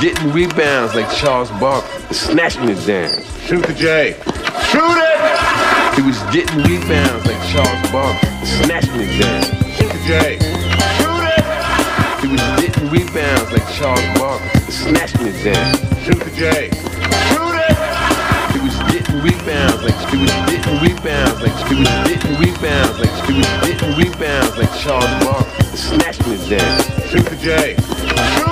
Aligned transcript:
getting 0.00 0.32
rebounds 0.32 0.94
like 0.94 1.10
Charles 1.14 1.50
Barkley, 1.60 2.14
snatching 2.14 2.70
it 2.70 2.80
down. 2.86 3.10
Shoot 3.44 3.66
the 3.66 3.74
J. 3.74 4.16
Shoot 4.72 4.96
it! 4.96 5.94
He 5.94 6.02
was 6.02 6.16
getting 6.32 6.64
rebounds 6.64 7.26
like 7.26 7.36
Charles 7.52 7.90
Barkley, 7.92 8.30
snatching 8.46 8.96
it 8.96 9.20
down. 9.20 9.44
Shoot 9.76 9.92
the 9.92 10.00
J. 10.08 10.40
Shoot 10.96 11.24
it! 11.28 11.44
He 12.24 12.28
was 12.32 12.40
getting 12.56 12.88
rebounds 12.88 13.52
like 13.52 13.68
Charles 13.76 14.00
Barkley, 14.16 14.60
snatching 14.72 15.26
it 15.26 15.44
down. 15.44 15.74
Shoot 16.00 16.20
the 16.24 16.32
J. 16.32 16.70
Shoot 17.28 17.60
it! 17.60 17.76
He 18.56 18.60
was 18.64 18.76
getting 18.88 19.20
rebounds 19.20 19.84
like 19.84 20.00
he 20.08 20.16
was 20.16 20.32
getting 20.48 20.80
rebounds 20.80 21.42
like 21.42 21.56
he 21.68 21.74
was 21.76 21.88
getting 22.08 22.34
rebounds 22.40 22.98
like 22.98 23.12
he 23.28 23.36
was 23.36 23.48
getting 23.68 23.92
rebounds 24.00 24.56
like 24.56 24.72
Charles 24.80 25.12
Barkley, 25.24 25.76
snatching 25.76 26.32
it 26.32 26.48
down. 26.48 26.80
Shoot 27.04 27.26
the 27.26 27.36
J. 27.36 27.76
Shoot 27.76 28.48
it! 28.48 28.49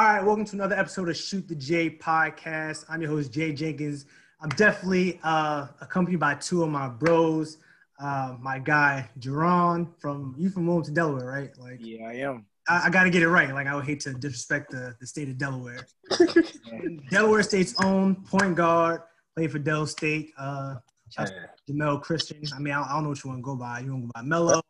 All 0.00 0.06
right, 0.06 0.24
welcome 0.24 0.46
to 0.46 0.56
another 0.56 0.76
episode 0.76 1.10
of 1.10 1.16
Shoot 1.18 1.46
the 1.46 1.54
J 1.54 1.90
podcast. 1.90 2.86
I'm 2.88 3.02
your 3.02 3.10
host 3.10 3.30
Jay 3.34 3.52
Jenkins. 3.52 4.06
I'm 4.40 4.48
definitely 4.48 5.20
uh, 5.22 5.66
accompanied 5.82 6.20
by 6.20 6.36
two 6.36 6.62
of 6.62 6.70
my 6.70 6.88
bros. 6.88 7.58
Uh, 8.02 8.34
my 8.40 8.58
guy 8.58 9.10
Jerron 9.18 9.88
from 9.98 10.34
you 10.38 10.48
from 10.48 10.66
Wilmington, 10.66 10.94
Delaware, 10.94 11.26
right? 11.26 11.50
Like, 11.58 11.80
Yeah, 11.80 12.08
I 12.08 12.14
am. 12.14 12.46
I, 12.66 12.86
I 12.86 12.90
got 12.90 13.04
to 13.04 13.10
get 13.10 13.22
it 13.22 13.28
right. 13.28 13.52
Like, 13.52 13.66
I 13.66 13.74
would 13.74 13.84
hate 13.84 14.00
to 14.00 14.14
disrespect 14.14 14.70
the, 14.70 14.96
the 15.00 15.06
state 15.06 15.28
of 15.28 15.36
Delaware. 15.36 15.86
Delaware 17.10 17.42
State's 17.42 17.78
own 17.84 18.14
point 18.24 18.54
guard, 18.54 19.02
played 19.36 19.52
for 19.52 19.58
Del 19.58 19.86
State. 19.86 20.32
Uh, 20.38 20.76
shout 21.10 21.28
out 21.28 21.50
Jamel 21.68 22.00
Christian. 22.00 22.40
I 22.56 22.58
mean, 22.58 22.72
I, 22.72 22.84
I 22.84 22.92
don't 22.94 23.02
know 23.02 23.10
what 23.10 23.22
you 23.22 23.28
want 23.28 23.40
to 23.40 23.44
go 23.44 23.54
by. 23.54 23.80
You 23.80 23.92
want 23.92 24.04
to 24.04 24.06
go 24.06 24.12
by 24.14 24.22
Mello? 24.22 24.62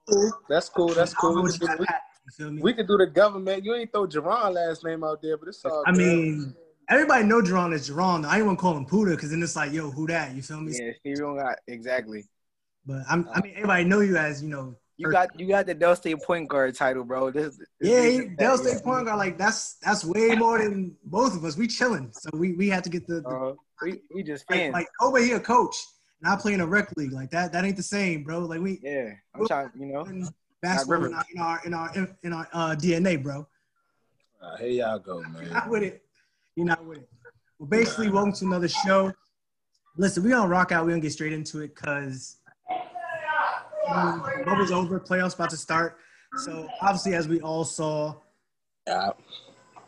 That's 0.49 0.69
cool. 0.69 0.88
That's 0.88 1.15
I 1.16 1.23
don't 1.23 1.37
know 1.37 1.77
cool. 1.77 1.87
We 2.39 2.45
what 2.45 2.47
can, 2.47 2.47
you 2.47 2.47
do, 2.47 2.47
we, 2.47 2.47
got. 2.47 2.47
You 2.47 2.47
feel 2.47 2.51
me? 2.52 2.62
we 2.62 2.75
can 2.75 2.87
do 2.87 2.97
the 2.98 3.07
government. 3.07 3.65
You 3.65 3.75
ain't 3.75 3.93
throw 3.93 4.07
Jerron 4.07 4.55
last 4.55 4.84
name 4.84 5.05
out 5.05 5.23
there, 5.23 5.37
but 5.37 5.48
it's 5.48 5.65
all. 5.65 5.84
I 5.87 5.93
good. 5.93 5.98
mean, 5.98 6.55
everybody 6.88 7.25
know 7.25 7.41
Jerron 7.43 7.73
is 7.73 7.91
Jerron. 7.91 8.25
I 8.27 8.38
ain't 8.38 8.47
want 8.47 8.59
to 8.59 8.62
call 8.62 8.77
him 8.77 8.87
Puda 8.87 9.11
because 9.11 9.30
then 9.30 9.43
it's 9.43 9.57
like, 9.57 9.73
yo, 9.73 9.91
who 9.91 10.07
that? 10.09 10.35
You 10.35 10.43
feel 10.43 10.60
me? 10.60 10.73
Yeah, 10.79 10.93
you 11.04 11.16
don't 11.16 11.37
got 11.37 11.59
exactly. 11.66 12.24
But 12.87 13.02
I'm, 13.09 13.29
I 13.32 13.41
mean, 13.41 13.52
everybody 13.57 13.85
know 13.85 14.01
you 14.01 14.16
as 14.16 14.43
you 14.43 14.49
know. 14.49 14.77
You 14.96 15.10
got 15.10 15.38
you 15.41 15.49
got 15.49 15.66
the 15.66 15.74
Del 15.74 15.96
State 15.96 16.23
point 16.23 16.49
guard 16.49 16.74
title, 16.74 17.04
bro. 17.04 17.30
This, 17.30 17.57
this 17.57 17.69
Yeah, 17.80 18.02
this- 18.02 18.19
he, 18.19 18.29
Del 18.37 18.59
State 18.59 18.82
point 18.82 19.07
guard. 19.07 19.19
Like 19.19 19.38
that's 19.38 19.74
that's 19.82 20.04
way 20.04 20.35
more 20.35 20.59
than 20.59 20.97
both 21.04 21.35
of 21.35 21.45
us. 21.45 21.57
We 21.57 21.66
chilling, 21.69 22.10
so 22.13 22.29
we 22.35 22.52
we 22.52 22.69
had 22.69 22.85
to 22.85 22.91
get 22.91 23.07
the, 23.07 23.21
the 23.21 23.29
Uh, 23.29 23.52
we 23.82 24.02
we 24.15 24.23
just 24.23 24.45
like, 24.51 24.60
fans. 24.60 24.73
like 24.74 24.87
Kobe 25.01 25.24
here, 25.24 25.41
coach, 25.41 25.76
and 26.23 26.30
I 26.30 26.37
play 26.37 26.52
in 26.52 26.60
a 26.60 26.66
rec 26.66 26.93
league. 26.97 27.13
Like 27.13 27.30
that 27.30 27.52
that 27.52 27.65
ain't 27.65 27.79
the 27.79 27.82
same, 27.82 28.24
bro. 28.24 28.41
Like 28.41 28.60
we 28.60 28.79
yeah, 28.82 29.13
I'm 29.35 29.47
trying. 29.47 29.71
You 29.79 29.87
know, 29.87 30.02
in 30.02 30.29
basketball 30.63 30.97
in 30.97 31.03
River. 31.13 31.15
our 31.16 31.61
in 31.65 31.75
our 31.75 31.93
in 31.95 32.03
our, 32.05 32.16
in 32.23 32.33
our 32.33 32.49
uh, 32.53 32.75
DNA, 32.77 33.23
bro. 33.23 33.47
Uh, 34.43 34.57
here 34.57 34.69
y'all 34.69 34.99
go, 34.99 35.21
You're 35.21 35.29
man. 35.29 35.51
not 35.53 35.69
with 35.69 35.83
it. 35.83 36.03
You're 36.57 36.66
not 36.66 36.85
with 36.85 36.99
it. 36.99 37.09
Well, 37.59 37.69
basically, 37.69 38.11
welcome 38.11 38.33
to 38.35 38.45
another 38.47 38.69
show. 38.69 39.13
Listen, 39.97 40.23
we're 40.23 40.31
gonna 40.31 40.49
rock 40.49 40.73
out. 40.73 40.85
We're 40.85 40.93
gonna 40.93 41.03
get 41.03 41.13
straight 41.13 41.33
into 41.33 41.61
it 41.61 41.75
because 41.75 42.37
um, 43.88 44.23
bubble's 44.45 44.71
over. 44.73 44.99
Playoffs 45.01 45.35
about 45.35 45.51
to 45.51 45.57
start. 45.57 45.99
So 46.45 46.69
obviously, 46.81 47.15
as 47.15 47.27
we 47.29 47.41
all 47.41 47.65
saw, 47.65 48.15
Yeah. 48.87 49.11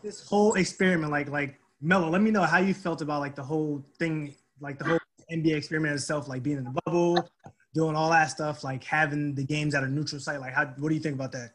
this 0.03 0.27
whole 0.27 0.55
experiment, 0.55 1.13
like 1.13 1.29
like 1.31 1.59
Mello, 1.81 2.11
let 2.11 2.21
me 2.21 2.31
know 2.31 2.43
how 2.43 2.59
you 2.59 2.75
felt 2.75 3.01
about 3.01 3.21
like 3.21 3.35
the 3.35 3.43
whole 3.43 3.85
thing, 3.99 4.35
like 4.61 4.79
the 4.79 4.85
whole 4.85 4.99
NBA 5.31 5.57
experiment 5.57 5.95
itself, 5.95 6.29
like 6.29 6.43
being 6.43 6.59
in 6.59 6.65
the 6.65 6.75
bubble, 6.85 7.29
doing 7.75 7.97
all 7.97 8.11
that 8.11 8.27
stuff, 8.31 8.65
like 8.65 8.85
having 8.85 9.35
the 9.35 9.45
games 9.45 9.75
at 9.75 9.83
a 9.83 9.89
neutral 9.89 10.21
site. 10.21 10.41
Like, 10.41 10.55
how 10.55 10.67
what 10.79 10.89
do 10.91 10.95
you 10.95 11.01
think 11.01 11.15
about 11.15 11.33
that? 11.33 11.53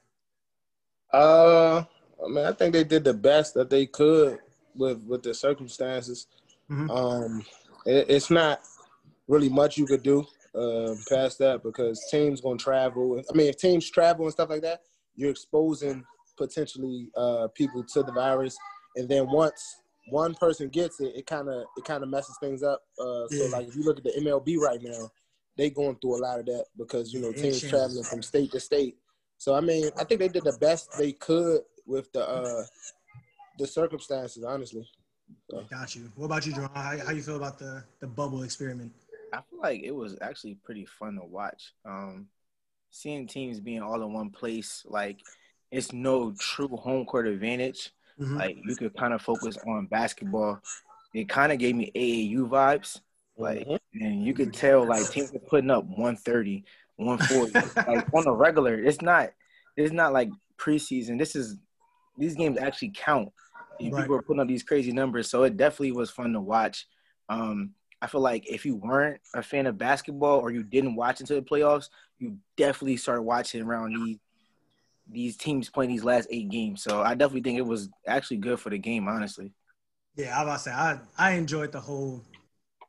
Uh, 1.14 1.84
I 2.23 2.28
mean, 2.28 2.46
I 2.46 2.52
think 2.52 2.73
they 2.73 2.84
did 2.84 3.04
the 3.04 3.14
best 3.14 3.54
that 3.54 3.70
they 3.70 3.86
could 3.86 4.40
with 4.76 5.04
with 5.04 5.23
the 5.23 5.34
circumstances. 5.34 6.28
Mhm. 6.70 6.90
Um, 6.90 7.45
it, 7.86 8.10
it's 8.10 8.30
not 8.30 8.62
really 9.28 9.50
much 9.50 9.78
you 9.78 9.86
could 9.86 10.04
do 10.04 10.26
uh, 10.56 10.95
past 11.10 11.38
that 11.40 11.62
because 11.64 12.04
teams 12.10 12.42
gonna 12.42 12.58
travel. 12.58 13.22
I 13.30 13.38
mean, 13.38 13.48
if 13.48 13.58
teams 13.58 13.89
travel 13.89 14.26
and 14.26 14.33
stuff 14.33 14.50
like 14.50 14.64
that, 14.64 14.82
you're 15.16 15.32
exposing 15.32 16.04
potentially 16.38 17.10
uh, 17.16 17.48
people 17.56 17.83
to 17.83 18.04
the 18.04 18.11
virus, 18.11 18.58
and 18.95 19.08
then 19.08 19.30
once 19.30 19.82
one 20.10 20.33
person 20.36 20.70
gets 20.70 21.00
it, 21.00 21.14
it 21.16 21.26
kind 21.27 21.48
of 21.50 21.66
it 21.77 21.86
kind 21.86 22.04
of 22.04 22.10
messes 22.10 22.38
things 22.42 22.64
up. 22.64 22.82
Uh, 23.00 23.27
so, 23.27 23.45
Yeah. 23.45 23.50
like 23.58 23.67
if 23.67 23.76
you 23.76 23.83
look 23.83 23.98
at 23.98 24.04
the 24.04 24.14
MLB 24.20 24.58
right 24.58 24.82
now, 24.82 25.10
they 25.58 25.70
going 25.70 25.95
through 25.95 26.18
a 26.18 26.22
lot 26.22 26.40
of 26.40 26.45
that 26.45 26.66
because 26.78 27.14
you 27.14 27.20
know 27.20 27.32
teams 27.32 27.60
sure. 27.60 27.70
traveling 27.70 28.04
from 28.04 28.22
state 28.22 28.52
to 28.52 28.60
state. 28.60 28.95
So 29.38 29.56
I 29.56 29.62
mean, 29.62 29.90
I 29.98 30.04
think 30.04 30.20
they 30.20 30.30
did 30.30 30.44
the 30.44 30.58
best 30.60 30.92
they 30.98 31.12
could 31.12 31.62
with 31.86 32.12
the 32.14 32.28
uh, 32.28 32.64
the 33.58 33.68
circumstances, 33.68 34.44
honestly. 34.44 34.88
Got 35.70 35.95
you. 35.95 36.12
What 36.16 36.28
about 36.28 36.45
you, 36.45 36.54
Jerron? 36.54 36.73
How, 36.73 36.98
how 37.06 37.12
you 37.12 37.22
feel 37.22 37.36
about 37.36 37.60
the 37.60 37.84
the 38.00 38.08
bubble 38.08 38.44
experiment? 38.44 38.94
I 39.34 39.42
feel 39.50 39.60
like 39.60 39.82
it 39.84 39.94
was 39.94 40.16
actually 40.22 40.56
pretty 40.64 40.86
fun 40.86 41.16
to 41.16 41.26
watch. 41.26 41.74
Um, 41.86 42.28
seeing 42.92 43.28
teams 43.28 43.60
being 43.60 43.82
all 43.82 44.02
in 44.02 44.14
one 44.14 44.30
place, 44.30 44.86
like 44.88 45.20
it's 45.72 45.92
no 45.92 46.34
true 46.39 46.70
home 46.70 47.06
court 47.06 47.28
advantage. 47.28 47.92
Mhm. 48.20 48.38
Like 48.38 48.58
you 48.64 48.76
could 48.76 48.95
kind 48.95 49.14
of 49.14 49.22
focus 49.22 49.58
on 49.68 49.88
basketball. 49.88 50.62
It 51.14 51.30
kind 51.30 51.52
of 51.52 51.60
gave 51.60 51.76
me 51.76 51.92
AAU 51.95 52.48
vibes. 52.48 53.02
Like, 53.37 53.67
Mhm. 53.67 53.80
and 53.93 54.25
you 54.25 54.33
could 54.33 54.53
tell 54.53 54.86
like 54.86 55.09
teams 55.09 55.33
are 55.33 55.39
putting 55.39 55.70
up 55.70 55.86
130, 55.86 56.65
140, 56.98 57.53
like 57.87 58.05
on 58.14 58.27
a 58.27 58.33
regular. 58.33 58.81
It's 58.83 59.02
not, 59.02 59.30
it's 59.75 59.93
not 59.93 60.14
like 60.14 60.30
preseason. 60.58 61.17
This 61.20 61.36
is 61.36 61.58
these 62.17 62.36
games 62.36 62.58
actually 62.58 62.92
count. 62.95 63.30
And 63.80 63.93
Right. 63.93 64.02
People 64.02 64.15
are 64.15 64.21
putting 64.23 64.39
up 64.39 64.47
these 64.47 64.64
crazy 64.64 64.92
numbers, 64.92 65.30
so 65.30 65.43
it 65.43 65.55
definitely 65.55 65.92
was 65.92 66.09
fun 66.09 66.33
to 66.33 66.42
watch. 66.42 66.87
Um, 67.30 67.76
I 68.02 68.08
feel 68.08 68.21
like 68.21 68.47
if 68.52 68.65
you 68.65 68.76
weren't 68.76 69.21
a 69.36 69.43
fan 69.43 69.67
of 69.67 69.77
basketball 69.77 70.39
or 70.39 70.52
you 70.52 70.64
didn't 70.64 70.95
watch 70.95 71.20
into 71.20 71.36
the 71.36 71.42
playoffs, 71.42 71.89
you 72.17 72.37
definitely 72.55 72.97
started 72.97 73.21
watching 73.21 73.61
around 73.61 73.93
these 73.93 74.17
these 75.09 75.37
teams 75.37 75.70
playing 75.70 75.89
these 75.92 76.03
last 76.03 76.27
eight 76.31 76.49
games. 76.49 76.83
So 76.83 77.02
I 77.02 77.14
definitely 77.14 77.42
think 77.42 77.58
it 77.59 77.65
was 77.65 77.89
actually 78.05 78.37
good 78.37 78.59
for 78.59 78.70
the 78.70 78.77
game, 78.77 79.08
honestly. 79.08 79.53
Yeah, 80.15 80.37
I 80.37 80.43
was 80.43 80.65
about 80.65 80.97
to 80.97 81.03
say 81.08 81.26
I 81.26 81.30
I 81.30 81.31
enjoyed 81.37 81.71
the 81.71 81.80
whole 81.80 82.26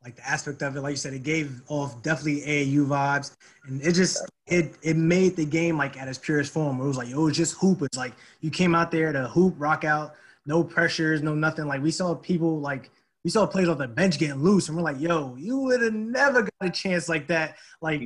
like 0.03 0.15
the 0.15 0.27
aspect 0.27 0.61
of 0.61 0.75
it. 0.75 0.81
Like 0.81 0.91
you 0.91 0.97
said, 0.97 1.13
it 1.13 1.23
gave 1.23 1.61
off 1.67 2.01
definitely 2.01 2.41
AAU 2.41 2.85
vibes, 2.87 3.35
and 3.65 3.81
it 3.81 3.93
just 3.93 4.25
it 4.47 4.75
it 4.81 4.95
made 4.97 5.35
the 5.35 5.45
game 5.45 5.77
like 5.77 5.97
at 5.97 6.07
its 6.07 6.17
purest 6.17 6.53
form. 6.53 6.79
It 6.79 6.85
was 6.85 6.97
like 6.97 7.09
it 7.09 7.17
was 7.17 7.35
just 7.35 7.55
hoop. 7.59 7.81
It's 7.81 7.97
like 7.97 8.13
you 8.41 8.49
came 8.49 8.75
out 8.75 8.91
there 8.91 9.11
to 9.11 9.27
hoop, 9.27 9.55
rock 9.57 9.83
out, 9.83 10.13
no 10.45 10.63
pressures, 10.63 11.21
no 11.21 11.35
nothing. 11.35 11.65
Like 11.67 11.81
we 11.81 11.91
saw 11.91 12.15
people 12.15 12.59
like 12.59 12.89
we 13.25 13.29
saw 13.29 13.45
players 13.45 13.67
off 13.67 13.77
the 13.77 13.87
bench 13.87 14.17
getting 14.17 14.41
loose, 14.41 14.69
and 14.69 14.77
we're 14.77 14.83
like, 14.83 14.99
yo, 14.99 15.35
you 15.35 15.57
would 15.59 15.81
have 15.81 15.93
never 15.93 16.43
got 16.43 16.51
a 16.61 16.69
chance 16.69 17.09
like 17.09 17.27
that. 17.27 17.57
Like 17.81 17.99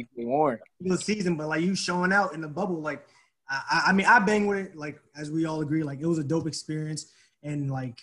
the 0.81 0.97
season, 0.97 1.35
but 1.37 1.47
like 1.47 1.61
you 1.61 1.75
showing 1.75 2.11
out 2.11 2.33
in 2.33 2.41
the 2.41 2.47
bubble, 2.47 2.81
like 2.81 3.05
I, 3.49 3.61
I- 3.71 3.83
I 3.89 3.93
mean, 3.93 4.07
I 4.07 4.19
bang 4.19 4.47
with 4.47 4.57
it. 4.57 4.75
Like 4.75 4.99
as 5.15 5.29
we 5.29 5.45
all 5.45 5.61
agree, 5.61 5.83
like 5.83 5.99
it 6.01 6.07
was 6.07 6.17
a 6.17 6.23
dope 6.23 6.47
experience, 6.47 7.11
and 7.43 7.69
like 7.69 7.99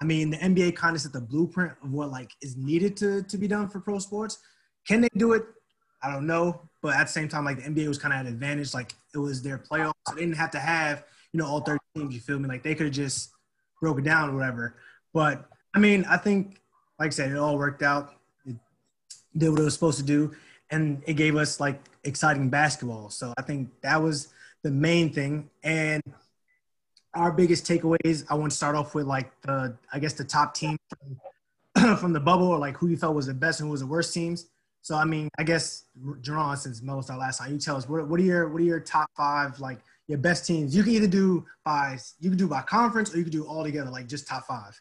I 0.00 0.04
mean, 0.04 0.30
the 0.30 0.36
NBA 0.36 0.76
kind 0.76 0.94
of 0.94 1.02
set 1.02 1.12
the 1.12 1.20
blueprint 1.20 1.72
of 1.82 1.90
what 1.90 2.10
like 2.10 2.32
is 2.42 2.56
needed 2.56 2.96
to 2.98 3.22
to 3.22 3.38
be 3.38 3.48
done 3.48 3.68
for 3.68 3.80
pro 3.80 3.98
sports. 3.98 4.38
Can 4.86 5.00
they 5.00 5.08
do 5.16 5.32
it? 5.32 5.44
I 6.02 6.12
don't 6.12 6.26
know, 6.26 6.60
but 6.82 6.94
at 6.94 7.06
the 7.06 7.12
same 7.12 7.28
time, 7.28 7.44
like 7.44 7.56
the 7.56 7.70
NBA 7.70 7.88
was 7.88 7.98
kind 7.98 8.12
of 8.12 8.20
at 8.20 8.26
advantage. 8.26 8.74
Like 8.74 8.92
it 9.14 9.18
was 9.18 9.42
their 9.42 9.58
playoffs, 9.58 9.94
so 10.06 10.14
they 10.14 10.20
didn't 10.20 10.36
have 10.36 10.50
to 10.52 10.58
have 10.58 11.04
you 11.32 11.38
know 11.38 11.46
all 11.46 11.60
thirty 11.60 11.80
teams. 11.94 12.14
You 12.14 12.20
feel 12.20 12.38
me? 12.38 12.48
Like 12.48 12.62
they 12.62 12.74
could 12.74 12.86
have 12.86 12.94
just 12.94 13.30
broke 13.80 13.98
it 13.98 14.04
down 14.04 14.30
or 14.30 14.36
whatever. 14.36 14.76
But 15.14 15.48
I 15.74 15.78
mean, 15.78 16.04
I 16.04 16.16
think, 16.16 16.60
like 16.98 17.08
I 17.08 17.10
said, 17.10 17.30
it 17.30 17.38
all 17.38 17.56
worked 17.56 17.82
out. 17.82 18.14
It 18.44 18.56
did 19.36 19.50
what 19.50 19.60
it 19.60 19.64
was 19.64 19.74
supposed 19.74 19.98
to 19.98 20.04
do, 20.04 20.34
and 20.70 21.02
it 21.06 21.14
gave 21.14 21.36
us 21.36 21.58
like 21.58 21.80
exciting 22.04 22.50
basketball. 22.50 23.10
So 23.10 23.32
I 23.38 23.42
think 23.42 23.70
that 23.80 24.00
was 24.02 24.28
the 24.62 24.70
main 24.70 25.12
thing. 25.12 25.50
And 25.62 26.02
our 27.16 27.32
biggest 27.32 27.64
takeaways, 27.66 28.24
I 28.30 28.34
want 28.34 28.52
to 28.52 28.56
start 28.56 28.76
off 28.76 28.94
with 28.94 29.06
like 29.06 29.30
the, 29.42 29.76
I 29.92 29.98
guess 29.98 30.12
the 30.12 30.24
top 30.24 30.54
team 30.54 30.76
from, 31.74 31.96
from 31.98 32.12
the 32.12 32.20
bubble, 32.20 32.48
or 32.48 32.58
like 32.58 32.76
who 32.76 32.88
you 32.88 32.96
felt 32.96 33.14
was 33.14 33.26
the 33.26 33.34
best 33.34 33.60
and 33.60 33.66
who 33.68 33.72
was 33.72 33.80
the 33.80 33.86
worst 33.86 34.12
teams. 34.14 34.46
So 34.82 34.94
I 34.94 35.04
mean, 35.04 35.28
I 35.36 35.42
guess 35.42 35.84
Jerron, 36.20 36.56
since 36.56 36.80
Melo 36.80 37.00
started 37.00 37.20
last 37.20 37.38
time, 37.38 37.52
you 37.52 37.58
tell 37.58 37.76
us 37.76 37.88
what, 37.88 38.06
what 38.06 38.20
are 38.20 38.22
your 38.22 38.48
what 38.48 38.60
are 38.60 38.64
your 38.64 38.78
top 38.78 39.10
five 39.16 39.58
like 39.58 39.80
your 40.06 40.18
best 40.18 40.46
teams? 40.46 40.76
You 40.76 40.84
can 40.84 40.92
either 40.92 41.08
do 41.08 41.44
by 41.64 41.98
you 42.20 42.30
can 42.30 42.38
do 42.38 42.46
by 42.46 42.62
conference 42.62 43.12
or 43.12 43.18
you 43.18 43.24
can 43.24 43.32
do 43.32 43.44
all 43.44 43.64
together, 43.64 43.90
like 43.90 44.06
just 44.06 44.28
top 44.28 44.46
five. 44.46 44.80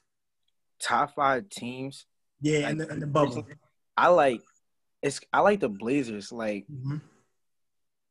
Top 0.79 1.15
five 1.15 1.49
teams. 1.49 2.05
Yeah, 2.39 2.67
and 2.67 2.79
the, 2.79 2.87
and 2.87 3.01
the 3.01 3.07
bubble. 3.07 3.47
I 3.97 4.09
like 4.09 4.41
it's 5.01 5.19
I 5.33 5.39
like 5.39 5.59
the 5.59 5.69
Blazers. 5.69 6.31
Like 6.31 6.65
Mhm. 6.71 7.01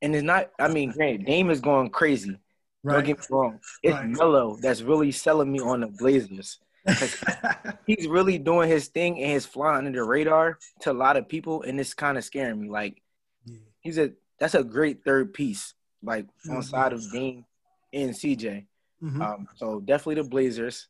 and 0.03 0.15
it's 0.17 0.25
not 0.25 0.51
I 0.59 0.67
mean, 0.67 0.91
granted, 0.91 1.27
Dame 1.27 1.51
is 1.51 1.61
going 1.61 1.91
crazy. 1.91 2.41
Don't 2.85 3.05
get 3.05 3.19
me 3.19 3.27
wrong. 3.31 3.61
It's 3.83 3.95
Right. 3.95 4.09
Melo 4.09 4.57
that's 4.61 4.83
really 4.83 5.11
selling 5.13 5.51
me 5.51 5.61
on 5.61 5.81
the 5.81 5.87
Blazers. 5.89 6.59
He's 7.87 8.07
really 8.09 8.39
doing 8.39 8.69
his 8.69 8.89
thing 8.89 9.23
and 9.23 9.33
he's 9.33 9.47
flying 9.47 9.87
under 9.87 10.01
the 10.01 10.05
radar 10.05 10.59
to 10.81 10.91
a 10.91 10.93
lot 10.93 11.17
of 11.17 11.29
people, 11.29 11.63
and 11.63 11.81
it's 11.81 11.95
kind 11.95 12.19
of 12.19 12.25
scaring 12.25 12.61
me. 12.61 12.69
Like 12.69 13.01
Yeah. 13.47 13.57
he's 13.81 13.99
a 13.99 14.13
that's 14.39 14.55
a 14.55 14.65
great 14.65 15.05
third 15.05 15.33
piece, 15.33 15.75
like 16.03 16.27
on 16.51 16.57
Mhm. 16.59 16.65
side 16.65 16.93
of 16.93 17.11
Dame 17.11 17.45
and 17.93 18.15
CJ. 18.15 18.67
Mhm. 19.03 19.21
Um, 19.23 19.49
so 19.55 19.81
definitely 19.81 20.17
the 20.23 20.29
Blazers. 20.29 20.89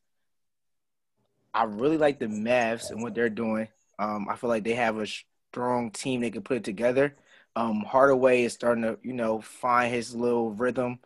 I 1.52 1.64
really 1.64 1.98
like 1.98 2.18
the 2.18 2.26
Mavs 2.26 2.90
and 2.90 3.02
what 3.02 3.14
they're 3.14 3.28
doing. 3.30 3.68
Um, 3.98 4.28
I 4.28 4.34
feel 4.36 4.50
like 4.50 4.64
they 4.64 4.74
have 4.74 4.98
a 4.98 5.06
strong 5.06 5.92
team. 5.92 6.20
They 6.20 6.30
can 6.32 6.42
put 6.42 6.56
it 6.56 6.64
together. 6.64 7.14
Um, 7.54 7.82
Hardaway 7.84 8.42
is 8.42 8.52
starting 8.54 8.82
to, 8.82 8.98
you 9.02 9.12
know, 9.12 9.40
find 9.40 9.92
his 9.94 10.14
little 10.16 10.50
rhythm. 10.50 10.98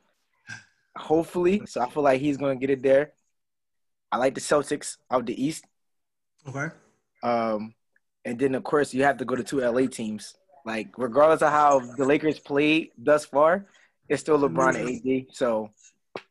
Hopefully, 0.96 1.62
so 1.66 1.80
I 1.80 1.88
feel 1.88 2.02
like 2.02 2.20
he's 2.20 2.36
going 2.36 2.58
to 2.58 2.60
get 2.66 2.70
it 2.76 2.82
there. 2.82 3.12
I 4.10 4.16
like 4.16 4.34
the 4.34 4.40
Celtics 4.40 4.96
of 5.10 5.26
the 5.26 5.42
East. 5.42 5.64
Okay. 6.48 6.74
Um, 7.22 7.74
and 8.24 8.38
then 8.38 8.54
of 8.54 8.64
course 8.64 8.92
you 8.94 9.04
have 9.04 9.18
to 9.18 9.24
go 9.24 9.36
to 9.36 9.42
two 9.42 9.60
LA 9.60 9.86
teams. 9.86 10.34
Like 10.64 10.88
regardless 10.96 11.42
of 11.42 11.50
how 11.50 11.80
the 11.80 12.04
Lakers 12.04 12.38
played 12.38 12.90
thus 12.98 13.24
far, 13.24 13.66
it's 14.08 14.20
still 14.20 14.38
LeBron 14.38 14.76
and 14.76 15.28
AD. 15.28 15.34
So 15.34 15.70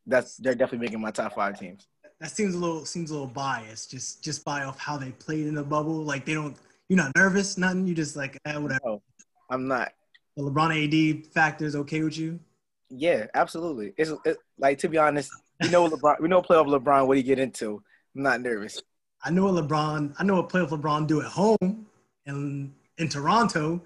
that's 0.05 0.37
they're 0.37 0.55
definitely 0.55 0.85
making 0.85 1.01
my 1.01 1.11
top 1.11 1.35
five 1.35 1.59
teams. 1.59 1.87
That 2.19 2.31
seems 2.31 2.55
a 2.55 2.57
little 2.57 2.85
seems 2.85 3.11
a 3.11 3.13
little 3.13 3.27
biased, 3.27 3.91
just 3.91 4.23
just 4.23 4.43
by 4.43 4.63
off 4.63 4.79
how 4.79 4.97
they 4.97 5.11
played 5.11 5.47
in 5.47 5.55
the 5.55 5.63
bubble. 5.63 6.03
Like 6.03 6.25
they 6.25 6.33
don't, 6.33 6.55
you're 6.89 6.97
not 6.97 7.15
nervous, 7.15 7.57
nothing. 7.57 7.85
You 7.87 7.93
just 7.93 8.15
like 8.15 8.39
eh, 8.45 8.57
whatever. 8.57 8.79
No, 8.85 9.01
I'm 9.49 9.67
not. 9.67 9.91
The 10.35 10.43
LeBron 10.43 11.21
AD 11.23 11.27
factor 11.27 11.65
is 11.65 11.75
okay 11.75 12.03
with 12.03 12.17
you. 12.17 12.39
Yeah, 12.89 13.27
absolutely. 13.33 13.93
It's 13.97 14.11
it, 14.25 14.37
like 14.57 14.77
to 14.79 14.89
be 14.89 14.97
honest, 14.97 15.31
you 15.61 15.69
know 15.69 15.89
LeBron. 15.89 16.21
We 16.21 16.27
know 16.27 16.41
playoff 16.41 16.67
LeBron 16.67 17.07
what 17.07 17.17
he 17.17 17.23
get 17.23 17.39
into. 17.39 17.81
I'm 18.15 18.23
not 18.23 18.41
nervous. 18.41 18.81
I 19.23 19.31
know 19.31 19.51
what 19.51 19.67
LeBron. 19.67 20.15
I 20.17 20.23
know 20.23 20.35
what 20.35 20.49
playoff 20.49 20.69
LeBron 20.69 21.07
do 21.07 21.21
at 21.21 21.27
home 21.27 21.85
and 22.25 22.73
in 22.97 23.09
Toronto. 23.09 23.81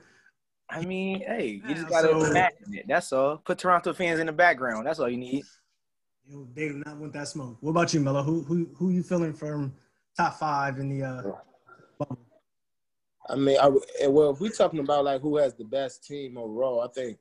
I 0.69 0.85
mean, 0.85 1.19
hey, 1.21 1.61
you 1.67 1.75
just 1.75 1.89
gotta 1.89 2.09
so- 2.09 2.25
imagine 2.25 2.73
it. 2.73 2.85
That's 2.87 3.11
all. 3.11 3.37
Put 3.37 3.57
Toronto 3.57 3.93
fans 3.93 4.19
in 4.19 4.27
the 4.27 4.31
background. 4.31 4.85
That's 4.85 4.99
all 4.99 5.09
you 5.09 5.17
need. 5.17 5.43
You 6.27 6.37
know, 6.37 6.47
they 6.53 6.69
do 6.69 6.81
not 6.85 6.97
want 6.97 7.13
that 7.13 7.27
smoke. 7.27 7.57
What 7.59 7.71
about 7.71 7.93
you, 7.93 7.99
Melo? 7.99 8.23
Who 8.23 8.43
who 8.43 8.69
who 8.75 8.89
you 8.91 9.03
feeling 9.03 9.33
from 9.33 9.73
top 10.15 10.39
five 10.39 10.79
in 10.79 10.89
the 10.89 11.05
uh, 11.05 11.21
bubble? 11.97 12.19
I 13.29 13.35
mean, 13.35 13.57
I, 13.59 13.69
well, 14.07 14.31
if 14.31 14.39
we're 14.39 14.49
talking 14.49 14.79
about 14.79 15.05
like 15.05 15.21
who 15.21 15.37
has 15.37 15.53
the 15.53 15.63
best 15.63 16.05
team 16.05 16.37
overall, 16.37 16.81
I 16.81 16.87
think 16.87 17.17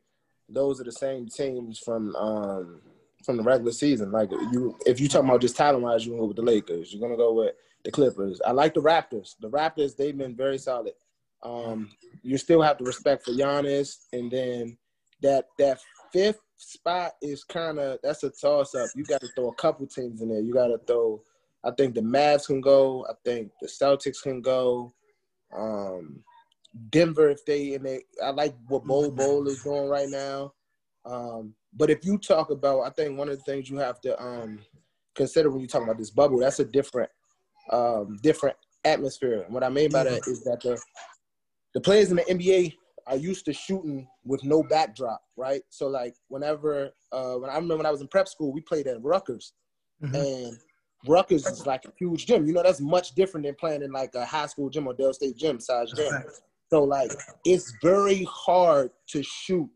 those 0.53 0.81
are 0.81 0.85
the 0.85 0.93
same 0.93 1.29
teams 1.29 1.79
from 1.79 2.15
um 2.17 2.81
from 3.25 3.37
the 3.37 3.43
regular 3.43 3.73
season. 3.73 4.11
Like 4.11 4.31
you, 4.31 4.77
if 4.87 5.01
you 5.01 5.09
talking 5.09 5.29
about 5.29 5.41
just 5.41 5.57
talent 5.57 5.83
wise, 5.83 6.07
you 6.07 6.17
go 6.17 6.27
with 6.27 6.37
the 6.37 6.43
Lakers. 6.43 6.93
You're 6.93 7.01
gonna 7.01 7.17
go 7.17 7.33
with 7.35 7.55
the 7.85 7.91
Clippers. 7.91 8.41
I 8.45 8.53
like 8.53 8.75
the 8.75 8.81
Raptors. 8.81 9.35
The 9.41 9.51
Raptors, 9.51 9.97
they've 9.97 10.17
been 10.17 10.37
very 10.37 10.59
solid. 10.59 10.95
Um, 11.43 11.91
you 12.23 12.37
still 12.39 12.63
have 12.63 12.79
to 12.79 12.85
respect 12.85 13.25
for 13.25 13.33
Giannis, 13.33 14.07
and 14.13 14.31
then 14.31 14.77
that 15.23 15.47
that 15.59 15.81
fifth 16.13 16.41
spot 16.57 17.13
is 17.23 17.45
kind 17.45 17.79
of 17.79 17.99
that's 18.03 18.25
a 18.25 18.31
toss 18.31 18.75
up. 18.75 18.89
You 18.95 19.05
got 19.05 19.21
to 19.21 19.29
throw 19.29 19.49
a 19.49 19.55
couple 19.55 19.87
teams 19.87 20.21
in 20.21 20.29
there. 20.29 20.41
You 20.41 20.53
got 20.53 20.69
to 20.69 20.79
throw. 20.87 21.23
I 21.65 21.71
think 21.73 21.95
the 21.95 22.01
Mavs 22.01 22.47
can 22.47 22.61
go. 22.61 23.07
I 23.09 23.13
think 23.25 23.53
the 23.61 23.69
Celtics 23.69 24.23
can 24.23 24.41
go. 24.41 24.93
Um, 25.55 26.23
Denver, 26.91 27.31
if 27.31 27.45
they 27.45 27.75
and 27.75 27.85
they, 27.85 28.03
I 28.23 28.31
like 28.31 28.55
what 28.69 28.85
Bol 28.85 29.11
Bol 29.11 29.49
is 29.49 29.63
doing 29.63 29.89
right 29.89 30.09
now. 30.09 30.53
Um, 31.05 31.55
but 31.73 31.91
if 31.91 32.05
you 32.05 32.19
talk 32.19 32.51
about, 32.51 32.83
I 32.83 32.91
think 32.91 33.19
one 33.19 33.29
of 33.29 33.37
the 33.37 33.45
things 33.45 33.71
you 33.71 33.79
have 33.79 34.01
to 34.03 34.21
um, 34.23 34.61
consider 35.15 35.51
when 35.51 35.61
you 35.61 35.67
talk 35.67 35.83
about 35.83 35.99
this 35.99 36.11
bubble, 36.11 36.39
that's 36.39 36.61
a 36.61 36.65
different, 36.65 37.11
um, 37.71 38.19
different 38.23 38.57
atmosphere. 38.85 39.43
And 39.43 39.55
what 39.55 39.65
I 39.65 39.69
mean 39.69 39.91
by 39.91 40.05
that 40.05 40.23
is 40.27 40.43
that 40.45 40.61
the 40.63 40.81
the 41.75 41.81
players 41.81 42.11
in 42.11 42.17
the 42.17 42.25
NBA 42.25 42.75
are 43.07 43.17
used 43.17 43.45
to 43.45 43.53
shooting 43.53 44.07
with 44.25 44.43
no 44.45 44.63
backdrop, 44.63 45.23
right? 45.37 45.63
So 45.71 45.87
like 45.89 46.15
whenever, 46.29 46.91
uh, 47.13 47.35
when 47.35 47.51
I 47.51 47.55
remember 47.55 47.77
when 47.79 47.87
I 47.87 47.91
was 47.91 48.01
in 48.01 48.09
prep 48.09 48.29
school, 48.29 48.53
we 48.53 48.61
played 48.61 48.87
at 48.87 49.03
Rutgers, 49.03 49.53
Mhm. 50.03 50.15
and 50.15 50.59
Rutgers 51.07 51.47
is 51.47 51.67
like 51.67 51.85
a 51.85 51.93
huge 51.97 52.27
gym. 52.27 52.47
You 52.47 52.53
know, 52.53 52.63
that's 52.63 52.81
much 52.81 53.15
different 53.15 53.47
than 53.47 53.55
playing 53.55 53.83
in 53.83 53.93
like 53.93 54.15
a 54.15 54.25
high 54.25 54.47
school 54.47 54.69
gym 54.69 54.87
or 54.87 54.95
Del 54.95 55.13
State 55.13 55.37
gym 55.37 55.61
size 55.61 55.93
gym. 55.93 56.13
So 56.71 56.85
like 56.85 57.13
it's 57.45 57.73
very 57.83 58.27
hard 58.31 58.91
to 59.09 59.23
shoot 59.23 59.69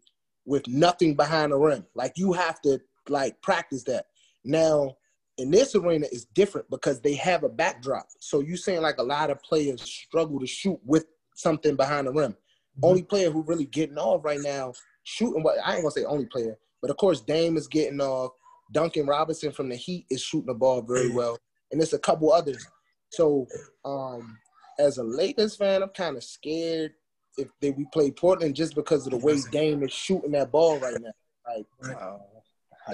with 0.47 0.67
nothing 0.69 1.15
behind 1.15 1.53
the 1.53 1.59
rim. 1.59 1.85
Like 1.95 2.15
you 2.17 2.33
have 2.33 2.61
to 2.63 2.81
like 3.09 3.41
practice 3.43 3.83
that. 3.85 4.07
Now 4.45 4.97
in 5.39 5.51
this 5.51 5.75
arena 5.75 6.07
is 6.13 6.27
different 6.27 6.71
because 6.71 7.01
they 7.01 7.15
have 7.15 7.43
a 7.43 7.49
backdrop. 7.49 8.07
So 8.21 8.41
you 8.41 8.57
saying 8.57 8.83
like 8.83 8.99
a 8.99 9.03
lot 9.03 9.31
of 9.31 9.43
players 9.43 9.83
struggle 9.83 10.39
to 10.39 10.47
shoot 10.47 10.79
with 10.85 11.07
something 11.35 11.75
behind 11.75 12.07
the 12.07 12.13
rim. 12.13 12.37
Only 12.83 13.03
player 13.03 13.31
who 13.31 13.43
really 13.43 13.67
getting 13.67 13.99
off 13.99 14.25
right 14.25 14.41
now 14.41 14.73
shooting 15.05 15.43
what 15.43 15.59
I 15.65 15.75
ain't 15.75 15.83
gonna 15.83 15.91
say 15.93 16.05
only 16.05 16.27
player, 16.27 16.57
but 16.81 16.91
of 16.91 16.97
course 16.97 17.21
Dame 17.21 17.57
is 17.57 17.69
getting 17.69 18.01
off. 18.01 18.33
Duncan 18.73 19.07
Robinson 19.07 19.53
from 19.53 19.69
the 19.69 19.77
Heat 19.77 20.07
is 20.11 20.23
shooting 20.23 20.47
the 20.47 20.55
ball 20.55 20.83
very 20.83 21.11
well, 21.11 21.39
and 21.71 21.81
there's 21.81 21.93
a 21.93 21.99
couple 21.99 22.33
others. 22.33 22.67
So, 23.11 23.47
um, 23.85 24.39
as 24.79 24.99
a 24.99 25.03
Lakers 25.03 25.57
fan, 25.57 25.83
I'm 25.83 25.89
kind 25.91 26.17
of 26.17 26.25
scared 26.25 26.93
if 27.37 27.49
they 27.61 27.71
we 27.73 27.87
play 27.93 28.11
Portland 28.11 28.55
just 28.55 28.75
because 28.75 29.07
of 29.07 29.13
the 29.13 29.19
way 29.19 29.39
Dame 29.51 29.83
is 29.83 29.93
shooting 29.93 30.33
that 30.33 30.51
ball 30.53 30.79
right 30.81 31.01
now. 31.01 31.11
Like, 31.47 31.67
Uh, 31.83 32.19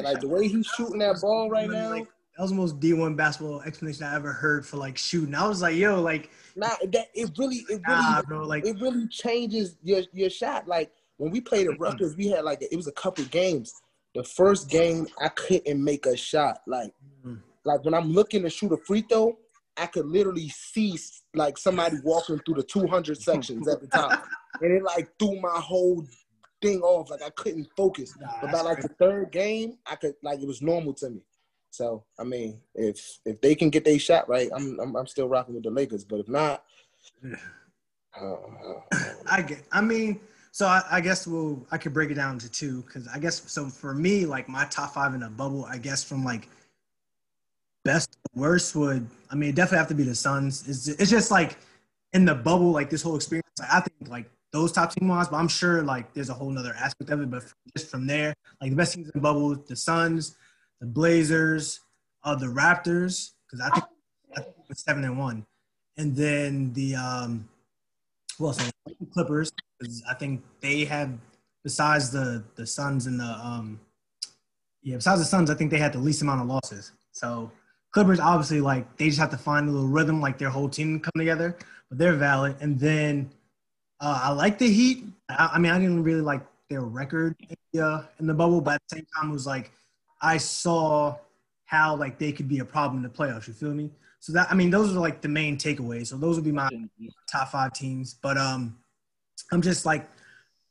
like 0.03 0.21
the 0.21 0.29
way 0.29 0.49
he's 0.49 0.67
shooting 0.67 0.99
that 0.99 1.21
ball 1.21 1.51
right 1.51 1.69
now. 1.71 1.91
Like, 1.91 2.09
that 2.37 2.43
was 2.43 2.51
the 2.51 2.57
most 2.57 2.81
D1 2.81 3.17
basketball 3.17 3.61
explanation 3.63 4.05
I 4.05 4.15
ever 4.15 4.33
heard 4.33 4.65
for 4.67 4.77
like 4.79 4.97
shooting. 4.97 5.35
I 5.35 5.47
was 5.47 5.63
like, 5.63 5.77
yo, 5.77 6.01
like, 6.01 6.31
Nah, 6.57 6.69
that 6.93 7.09
it 7.15 7.31
really, 7.39 7.57
it 7.69 7.81
really, 7.87 8.01
nah, 8.03 8.23
bro, 8.23 8.47
like, 8.47 8.65
it 8.65 8.81
really 8.81 9.07
changes 9.09 9.77
your 9.83 10.03
your 10.13 10.31
shot. 10.31 10.67
Like 10.67 10.91
when 11.19 11.31
we 11.31 11.41
played 11.41 11.67
the 11.69 11.77
Rutgers, 11.77 12.17
we 12.17 12.29
had 12.29 12.45
like 12.45 12.63
it 12.63 12.75
was 12.77 12.87
a 12.89 12.93
couple 12.93 13.25
games. 13.27 13.75
The 14.15 14.25
first 14.25 14.69
game, 14.71 15.07
I 15.21 15.29
couldn't 15.29 15.83
make 15.83 16.07
a 16.07 16.17
shot. 16.17 16.63
Like, 16.67 16.93
Mm. 17.25 17.41
like 17.65 17.85
when 17.85 17.93
I'm 17.95 18.11
looking 18.13 18.43
to 18.43 18.51
shoot 18.51 18.73
a 18.73 18.79
free 18.79 19.03
throw, 19.03 19.37
I 19.77 19.87
could 19.87 20.07
literally 20.07 20.49
see 20.49 20.99
like 21.35 21.57
somebody 21.59 21.97
walking 22.03 22.39
through 22.41 22.57
the 22.57 22.63
200 22.63 23.21
sections 23.21 23.69
at 23.69 23.81
the 23.81 23.87
top, 23.87 24.27
and 24.61 24.73
it 24.73 24.83
like 24.83 25.11
threw 25.19 25.41
my 25.41 25.59
whole 25.61 26.07
thing 26.61 26.81
off. 26.83 27.11
Like 27.11 27.23
I 27.23 27.31
couldn't 27.31 27.69
focus. 27.77 28.15
Nah, 28.21 28.29
But 28.41 28.53
by 28.53 28.61
like 28.63 28.83
the 28.83 28.89
third 28.89 29.33
game, 29.33 29.79
I 29.87 29.97
could 29.97 30.15
like 30.23 30.41
it 30.41 30.47
was 30.47 30.63
normal 30.63 30.95
to 30.95 31.11
me. 31.11 31.21
So 31.71 32.05
I 32.19 32.25
mean, 32.25 32.61
if 32.75 33.21
if 33.25 33.41
they 33.41 33.55
can 33.55 33.71
get 33.71 33.85
their 33.85 33.99
shot 33.99 34.29
right, 34.29 34.51
I'm 34.55 34.79
I'm, 34.81 34.97
I'm 34.97 35.07
still 35.07 35.29
rocking 35.29 35.55
with 35.55 35.65
the 35.65 35.71
Lakers. 35.71 36.05
But 36.05 36.21
if 36.21 36.29
not, 36.29 36.65
uh, 38.21 38.37
I 39.31 39.43
get. 39.43 39.65
I 39.73 39.81
mean, 39.81 40.21
so 40.53 40.67
I, 40.67 40.83
I 40.91 41.01
guess 41.01 41.27
we'll. 41.27 41.65
I 41.71 41.79
could 41.79 41.95
break 41.95 42.11
it 42.11 42.15
down 42.15 42.39
to 42.39 42.51
two 42.51 42.83
because 42.83 43.07
I 43.09 43.19
guess 43.19 43.51
so. 43.51 43.69
For 43.69 43.95
me, 43.95 44.27
like 44.27 44.49
my 44.49 44.65
top 44.67 44.95
five 44.95 45.15
in 45.15 45.23
a 45.23 45.31
bubble, 45.31 45.65
I 45.65 45.79
guess 45.79 46.03
from 46.03 46.25
like 46.25 46.49
best 47.85 48.17
worst 48.35 48.75
would. 48.77 49.07
I 49.31 49.35
mean, 49.35 49.51
it 49.51 49.55
definitely 49.55 49.79
have 49.79 49.89
to 49.89 49.95
be 49.95 50.05
the 50.05 50.15
Suns. 50.15 50.69
It's 50.69 50.89
it's 50.89 51.11
just 51.11 51.31
like 51.31 51.59
in 52.13 52.25
the 52.25 52.35
bubble, 52.35 52.71
like 52.73 52.91
this 52.91 53.03
whole 53.03 53.17
experience. 53.17 53.47
Like, 53.59 53.73
I 53.73 53.81
think 53.81 54.11
like 54.11 54.31
those 54.53 54.73
top 54.73 54.93
team 54.93 55.09
wise, 55.09 55.29
but 55.29 55.37
I'm 55.37 55.49
sure 55.49 55.83
like 55.83 56.13
there's 56.13 56.31
a 56.31 56.35
whole 56.35 56.51
nother 56.51 56.75
aspect 56.77 57.11
of 57.11 57.21
it. 57.21 57.31
But 57.31 57.45
just 57.77 57.91
from 57.91 58.07
there, 58.07 58.35
like 58.61 58.71
the 58.71 58.77
best 58.77 58.95
teams 58.95 59.07
in 59.07 59.13
the 59.15 59.21
bubble, 59.21 59.55
the 59.55 59.77
Suns, 59.77 60.37
the 60.81 60.87
Blazers, 60.87 61.81
uh, 62.25 62.35
the 62.35 62.47
Raptors, 62.47 63.33
because 63.47 63.61
I 63.61 63.71
think 63.71 63.85
I 64.37 64.41
think 64.43 64.57
it's 64.69 64.85
seven 64.85 65.05
and 65.05 65.19
one, 65.19 65.47
and 65.97 66.15
then 66.15 66.73
the 66.73 66.97
um, 66.97 67.49
who 68.39 68.47
else? 68.47 68.59
The 68.87 69.07
Clippers, 69.13 69.53
because 69.79 70.03
I 70.09 70.15
think 70.15 70.43
they 70.61 70.85
have 70.85 71.11
besides 71.63 72.11
the 72.11 72.43
the 72.57 72.67
Suns 72.67 73.07
and 73.07 73.21
the 73.21 73.25
um, 73.25 73.81
yeah, 74.83 74.97
besides 74.97 75.21
the 75.21 75.27
Suns, 75.27 75.51
I 75.51 75.55
think 75.55 75.71
they 75.71 75.79
had 75.79 75.93
the 75.93 75.99
least 75.99 76.23
amount 76.23 76.41
of 76.41 76.47
losses. 76.47 76.93
So 77.13 77.51
Clippers 77.93 78.21
obviously 78.21 78.61
like 78.61 78.97
they 78.97 79.07
just 79.07 79.19
have 79.19 79.31
to 79.31 79.37
find 79.37 79.69
a 79.69 79.73
little 79.73 79.89
rhythm, 79.89 80.21
like 80.21 80.39
their 80.39 80.51
whole 80.51 80.69
team 80.69 81.01
come 81.01 81.13
together, 81.17 81.57
but 81.89 81.99
they're 81.99 82.15
valid. 82.15 82.57
And 82.61 82.79
then 82.79 83.31
uh, 84.01 84.21
I 84.25 84.33
like 84.33 84.59
the 84.59 84.71
Heat. 84.71 85.05
I, 85.29 85.51
I 85.55 85.59
mean, 85.59 85.73
I 85.73 85.79
didn't 85.79 86.03
really 86.03 86.21
like 86.21 86.43
their 86.69 86.83
record 86.83 87.35
in 87.41 87.57
the, 87.73 87.85
uh, 87.85 88.03
in 88.21 88.27
the 88.27 88.35
bubble, 88.35 88.61
but 88.61 88.75
at 88.75 88.83
the 88.89 88.97
same 88.97 89.07
time, 89.17 89.31
it 89.31 89.33
was 89.33 89.47
like 89.47 89.73
I 90.23 90.37
saw 90.37 91.17
how 91.65 91.97
like 91.97 92.19
they 92.19 92.33
could 92.33 92.49
be 92.49 92.61
a 92.61 92.65
problem 92.65 92.99
in 92.99 93.03
the 93.03 93.17
playoffs. 93.17 93.49
You 93.49 93.55
feel 93.55 93.75
me? 93.75 93.91
So 94.21 94.33
that 94.35 94.51
I 94.51 94.55
mean, 94.55 94.71
those 94.71 94.95
are 94.95 95.01
like 95.01 95.21
the 95.21 95.29
main 95.29 95.57
takeaways. 95.57 96.09
So 96.09 96.17
those 96.17 96.37
would 96.37 96.45
be 96.45 96.53
my 96.53 96.69
top 97.31 97.51
five 97.51 97.73
teams. 97.73 98.15
But 98.15 98.37
um, 98.37 98.79
I'm 99.51 99.63
just 99.63 99.87
like 99.87 100.09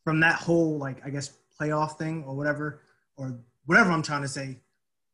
from 0.04 0.20
that 0.22 0.36
whole 0.36 0.78
like 0.78 1.06
I 1.06 1.10
guess 1.10 1.32
playoff 1.60 1.98
thing 1.98 2.24
or 2.26 2.36
whatever 2.36 2.82
or 3.18 3.38
whatever 3.66 3.92
I'm 3.92 4.04
trying 4.04 4.22
to 4.22 4.28
say. 4.28 4.58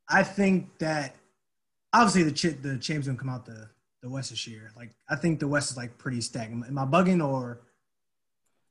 I 0.09 0.21
think 0.21 0.77
that 0.79 1.15
obviously 2.01 2.23
the 2.23 2.31
ch- 2.31 2.61
the 2.61 2.77
champs 2.77 3.07
gonna 3.07 3.17
come 3.17 3.29
out 3.29 3.45
the 3.45 3.69
the 4.01 4.09
West 4.09 4.29
this 4.29 4.45
year. 4.47 4.71
Like 4.75 4.91
I 5.09 5.15
think 5.15 5.39
the 5.39 5.47
West 5.47 5.71
is 5.71 5.77
like 5.77 5.97
pretty 5.97 6.21
stacked. 6.21 6.51
Am, 6.51 6.63
am 6.63 6.77
I 6.77 6.85
bugging 6.85 7.25
or 7.25 7.61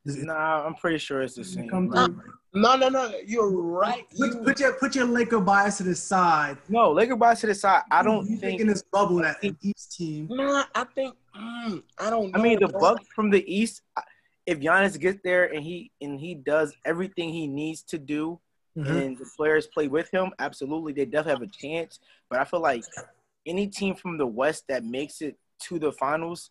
is 0.04 0.16
it 0.16 0.24
Nah, 0.26 0.66
I'm 0.66 0.74
pretty 0.74 0.98
sure 0.98 1.22
it's 1.22 1.34
the 1.34 1.44
same. 1.44 1.68
come 1.68 1.88
no, 2.56 2.76
no, 2.76 2.88
no, 2.88 3.12
you're 3.26 3.50
right. 3.50 4.06
Put, 4.16 4.32
You- 4.32 4.38
put 4.44 4.60
your 4.60 4.72
put 4.74 4.94
your 4.94 5.06
Laker 5.06 5.40
bias 5.40 5.78
to 5.78 5.82
the 5.82 5.94
side. 5.94 6.56
No, 6.68 6.92
Laker 6.92 7.16
bias 7.16 7.40
to 7.40 7.48
the 7.48 7.54
side. 7.54 7.82
I 7.90 8.02
don't 8.02 8.28
you 8.30 8.36
think. 8.36 8.60
in 8.60 8.68
this 8.68 8.82
bubble 8.92 9.16
that 9.22 9.38
each 9.42 9.88
team. 9.90 10.28
Nah, 10.30 10.64
I 10.74 10.84
think 10.94 11.16
mm, 11.36 11.82
I 11.98 12.10
don't. 12.10 12.30
Know. 12.30 12.38
I 12.38 12.42
mean, 12.42 12.60
the. 12.60 12.68
Bucks 12.68 13.06
from 13.14 13.30
the 13.30 13.42
East. 13.52 13.82
If 14.46 14.60
Giannis 14.60 15.00
gets 15.00 15.18
there 15.24 15.52
and 15.52 15.64
he 15.64 15.90
and 16.00 16.20
he 16.20 16.34
does 16.36 16.76
everything 16.84 17.30
he 17.30 17.48
needs 17.48 17.82
to 17.84 17.98
do, 17.98 18.38
Mhm. 18.76 19.02
and 19.06 19.18
the 19.18 19.26
players 19.36 19.66
play 19.66 19.86
with 19.88 20.10
him, 20.10 20.32
absolutely, 20.38 20.92
they 20.92 21.04
definitely 21.04 21.32
have 21.32 21.42
a 21.42 21.52
chance. 21.52 22.00
But 22.28 22.40
I 22.40 22.44
feel 22.44 22.60
like 22.60 22.82
any 23.46 23.68
team 23.68 23.94
from 23.94 24.18
the 24.18 24.26
West 24.26 24.64
that 24.68 24.84
makes 24.84 25.22
it 25.22 25.38
to 25.60 25.78
the 25.78 25.92
finals 25.92 26.50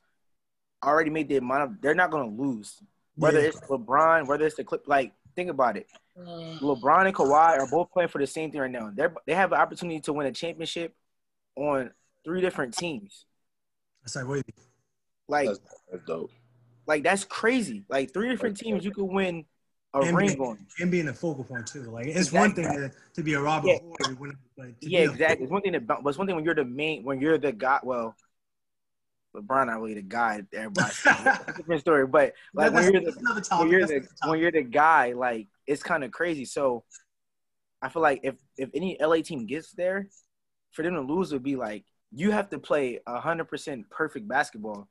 already 0.84 1.10
made 1.10 1.28
the 1.28 1.38
amount 1.38 1.64
of 1.64 1.82
they're 1.82 1.96
not 1.96 2.12
gonna 2.12 2.30
lose. 2.30 2.82
Whether 3.16 3.42
Yeah. 3.42 3.48
it's 3.48 3.60
LeBron, 3.62 4.28
whether 4.28 4.46
it's 4.46 4.56
the 4.56 4.64
clip, 4.64 4.88
like 4.88 5.14
think 5.36 5.50
about 5.50 5.78
it. 5.78 5.88
LeBron 6.18 7.08
and 7.08 7.16
Kawhi 7.16 7.60
are 7.60 7.68
both 7.70 7.92
playing 7.92 8.10
for 8.10 8.20
the 8.20 8.28
same 8.28 8.52
thing 8.52 8.62
right 8.62 8.72
now. 8.72 8.90
They 8.94 9.04
are 9.04 9.14
they 9.26 9.34
have 9.34 9.52
an 9.52 9.60
opportunity 9.60 10.00
to 10.02 10.14
win 10.14 10.28
a 10.28 10.32
championship 10.32 10.96
on 11.56 11.92
three 12.24 12.42
different 12.42 12.76
teams. 12.76 13.26
That's 14.02 14.16
like 14.16 14.28
wait. 14.28 14.46
Like 15.28 15.48
That's, 15.48 15.60
that's 15.92 16.04
dope. 16.06 16.32
like 16.86 17.04
that's 17.04 17.24
crazy. 17.24 17.86
Like 17.90 18.14
three 18.14 18.30
different 18.30 18.58
teams 18.58 18.84
you 18.86 18.92
could 18.92 19.06
win 19.06 19.46
a 19.94 20.00
And 20.00 20.18
ring 20.18 20.28
being, 20.30 20.42
on. 20.42 20.66
and 20.80 20.92
being 20.92 21.06
the 21.06 21.14
focal 21.14 21.44
point 21.44 21.68
too. 21.68 21.84
Like 21.84 22.08
it's 22.08 22.32
one 22.32 22.54
thing 22.54 22.66
to, 22.66 22.92
to 23.14 23.24
be 23.24 23.34
a 23.34 23.40
Robert 23.42 23.68
Yeah. 23.68 23.78
Horry, 23.82 24.16
when, 24.16 24.32
to 24.32 24.74
Yeah, 24.82 25.00
be 25.02 25.06
a- 25.06 25.12
exactly. 25.12 25.44
It's 25.44 25.52
one 25.52 25.62
thing 25.62 25.74
to 25.74 25.80
but 25.80 26.00
it's 26.06 26.18
one 26.18 26.28
thing 26.28 26.36
when 26.36 26.46
you're 26.46 26.56
the 26.56 26.66
main, 26.66 27.04
when 27.04 27.22
you're 27.22 27.38
the 27.38 27.52
guy. 27.52 27.80
Well, 27.84 28.16
LeBron 29.36 29.68
not 29.68 29.82
really 29.82 29.96
the 29.96 30.02
guy. 30.02 30.44
Everybody, 30.54 30.94
a 31.06 31.54
different 31.58 31.82
story. 31.82 32.08
But 32.08 32.34
like 32.54 32.74
when 32.74 32.92
you're 32.92 33.02
the 33.02 33.42
topic. 33.42 33.60
when 33.60 33.70
you're 33.70 33.88
the 33.88 34.08
when 34.26 34.40
you're 34.40 34.52
the 34.52 34.64
guy, 34.64 35.14
like 35.14 35.48
it's 35.68 35.84
kind 35.84 36.04
of 36.04 36.12
crazy. 36.12 36.46
So 36.46 36.84
I 37.82 37.90
feel 37.90 38.02
like 38.02 38.22
if 38.24 38.36
if 38.58 38.70
any 38.74 38.98
LA 39.00 39.18
team 39.18 39.46
gets 39.46 39.72
there, 39.72 40.08
for 40.72 40.84
them 40.84 40.94
to 40.94 41.02
lose 41.02 41.32
would 41.34 41.44
be 41.44 41.56
like 41.56 41.86
you 42.12 42.32
have 42.32 42.50
to 42.50 42.60
play 42.60 43.00
hundred 43.08 43.46
percent 43.46 43.90
perfect 43.90 44.28
basketball, 44.28 44.88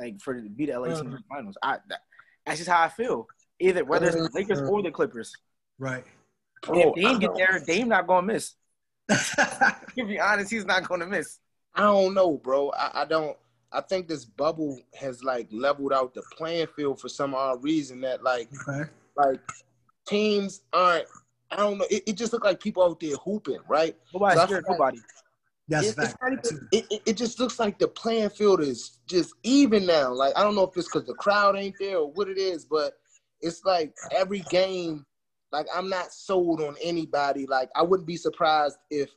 like 0.00 0.20
for 0.20 0.34
to 0.34 0.48
beat 0.48 0.66
the 0.66 0.78
LA 0.78 0.86
team 0.88 0.94
uh-huh. 0.94 1.04
in 1.04 1.10
the 1.12 1.22
finals. 1.28 1.58
I 1.62 1.78
that, 1.88 2.00
that's 2.46 2.58
just 2.58 2.70
how 2.70 2.82
I 2.82 2.88
feel. 2.88 3.26
Either 3.60 3.84
whether 3.84 4.06
it's 4.06 4.16
the 4.16 4.24
uh, 4.24 4.28
Lakers 4.34 4.60
or 4.60 4.82
the 4.82 4.90
Clippers. 4.90 5.32
right. 5.78 6.04
And 6.66 6.76
if 6.78 6.82
Bro, 6.84 6.94
Dame 6.94 7.06
I 7.06 7.18
get 7.18 7.26
don't- 7.26 7.36
there, 7.36 7.62
Dame 7.66 7.88
not 7.88 8.06
gonna 8.06 8.26
miss. 8.26 8.54
To 9.08 10.04
be 10.06 10.18
honest, 10.18 10.50
he's 10.50 10.64
not 10.64 10.88
gonna 10.88 11.06
miss. 11.06 11.38
I 11.74 11.82
don't 11.82 12.14
know, 12.14 12.38
bro. 12.38 12.70
I, 12.70 13.02
I 13.02 13.04
don't. 13.04 13.36
I 13.72 13.80
think 13.80 14.08
this 14.08 14.24
bubble 14.24 14.80
has 14.94 15.22
like 15.24 15.48
leveled 15.50 15.92
out 15.92 16.14
the 16.14 16.22
playing 16.36 16.68
field 16.76 17.00
for 17.00 17.08
some 17.08 17.34
odd 17.34 17.62
reason 17.62 18.00
that 18.02 18.22
like 18.22 18.48
okay. 18.68 18.88
like 19.16 19.40
teams 20.06 20.62
aren't. 20.72 21.06
I 21.50 21.56
don't 21.56 21.78
know. 21.78 21.86
It, 21.90 22.02
it 22.06 22.12
just 22.16 22.32
looked 22.32 22.44
like 22.44 22.60
people 22.60 22.82
out 22.82 22.98
there 23.00 23.16
hooping, 23.16 23.58
right? 23.68 23.96
Nobody's 24.12 24.40
So 24.40 24.46
scared 24.46 24.64
feel 24.64 24.72
like- 24.78 24.78
nobody. 24.94 24.98
That's 25.68 25.86
It- 25.88 25.96
fact. 25.96 26.16
not 26.22 26.32
even- 26.32 26.68
it, 26.72 26.86
it, 26.90 27.02
it 27.06 27.16
just 27.16 27.38
looks 27.40 27.58
like 27.58 27.78
the 27.78 27.88
playing 27.88 28.30
field 28.30 28.60
is 28.60 28.98
just 29.06 29.34
even 29.42 29.86
now. 29.86 30.12
Like 30.12 30.32
I 30.36 30.42
don't 30.42 30.54
know 30.54 30.64
if 30.64 30.76
it's 30.76 30.88
because 30.88 31.06
the 31.06 31.14
crowd 31.14 31.56
ain't 31.56 31.76
there 31.78 31.98
or 31.98 32.10
what 32.12 32.28
it 32.28 32.38
is, 32.38 32.64
but 32.64 32.94
it's 33.44 33.64
like 33.64 33.94
every 34.10 34.40
game. 34.50 35.04
Like 35.52 35.66
I'm 35.74 35.88
not 35.88 36.12
sold 36.12 36.60
on 36.60 36.74
anybody. 36.82 37.46
Like 37.46 37.70
I 37.76 37.82
wouldn't 37.82 38.08
be 38.08 38.16
surprised 38.16 38.78
if 38.90 39.10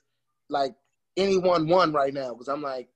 like 0.50 0.76
anyone 1.16 1.68
won 1.68 1.92
right 1.92 2.14
now 2.14 2.34
because 2.34 2.48
I'm 2.48 2.62
like 2.62 2.90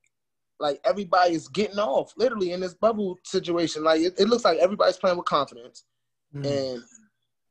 like 0.60 0.80
everybody 0.86 1.34
is 1.34 1.48
getting 1.48 1.80
off 1.80 2.14
literally 2.18 2.52
in 2.52 2.60
this 2.60 2.76
bubble 2.76 3.18
situation. 3.26 3.84
Like 3.84 4.02
it, 4.02 4.14
it 4.20 4.28
looks 4.30 4.46
like 4.46 4.60
everybody's 4.60 4.98
playing 4.98 5.18
with 5.18 5.26
confidence. 5.26 5.86
Mm. 6.36 6.46
And 6.46 6.84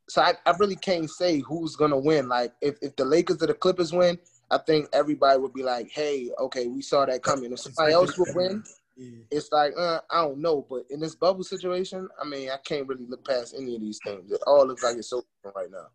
so 0.09 0.23
I, 0.23 0.35
I 0.47 0.55
really 0.59 0.77
can't 0.77 1.11
say 1.11 1.41
who's 1.41 1.75
gonna 1.75 1.99
win. 1.99 2.29
Like 2.29 2.53
if, 2.61 2.77
if 2.83 2.95
the 2.97 3.05
Lakers 3.05 3.43
or 3.43 3.47
the 3.47 3.55
Clippers 3.55 3.93
win, 3.93 4.19
I 4.51 4.59
think 4.59 4.89
everybody 4.93 5.39
would 5.39 5.55
be 5.55 5.63
like, 5.63 5.91
hey, 5.91 6.31
okay, 6.39 6.67
we 6.67 6.83
saw 6.83 7.05
that 7.07 7.23
coming. 7.23 7.53
If 7.53 7.61
somebody 7.61 7.93
else 7.93 8.17
would 8.19 8.35
win, 8.35 8.65
Yeah. 8.97 9.19
it's 9.31 9.51
like, 9.51 9.73
uh, 9.79 10.01
I 10.11 10.23
don't 10.23 10.39
know. 10.39 10.67
But 10.69 10.83
in 10.91 11.01
this 11.01 11.15
bubble 11.15 11.45
situation, 11.45 12.09
I 12.21 12.27
mean, 12.27 12.51
I 12.51 12.57
can't 12.65 12.87
really 12.87 13.07
look 13.07 13.27
past 13.27 13.55
any 13.57 13.75
of 13.75 13.81
these 13.81 13.99
things. 14.05 14.31
It 14.31 14.41
all 14.47 14.67
looks 14.67 14.83
like 14.83 14.97
it's 14.97 15.11
so 15.11 15.23
different 15.37 15.57
right 15.57 15.71
now, 15.71 15.87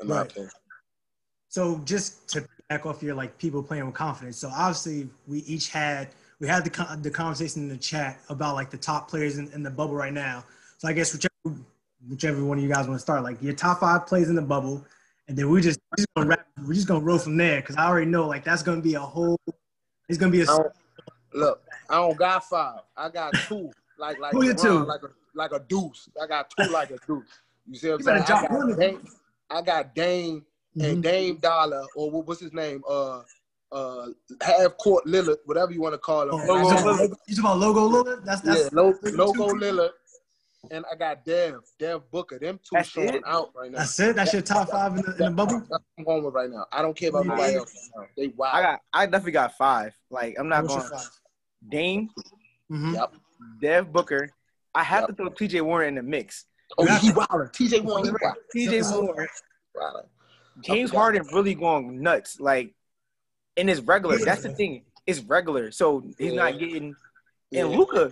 in 0.00 0.08
my 0.08 0.22
opinion. 0.22 0.50
So 1.48 1.80
just 1.84 2.28
to 2.30 2.46
back 2.70 2.86
off 2.86 3.02
your 3.02 3.14
like 3.14 3.36
people 3.36 3.62
playing 3.62 3.84
with 3.84 3.94
confidence. 3.94 4.38
So 4.38 4.48
obviously 4.48 5.10
we 5.26 5.40
each 5.40 5.68
had 5.68 6.08
we 6.40 6.48
had 6.48 6.64
the 6.64 6.98
the 7.02 7.10
conversation 7.10 7.62
in 7.64 7.68
the 7.68 7.76
chat 7.76 8.20
about 8.30 8.54
like 8.54 8.70
the 8.70 8.78
top 8.78 9.10
players 9.10 9.36
in, 9.36 9.52
in 9.52 9.62
the 9.62 9.70
bubble 9.70 9.94
right 9.94 10.12
now. 10.12 10.44
So 10.78 10.88
I 10.88 10.94
guess 10.94 11.12
whichever 11.12 11.58
whichever 12.08 12.44
one 12.44 12.56
of 12.56 12.64
you 12.64 12.70
guys 12.70 12.88
want 12.88 12.98
to 12.98 13.02
start, 13.02 13.22
like 13.22 13.42
your 13.42 13.52
top 13.52 13.80
five 13.80 14.06
plays 14.06 14.30
in 14.30 14.34
the 14.34 14.42
bubble, 14.42 14.84
and 15.28 15.36
then 15.36 15.50
we 15.50 15.60
just 15.60 15.78
we're 15.90 15.96
just 15.98 16.08
gonna 16.16 16.28
wrap, 16.30 16.46
we're 16.66 16.72
just 16.72 16.88
gonna 16.88 17.04
roll 17.04 17.18
from 17.18 17.36
there 17.36 17.60
because 17.60 17.76
I 17.76 17.86
already 17.86 18.10
know 18.10 18.26
like 18.26 18.44
that's 18.44 18.62
gonna 18.62 18.80
be 18.80 18.94
a 18.94 19.00
whole. 19.00 19.38
It's 20.08 20.18
gonna 20.18 20.32
be 20.32 20.42
a 20.42 20.46
look, 21.34 21.62
I 21.92 21.96
don't 21.96 22.16
got 22.16 22.44
five. 22.44 22.80
I 22.96 23.08
got 23.10 23.32
two. 23.46 23.70
Like 23.98 24.18
like 24.18 24.32
Who 24.32 24.44
your 24.44 24.54
LeBron, 24.54 24.62
two? 24.62 24.84
like 24.84 25.02
a 25.02 25.08
like 25.34 25.52
a 25.52 25.60
deuce. 25.60 26.08
I 26.20 26.26
got 26.26 26.50
two 26.50 26.70
like 26.72 26.90
a 26.90 26.98
deuce. 27.06 27.26
You 27.68 27.74
see 27.78 27.90
what 27.90 28.06
I'm 28.08 28.24
saying? 28.24 28.24
I 28.24 28.26
got 28.42 28.78
Dame, 28.78 29.08
I 29.50 29.62
got 29.62 29.94
Dame 29.94 30.46
Mhm. 30.76 30.84
and 30.90 31.02
Dame 31.02 31.36
Dollar, 31.36 31.84
or 31.94 32.10
what- 32.10 32.26
what's 32.26 32.40
his 32.40 32.52
name? 32.54 32.82
Uh, 32.88 33.20
uh, 33.70 34.06
half 34.40 34.76
court 34.78 35.04
Lillard, 35.06 35.36
whatever 35.44 35.70
you 35.72 35.80
want 35.82 35.92
to 35.94 35.98
call 35.98 36.22
him. 36.22 36.30
Oh, 36.34 36.38
And 36.40 36.48
you 36.64 36.70
talking 36.70 36.82
about 36.88 37.00
logo- 37.00 37.16
you 37.28 37.36
talking 37.36 37.44
about 37.44 37.58
logo 37.58 37.88
Lillard? 38.04 38.24
That's 38.24 38.40
that's 38.40 38.60
yeah, 38.64 38.68
lo- 38.72 38.94
logo 39.12 39.48
two- 39.50 39.54
Lillard, 39.56 39.90
and 40.70 40.84
I 40.90 40.94
got 40.96 41.24
Dev, 41.24 41.60
Dev 41.78 42.10
Booker. 42.10 42.38
Them 42.38 42.58
two 42.58 42.70
That's 42.72 42.88
showing 42.88 43.14
it? 43.14 43.22
out 43.26 43.50
right 43.54 43.70
now. 43.70 43.78
That's 43.78 44.00
it. 44.00 44.16
That's 44.16 44.32
your 44.32 44.42
top 44.42 44.70
five 44.70 44.96
in 44.96 45.02
the, 45.02 45.12
in 45.12 45.24
the 45.26 45.30
bubble. 45.30 45.58
That's 45.60 45.70
what 45.70 45.82
I'm 45.98 46.04
going 46.04 46.24
with 46.24 46.34
right 46.34 46.50
now. 46.50 46.66
I 46.72 46.80
don't 46.82 46.96
care 46.96 47.10
about 47.10 47.26
nobody 47.26 47.54
else. 47.56 47.90
Right 47.96 48.02
now. 48.04 48.08
They 48.16 48.28
wild. 48.28 48.54
I 48.56 48.62
got, 48.62 48.80
I 48.94 49.06
definitely 49.06 49.32
got 49.32 49.56
five. 49.56 49.94
Like 50.10 50.36
I'm 50.38 50.48
not 50.48 50.62
What's 50.64 50.74
your 50.74 50.88
going. 50.88 51.02
Five? 51.62 51.70
Dame, 51.70 52.10
Mhm. 52.70 52.94
Yep. 52.94 53.14
Dev 53.60 53.92
Booker. 53.92 54.28
I 54.74 54.82
have 54.82 55.02
Yep. 55.02 55.08
to 55.10 55.14
throw 55.16 55.28
T.J. 55.30 55.60
Warren 55.60 55.88
in 55.88 55.94
the 55.96 56.02
mix. 56.02 56.46
Oh, 56.78 56.84
Yeah. 56.86 56.98
he 56.98 57.12
wilding. 57.12 57.48
TJ 57.52 57.80
Warren, 57.84 58.04
he 58.06 58.10
wild. 58.10 58.36
T.J. 58.52 58.82
Warren, 58.82 59.28
Wilding. 59.74 60.08
James 60.62 60.90
forgot. 60.90 61.00
Harden 61.00 61.26
really 61.32 61.54
going 61.54 62.00
nuts. 62.00 62.40
Like, 62.40 62.74
and 63.56 63.68
it's 63.68 63.80
regular. 63.80 64.18
Yeah. 64.18 64.24
That's 64.26 64.42
the 64.42 64.54
thing. 64.54 64.84
It's 65.06 65.20
regular, 65.20 65.70
so 65.70 66.02
he's 66.18 66.32
not 66.32 66.54
Yeah. 66.54 66.66
getting. 66.66 66.94
Yeah. 67.50 67.64
And 67.66 67.72
Luka, 67.76 68.10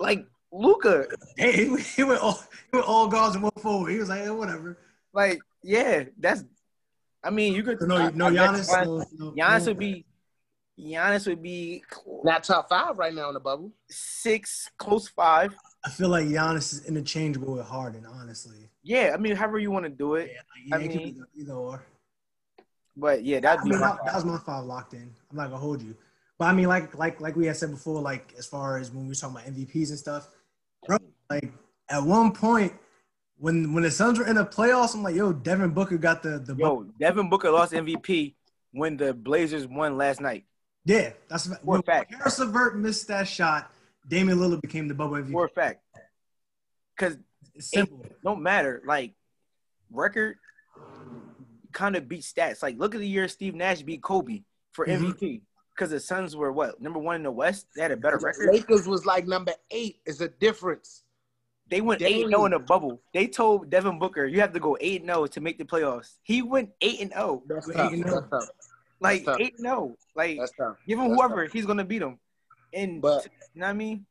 like 0.00 0.26
Luka, 0.52 1.06
Hey, 1.36 1.52
he, 1.68 1.76
he 1.80 2.02
went 2.04 2.20
all 2.20 2.32
he 2.72 2.76
went 2.78 2.86
all 2.86 3.06
guards 3.06 3.34
and 3.36 3.44
one 3.44 3.52
forward. 3.60 3.92
He 3.92 3.98
was 3.98 4.08
like, 4.08 4.22
eh, 4.22 4.30
whatever. 4.30 4.76
like 5.12 5.40
yeah, 5.62 6.04
that's. 6.18 6.42
I 7.22 7.30
mean, 7.30 7.52
you 7.54 7.62
could. 7.62 7.80
No, 7.82 7.96
I- 7.96 8.10
no, 8.10 8.26
I 8.26 8.30
bet 8.30 8.38
Giannis. 8.54 8.68
Giannis, 8.70 9.06
No, 9.18 9.26
no, 9.26 9.32
Giannis 9.32 9.60
no. 9.60 9.66
would 9.66 9.78
be. 9.78 10.06
Giannis 10.80 11.26
would 11.26 11.42
be 11.42 11.82
Not 12.24 12.44
top 12.44 12.68
five 12.68 12.96
right 12.98 13.14
now 13.14 13.28
in 13.28 13.34
the 13.34 13.40
bubble. 13.40 13.72
six, 13.88 14.70
close 14.78 15.08
five. 15.08 15.54
I 15.84 15.90
feel 15.90 16.08
like 16.08 16.26
Giannis 16.26 16.72
is 16.72 16.86
interchangeable 16.86 17.54
with 17.54 17.66
Harden, 17.66 18.06
honestly. 18.06 18.68
Yeah, 18.82 19.12
I 19.14 19.18
mean, 19.18 19.36
however 19.36 19.58
you 19.58 19.70
want 19.70 19.84
to 19.84 19.90
do 19.90 20.16
Yeah, 20.16 20.22
it, 20.22 20.28
like, 20.28 20.64
yeah 20.66 20.76
I 20.76 20.78
it 20.80 20.88
could 20.88 20.98
be 20.98 21.04
mean- 21.04 21.24
either 21.36 21.52
or. 21.54 21.84
but 22.96 23.24
yeah, 23.24 23.38
I 23.38 23.40
that'd 23.40 23.64
be 23.64 23.70
mean, 23.70 23.80
my 23.80 23.86
that, 23.88 24.04
that 24.06 24.14
was 24.14 24.24
my 24.24 24.38
five 24.38 24.64
locked 24.64 24.94
in. 24.94 25.10
I'm 25.30 25.36
not 25.36 25.46
gonna 25.50 25.58
hold 25.58 25.82
you, 25.82 25.96
but 26.38 26.46
I 26.46 26.52
mean, 26.52 26.68
like 26.68 26.94
like 26.96 27.20
like 27.20 27.36
we 27.36 27.46
had 27.46 27.56
said 27.56 27.70
before, 27.70 28.00
like 28.00 28.32
as 28.38 28.46
far 28.46 28.78
as 28.78 28.90
when 28.90 29.04
we 29.04 29.08
were 29.10 29.14
talking 29.14 29.36
about 29.36 29.48
MVPs 29.48 29.90
and 29.90 29.98
stuff, 29.98 30.28
bro. 30.86 30.96
Like 31.30 31.52
at 31.88 32.02
one 32.02 32.32
point, 32.32 32.72
when 33.38 33.72
when 33.72 33.82
the 33.82 33.90
Suns 33.90 34.18
were 34.18 34.26
in 34.26 34.36
the 34.36 34.44
playoffs, 34.46 34.94
I'm 34.94 35.02
like, 35.02 35.14
yo, 35.14 35.32
Devin 35.32 35.70
Booker 35.70 35.98
got 35.98 36.22
the 36.22 36.38
the 36.38 36.54
Yo, 36.56 36.84
Devin 36.98 37.28
Booker 37.30 37.50
lost 37.50 37.72
MVP 37.72 38.34
when 38.72 38.96
the 38.96 39.12
Blazers 39.14 39.66
won 39.66 39.96
last 39.96 40.20
night. 40.20 40.44
Yeah. 40.84 41.12
That's 41.28 41.46
For 41.46 41.54
a 41.54 41.58
when 41.62 41.82
fact. 41.82 42.12
Caris 42.12 42.38
LeVert 42.38 42.76
missed 42.78 43.08
that 43.08 43.28
shot. 43.28 43.70
Damian 44.08 44.38
Lillard 44.38 44.60
became 44.62 44.88
the 44.88 44.94
bubble 44.94 45.16
MVP. 45.16 45.32
For 45.32 45.44
a 45.46 45.48
fact. 45.48 45.80
Because 46.96 47.16
It's 47.54 47.70
simple. 47.70 48.04
don't 48.24 48.42
matter. 48.42 48.82
Like 48.86 49.14
record 49.90 50.36
kind 51.72 51.96
of 51.96 52.08
beat 52.08 52.22
stats. 52.22 52.62
Like 52.62 52.78
look 52.78 52.94
at 52.94 53.00
the 53.00 53.08
year 53.08 53.28
Steve 53.28 53.54
Nash 53.54 53.82
beat 53.82 54.02
Kobe 54.02 54.42
for 54.72 54.86
Mhm. 54.86 55.12
MVP. 55.14 55.42
Because 55.74 55.90
the 55.90 56.00
Suns 56.00 56.36
were 56.36 56.52
what 56.52 56.80
number 56.80 56.98
one 56.98 57.16
in 57.16 57.22
the 57.22 57.30
West. 57.30 57.66
They 57.74 57.82
had 57.82 57.92
a 57.92 57.96
better 57.96 58.18
record. 58.18 58.50
Lakers 58.52 58.86
was 58.86 59.06
like 59.06 59.26
number 59.26 59.52
eight. 59.70 60.00
Is 60.04 60.20
a 60.20 60.28
difference. 60.28 61.04
They 61.70 61.80
went 61.80 62.00
Dang. 62.00 62.12
eight 62.12 62.22
and 62.24 62.30
zero 62.30 62.44
in 62.46 62.50
the 62.52 62.58
bubble. 62.58 63.00
They 63.14 63.28
told 63.28 63.70
Devin 63.70 63.98
Booker 64.00 64.26
you 64.26 64.40
have 64.40 64.52
to 64.54 64.60
go 64.60 64.76
eight 64.80 65.02
and 65.02 65.08
zero 65.10 65.26
to 65.26 65.40
make 65.40 65.56
the 65.56 65.64
playoffs. 65.64 66.16
He 66.22 66.42
went 66.42 66.70
eight 66.80 67.00
and 67.00 67.12
zero. 67.12 67.42
That's 67.46 67.68
Eight 67.70 67.76
That's 68.04 68.12
oh. 68.12 68.26
tough. 68.30 68.48
Like 69.00 69.24
tough. 69.24 69.38
eight 69.40 69.54
and 69.54 69.62
zero. 69.66 69.96
Like 70.14 70.38
That's 70.38 70.52
tough. 70.58 70.76
give 70.86 70.98
him 70.98 71.08
that's 71.10 71.20
whoever 71.20 71.46
he's 71.46 71.66
gonna 71.66 71.84
beat 71.84 72.02
him. 72.02 72.18
And 72.72 73.00
But- 73.02 73.24
you 73.54 73.60
know 73.60 73.66
what 73.66 73.70
I 73.70 73.72
mean? 73.74 74.06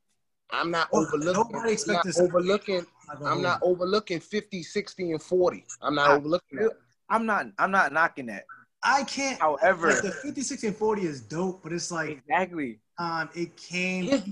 I'm 0.52 0.72
not 0.72 0.90
Oh, 0.92 1.06
overlooking. 1.06 1.34
nobody 1.34 1.78
I'm 1.88 1.94
not 1.94 2.18
overlooking. 2.20 2.86
I'm 3.10 3.18
hold 3.18 3.42
not 3.44 3.60
overlooking 3.62 4.20
50, 4.20 4.64
60, 4.64 5.12
and 5.12 5.22
40. 5.22 5.66
I'm 5.82 5.94
not 5.96 6.10
I- 6.10 6.16
overlooking 6.16 6.60
that. 6.60 6.72
I'm 7.10 7.26
not 7.26 7.48
I'm 7.60 7.72
not 7.72 7.94
knocking 7.94 8.26
that. 8.28 8.46
I 8.82 9.04
can't. 9.04 9.40
However, 9.40 9.90
like 9.92 10.02
the 10.02 10.12
50, 10.12 10.42
60, 10.42 10.68
and 10.68 10.76
40 10.76 11.02
is 11.04 11.22
dope, 11.22 11.62
but 11.64 11.72
it's 11.74 11.92
like 11.92 12.10
exactly. 12.10 12.80
um, 12.98 13.30
it 13.36 13.56
came. 13.58 14.06
His, 14.06 14.24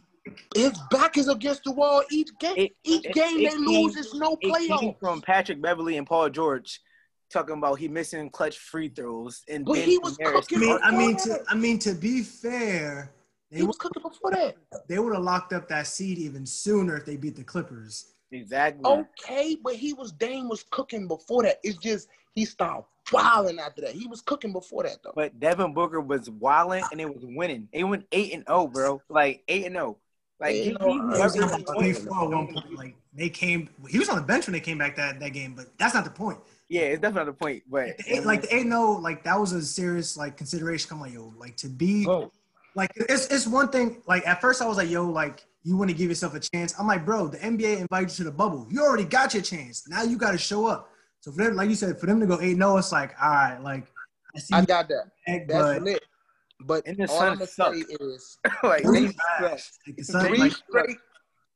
his 0.56 0.80
back 0.90 1.18
is 1.18 1.28
against 1.28 1.64
the 1.66 1.72
wall 1.72 2.02
each 2.12 2.30
game. 2.40 2.56
It- 2.58 2.72
each 2.84 3.06
it- 3.06 3.14
game 3.14 3.38
it 3.40 3.44
they 3.44 3.50
came- 3.58 3.66
lose, 3.66 3.96
it's 3.96 4.14
no 4.16 4.38
It 4.42 4.52
playoff. 4.52 5.00
from 5.00 5.22
Patrick 5.22 5.62
Beverly 5.62 5.98
and 5.98 6.08
Paul 6.08 6.30
George 6.30 6.82
talking 7.30 7.58
about 7.58 7.76
he 7.80 7.88
missing 7.88 8.30
clutch 8.30 8.58
free 8.58 8.90
throws 8.90 9.44
and 9.48 9.66
But 9.66 9.80
he 9.80 9.98
was 9.98 10.18
Harris- 10.20 10.48
I 10.50 10.56
cooking. 10.56 10.60
mean, 10.60 10.80
I 10.84 10.92
mean, 10.92 11.18
to 11.18 11.44
I 11.50 11.56
mean 11.56 11.80
to 11.80 11.94
be 11.94 12.22
fair, 12.24 13.12
they 13.52 13.58
He 13.58 13.64
would 13.64 13.70
was 13.70 13.78
cooking 13.78 14.04
before 14.04 14.32
that. 14.32 14.56
they 14.88 15.00
would 15.00 15.14
have 15.14 15.24
locked 15.24 15.54
up 15.54 15.68
that 15.70 15.88
seed 15.88 16.18
even 16.18 16.46
sooner 16.46 16.98
if 16.98 17.06
they 17.06 17.18
beat 17.18 17.36
the 17.36 17.44
Clippers. 17.44 18.14
Exactly. 18.32 18.84
Okay, 18.86 19.58
but 19.64 19.76
he 19.76 19.94
was 19.94 20.12
Dame 20.12 20.50
was 20.50 20.64
cooking 20.70 21.08
before 21.08 21.44
that. 21.44 21.60
It's 21.64 21.78
just 21.78 22.10
he 22.36 22.46
started 22.46 22.86
wilding 23.12 23.58
after 23.60 23.82
that. 23.82 23.92
He 23.92 24.08
was 24.08 24.22
cooking 24.22 24.52
before 24.52 24.84
that 24.84 24.98
though. 25.04 25.14
But 25.16 25.40
Devin 25.40 25.74
Booker 25.74 26.02
was 26.02 26.30
wilding 26.30 26.84
and 26.92 27.00
it 27.00 27.14
was 27.14 27.24
winning. 27.26 27.70
They 27.74 27.84
went 27.84 28.06
eight 28.12 28.34
and 28.34 28.44
zero, 28.46 28.68
bro. 28.68 29.02
Like 29.10 29.44
eight 29.48 29.66
and 29.66 29.76
zero. 29.76 29.98
Like, 30.40 30.56
You 30.56 30.78
know, 30.80 30.86
me 30.86 30.94
He 30.94 31.00
was 31.00 31.36
whoever 31.36 31.54
on 31.54 31.60
you 31.60 31.66
the 31.66 31.74
want. 31.74 31.78
24 31.80 32.24
at 32.24 32.30
one 32.30 32.48
point. 32.54 32.76
Like 32.76 32.96
they 33.14 33.30
came, 33.30 33.70
he 33.90 33.98
was 33.98 34.08
on 34.10 34.18
the 34.18 34.22
bench 34.22 34.46
when 34.46 34.54
they 34.54 34.60
came 34.60 34.78
back 34.78 34.96
that, 34.98 35.20
that 35.20 35.30
game, 35.34 35.56
but 35.56 35.76
that's 35.80 35.96
not 35.96 36.04
the 36.04 36.12
point. 36.12 36.38
Yeah, 36.70 36.82
it's 36.82 37.02
definitely 37.02 37.32
the 37.32 37.38
point. 37.38 37.64
But 37.70 37.98
The 37.98 38.16
eight- 38.18 38.26
like 38.26 38.42
the 38.44 38.56
eight 38.56 38.66
no, 38.66 38.92
like 38.94 39.24
that 39.24 39.40
was 39.40 39.54
a 39.54 39.62
serious 39.62 40.18
like 40.18 40.36
consideration. 40.38 40.90
Come 40.90 41.02
on, 41.02 41.12
yo, 41.14 41.34
like 41.38 41.56
to 41.58 41.70
be 41.70 42.06
Oh, 42.08 42.32
like 42.76 42.92
it's 42.96 43.28
it's 43.28 43.48
one 43.48 43.70
thing. 43.70 44.02
Like 44.08 44.28
at 44.28 44.42
first 44.42 44.62
I 44.62 44.66
was 44.68 44.78
like, 44.78 44.90
yo, 44.90 45.06
like 45.10 45.46
you 45.64 45.78
want 45.78 45.90
to 45.90 45.96
give 45.96 46.10
yourself 46.10 46.34
a 46.36 46.40
chance. 46.40 46.74
I'm 46.80 46.88
like, 46.88 47.06
bro, 47.06 47.28
the 47.28 47.38
NBA 47.38 47.80
invited 47.82 48.10
you 48.12 48.16
to 48.18 48.24
the 48.26 48.32
bubble. 48.32 48.68
You 48.70 48.82
already 48.84 49.04
got 49.06 49.34
your 49.34 49.44
chance. 49.44 49.88
Now 49.88 50.04
you 50.04 50.18
got 50.18 50.32
to 50.32 50.38
show 50.38 50.66
up. 50.66 50.90
So 51.22 51.32
for 51.32 51.44
them, 51.44 51.56
like 51.56 51.68
you 51.70 51.76
said, 51.76 52.00
for 52.00 52.06
them 52.06 52.20
to 52.20 52.26
go 52.28 52.40
eight 52.42 52.58
no, 52.58 52.78
it's 52.78 52.92
like 52.92 53.14
all 53.22 53.30
right, 53.32 53.58
like 53.62 53.86
I 54.36 54.40
see 54.40 54.54
I 54.56 54.66
got 54.66 54.88
that. 54.90 55.06
back, 55.26 55.48
That's 55.48 55.64
but 55.64 55.82
lit. 55.84 56.04
But 56.62 56.88
And 56.88 56.98
the 56.98 57.04
all 57.04 57.20
Suns 57.20 57.22
I'm 57.32 57.38
gonna 57.38 57.48
suck. 57.48 57.74
say 57.76 57.80
is 58.00 58.38
like 58.64 58.82
Three 58.84 59.08
they. 59.08 59.14
Like, 59.42 59.60
three 60.28 60.38
like, 60.40 60.52
straight, 60.54 60.98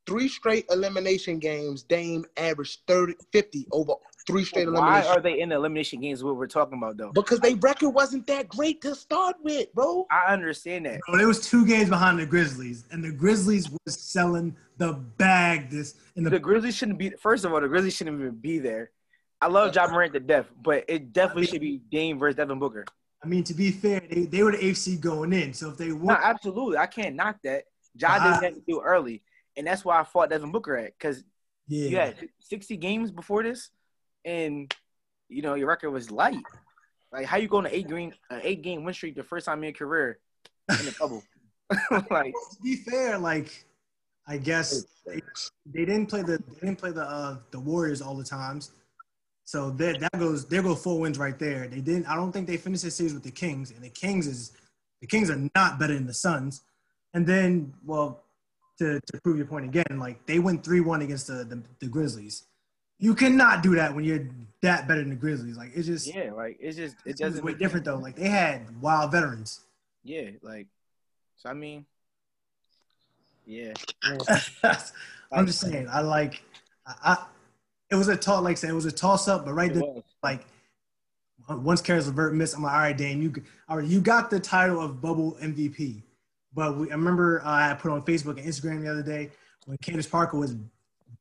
three 0.06 0.28
straight 0.28 0.64
elimination 0.70 1.38
games. 1.38 1.82
Dame 1.82 2.24
averaged 2.36 2.80
30, 2.86 3.14
50 3.32 3.66
over 3.72 3.94
three 4.32 4.44
straight 4.44 4.68
Why 4.70 4.78
elimination. 5.00 5.10
are 5.12 5.20
they 5.20 5.40
in 5.40 5.48
the 5.50 5.54
elimination 5.56 6.00
games? 6.00 6.24
What 6.24 6.36
we're 6.36 6.46
talking 6.46 6.78
about, 6.78 6.96
though. 6.96 7.12
because 7.12 7.38
their 7.40 7.56
record 7.56 7.90
wasn't 7.90 8.26
that 8.26 8.48
great 8.48 8.80
to 8.82 8.94
start 8.94 9.36
with, 9.42 9.72
bro. 9.74 10.06
I 10.10 10.32
understand 10.32 10.86
that. 10.86 11.00
Bro, 11.08 11.20
it 11.20 11.24
was 11.26 11.48
two 11.48 11.64
games 11.66 11.88
behind 11.88 12.18
the 12.18 12.26
Grizzlies, 12.26 12.84
and 12.90 13.02
the 13.04 13.12
Grizzlies 13.12 13.70
was 13.70 13.94
selling 14.00 14.56
the 14.78 14.94
bag. 14.94 15.70
This 15.70 15.94
and 16.16 16.26
the, 16.26 16.30
The 16.30 16.38
Grizzlies 16.38 16.76
shouldn't 16.76 16.98
be. 16.98 17.10
First 17.10 17.44
of 17.44 17.52
all, 17.52 17.60
the 17.60 17.68
Grizzlies 17.68 17.94
shouldn't 17.96 18.18
even 18.20 18.34
be 18.36 18.58
there. 18.58 18.90
I 19.40 19.48
love 19.48 19.74
Ja 19.74 19.88
Morant 19.88 20.12
to 20.14 20.20
death, 20.20 20.46
but 20.62 20.84
it 20.88 21.12
definitely 21.12 21.46
should 21.46 21.60
be 21.60 21.80
Dame 21.90 22.18
versus 22.18 22.36
Devin 22.36 22.58
Booker. 22.58 22.84
I 23.24 23.26
mean, 23.28 23.44
to 23.44 23.54
be 23.54 23.70
fair, 23.70 24.00
they, 24.08 24.24
they 24.24 24.42
were 24.42 24.52
the 24.52 24.58
AFC 24.58 25.00
going 25.00 25.32
in. 25.32 25.52
So 25.52 25.70
if 25.70 25.76
they 25.76 25.88
No, 25.88 25.96
won, 25.96 26.18
absolutely, 26.22 26.76
I 26.78 26.86
can't 26.86 27.14
knock 27.16 27.36
that. 27.44 27.64
John 27.96 28.18
Ah. 28.20 28.24
didn't 28.40 28.44
have 28.44 28.54
to 28.54 28.62
do 28.68 28.80
early, 28.80 29.22
and 29.56 29.66
that's 29.66 29.84
why 29.84 30.00
I 30.00 30.04
fought 30.04 30.30
Devin 30.30 30.50
Booker 30.52 30.76
at 30.76 30.96
because 30.98 31.22
yeah, 31.68 31.88
you 31.88 31.96
had 31.96 32.28
60 32.40 32.76
games 32.78 33.10
before 33.10 33.42
this, 33.42 33.70
and 34.24 34.74
you 35.28 35.42
know 35.42 35.54
your 35.54 35.68
record 35.68 35.90
was 35.90 36.10
light. 36.10 36.42
Like 37.12 37.26
how 37.26 37.36
you 37.36 37.48
go 37.48 37.58
on 37.58 37.66
an 37.66 37.72
eight 37.72 37.88
game 37.88 38.12
an 38.30 38.40
eight 38.42 38.62
game 38.62 38.84
win 38.84 38.94
streak 38.94 39.14
the 39.14 39.22
first 39.22 39.46
time 39.46 39.58
in 39.58 39.64
your 39.64 39.72
career 39.72 40.18
in 40.70 40.86
the 40.86 40.94
bubble? 40.98 41.22
like 42.10 42.32
to 42.32 42.62
be 42.62 42.76
fair, 42.76 43.18
like 43.18 43.64
I 44.26 44.38
guess 44.38 44.84
they, 45.06 45.20
they 45.66 45.84
didn't 45.84 46.06
play 46.06 46.22
the 46.22 46.38
they 46.38 46.66
didn't 46.66 46.78
play 46.78 46.92
the 46.92 47.02
uh, 47.02 47.36
the 47.50 47.60
Warriors 47.60 48.02
all 48.02 48.16
the 48.16 48.24
times. 48.24 48.70
So 49.44 49.70
that 49.70 50.00
that 50.00 50.18
goes 50.18 50.46
there 50.46 50.62
go 50.62 50.74
four 50.74 51.00
wins 51.00 51.18
right 51.18 51.38
there. 51.38 51.66
They 51.66 51.80
didn't. 51.80 52.06
I 52.06 52.14
don't 52.14 52.32
think 52.32 52.46
they 52.46 52.56
finished 52.56 52.84
the 52.84 52.90
series 52.90 53.14
with 53.14 53.24
the 53.24 53.30
Kings, 53.30 53.70
and 53.70 53.82
the 53.82 53.90
Kings 53.90 54.26
is 54.26 54.52
the 55.00 55.06
Kings 55.06 55.30
are 55.30 55.50
not 55.54 55.78
better 55.78 55.94
than 55.94 56.06
the 56.06 56.14
Suns. 56.14 56.62
And 57.14 57.26
then, 57.26 57.74
well, 57.84 58.24
to, 58.78 59.00
to 59.00 59.20
prove 59.22 59.36
your 59.36 59.46
point 59.46 59.66
again, 59.66 59.98
like 59.98 60.24
they 60.26 60.38
went 60.38 60.64
three 60.64 60.80
one 60.80 61.02
against 61.02 61.26
the, 61.26 61.44
the 61.44 61.62
the 61.80 61.88
Grizzlies. 61.88 62.44
You 63.02 63.16
cannot 63.16 63.64
do 63.64 63.74
that 63.74 63.96
when 63.96 64.04
you're 64.04 64.28
that 64.60 64.86
better 64.86 65.00
than 65.00 65.10
the 65.10 65.16
Grizzlies. 65.16 65.56
Like 65.56 65.72
it's 65.74 65.88
just 65.88 66.06
yeah, 66.06 66.30
like 66.32 66.56
it's 66.60 66.76
just 66.76 66.94
it 67.04 67.10
it's 67.10 67.20
doesn't 67.20 67.44
way 67.44 67.50
make 67.50 67.58
different 67.58 67.84
though. 67.84 67.96
Like 67.96 68.14
they 68.14 68.28
had 68.28 68.80
wild 68.80 69.10
veterans. 69.10 69.58
Yeah, 70.04 70.30
like 70.40 70.68
so. 71.34 71.50
I 71.50 71.54
mean, 71.54 71.84
yeah, 73.44 73.72
I'm 75.32 75.46
just 75.46 75.60
saying. 75.60 75.88
I 75.90 76.00
like. 76.02 76.44
I, 76.86 76.94
I 77.02 77.26
it 77.90 77.96
was 77.96 78.06
a 78.06 78.16
toss. 78.16 78.44
Like 78.44 78.52
I 78.52 78.54
said, 78.54 78.70
it 78.70 78.74
was 78.74 78.86
a 78.86 78.92
toss 78.92 79.26
up. 79.26 79.46
But 79.46 79.54
right 79.54 79.72
it 79.72 79.74
there, 79.74 79.82
was. 79.82 80.04
like 80.22 80.46
once 81.48 81.82
Caris 81.82 82.06
LeVert 82.06 82.34
missed, 82.34 82.56
I'm 82.56 82.62
like, 82.62 82.72
all 82.72 82.78
right, 82.78 82.96
Dame, 82.96 83.20
you 83.20 83.34
all 83.68 83.78
right, 83.78 83.86
you 83.86 84.00
got 84.00 84.30
the 84.30 84.38
title 84.38 84.80
of 84.80 85.00
bubble 85.00 85.36
MVP. 85.42 86.02
But 86.54 86.76
we, 86.76 86.88
I 86.88 86.94
remember 86.94 87.42
uh, 87.44 87.72
I 87.72 87.74
put 87.74 87.90
on 87.90 88.02
Facebook 88.02 88.38
and 88.38 88.46
Instagram 88.46 88.82
the 88.82 88.92
other 88.92 89.02
day 89.02 89.30
when 89.66 89.76
Candace 89.78 90.06
Parker 90.06 90.38
was 90.38 90.54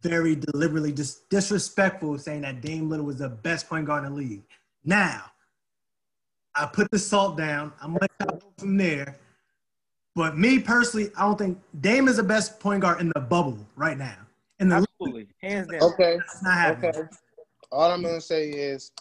very 0.02 0.36
deliberately 0.36 0.92
dis- 0.92 1.22
disrespectful, 1.30 2.18
saying 2.18 2.42
that 2.42 2.62
Dame 2.62 2.90
Lillard 2.90 3.06
was 3.06 3.18
the 3.18 3.30
best 3.30 3.70
point 3.70 3.86
guard 3.86 4.06
in 4.06 4.12
the 4.12 4.18
league. 4.18 4.44
Now, 4.84 5.24
I 6.56 6.66
put 6.66 6.92
the 6.92 7.00
salt 7.00 7.38
down. 7.38 7.72
I'm 7.82 7.94
gonna 7.94 8.08
go 8.26 8.42
from 8.58 8.78
there. 8.78 9.16
But 10.16 10.38
me 10.38 10.60
personally, 10.60 11.12
I 11.16 11.22
don't 11.22 11.38
think 11.38 11.58
Dame 11.80 12.08
is 12.08 12.18
the 12.18 12.24
best 12.24 12.60
point 12.60 12.82
guard 12.82 13.00
in 13.00 13.12
the 13.16 13.22
bubble 13.22 13.58
right 13.76 13.98
now. 13.98 14.18
In 14.60 14.70
the 14.70 14.86
league, 15.00 15.30
hands 15.42 15.68
down. 15.68 15.82
Okay, 15.82 16.16
it's 16.16 16.44
not 16.44 16.54
happening. 16.54 16.90
okay. 16.96 17.10
All 17.72 17.90
I'm 17.90 18.02
gonna 18.02 18.20
say 18.20 18.50
is, 18.50 18.92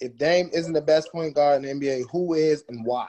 if 0.00 0.16
Dame 0.16 0.48
isn't 0.52 0.72
the 0.72 0.80
best 0.80 1.10
point 1.10 1.34
guard 1.34 1.64
in 1.64 1.80
the 1.80 1.86
NBA, 1.86 2.08
who 2.10 2.34
is 2.34 2.64
and 2.68 2.84
why? 2.84 3.08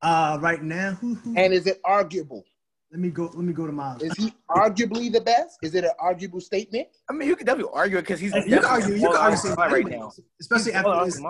Uh, 0.00 0.38
right 0.40 0.62
now, 0.62 0.92
who, 0.92 1.14
who, 1.14 1.34
And 1.36 1.52
is 1.52 1.66
it 1.66 1.80
arguable? 1.84 2.44
Let 2.94 3.00
me 3.00 3.10
go. 3.10 3.24
Let 3.24 3.44
me 3.44 3.52
go 3.52 3.66
to 3.66 3.72
my. 3.72 3.96
Is 4.00 4.14
he 4.14 4.32
arguably 4.48 5.12
the 5.12 5.20
best? 5.20 5.58
Is 5.62 5.74
it 5.74 5.82
an 5.82 5.90
arguable 5.98 6.40
statement? 6.40 6.86
I 7.10 7.12
mean, 7.12 7.26
you 7.26 7.34
could 7.34 7.44
definitely 7.44 7.72
argue 7.74 7.98
it 7.98 8.02
because 8.02 8.20
he's 8.20 8.32
You 8.32 8.42
can 8.60 8.64
argue. 8.64 8.94
You 8.94 9.08
can 9.08 9.16
argue 9.16 9.36
same 9.36 9.56
same 9.56 9.58
right 9.58 9.84
now. 9.84 10.12
especially 10.40 10.66
He's 10.66 10.74
after 10.74 10.90
out 10.90 11.04
this, 11.06 11.16
his 11.16 11.24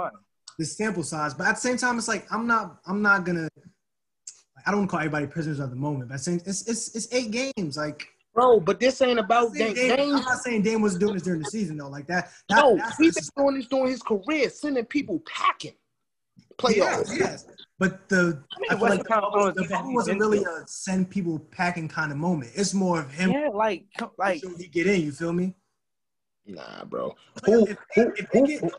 this 0.59 0.77
sample 0.77 1.03
size. 1.03 1.33
But 1.33 1.47
at 1.47 1.55
the 1.55 1.61
same 1.63 1.79
time, 1.79 1.97
it's 1.97 2.07
like 2.07 2.31
I'm 2.31 2.47
not. 2.47 2.81
I'm 2.87 3.01
not 3.01 3.25
gonna. 3.25 3.49
I 4.67 4.73
don't 4.73 4.81
want 4.81 4.91
to 4.91 4.97
call 4.97 5.01
everybody 5.01 5.27
prisoners 5.27 5.59
of 5.59 5.71
the 5.71 5.77
moment, 5.77 6.11
but 6.11 6.21
saying 6.21 6.43
it's 6.45 6.69
it's 6.69 6.95
it's 6.95 7.11
eight 7.15 7.31
games. 7.31 7.79
Like 7.79 8.09
Bro, 8.35 8.61
but 8.61 8.79
this 8.79 9.01
ain't 9.01 9.19
about 9.19 9.47
I'm 9.49 9.55
saying 9.55 9.75
Dame. 9.75 9.89
Dame- 9.89 9.97
Dame 9.97 10.17
I'm 10.17 10.23
not 10.23 10.39
saying 10.41 10.63
Dame 10.63 10.83
was 10.83 10.99
doing 10.99 11.15
this 11.15 11.23
during 11.23 11.41
the 11.41 11.47
season 11.47 11.79
though. 11.79 11.89
Like 11.89 12.07
that. 12.09 12.31
that 12.51 12.57
no, 12.59 12.77
that's 12.77 12.99
he's 12.99 13.15
been 13.15 13.25
doing 13.43 13.57
this 13.57 13.67
during 13.69 13.91
his 13.91 14.03
career, 14.03 14.51
sending 14.51 14.85
people 14.85 15.23
packing. 15.25 15.73
yes, 16.69 17.11
Playoffs. 17.11 17.19
yes. 17.19 17.47
But 17.79 18.09
the 18.09 18.41
mean, 18.61 18.69
I 18.71 18.75
feel 18.75 18.83
Western 18.83 18.89
like 18.91 18.99
the 18.99 19.05
Conference 19.05 19.35
bubble, 19.35 19.53
the 19.53 19.65
Finals 19.65 19.71
bubble 19.83 19.95
wasn't 19.95 20.21
really 20.21 20.45
a 20.45 20.65
send 20.67 21.11
people 21.11 21.39
packing 21.51 21.89
kind 21.89 22.13
of 22.13 22.19
moment. 22.19 22.53
It's 22.55 22.73
more 22.73 23.01
of 23.01 23.11
him. 23.13 23.33
Yeah, 23.33 23.49
like 23.53 23.85
like 24.19 24.41
so 24.41 24.57
he 24.57 24.69
get 24.69 24.87
in. 24.87 25.01
You 25.01 25.11
feel 25.13 25.33
me? 25.33 25.55
Nah, 26.47 26.85
bro. 26.85 27.15
Who 27.47 27.67
If- 27.67 27.79
who 27.95 28.13
if 28.17 28.29
who, 28.33 28.47
get- 28.47 28.61
who, 28.61 28.71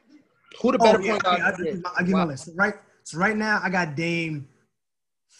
who 0.62 0.72
the 0.72 0.78
Oh, 0.80 0.84
better 0.84 1.02
yeah, 1.02 1.12
point 1.14 1.26
okay, 1.26 1.38
guard? 1.38 1.42
I'll 1.42 1.54
in 1.56 1.58
the 1.60 1.66
give, 1.66 1.76
you- 1.76 1.84
I'll 1.86 1.98
give 2.00 2.08
you 2.10 2.16
my 2.16 2.24
Why? 2.24 2.32
list. 2.32 2.50
Right. 2.56 2.74
So 3.04 3.18
right 3.18 3.36
now 3.36 3.60
I 3.62 3.70
got 3.70 3.96
Dame 3.96 4.48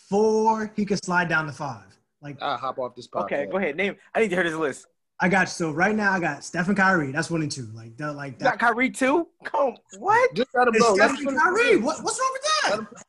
four. 0.10 0.72
He 0.76 0.86
could 0.86 1.04
slide 1.04 1.30
down 1.30 1.46
to 1.48 1.52
five. 1.54 1.84
Like 2.22 2.38
I'll 2.42 2.58
hop 2.58 2.78
off 2.80 2.96
this 2.96 3.08
podcast. 3.08 3.24
okay, 3.26 3.46
go 3.50 3.58
ahead. 3.58 3.76
Name. 3.76 3.96
I 4.14 4.20
need 4.20 4.30
to 4.30 4.36
hear 4.36 4.44
this 4.44 4.54
list. 4.56 4.88
I 5.20 5.30
got 5.30 5.48
so 5.48 5.72
right 5.72 5.96
now 5.96 6.12
I 6.12 6.20
got 6.20 6.44
Stephen 6.44 6.76
Kyrie. 6.76 7.12
That's 7.14 7.32
one 7.32 7.42
and 7.42 7.52
two. 7.52 7.70
Like 7.74 7.96
that. 7.98 8.14
Like 8.16 8.34
You 8.34 8.40
got 8.40 8.52
that. 8.52 8.60
Kyrie 8.60 8.90
too? 8.90 9.28
Come 9.46 9.76
what? 10.00 10.34
Just 10.36 10.50
let 10.54 10.68
him 10.68 10.76
It's 10.76 10.84
go. 10.86 10.94
Let 10.96 11.10
him 11.12 11.16
Stephen 11.18 11.38
Kyrie. 11.40 11.76
the 11.76 11.82
What, 11.82 12.04
what's 12.04 12.20
wrong 12.20 12.34
with 12.34 12.90
that? 12.94 13.04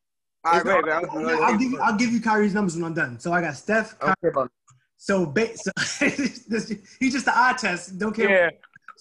Him- 0.55 0.67
All 0.69 0.83
right, 0.83 1.03
It's 1.03 1.13
go 1.13 1.27
ahead. 1.27 1.39
I'll, 1.39 1.45
I'll 1.45 1.59
give 1.59 1.71
you. 1.73 1.81
I'll 1.81 1.97
give 1.97 2.13
you 2.13 2.21
Kyrie's 2.21 2.55
numbers 2.55 2.75
when 2.77 2.85
I'm 2.85 2.95
done. 2.95 3.19
So 3.19 3.33
I 3.33 3.41
got 3.41 3.57
Steph. 3.57 3.97
I 4.01 4.07
don't 4.07 4.21
care 4.21 4.31
about 4.31 4.51
So, 4.97 5.27
ba- 5.27 5.57
so 5.57 5.71
he's 6.07 7.13
just 7.13 7.27
an 7.27 7.35
eye 7.37 7.55
test. 7.59 7.99
Don't 7.99 8.15
care. 8.15 8.29
Yeah, 8.31 8.51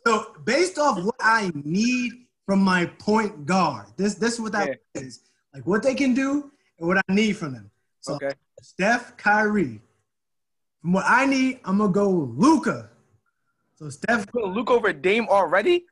So 0.06 0.36
based 0.44 0.78
off 0.78 1.04
what 1.04 1.16
I 1.20 1.52
need 1.64 2.12
from 2.46 2.62
my 2.62 2.86
point 3.00 3.46
guard, 3.46 3.88
this 3.98 4.16
this 4.16 4.34
is 4.34 4.40
what 4.42 4.52
that 4.54 4.80
is. 4.96 5.22
Like 5.54 5.66
what 5.66 5.84
they 5.84 5.96
can 5.96 6.14
do 6.14 6.52
and 6.80 6.88
what 6.88 6.98
I 6.98 7.14
need 7.14 7.38
from 7.38 7.54
them. 7.54 7.72
So 8.02 8.16
okay. 8.16 8.32
Steph, 8.62 9.16
Kyrie. 9.18 9.80
From 10.82 10.94
what 10.94 11.06
I 11.08 11.26
need, 11.26 11.60
I'm 11.66 11.78
gonna 11.78 11.92
go 11.92 12.10
Luka. 12.10 12.90
So 13.76 13.90
Steph. 13.90 14.28
Putting 14.28 14.52
Luke 14.54 14.70
over 14.72 14.92
Dame 14.94 15.28
already? 15.30 15.86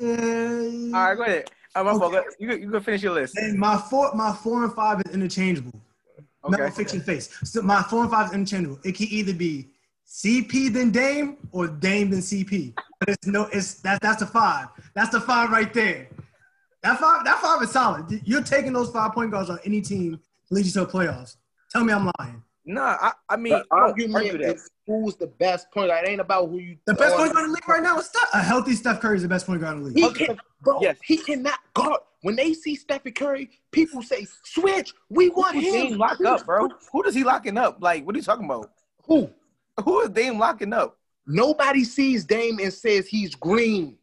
Uh, 0.00 0.06
All 0.06 0.92
right, 0.92 1.14
go 1.16 1.22
ahead. 1.22 1.50
Oh, 1.74 1.86
I'm 1.86 1.98
fault. 1.98 2.14
Okay. 2.14 2.26
You 2.38 2.48
can, 2.48 2.60
you 2.62 2.70
can 2.70 2.82
finish 2.82 3.02
your 3.02 3.12
list. 3.14 3.36
and 3.38 3.58
my 3.58 3.76
four, 3.76 4.14
my 4.14 4.32
four 4.32 4.64
and 4.64 4.72
five 4.74 5.00
is 5.06 5.14
interchangeable. 5.14 5.72
Metal 6.48 6.66
Okay. 6.66 6.74
fiction 6.74 7.00
face. 7.00 7.30
So 7.44 7.62
my 7.62 7.82
four 7.82 8.02
and 8.02 8.10
five 8.10 8.26
is 8.28 8.32
interchangeable. 8.34 8.78
It 8.84 8.94
can 8.96 9.06
either 9.10 9.32
be 9.32 9.68
CP 10.06 10.72
then 10.72 10.90
Dame 10.90 11.36
or 11.52 11.68
Dame 11.68 12.10
then 12.10 12.20
CP. 12.20 12.74
But 12.98 13.10
it's 13.10 13.26
no, 13.26 13.44
it's 13.52 13.74
that 13.82 14.00
that's 14.00 14.20
the 14.20 14.26
five. 14.26 14.68
That's 14.94 15.10
the 15.10 15.20
five 15.20 15.50
right 15.50 15.72
there. 15.72 16.08
That 16.82 16.98
five, 16.98 17.24
that 17.24 17.38
five 17.38 17.62
is 17.62 17.70
solid. 17.70 18.20
You're 18.24 18.42
taking 18.42 18.72
those 18.72 18.90
five 18.90 19.12
point 19.12 19.30
guards 19.30 19.50
on 19.50 19.58
any 19.64 19.80
team 19.80 20.18
to 20.48 20.54
lead 20.54 20.66
you 20.66 20.72
to 20.72 20.80
the 20.80 20.86
playoffs. 20.86 21.36
Tell 21.70 21.84
me 21.84 21.92
I'm 21.92 22.10
lying. 22.18 22.42
Nah, 22.64 22.96
I, 23.00 23.12
I 23.28 23.36
mean, 23.36 23.52
The 23.54 23.64
I 23.72 23.76
argument 23.76 24.14
argue 24.26 24.38
that. 24.46 24.54
is 24.56 24.70
who's 24.86 25.16
the 25.16 25.26
best 25.26 25.70
point 25.72 25.88
guard. 25.90 26.04
It 26.06 26.10
ain't 26.10 26.20
about 26.20 26.48
who 26.48 26.58
you. 26.58 26.76
The 26.86 26.94
best 26.94 27.16
point 27.16 27.32
guard 27.32 27.44
in 27.46 27.50
the 27.50 27.54
league 27.56 27.68
right 27.68 27.82
now 27.82 27.98
is 27.98 28.06
Steph. 28.06 28.28
A 28.32 28.38
healthy 28.42 28.74
Steph 28.74 29.00
Curry 29.00 29.16
is 29.16 29.22
the 29.22 29.28
best 29.28 29.46
point 29.46 29.60
guard 29.60 29.78
in 29.78 29.80
the 29.82 29.86
league. 29.88 29.96
He 29.96 30.04
league. 30.04 30.14
can, 30.14 30.38
bro. 30.62 30.80
Yes. 30.80 30.96
He 31.04 31.16
cannot 31.16 31.58
guard. 31.74 32.00
When 32.20 32.36
they 32.36 32.54
see 32.54 32.76
Stephen 32.76 33.12
Curry, 33.12 33.50
people 33.72 34.00
say, 34.00 34.28
"Switch, 34.44 34.92
we 35.10 35.28
want 35.30 35.56
Who's 35.56 35.64
him." 35.64 35.72
Dame 35.88 35.98
lock 35.98 36.20
up, 36.24 36.46
bro? 36.46 36.68
Who 36.92 37.02
does 37.02 37.16
he 37.16 37.24
locking 37.24 37.58
up? 37.58 37.78
Like, 37.80 38.06
what 38.06 38.14
are 38.14 38.18
you 38.18 38.22
talking 38.24 38.44
about? 38.44 38.70
Who? 39.06 39.28
Who 39.84 40.00
is 40.02 40.10
Dame 40.10 40.38
locking 40.38 40.72
up? 40.72 40.98
Nobody 41.26 41.82
sees 41.82 42.24
Dame 42.24 42.60
and 42.60 42.72
says 42.72 43.08
he's 43.08 43.34
green. 43.34 43.96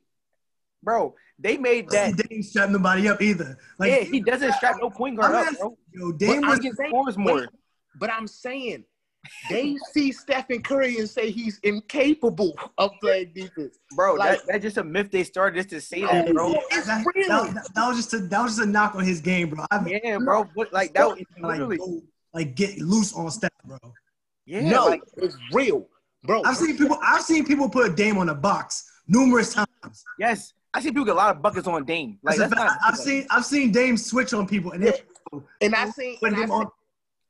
Bro, 0.83 1.15
they 1.37 1.55
made 1.57 1.89
that. 1.91 2.17
Dame 2.17 2.43
strap 2.43 2.69
nobody 2.69 3.07
up 3.07 3.21
either. 3.21 3.57
Like 3.77 3.91
yeah, 3.91 3.99
he 4.01 4.19
doesn't 4.19 4.51
strap 4.53 4.77
no 4.81 4.89
point 4.89 5.17
guard 5.17 5.33
I'm 5.33 5.47
up, 5.47 5.51
not- 5.53 5.59
bro. 5.61 5.77
Yo, 5.93 6.11
Dame 6.11 6.41
But 6.41 6.49
was 6.49 6.57
I'm 6.59 6.63
He 6.63 6.71
saying- 6.73 6.89
scores 6.89 7.17
more. 7.17 7.47
Wait, 7.99 8.07
But 8.07 8.11
I'm 8.13 8.27
saying 8.27 8.85
they 9.49 9.75
see 9.91 10.11
Stephen 10.13 10.61
Curry 10.63 10.97
and 10.97 11.09
say 11.09 11.29
he's 11.29 11.59
incapable 11.63 12.57
of 12.77 12.91
playing 13.01 13.33
defense. 13.35 13.77
Bro, 13.95 14.13
Like- 14.15 14.39
that, 14.39 14.47
that's 14.47 14.63
just 14.63 14.77
a 14.77 14.83
myth 14.83 15.11
they 15.11 15.23
started 15.25 15.57
just 15.57 15.69
to 15.71 15.81
say 15.81 16.01
that, 16.01 16.31
bro. 16.33 16.53
It's 16.71 16.87
that, 16.87 17.05
real. 17.13 17.27
that- 17.27 17.67
that 17.75 17.87
was 17.87 17.97
just 17.97 18.13
a 18.13 18.19
that 18.19 18.41
was 18.41 18.55
just 18.55 18.67
a 18.67 18.71
knock 18.71 18.95
on 18.95 19.03
his 19.03 19.19
game, 19.19 19.49
bro. 19.49 19.65
I, 19.71 19.85
Yeah, 19.85 20.17
bro. 20.19 20.47
But 20.55 20.71
like 20.71 20.93
that 20.93 21.07
was 21.07 21.19
like 21.41 21.51
literally 21.53 21.77
go 21.77 22.01
like 22.33 22.55
get 22.55 22.77
loose 22.79 23.13
on 23.13 23.29
Steph, 23.29 23.49
bro. 23.65 23.77
Yeah, 24.45 24.61
no, 24.69 24.85
like, 24.85 25.01
it's 25.17 25.37
real, 25.53 25.85
bro. 26.23 26.41
I've 26.43 26.57
seen 26.57 26.77
people. 26.77 26.97
I've 27.03 27.21
seen 27.21 27.45
people 27.45 27.69
put 27.69 27.95
Dame 27.95 28.17
on 28.17 28.29
a 28.29 28.35
box 28.35 28.89
numerous 29.07 29.53
times. 29.53 30.05
yes. 30.17 30.53
I 30.71 30.81
see 30.81 30.89
people 30.89 31.03
get 31.05 31.15
a 31.15 31.17
lot 31.17 31.35
of 31.35 31.41
buckets 31.41 31.67
on 31.67 31.83
Dame. 31.83 32.19
Like 32.21 32.37
That's 32.37 32.51
that's 32.51 32.61
a 32.61 32.65
not. 32.65 32.77
I've 32.85 32.95
seen. 32.97 33.25
I've 33.31 33.43
seen 33.45 33.71
Dame 33.71 33.97
switch 33.97 34.33
on 34.33 34.47
people, 34.47 34.71
and 34.71 34.83
they 34.83 34.93
and 35.61 35.73
I 35.75 35.89
seen 35.89 36.17
put 36.19 36.27
and 36.29 36.37
I 36.37 36.41
him 36.43 36.49
seen, 36.49 36.57
on. 36.57 36.67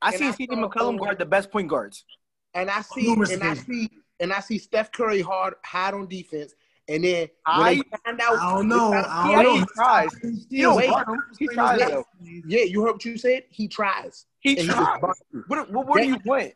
I 0.02 0.12
see 0.12 0.18
seen 0.18 0.28
I 0.28 0.32
C.J. 0.32 0.56
McCollum 0.56 0.98
guard 1.00 1.20
the 1.20 1.26
best 1.26 1.52
point 1.52 1.68
guards. 1.68 2.06
and 2.54 2.70
I 2.70 2.82
see 2.82 3.08
Numerous 3.08 3.32
and 3.32 3.44
I 3.44 3.54
see 3.54 3.90
and 4.20 4.34
I 4.34 4.40
see 4.40 4.58
Steph 4.58 4.92
Curry 4.92 5.22
hard 5.22 5.54
hard 5.66 5.96
on 5.96 6.08
defense, 6.08 6.54
and 6.88 7.04
then 7.04 7.28
when 7.46 7.66
I- 7.68 7.76
they 7.76 7.84
find 8.06 8.20
out, 8.22 8.38
I 8.40 8.56
don't 8.56 8.68
know. 8.68 8.94
I 8.94 9.28
He 9.28 9.34
don't 9.36 9.44
know. 9.44 9.52
actually 9.62 9.66
tries. 9.76 10.16
He 10.50 10.62
don't 10.62 10.76
Wait. 10.78 10.92
He 11.40 11.48
tries 11.48 11.80
though. 11.80 12.06
yeah, 12.22 12.64
you 12.64 12.82
heard 12.82 12.94
what 12.94 13.06
you 13.06 13.18
said. 13.18 13.44
He 13.50 13.68
tries. 13.68 14.26
He 14.40 14.58
And 14.58 14.68
tries. 14.68 14.80
was 14.80 15.00
busted. 15.32 15.44
What, 15.48 15.72
what, 15.72 15.88
what 15.88 16.02
do 16.02 16.08
you 16.08 16.18
want? 16.26 16.54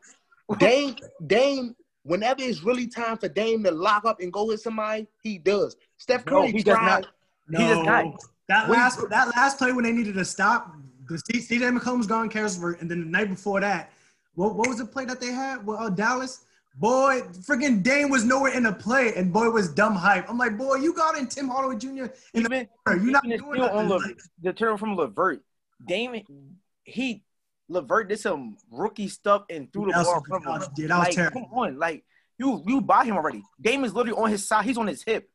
Dame, 0.58 0.96
Dame, 1.26 1.74
whenever 2.02 2.42
it's 2.42 2.62
really 2.62 2.86
time 2.86 3.16
for 3.16 3.28
Dame 3.28 3.62
to 3.64 3.70
lock 3.70 4.04
up 4.04 4.20
and 4.20 4.30
go 4.32 4.44
with 4.46 4.60
somebody, 4.60 5.06
he 5.22 5.38
does. 5.38 5.76
Steph 5.96 6.26
No, 6.26 6.42
Curry 6.42 6.52
he 6.52 6.62
does 6.62 6.76
tries. 6.76 7.04
not. 7.04 7.06
He 7.60 7.66
does 7.66 7.86
not. 7.86 8.04
That 8.48 8.68
Wait. 8.68 8.76
last 8.76 9.08
that 9.08 9.28
last 9.36 9.56
play 9.56 9.72
when 9.72 9.84
they 9.84 9.92
needed 9.92 10.14
to 10.16 10.24
stop, 10.24 10.74
the 11.08 11.18
C- 11.18 11.58
CJ 11.58 11.76
McCollum's 11.78 12.06
gone 12.06 12.30
Carisburg, 12.30 12.80
and 12.80 12.90
then 12.90 13.00
the 13.00 13.06
night 13.06 13.28
before 13.28 13.60
that, 13.60 13.90
what, 14.34 14.54
what 14.56 14.68
was 14.68 14.78
the 14.78 14.84
play 14.86 15.04
that 15.04 15.20
they 15.20 15.32
had? 15.32 15.64
Well, 15.66 15.78
uh, 15.78 15.90
Dallas. 15.90 16.44
Boy, 16.76 17.20
freaking 17.46 17.84
Dame 17.84 18.10
was 18.10 18.24
nowhere 18.24 18.52
in 18.52 18.64
the 18.64 18.72
play, 18.72 19.12
and 19.14 19.32
boy 19.32 19.48
was 19.48 19.68
dumb 19.72 19.94
hype. 19.94 20.28
I'm 20.28 20.36
like, 20.36 20.58
boy, 20.58 20.74
you 20.76 20.92
got 20.92 21.16
in 21.16 21.28
Tim 21.28 21.46
Hardaway 21.46 21.76
Jr. 21.76 22.06
in 22.34 22.42
the 22.42 22.48
Even. 22.52 22.68
You're 23.04 23.12
not 23.12 23.22
doing 23.22 23.38
still 23.38 23.70
on. 23.70 23.88
Le, 23.88 24.00
the 24.42 24.52
turn 24.52 24.76
from 24.76 24.96
Levert. 24.96 25.40
Dame, 25.86 26.22
he 26.82 27.22
Levert 27.68 28.08
did 28.08 28.18
some 28.18 28.56
rookie 28.72 29.06
stuff 29.06 29.44
and 29.50 29.72
threw 29.72 29.84
the 29.86 29.92
That 29.92 29.98
was- 29.98 30.06
ball 30.08 30.24
from 30.26 30.42
him. 30.42 30.68
yeah, 30.76 30.86
that 30.88 30.98
was 30.98 31.06
like, 31.06 31.14
terrible. 31.14 31.42
come 31.48 31.58
on, 31.58 31.78
like 31.78 32.04
you 32.38 32.60
you 32.66 32.80
buy 32.80 33.04
him 33.04 33.14
already. 33.16 33.44
Dame 33.60 33.84
is 33.84 33.94
literally 33.94 34.20
on 34.20 34.30
his 34.30 34.44
side. 34.44 34.64
He's 34.64 34.76
on 34.76 34.88
his 34.88 35.04
hip. 35.04 35.30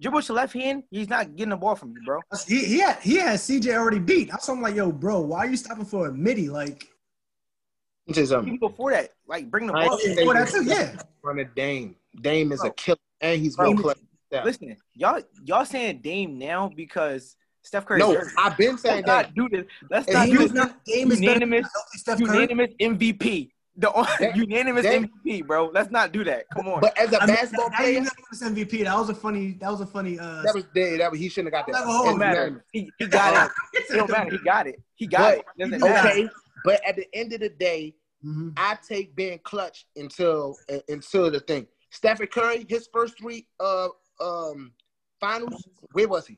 Dribble 0.00 0.20
your 0.22 0.36
left 0.36 0.52
hand. 0.52 0.82
He's 0.90 1.08
not 1.08 1.34
getting 1.36 1.50
the 1.50 1.56
ball 1.56 1.74
from 1.74 1.90
you, 1.92 2.02
bro. 2.04 2.20
He, 2.46 2.64
he 2.64 2.78
had 2.80 2.98
he 3.00 3.16
had 3.16 3.38
CJ 3.38 3.74
already 3.76 3.98
beat. 3.98 4.32
I 4.32 4.38
saw 4.38 4.52
him 4.52 4.60
like, 4.62 4.74
yo, 4.74 4.92
bro, 4.92 5.20
why 5.20 5.38
are 5.40 5.46
you 5.48 5.56
stopping 5.56 5.84
for 5.86 6.08
a 6.08 6.12
midi? 6.12 6.48
Like, 6.50 6.86
Let 8.06 8.08
me 8.08 8.14
tell 8.14 8.22
you 8.22 8.26
something. 8.26 8.54
Even 8.54 8.68
before 8.68 8.90
that, 8.92 9.10
like 9.26 9.50
bring 9.50 9.66
the 9.66 9.72
I 9.72 9.86
ball. 9.86 9.98
ain't 10.06 10.18
oh, 10.28 10.32
that 10.34 10.48
too, 10.48 10.64
yeah. 10.64 10.96
Run 11.22 11.38
a 11.38 11.44
Dame. 11.44 11.96
Dame 12.20 12.52
is 12.52 12.62
a 12.62 12.70
killer, 12.70 12.98
and 13.22 13.40
he's 13.40 13.56
Bro. 13.56 13.72
real 13.72 13.78
clutch. 13.82 13.98
Yeah. 14.30 14.44
Listen, 14.44 14.76
y'all 14.94 15.22
y'all 15.44 15.64
saying 15.64 16.00
Dame 16.02 16.38
now 16.38 16.70
because 16.74 17.36
Steph 17.62 17.86
Curry. 17.86 18.00
No, 18.00 18.20
I've 18.38 18.56
been 18.58 18.76
saying 18.78 19.04
Let's 19.04 19.06
not 19.06 19.24
that. 19.26 19.34
do 19.34 19.48
this. 19.48 19.64
Let's 19.90 20.06
And 20.08 20.14
not 20.14 20.26
he 20.26 20.32
do 20.32 20.38
was 20.40 20.52
this. 20.52 20.62
not 20.62 20.84
Dame 20.84 21.12
is 21.12 21.20
better 21.20 21.32
Unanimous- 21.40 21.68
healthy 21.72 21.98
Steph 21.98 22.18
Curry. 22.18 22.34
Unanimous 22.42 22.70
MVP. 22.80 23.50
The 23.80 23.90
That- 24.20 24.36
unanimous 24.44 24.84
that- 24.84 25.02
MVP, 25.24 25.46
bro. 25.46 25.70
Let's 25.72 25.90
not 25.90 26.12
do 26.12 26.22
that. 26.24 26.44
Come 26.54 26.68
on. 26.68 26.80
But 26.80 26.96
as 26.98 27.12
a 27.12 27.22
I 27.22 27.26
mean, 27.26 27.34
basketball 27.36 27.70
that, 27.70 27.78
that 27.78 27.82
player, 27.82 27.92
unanimous 27.92 28.42
MVP. 28.42 28.84
That 28.84 28.96
was 28.98 29.08
a 29.08 29.14
funny. 29.14 29.52
That 29.60 29.70
was 29.70 29.80
a 29.80 29.86
funny. 29.86 30.18
Uh, 30.18 30.42
that 30.42 30.54
was 30.54 30.64
yeah, 30.74 30.96
that 30.98 31.10
was, 31.10 31.18
he 31.20 31.28
shouldn't 31.28 31.54
have 31.54 31.66
got 31.66 31.74
I'm 31.74 31.86
that. 31.86 31.90
not 31.90 32.04
gonna 32.04 32.04
It 32.04 32.10
don't 32.10 32.18
matter. 32.18 32.64
He, 32.72 32.90
he 32.98 33.06
got 33.06 33.46
it. 33.46 33.52
It 33.90 33.96
don't 33.96 34.10
matter. 34.10 34.30
He 34.30 34.38
got 34.38 34.66
it. 34.66 34.82
He 34.94 35.06
got 35.06 35.18
But- 35.18 35.38
it. 35.38 35.44
Doesn't 35.58 35.72
he 35.82 35.88
matter. 35.88 36.08
Okay, 36.08 36.28
but 36.64 36.80
at 36.86 36.96
the 36.96 37.06
end 37.14 37.32
of 37.32 37.40
the 37.40 37.48
day, 37.48 37.94
Mhm. 38.24 38.52
I 38.58 38.76
take 38.86 39.16
being 39.16 39.38
clutch 39.44 39.86
until 39.96 40.56
uh, 40.70 40.78
until 40.88 41.30
the 41.30 41.40
thing. 41.40 41.66
Stephen 41.90 42.26
Curry, 42.26 42.66
his 42.68 42.86
first 42.92 43.16
three 43.18 43.46
uh 43.58 43.88
um 44.20 44.72
finals, 45.18 45.66
where 45.92 46.06
was 46.06 46.26
he? 46.26 46.36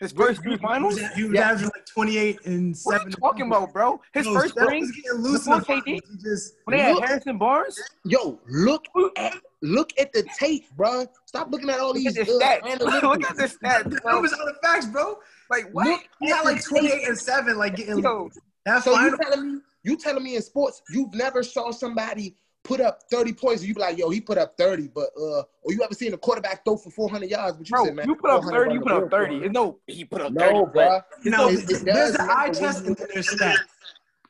His 0.00 0.12
first 0.12 0.42
three 0.42 0.52
He 0.52 0.58
finals. 0.58 0.94
was, 0.94 1.12
he 1.14 1.24
was 1.24 1.34
Yeah. 1.34 1.50
averaging 1.50 1.70
like 1.76 1.86
28 1.86 2.46
and 2.46 2.76
What 2.84 3.00
are 3.02 3.04
you 3.04 3.10
talking 3.16 3.46
about, 3.46 3.72
bro? 3.72 4.00
His 4.14 4.24
Yo, 4.26 4.32
first 4.34 4.54
Steph 4.54 4.66
ring 4.68 4.80
was 4.80 4.90
getting 4.92 5.12
loose 5.20 5.46
in 5.46 5.58
before 5.58 5.76
the 5.76 5.82
KD? 5.82 6.00
He 6.10 6.16
just 6.16 6.54
when 6.64 6.76
they 6.78 6.82
had 6.82 6.98
Harrison 7.00 7.36
Barnes. 7.38 7.78
Yo, 8.06 8.40
look 8.48 8.86
at 9.18 9.34
look 9.60 9.90
at 9.98 10.12
the 10.14 10.22
tape, 10.38 10.64
bro. 10.74 11.06
Stop 11.26 11.50
looking 11.52 11.68
at 11.68 11.78
all 11.80 11.88
Look 11.88 11.96
these 11.96 12.16
at 12.16 12.26
the 12.26 12.32
uh, 12.32 12.40
stats. 12.40 12.78
analytics. 12.78 13.02
Look 13.02 13.24
at 13.30 13.36
the 13.36 13.42
stats, 13.42 13.90
that 13.90 14.02
bro. 14.02 14.20
was 14.22 14.32
on 14.32 14.46
the 14.46 14.54
facts, 14.62 14.86
bro. 14.86 15.18
Like 15.50 15.68
what? 15.72 15.86
Look 15.86 16.00
He 16.18 16.30
had 16.30 16.42
like 16.42 16.56
the 16.62 16.62
28 16.68 17.08
and 17.08 17.18
seven, 17.18 17.58
like 17.58 17.76
getting 17.76 17.98
Yo, 17.98 18.30
that 18.64 18.82
So 18.82 18.92
you 18.92 18.96
final. 19.10 19.18
telling 19.18 19.54
me 19.56 19.60
you 19.82 19.96
telling 19.96 20.22
me 20.24 20.36
in 20.36 20.42
sports 20.42 20.82
you've 20.90 21.12
never 21.14 21.42
saw 21.42 21.70
somebody 21.70 22.36
put 22.62 22.80
up 22.80 23.00
30 23.10 23.32
points 23.32 23.62
and 23.62 23.68
you 23.68 23.74
be 23.74 23.80
like, 23.80 23.98
yo, 23.98 24.10
he 24.10 24.20
put 24.20 24.38
up 24.38 24.56
30, 24.56 24.88
but 24.88 25.08
uh 25.18 25.42
or 25.62 25.72
you 25.72 25.82
ever 25.82 25.94
seen 25.94 26.12
a 26.14 26.18
quarterback 26.18 26.64
throw 26.64 26.76
for 26.76 26.90
400 26.90 27.28
yards, 27.30 27.56
but 27.56 27.68
you 27.68 27.74
bro, 27.74 27.84
said, 27.86 27.94
man, 27.94 28.06
you 28.06 28.14
put 28.16 28.30
up 28.30 28.44
30. 28.44 28.74
You 28.74 28.80
put 28.80 28.92
up 28.92 28.98
real 29.00 29.08
30. 29.10 29.38
floor. 29.38 29.50
No, 29.50 29.78
he 29.86 30.04
put 30.04 30.20
up 30.20 30.32
30. 30.34 30.54
No, 30.54 30.66
but 30.66 30.72
bro. 30.72 31.00
No, 31.24 31.48
It- 31.48 31.70
it 31.70 31.84
there's 31.84 32.12
the 32.12 32.18
matter 32.18 32.32
eye 32.32 32.48
test 32.50 32.80
you- 32.82 32.86
and 32.88 32.96
then 32.96 33.06
there's 33.12 33.28
stats. 33.34 33.58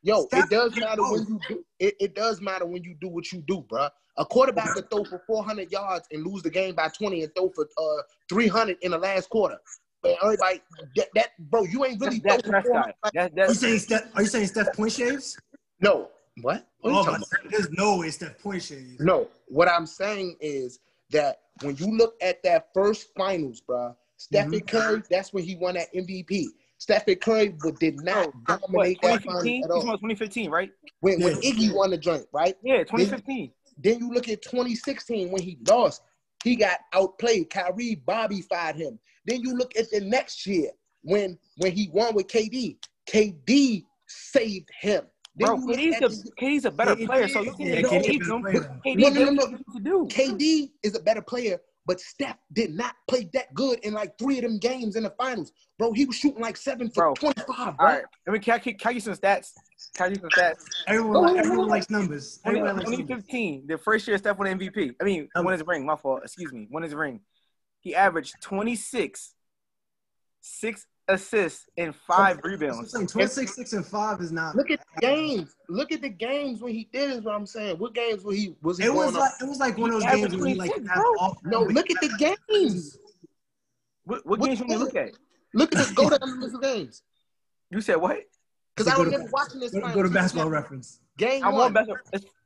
Yo, 0.03 0.27
Steph- 0.27 0.45
it 0.45 0.51
does 0.51 0.77
matter 0.77 1.03
when 1.03 1.27
you 1.29 1.41
do 1.49 1.65
it, 1.79 1.95
it 2.01 2.15
does 2.15 2.41
matter 2.41 2.65
when 2.65 2.83
you 2.83 2.95
do 3.01 3.09
what 3.09 3.31
you 3.33 3.43
do, 3.47 3.61
bro. 3.69 3.89
A 4.17 4.25
quarterback 4.25 4.75
could 4.75 4.91
throw 4.91 5.05
for 5.05 5.23
400 5.27 5.71
yards 5.71 6.07
and 6.11 6.25
lose 6.25 6.43
the 6.43 6.51
game 6.51 6.75
by 6.75 6.89
20 6.89 7.23
and 7.23 7.35
throw 7.35 7.51
for 7.51 7.69
uh 7.77 8.03
300 8.29 8.79
in 8.83 8.93
the 8.93 8.99
last 8.99 9.29
quarter. 9.29 9.59
But 10.03 10.17
everybody, 10.23 10.63
that, 10.97 11.09
that 11.15 11.29
bro, 11.39 11.65
you 11.65 11.85
ain't 11.85 12.01
really 12.01 12.19
That's 12.21 12.43
throw 12.43 12.53
Dak 12.53 12.65
for 12.65 12.71
Prescott. 12.73 12.95
400. 13.13 13.33
That's 13.37 13.49
Are 13.51 13.53
you 13.53 13.55
saying 13.55 13.79
Steph? 13.81 14.17
Are 14.17 14.23
you 14.23 14.29
saying 14.29 14.47
Steph 14.47 14.73
point 14.73 14.93
shaves? 14.93 15.37
No, 15.81 16.09
what? 16.41 16.67
What 16.81 16.91
are 16.91 16.93
you 16.93 16.99
Oh, 17.01 17.05
talking 17.05 17.25
but 17.31 17.51
there's 17.51 17.71
no 17.71 17.99
way 17.99 18.11
Steph 18.11 18.39
point 18.39 18.63
shaves. 18.63 19.01
No, 19.01 19.29
what 19.49 19.69
I'm 19.69 19.87
saying 19.87 20.37
is 20.41 20.79
that 21.11 21.41
when 21.63 21.77
you 21.77 21.87
look 21.97 22.15
at 22.23 22.43
that 22.45 22.69
first 22.73 23.09
finals, 23.17 23.61
bro, 23.61 23.95
Stephen 24.17 24.51
Mhm. 24.61 24.67
Curry, 24.67 25.03
that's 25.11 25.33
when 25.33 25.45
he 25.45 25.57
won 25.57 25.75
that 25.75 25.89
MVP. 25.95 26.49
Stephen 26.79 27.17
Curry 27.17 27.55
would- 27.63 27.79
did 27.79 28.01
not 28.03 28.33
what, 28.47 28.61
dominate 28.63 29.01
that 29.03 29.23
2015? 29.23 29.23
finals 29.27 29.45
He's 29.45 29.65
at 29.65 29.69
from 29.71 29.77
all. 29.91 29.99
2015, 29.99 30.51
right? 30.51 30.73
When, 31.01 31.21
when 31.23 31.35
Iggy 31.43 31.75
won 31.75 31.91
the 31.91 31.99
joint, 31.99 32.27
right? 32.33 32.57
Yeah, 32.63 32.79
2015. 32.85 33.53
Then 33.77 33.99
you 33.99 34.11
look 34.13 34.29
at 34.29 34.43
2016 34.43 35.31
when 35.31 35.43
he 35.43 35.59
lost, 35.69 36.03
he 36.45 36.57
got 36.57 36.81
outplayed. 36.93 37.51
Kyrie 37.51 37.97
Bobby 37.97 38.41
fired 38.43 38.77
him. 38.77 38.99
Then 39.27 39.41
you 39.43 39.55
look 39.57 39.77
at 39.77 39.91
the 39.91 40.01
next 40.01 40.47
year 40.47 40.71
when 41.03 41.39
when 41.59 41.73
he 41.73 41.89
won 41.93 42.15
with 42.15 42.27
KD. 42.29 42.79
KD 43.07 43.85
saved 44.07 44.69
him. 44.81 45.07
Then 45.41 45.57
Bro, 45.57 45.75
KD's 45.75 46.03
a, 46.03 46.33
KD's 46.41 46.65
a 46.67 46.71
better 46.71 46.95
KD 46.95 47.07
player, 47.07 47.29
so 47.29 47.41
you 47.43 47.53
can 47.55 47.67
yeah, 47.67 47.75
yeah, 47.77 47.83
KD 47.83 48.05
save 48.05 48.21
is 48.23 48.29
a 48.29 48.35
him. 48.35 48.43
better 48.43 48.61
player. 48.61 48.81
KD 48.85 48.99
No, 49.01 49.09
no, 49.09 49.25
no, 49.25 49.31
no. 49.31 49.47
he 49.47 49.53
needed 49.53 49.65
to 49.75 49.81
do. 49.81 50.09
KD 50.11 50.71
is 50.83 50.95
a 50.97 51.01
better 51.01 51.23
player, 51.23 51.59
but 51.87 51.99
Steph 51.99 52.37
did 52.53 52.75
not 52.75 52.95
play 53.09 53.29
that 53.33 53.53
good 53.55 53.79
in 53.81 53.95
like 53.95 54.19
three 54.19 54.37
of 54.37 54.43
them 54.45 54.59
games 54.59 54.97
in 54.97 55.03
the 55.05 55.11
finals. 55.19 55.53
Bro, 55.79 55.93
he 55.95 56.05
was 56.05 56.17
shooting 56.17 56.43
like 56.43 56.59
seven 56.59 56.91
for 56.91 57.05
Bro. 57.05 57.15
25, 57.15 57.47
bro. 57.47 57.65
All 57.79 57.87
right, 57.87 58.05
I 58.29 58.31
mean, 58.31 58.43
can 58.43 58.55
I, 58.55 58.59
can 58.59 58.75
I 58.85 58.93
give 58.93 58.95
you 58.95 59.01
some 59.01 59.15
stats? 59.15 59.53
Can 59.97 60.07
I 60.07 60.09
give 60.11 60.19
you 60.23 60.29
some 60.31 60.45
stats? 60.45 60.65
Everyone, 60.87 61.23
like, 61.23 61.37
everyone 61.39 61.69
likes 61.69 61.89
numbers. 61.89 62.39
Everyone 62.45 62.77
likes 62.77 62.91
numbers. 62.91 63.07
2015, 63.09 63.67
the 63.67 63.79
first 63.79 64.07
year 64.07 64.19
Steph 64.19 64.37
won 64.37 64.47
MVP. 64.59 64.95
I 65.01 65.05
mean, 65.05 65.29
won 65.35 65.53
his 65.53 65.67
ring. 65.67 65.87
My 65.87 65.97
fault. 65.97 66.21
Excuse 66.23 66.53
me. 66.53 66.69
Won 66.71 66.83
his 66.83 66.95
ring. 66.95 67.21
He 67.81 67.95
averaged 67.95 68.35
26, 68.43 69.33
six 70.43 70.87
assists, 71.13 71.69
and 71.77 71.95
five 71.95 72.41
I'm 72.45 72.51
rebounds. 72.51 72.93
saying 72.93 73.07
26, 73.09 73.55
6, 73.55 73.73
and 73.75 73.87
5 73.87 74.21
is 74.21 74.33
not. 74.33 74.55
Look 74.57 74.71
at 74.71 74.81
the 74.95 75.01
games. 75.01 75.55
Look 75.69 75.93
at 75.93 76.01
the 76.03 76.09
games 76.09 76.61
when 76.63 76.73
he 76.73 76.89
did 76.93 77.11
is 77.11 77.23
what 77.23 77.35
I'm 77.35 77.47
saying. 77.47 77.79
What 77.79 77.95
games 77.95 78.25
was 78.25 78.37
he 78.37 78.57
was 78.63 78.79
he 78.79 78.85
It 78.85 78.89
going 78.89 78.99
was 79.07 79.15
up? 79.15 79.21
like 79.21 79.33
it 79.41 79.49
was 79.49 79.59
like 79.59 79.79
one 79.79 79.91
of 79.91 80.01
those 80.01 80.05
He 80.11 80.21
games 80.21 80.37
where 80.37 80.49
he 80.49 80.55
like 80.55 80.71
averaged 80.71 80.87
26, 80.87 80.89
had 80.89 80.95
bro. 80.95 81.05
off. 81.25 81.37
No, 81.45 81.63
look 81.63 81.91
at 81.91 82.01
the 82.01 82.35
games. 82.49 82.99
What, 84.05 84.25
what 84.27 84.39
What 84.41 84.47
games 84.47 84.61
you 84.61 84.67
want 84.67 84.81
look 84.81 84.97
at? 84.97 85.11
Look 85.55 85.73
at 85.73 85.79
this. 85.79 85.91
Go 85.93 86.11
down 86.11 86.19
the 86.21 86.37
list 86.45 86.55
of 86.55 86.63
games. 86.63 87.03
You 87.71 87.81
said 87.81 87.97
what? 87.97 88.19
Because 88.77 88.93
I 88.93 88.97
Go 88.97 89.05
don't 89.05 89.21
to- 89.27 89.29
watching 89.33 89.61
this. 89.61 89.73
Go, 89.73 89.81
go 89.93 90.03
to 90.03 90.09
basketball 90.09 90.49
reference. 90.51 91.01
Game 91.19 91.45
I 91.45 91.49
one. 91.49 91.57
want 91.57 91.75
better. 91.75 92.03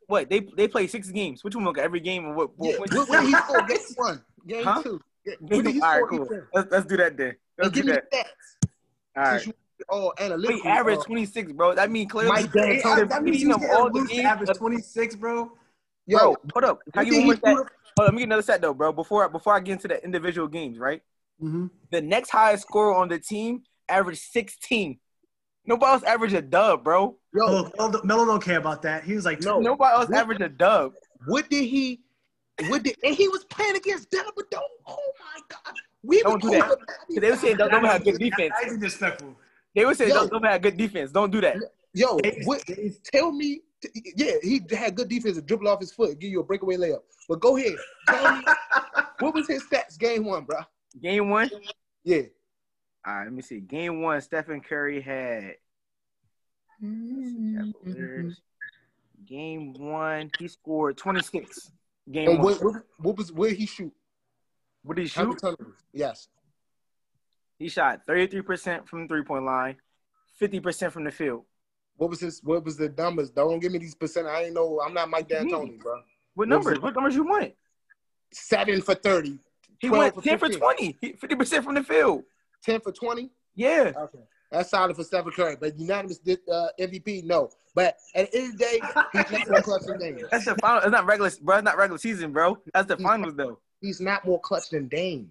What 0.06 0.28
they 0.28 0.40
they 0.56 0.68
play 0.68 0.86
six 0.86 1.08
games. 1.10 1.42
Which 1.44 1.54
one 1.54 1.64
look 1.64 1.78
at 1.78 1.84
every 1.84 2.00
game? 2.00 2.26
and 2.26 2.36
What? 2.36 2.50
Yeah. 2.60 2.76
what, 2.78 2.92
What, 2.92 3.08
what 3.08 3.20
did 3.20 3.28
he 3.28 3.32
score? 3.34 3.62
Game 3.62 3.78
one. 3.96 4.24
Game 4.46 4.64
Huh? 4.64 4.82
two. 4.82 5.00
Yeah. 5.24 5.34
Game, 5.48 5.62
did 5.62 5.82
all 5.82 6.00
right, 6.00 6.02
cool. 6.10 6.28
Let's, 6.52 6.70
let's 6.70 6.84
do 6.86 6.96
that 6.98 7.16
then. 7.16 7.36
Let's 7.56 7.70
give 7.74 7.86
do 7.86 7.92
me 7.92 7.96
that. 7.96 8.12
stats. 8.12 8.26
All 9.16 9.22
right. 9.22 9.40
Since 9.40 9.46
you 9.78 9.84
all 9.88 10.12
analytical. 10.18 10.60
Wait, 10.64 10.66
average 10.66 10.98
uh, 11.00 11.04
26, 11.04 11.52
bro. 11.52 11.74
That 11.74 11.90
means 11.90 12.10
clearly. 12.10 12.30
Mike 12.30 12.52
D'Antoni. 12.52 12.80
Hey, 12.82 12.94
they're 12.96 13.06
that 13.06 13.22
means 13.22 13.36
beating 13.38 13.50
you 13.50 13.58
them 13.58 13.70
all 13.72 13.88
the 13.90 13.98
loose 13.98 14.08
to 14.10 14.14
games. 14.16 14.26
average 14.26 14.56
26, 14.56 15.16
bro. 15.16 15.52
Yo, 16.06 16.18
bro, 16.18 16.36
hold 16.52 16.64
up. 16.64 16.80
Can 16.92 17.00
I 17.00 17.02
what 17.02 17.04
give 17.04 17.12
did 17.12 17.14
you 17.14 17.20
he 17.22 17.26
one 17.28 17.36
stat? 17.38 17.54
Hold 17.54 17.60
up, 17.66 17.70
let 17.98 18.12
me 18.14 18.18
get 18.20 18.24
another 18.24 18.42
set 18.42 18.60
though, 18.62 18.74
bro. 18.74 18.92
Before 18.92 19.28
before 19.28 19.54
I 19.54 19.60
get 19.60 19.72
into 19.72 19.88
the 19.88 20.02
individual 20.04 20.48
games, 20.48 20.78
right? 20.78 21.02
Mm-hmm. 21.42 21.66
The 21.90 22.00
next 22.00 22.30
highest 22.30 22.62
scorer 22.62 22.94
on 22.94 23.08
the 23.08 23.18
team 23.18 23.62
averaged 23.88 24.20
16. 24.22 24.98
Nobody 25.66 25.92
else 25.92 26.02
averaged 26.04 26.34
a 26.34 26.42
dub, 26.42 26.84
bro. 26.84 27.16
Yo, 27.34 27.46
Melo, 27.46 27.70
Melo, 27.78 28.02
Melo 28.04 28.26
don't 28.26 28.42
care 28.42 28.58
about 28.58 28.82
that. 28.82 29.02
He 29.04 29.14
was 29.14 29.24
like, 29.24 29.40
No. 29.42 29.58
Nobody 29.60 29.94
else 29.94 30.08
What? 30.08 30.18
averaged 30.18 30.42
a 30.42 30.48
dub. 30.48 30.92
what 31.26 31.48
did 31.48 31.64
he? 31.64 32.00
What 32.68 32.82
did? 32.84 32.96
And 33.02 33.14
he 33.14 33.26
was 33.28 33.44
playing 33.46 33.76
against 33.76 34.10
Denver 34.10 34.46
Dome. 34.50 34.60
Oh 34.86 34.96
my 35.20 35.40
God, 35.48 35.74
we 36.04 36.22
Don't 36.22 36.40
do 36.42 36.50
that. 36.50 36.64
over 36.70 36.76
they 37.20 37.30
were 37.30 37.36
saying 37.36 37.56
that. 37.56 37.70
Denver 37.70 37.86
had 37.88 38.04
good 38.04 38.18
defense. 38.18 38.52
That's 38.60 38.74
disrespectful. 38.76 39.34
They 39.74 39.84
were 39.84 39.94
saying 39.94 40.10
Yo. 40.10 40.28
Denver 40.28 40.46
had 40.48 40.62
good 40.62 40.76
defense. 40.76 41.10
Don't 41.12 41.30
do 41.30 41.40
that. 41.40 41.56
Yo, 41.94 42.18
what? 42.44 42.62
Tell 43.12 43.32
me. 43.32 43.60
Yeah, 44.16 44.32
he 44.42 44.62
had 44.70 44.94
good 44.94 45.08
defense 45.08 45.36
to 45.36 45.42
dribble 45.42 45.68
off 45.68 45.80
his 45.80 45.92
foot, 45.92 46.18
give 46.18 46.30
you 46.30 46.40
a 46.40 46.44
breakaway 46.44 46.76
layup. 46.76 47.02
But 47.28 47.40
go 47.40 47.56
ahead, 47.56 47.74
tell 48.08 48.36
me 48.38 48.44
what 49.20 49.34
was 49.34 49.46
his 49.46 49.62
stats 49.64 49.98
game 49.98 50.24
one, 50.24 50.44
bro? 50.44 50.58
Game 51.02 51.28
one. 51.28 51.50
Yeah, 52.02 52.22
All 53.06 53.14
right, 53.16 53.24
let 53.24 53.32
me 53.32 53.42
see. 53.42 53.60
Game 53.60 54.00
one, 54.02 54.20
Stephen 54.22 54.60
Curry 54.62 55.00
had 55.02 55.56
Cavaliers. 56.80 58.40
Game 59.26 59.72
one, 59.74 60.30
he 60.38 60.48
scored 60.48 60.96
26. 60.96 61.70
Game 62.10 62.28
And 62.30 62.38
one. 62.42 62.54
what, 62.54 62.64
what, 62.64 62.82
what 62.98 63.16
was 63.16 63.32
where 63.32 63.50
he 63.52 63.66
shoot? 63.66 63.92
What 64.84 64.96
did 64.96 65.02
he 65.02 65.08
shoot? 65.08 65.40
Yes. 65.92 66.28
He 67.58 67.68
shot 67.68 68.06
33% 68.06 68.86
from 68.86 69.02
the 69.02 69.08
three 69.08 69.22
point 69.22 69.44
line, 69.44 69.76
50% 70.40 70.92
from 70.92 71.04
the 71.04 71.10
field. 71.10 71.44
What 71.96 72.10
was 72.10 72.20
his? 72.20 72.40
What 72.42 72.64
was 72.64 72.76
the 72.76 72.92
numbers? 72.98 73.30
Don't 73.30 73.60
give 73.60 73.70
me 73.72 73.78
these 73.78 73.94
percent. 73.94 74.26
I 74.26 74.44
ain't 74.44 74.54
know. 74.54 74.80
I'm 74.84 74.92
not 74.92 75.08
Mike 75.08 75.30
What 75.30 75.42
D'Antoni, 75.44 75.78
bro. 75.78 75.92
What 75.94 76.02
What 76.34 76.48
numbers? 76.48 76.76
it? 76.78 76.82
What 76.82 76.94
numbers 76.94 77.14
you 77.14 77.24
want? 77.24 77.52
Seven 78.32 78.82
for 78.82 78.94
thirty. 78.96 79.38
He 79.78 79.90
went 79.90 80.14
for 80.14 80.22
10 80.22 80.38
for 80.38 80.48
20, 80.48 80.96
He- 81.00 81.12
50% 81.12 81.62
from 81.62 81.74
the 81.74 81.82
field. 81.82 82.24
Ten 82.62 82.80
for 82.80 82.90
twenty. 82.90 83.30
Yeah. 83.54 83.92
Okay, 83.96 84.18
that's 84.50 84.70
solid 84.70 84.96
for 84.96 85.04
Stephen 85.04 85.30
Curry. 85.30 85.56
But 85.60 85.78
unanimous 85.78 86.18
uh, 86.50 86.68
MVP, 86.80 87.24
no. 87.24 87.50
But 87.74 87.96
at 88.14 88.32
the 88.32 88.38
end 88.38 88.52
of 88.54 88.58
the 88.58 88.64
day, 88.64 88.80
he's 89.12 89.30
not 89.30 89.50
more 89.50 89.62
clutch 89.62 89.82
than 89.86 89.98
Dame. 89.98 90.18
That's 90.30 90.46
the 90.46 90.54
final. 90.56 90.82
It's 90.82 90.90
not 90.90 91.06
regular, 91.06 91.30
bro. 91.42 91.56
It's 91.58 91.64
not 91.64 91.76
regular 91.76 91.98
season, 91.98 92.32
bro. 92.32 92.58
That's 92.72 92.88
the 92.88 92.96
finals, 92.96 93.34
though. 93.36 93.58
He's 93.84 94.00
not 94.00 94.24
more 94.24 94.40
clutch 94.40 94.70
than 94.70 94.88
Dame. 94.88 95.30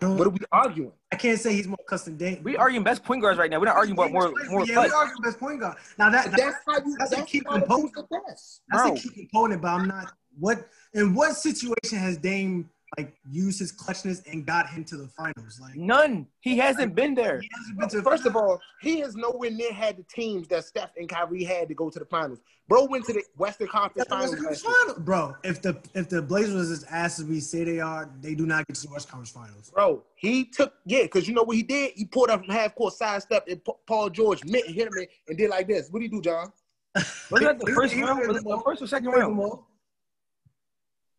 What 0.00 0.26
are 0.26 0.30
we 0.30 0.38
arguing? 0.50 0.92
I 1.12 1.16
can't 1.16 1.38
say 1.38 1.52
he's 1.52 1.68
more 1.68 1.76
clutch 1.86 2.04
than 2.04 2.16
Dame. 2.16 2.42
We 2.42 2.56
arguing 2.56 2.82
best 2.82 3.04
point 3.04 3.20
guards 3.20 3.38
right 3.38 3.50
now. 3.50 3.58
We're 3.58 3.66
not 3.66 3.76
arguing 3.76 3.98
about 3.98 4.10
more, 4.10 4.32
more 4.48 4.64
yeah, 4.64 4.74
clutch. 4.74 4.88
we 4.88 4.94
arguing 4.94 5.22
best 5.22 5.38
point 5.38 5.60
guard. 5.60 5.76
Now 5.98 6.08
that 6.08 6.30
That's 6.34 6.56
how 6.66 6.78
you. 6.78 6.96
That's 6.98 7.10
That's, 7.10 7.22
a 7.22 7.26
key 7.26 7.40
component. 7.40 7.92
the 7.92 8.06
best. 8.26 8.62
That's 8.70 8.82
Bro. 8.82 8.92
a 8.92 8.98
key 8.98 9.10
component, 9.10 9.60
but 9.60 9.68
I'm 9.68 9.88
not. 9.88 10.10
What 10.38 10.66
in 10.94 11.12
what 11.14 11.36
situation 11.36 11.98
has 11.98 12.16
Dame 12.16 12.70
like 12.98 13.14
used 13.28 13.58
his 13.58 13.72
clutchness 13.72 14.20
and 14.30 14.44
got 14.44 14.68
him 14.68 14.84
to 14.84 14.96
the 14.96 15.08
finals? 15.08 15.58
Like 15.60 15.76
None. 15.76 16.26
He 16.40 16.58
hasn't 16.58 16.94
been 16.94 17.14
there. 17.14 17.40
he 17.40 17.48
hasn't 17.56 17.78
been 17.78 17.88
to 17.88 17.96
the 17.98 18.02
First 18.02 18.26
of 18.26 18.36
all, 18.36 18.60
he 18.80 19.00
has 19.00 19.14
nowhere 19.14 19.50
near 19.50 19.72
had 19.72 19.96
the 19.96 20.04
teams 20.04 20.48
that 20.48 20.64
Steph 20.64 20.90
and 20.96 21.08
Kyrie 21.08 21.44
had 21.44 21.68
to 21.68 21.74
go 21.74 21.90
to 21.90 21.98
the 21.98 22.04
finals. 22.04 22.40
Bro 22.68 22.84
went 22.84 23.04
to 23.06 23.12
the 23.12 23.24
Western 23.36 23.66
Conference 23.66 24.08
Finals. 24.08 24.34
Finals. 24.36 24.64
last 24.64 24.86
year. 24.86 24.98
bro. 25.00 25.34
If 25.42 25.60
the 25.60 25.76
if 25.94 26.08
the 26.08 26.22
Blazers 26.22 26.54
was 26.54 26.70
as 26.70 26.84
ass 26.84 27.18
as 27.18 27.26
we 27.26 27.40
say 27.40 27.64
they 27.64 27.80
are, 27.80 28.08
they 28.20 28.36
do 28.36 28.46
not 28.46 28.66
get 28.66 28.76
to 28.76 28.86
the 28.86 28.92
West 28.92 29.08
Conference 29.08 29.30
Finals. 29.30 29.72
Bro, 29.74 30.04
he 30.14 30.44
took 30.44 30.74
yeah, 30.86 31.02
because 31.02 31.26
you 31.26 31.34
know 31.34 31.42
what 31.42 31.56
he 31.56 31.64
did? 31.64 31.92
He 31.96 32.04
pulled 32.04 32.30
up 32.30 32.44
from 32.44 32.54
half 32.54 32.74
court 32.76 32.94
sidestep 32.94 33.48
and 33.48 33.60
Paul 33.86 34.10
George 34.10 34.44
met 34.44 34.66
hit 34.66 34.86
him 34.86 34.92
and 35.28 35.36
did 35.36 35.50
like 35.50 35.66
this. 35.66 35.88
What 35.90 36.00
did 36.00 36.12
he 36.12 36.16
do, 36.16 36.22
John? 36.22 36.52
Was 36.94 37.40
that 37.40 37.58
the 37.58 37.72
first 37.74 37.94
round? 37.96 38.28
Was 38.28 38.36
it 38.36 38.44
the 38.44 38.62
first 38.64 38.82
or 38.82 38.86
second 38.86 39.08
round? 39.10 39.36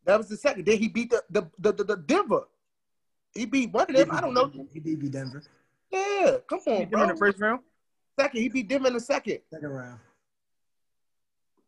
That 0.04 0.18
was 0.18 0.28
the 0.28 0.36
second. 0.36 0.66
Then 0.66 0.78
he 0.78 0.88
beat 0.88 1.10
the 1.10 1.22
the 1.30 1.50
the, 1.58 1.72
the, 1.72 1.84
the 1.84 1.96
Denver. 1.96 2.42
He 3.34 3.46
beat 3.46 3.72
one 3.72 3.86
of 3.88 3.96
them. 3.96 4.10
I 4.10 4.20
don't 4.20 4.34
know. 4.34 4.50
He 4.72 4.80
did 4.80 5.00
beat 5.00 5.12
Denver 5.12 5.42
Yeah, 5.90 6.36
come 6.48 6.60
He 6.64 6.70
on, 6.70 6.76
did 6.78 6.82
in 6.84 6.88
bro. 6.90 7.06
the 7.08 7.16
first 7.16 7.38
round. 7.40 7.60
Second, 8.20 8.40
he 8.42 8.48
beat 8.48 8.68
Denver 8.68 8.88
in 8.88 8.94
the 8.94 9.00
second. 9.00 9.38
second 9.50 9.68
round. 9.70 9.98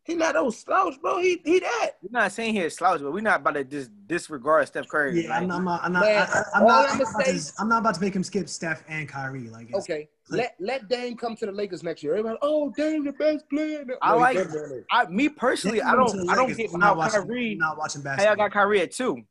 He 0.03 0.13
not 0.13 0.35
those 0.35 0.59
slouch, 0.59 1.01
bro. 1.01 1.19
He 1.19 1.41
he 1.43 1.59
that. 1.61 1.91
We're 2.03 2.19
not 2.19 2.31
saying 2.31 2.53
here 2.53 2.69
slouch, 2.69 3.01
but 3.01 3.11
we're 3.11 3.21
not 3.21 3.39
about 3.39 3.55
to 3.55 3.63
just 3.63 3.89
disregard 4.05 4.67
Steph 4.67 4.87
Curry. 4.87 5.23
Yeah, 5.23 5.33
I'm, 5.35 5.47
Like, 5.47 5.57
I'm 5.57 5.65
not. 5.65 5.83
I'm 5.83 5.93
not. 5.93 6.01
Man, 6.05 6.27
I, 6.31 6.43
I'm 6.53 6.67
not. 6.67 6.89
I'ma 6.89 6.97
not, 6.99 7.09
about 7.15 7.25
say- 7.25 7.37
to, 7.39 7.53
I'm 7.59 7.69
not 7.69 7.79
about 7.79 7.95
to 7.95 8.01
make 8.01 8.15
him 8.15 8.23
skip 8.23 8.47
Steph 8.47 8.83
and 8.87 9.09
Kyrie. 9.09 9.49
Like, 9.49 9.73
Okay, 9.73 10.07
let 10.29 10.55
let 10.59 10.87
Dame 10.89 11.15
come 11.15 11.35
to 11.37 11.45
the 11.45 11.51
Lakers 11.51 11.83
next 11.83 12.01
year. 12.03 12.13
Everybody, 12.13 12.37
oh, 12.41 12.71
Dame 12.75 13.03
the 13.05 13.11
best 13.13 13.47
player. 13.49 13.83
No, 13.85 13.95
I 14.01 14.13
like- 14.13 14.37
it. 14.37 14.85
I, 14.91 15.05
me 15.07 15.29
personally, 15.29 15.81
I 15.81 15.93
don't, 15.95 16.29
I 16.29 16.35
don't 16.35 16.55
get 16.55 16.73
I'm 16.73 16.81
how 16.81 16.87
not 16.89 16.97
watching, 16.97 17.21
Kyrie. 17.21 17.51
I'm 17.53 17.57
not 17.59 17.77
watching 17.77 18.01
How 18.01 18.09
y'all 18.09 18.17
basketball. 18.17 18.45
got 18.47 18.51
Kyrie 18.53 18.81
at 18.81 18.91
two? 18.91 19.23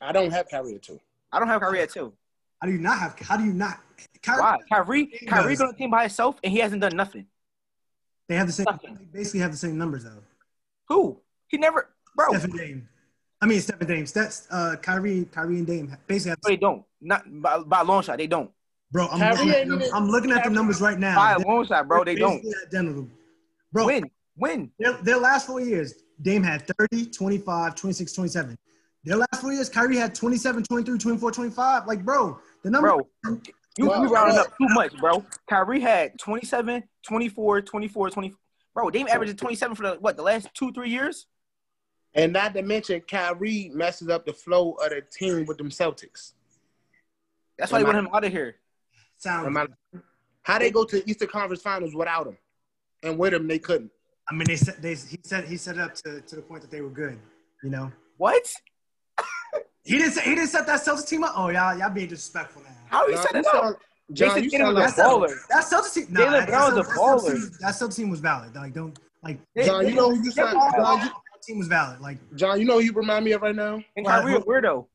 I 0.00 0.12
don't 0.12 0.30
have 0.30 0.48
Kyrie 0.48 0.74
at 0.76 0.82
two. 0.82 1.00
I 1.32 1.38
don't 1.38 1.48
have 1.48 1.60
Kyrie 1.60 1.80
at 1.80 1.90
two. 1.90 2.12
How 2.60 2.66
do 2.68 2.72
you 2.72 2.78
not 2.78 2.98
have? 2.98 3.18
How 3.18 3.36
do 3.36 3.44
you 3.44 3.52
not? 3.52 3.80
Kyrie, 4.22 4.40
Why? 4.40 4.56
Kyrie, 4.72 5.06
He 5.12 5.26
Kyrie 5.26 5.52
does. 5.52 5.58
been 5.58 5.66
on 5.68 5.72
the 5.72 5.78
team 5.78 5.90
by 5.90 6.02
himself, 6.02 6.38
and 6.44 6.52
he 6.52 6.58
hasn't 6.60 6.80
done 6.80 6.96
nothing. 6.96 7.26
They 8.28 8.36
have 8.36 8.46
the 8.46 8.52
same. 8.52 8.64
Nothing. 8.64 8.96
They 9.12 9.18
basically 9.18 9.40
have 9.40 9.50
the 9.50 9.58
same 9.58 9.76
numbers 9.76 10.04
though. 10.04 10.22
Who? 10.88 11.20
He 11.48 11.58
never, 11.58 11.90
bro. 12.16 12.28
Steph 12.30 12.44
and 12.44 12.56
Dame. 12.56 12.88
I 13.40 13.46
mean, 13.46 13.60
Steph 13.60 13.80
and 13.80 13.88
Dame. 13.88 14.06
That's 14.06 14.46
uh, 14.50 14.76
Kyrie, 14.80 15.26
Kyrie 15.30 15.58
and 15.58 15.66
Dame 15.66 15.96
basically 16.06 16.30
have. 16.30 16.38
No, 16.42 16.48
they 16.50 16.56
don't. 16.56 16.84
Not 17.02 17.42
by, 17.42 17.58
by 17.58 17.80
a 17.80 17.84
long 17.84 18.02
shot. 18.02 18.16
They 18.18 18.26
don't. 18.26 18.50
Bro, 18.94 19.08
I'm 19.08 19.18
Kyrie 19.18 19.32
looking, 19.32 19.50
at, 19.50 19.56
ain't 19.56 19.68
them- 19.70 19.90
I'm 19.92 20.08
looking 20.08 20.30
at 20.30 20.44
the 20.44 20.50
numbers 20.50 20.80
right 20.80 20.96
now. 20.96 21.16
By 21.16 21.32
a 21.32 21.38
They're 21.38 21.46
long 21.46 21.66
shot, 21.66 21.88
bro. 21.88 22.04
They 22.04 22.14
don't. 22.14 22.40
identical. 22.64 23.08
Bro, 23.72 23.86
Win. 23.86 24.04
Win. 24.36 24.70
Their, 24.78 24.92
their 25.02 25.18
last 25.18 25.48
four 25.48 25.60
years, 25.60 25.94
Dame 26.22 26.44
had 26.44 26.64
30, 26.78 27.06
25, 27.06 27.74
26, 27.74 28.12
27. 28.12 28.56
Their 29.02 29.16
last 29.16 29.40
four 29.40 29.52
years, 29.52 29.68
Kyrie 29.68 29.96
had 29.96 30.14
27, 30.14 30.62
23, 30.62 30.96
24, 30.96 31.32
25. 31.32 31.86
Like, 31.88 32.04
bro, 32.04 32.38
the 32.62 32.70
number. 32.70 32.88
Bro, 32.88 33.40
you, 33.76 33.88
Well, 33.88 34.00
you 34.04 34.14
rounding 34.14 34.38
up 34.38 34.46
uh, 34.46 34.50
too 34.50 34.74
much, 34.74 34.96
bro. 34.98 35.24
Kyrie 35.50 35.80
had 35.80 36.16
27, 36.20 36.84
24, 37.04 37.62
24, 37.62 38.10
20. 38.10 38.34
Bro, 38.74 38.90
Dame 38.90 39.08
averaged 39.10 39.36
27 39.38 39.74
for 39.74 39.82
the 39.82 39.94
what 39.96 40.16
the 40.16 40.22
last 40.22 40.54
two, 40.54 40.72
three 40.72 40.90
years? 40.90 41.26
And 42.14 42.32
not 42.32 42.54
to 42.54 42.62
mention, 42.62 43.00
Kyrie 43.00 43.72
messes 43.74 44.08
up 44.08 44.24
the 44.24 44.32
flow 44.32 44.74
of 44.74 44.90
the 44.90 45.02
team 45.02 45.46
with 45.46 45.58
them 45.58 45.70
Celtics. 45.70 46.34
That's 47.58 47.72
why 47.72 47.78
they 47.78 47.84
want 47.84 47.98
him 47.98 48.08
out 48.12 48.24
of 48.24 48.30
here. 48.30 48.54
Sound. 49.24 49.44
No 49.44 49.50
matter- 49.50 49.72
How 50.42 50.58
they 50.58 50.70
go 50.70 50.84
to 50.84 50.96
the 51.00 51.10
Eastern 51.10 51.28
Conference 51.28 51.62
Finals 51.62 51.94
without 51.94 52.26
him, 52.26 52.36
and 53.02 53.18
with 53.18 53.32
him 53.32 53.48
they 53.48 53.58
couldn't. 53.58 53.90
I 54.30 54.34
mean, 54.34 54.44
they 54.46 54.56
said 54.56 54.76
they 54.82 54.94
he 54.94 55.18
said 55.24 55.44
he 55.48 55.56
set 55.56 55.76
it 55.76 55.80
up 55.80 55.94
to, 56.02 56.20
to 56.20 56.36
the 56.36 56.42
point 56.42 56.60
that 56.62 56.70
they 56.70 56.82
were 56.82 56.90
good. 56.90 57.18
You 57.62 57.70
know, 57.70 57.90
What? 58.18 58.46
he 59.84 59.96
didn't 59.98 60.12
say, 60.12 60.22
he 60.24 60.34
didn't 60.34 60.48
set 60.50 60.66
that 60.66 60.80
Celtics 60.80 61.08
team 61.08 61.24
up. 61.24 61.32
Oh, 61.36 61.48
y'all 61.48 61.76
y'all 61.78 61.88
being 61.90 62.08
disrespectful 62.08 62.62
now. 62.62 62.68
How 62.86 63.06
he 63.08 63.14
John, 63.14 63.22
set 63.22 63.32
you 63.34 63.40
it 63.40 63.46
up? 63.46 63.52
sound- 63.62 63.76
Jason 64.12 64.44
you 64.44 64.50
Tatum 64.50 64.66
sound 64.66 64.76
was 64.78 64.98
a 64.98 65.02
baller. 65.02 65.34
That 65.48 65.64
Celtics 65.64 65.94
team. 65.94 66.06
Nah, 66.10 66.20
Jalen 66.20 66.30
that, 66.40 66.48
Brown's 66.48 66.72
a 66.72 66.76
that 66.76 66.86
baller. 66.88 67.58
that 67.60 67.74
Celtics 67.74 67.96
team 67.96 68.10
was 68.10 68.20
valid. 68.20 68.54
Like, 68.54 68.74
don't 68.74 68.98
like. 69.22 69.38
They- 69.54 69.64
John, 69.64 69.88
you 69.88 69.94
know 69.94 70.10
who 70.10 70.16
you 70.16 70.30
They're 70.32 70.44
sound. 70.52 70.58
all- 70.58 70.70
John, 70.76 70.98
you, 71.00 71.04
That 71.06 71.42
team 71.42 71.58
was 71.58 71.68
valid. 71.68 72.00
Like, 72.02 72.18
John, 72.36 72.58
you 72.60 72.66
know 72.66 72.74
who 72.74 72.80
you 72.80 72.92
remind 72.92 73.24
me 73.24 73.32
of 73.32 73.40
right 73.40 73.54
now? 73.56 73.82
And 73.96 74.04
Kyrie 74.06 74.34
a 74.34 74.40
weirdo. 74.40 74.86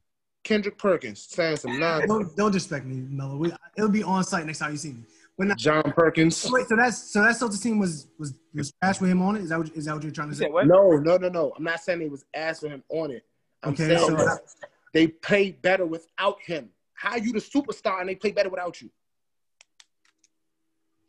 Kendrick 0.44 0.78
Perkins 0.78 1.28
saying 1.30 1.58
some 1.58 1.80
nonsense. 1.80 2.10
don't 2.10 2.36
don't 2.36 2.52
disrespect 2.52 2.86
me, 2.86 3.06
Melo. 3.10 3.38
We, 3.38 3.52
it'll 3.78 3.90
be 3.90 4.04
on 4.04 4.24
site 4.24 4.46
next 4.46 4.60
time 4.60 4.72
you 4.72 4.78
see 4.78 4.94
me. 4.94 5.04
But 5.38 5.48
now, 5.48 5.56
John 5.56 5.84
Perkins. 5.96 6.46
wait, 6.50 6.68
so 6.68 6.76
that's 6.76 6.98
so 7.14 7.22
that 7.22 7.36
Celtics 7.36 7.62
team 7.62 7.80
was 7.80 8.08
was 8.18 8.34
was 8.54 8.72
trash 8.82 9.00
with 9.00 9.10
him 9.10 9.22
on 9.22 9.36
it. 9.36 9.44
Is 9.44 9.50
that 9.50 9.60
what, 9.60 9.70
is 9.76 9.86
that 9.86 9.94
what 9.96 10.04
you're 10.04 10.12
trying 10.12 10.30
to 10.30 10.36
say? 10.36 10.46
said? 10.46 10.68
No, 10.68 10.92
no, 10.98 11.18
no, 11.18 11.30
no. 11.30 11.54
I'm 11.58 11.64
not 11.64 11.80
saying 11.82 12.00
they 12.00 12.10
was 12.10 12.26
ass 12.34 12.58
asking 12.58 12.72
him 12.72 12.84
on 12.90 13.12
it. 13.12 13.24
I'm 13.64 13.74
Okay, 13.74 13.88
saying 13.88 14.00
so- 14.00 14.16
that 14.16 14.42
they 14.94 15.08
played 15.08 15.62
better 15.62 15.86
without 15.86 16.42
him. 16.42 16.70
How 16.94 17.16
you 17.16 17.32
the 17.32 17.40
superstar 17.40 18.02
and 18.02 18.10
they 18.10 18.16
play 18.16 18.32
better 18.32 18.50
without 18.50 18.82
you? 18.82 18.90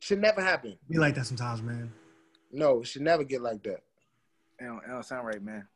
Should 0.00 0.20
never 0.20 0.40
happen. 0.40 0.78
Be 0.88 0.98
like 0.98 1.14
that 1.16 1.26
sometimes, 1.26 1.60
man. 1.62 1.92
No, 2.52 2.80
it 2.80 2.86
should 2.86 3.02
never 3.02 3.24
get 3.24 3.42
like 3.42 3.62
that. 3.64 3.80
It 4.58 4.64
don't, 4.64 4.78
it 4.78 4.88
don't 4.88 5.04
sound 5.04 5.26
right, 5.26 5.42
man. 5.42 5.66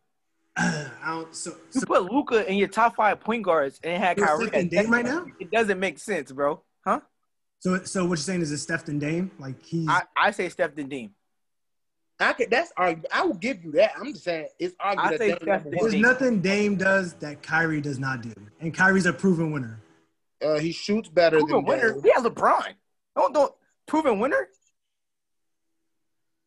I 0.56 0.88
don't. 1.06 1.34
So, 1.34 1.56
You 1.74 1.80
put 1.82 2.10
Luka 2.10 2.48
in 2.48 2.56
your 2.56 2.68
top 2.68 2.94
five 2.96 3.20
point 3.20 3.42
guards 3.42 3.80
and 3.82 4.02
had 4.02 4.16
You're 4.18 4.26
Kyrie. 4.26 4.38
flipping 4.44 4.60
at 4.66 4.70
Dame 4.70 4.90
right 4.90 5.04
now? 5.04 5.26
It 5.40 5.50
doesn't 5.50 5.80
make 5.80 5.98
sense, 5.98 6.30
bro. 6.32 6.62
Huh? 6.84 7.00
so 7.60 7.82
so 7.84 8.02
what 8.04 8.10
you're 8.10 8.16
saying 8.18 8.42
is 8.42 8.52
it's 8.52 8.62
Steph 8.62 8.86
and 8.88 9.00
Dame? 9.00 9.30
Like 9.38 9.62
he? 9.64 9.86
I, 9.88 10.02
I 10.16 10.30
say 10.30 10.48
Steph 10.48 10.74
than 10.74 10.88
Dame. 10.88 11.10
I 12.20 12.32
could. 12.34 12.50
That's 12.50 12.72
arguable. 12.76 13.08
I 13.12 13.24
will 13.24 13.34
give 13.34 13.64
you 13.64 13.72
that. 13.72 13.92
I'm 13.98 14.12
just 14.12 14.22
saying 14.24 14.46
it's 14.60 14.76
I 14.78 14.90
arguable 14.94 15.18
say 15.18 15.28
that 15.30 15.40
Dame 15.40 15.46
Steph 15.48 15.64
number 15.64 15.76
is- 15.86 15.92
there's 15.92 16.02
nothing 16.02 16.40
Dame 16.40 16.76
does 16.76 17.14
that 17.14 17.42
Kyrie 17.42 17.80
does 17.80 17.98
not 17.98 18.22
do, 18.22 18.32
and 18.60 18.72
Kyrie's 18.72 19.06
a 19.06 19.12
proven 19.12 19.50
winner. 19.50 19.80
Uh, 20.44 20.58
he 20.58 20.70
shoots 20.72 21.08
better 21.08 21.38
Proven 21.38 21.56
than 21.56 21.64
winner. 21.64 21.92
Dame. 21.94 22.02
Yeah, 22.04 22.22
LeBron. 22.22 22.74
Don't 23.16 23.32
don't 23.34 23.52
proven 23.88 24.18
winner. 24.20 24.48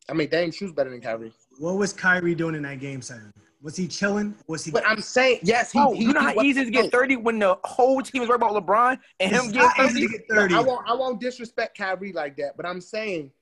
I 0.08 0.14
mean, 0.14 0.28
Dame 0.30 0.50
shoots 0.52 0.72
better 0.72 0.88
than 0.90 1.00
Kyrie. 1.02 1.32
What 1.58 1.74
was 1.76 1.92
Kyrie 1.92 2.34
doing 2.34 2.54
in 2.54 2.62
that 2.62 2.80
game 2.80 3.02
seven? 3.02 3.32
Was 3.60 3.74
he 3.76 3.88
chilling? 3.88 4.34
Was 4.46 4.64
he? 4.64 4.70
But 4.70 4.84
I'm 4.86 5.00
saying 5.00 5.40
yes. 5.42 5.72
He, 5.72 5.78
Oh, 5.80 5.92
he, 5.92 6.04
you 6.04 6.12
know 6.12 6.20
how 6.20 6.34
was- 6.34 6.44
easy 6.44 6.60
it 6.60 6.68
is 6.68 6.68
to 6.68 6.82
get 6.82 6.92
30 6.92 7.16
when 7.16 7.38
the 7.40 7.58
whole 7.64 8.00
team 8.00 8.22
is 8.22 8.28
worried 8.28 8.36
about 8.42 8.52
LeBron 8.52 8.98
and 9.18 9.32
him 9.32 9.50
getting 9.50 9.70
30? 9.76 9.88
easy 9.90 10.06
to 10.06 10.08
get 10.08 10.50
No, 10.50 10.58
I 10.58 10.62
won't. 10.62 10.88
I 10.88 10.94
won't 10.94 11.20
disrespect 11.20 11.76
Kyrie 11.76 12.12
like 12.12 12.36
that. 12.36 12.56
But 12.56 12.66
I'm 12.66 12.80
saying, 12.80 13.32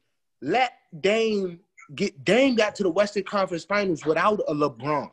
let 0.40 0.72
Dame 1.00 1.61
get. 1.94 2.24
Dame 2.24 2.55
got 2.55 2.74
to 2.76 2.83
the 2.83 2.88
Western 2.90 3.24
Conference 3.24 3.64
Finals 3.64 4.07
without 4.07 4.40
a 4.48 4.55
LeBron. 4.55 5.11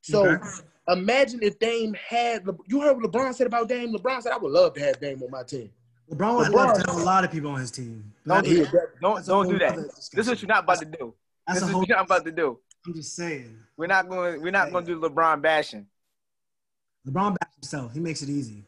So 0.00 0.26
Okay. 0.26 0.44
imagine 0.88 1.38
if 1.42 1.60
Dame 1.60 1.94
had. 1.94 2.44
Le- 2.44 2.56
You 2.66 2.80
heard 2.80 3.00
what 3.00 3.12
LeBron 3.12 3.32
said 3.34 3.46
about 3.46 3.68
Dame. 3.68 3.94
LeBron 3.94 4.22
said, 4.22 4.32
"I 4.32 4.38
would 4.38 4.50
love 4.50 4.74
to 4.74 4.80
have 4.80 4.98
Dame 5.00 5.22
on 5.22 5.30
my 5.30 5.44
team." 5.44 5.70
LeBron 6.10 6.36
would 6.38 6.48
LeBron- 6.48 6.52
love 6.54 6.82
to 6.82 6.90
have 6.90 7.00
a 7.00 7.04
lot 7.04 7.22
of 7.22 7.30
people 7.30 7.52
on 7.52 7.60
his 7.60 7.70
team. 7.70 8.12
Don't 8.26 8.44
do 8.44 8.64
that. 8.64 9.00
Don't, 9.00 9.24
don't 9.24 9.48
do 9.48 9.58
that. 9.60 9.76
This 9.76 10.10
is 10.12 10.28
what 10.28 10.42
you're 10.42 10.48
not 10.48 10.64
about 10.64 10.80
to 10.80 10.84
do. 10.86 11.14
That's 11.46 11.60
This 11.60 11.62
a 11.62 11.66
is 11.66 11.72
whole. 11.72 11.80
what 11.80 11.88
not 11.88 12.04
about 12.06 12.24
to 12.24 12.32
do. 12.32 12.58
I'm 12.86 12.94
just 12.94 13.14
saying. 13.14 13.58
We're 13.76 13.86
not 13.86 14.08
going. 14.08 14.42
We're 14.42 14.50
not 14.50 14.70
going 14.72 14.84
to 14.86 14.94
do 14.94 15.00
LeBron 15.00 15.40
bashing. 15.42 15.86
LeBron 17.06 17.36
backs 17.38 17.54
himself. 17.56 17.92
He 17.94 18.00
makes 18.00 18.22
it 18.22 18.28
easy. 18.28 18.64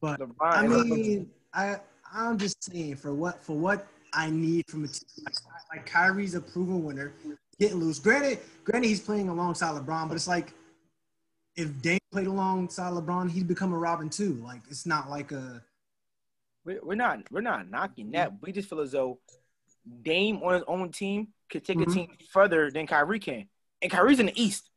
But 0.00 0.20
LeBron. 0.20 0.36
I 0.40 0.66
mean, 0.66 1.30
I 1.52 1.76
I'm 2.12 2.38
just 2.38 2.62
saying 2.64 2.96
for 2.96 3.14
what 3.14 3.44
for 3.44 3.56
what 3.56 3.86
I 4.12 4.30
need 4.30 4.64
from 4.68 4.84
a 4.84 4.88
team 4.88 5.24
like, 5.24 5.34
like 5.72 5.86
Kyrie's 5.86 6.34
a 6.34 6.40
proven 6.40 6.84
winner, 6.84 7.12
getting 7.58 7.78
loose. 7.78 7.98
Granted, 7.98 8.38
granted 8.64 8.88
he's 8.88 9.00
playing 9.00 9.28
alongside 9.28 9.74
LeBron, 9.80 10.08
but 10.08 10.14
it's 10.14 10.28
like 10.28 10.52
if 11.56 11.80
Dame 11.82 11.98
played 12.12 12.26
alongside 12.26 12.92
LeBron, 12.92 13.30
he'd 13.30 13.48
become 13.48 13.72
a 13.72 13.78
Robin 13.78 14.08
too. 14.10 14.34
Like 14.44 14.60
it's 14.68 14.86
not 14.86 15.08
like 15.10 15.32
a 15.32 15.62
We're, 16.64 16.80
we're 16.82 16.94
not 16.94 17.20
we're 17.30 17.40
not 17.40 17.70
knocking 17.70 18.10
that. 18.12 18.32
We 18.42 18.52
just 18.52 18.68
feel 18.68 18.80
as 18.80 18.92
though 18.92 19.18
Dame 20.02 20.42
on 20.42 20.54
his 20.54 20.62
own 20.66 20.90
team 20.92 21.28
could 21.50 21.64
take 21.64 21.78
Mhm. 21.78 21.90
a 21.90 21.94
team 21.94 22.16
further 22.30 22.70
than 22.70 22.86
Kyrie 22.86 23.20
can, 23.20 23.48
and 23.82 23.90
Kyrie's 23.92 24.20
in 24.20 24.26
the 24.26 24.42
East. 24.42 24.70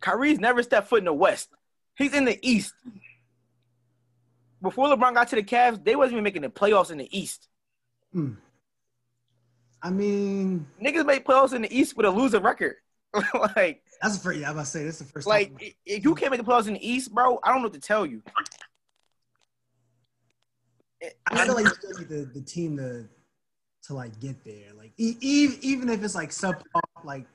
Kyrie's 0.00 0.38
never 0.38 0.62
stepped 0.62 0.88
foot 0.88 0.98
in 1.00 1.04
the 1.06 1.12
West. 1.12 1.50
He's 1.96 2.12
in 2.14 2.24
the 2.24 2.38
East. 2.48 2.74
Before 4.62 4.88
LeBron 4.88 5.14
got 5.14 5.28
to 5.28 5.36
the 5.36 5.42
Cavs, 5.42 5.82
they 5.84 5.96
wasn't 5.96 6.14
even 6.14 6.24
making 6.24 6.42
the 6.42 6.48
playoffs 6.48 6.90
in 6.90 6.98
the 6.98 7.18
East. 7.18 7.48
I 9.82 9.90
mean, 9.90 10.66
Niggas 10.80 11.04
made 11.04 11.24
playoffs 11.24 11.52
in 11.52 11.62
the 11.62 11.76
East 11.76 11.96
with 11.96 12.06
a 12.06 12.10
losing 12.10 12.42
record. 12.42 12.76
like, 13.56 13.82
that's 14.00 14.16
the 14.16 14.22
first. 14.22 14.38
Yeah, 14.40 14.46
I'm 14.50 14.52
about 14.54 14.64
to 14.64 14.70
say 14.70 14.84
that's 14.84 14.98
the 14.98 15.04
first. 15.04 15.26
like 15.26 15.52
i- 15.60 15.74
if 15.84 16.04
you 16.04 16.14
can't 16.14 16.30
make 16.30 16.40
the 16.40 16.46
playoffs 16.46 16.66
in 16.68 16.74
the 16.74 16.86
East, 16.88 17.12
bro, 17.12 17.38
I 17.42 17.48
don't 17.48 17.58
know 17.58 17.64
what 17.68 17.74
to 17.74 17.80
tell 17.80 18.06
you. 18.06 18.22
I 21.26 21.44
feel 21.44 21.54
like 21.54 21.64
you 21.66 21.70
still 21.74 21.98
need 21.98 22.08
the, 22.08 22.24
the 22.32 22.40
team 22.40 22.76
to 22.78 23.06
to 23.86 23.94
like 23.94 24.18
get 24.20 24.44
there. 24.44 24.72
Like 24.76 24.92
e- 24.96 25.16
e- 25.20 25.58
even 25.62 25.88
if 25.88 26.02
it's 26.02 26.14
like 26.14 26.32
sub 26.32 26.62
like 27.04 27.26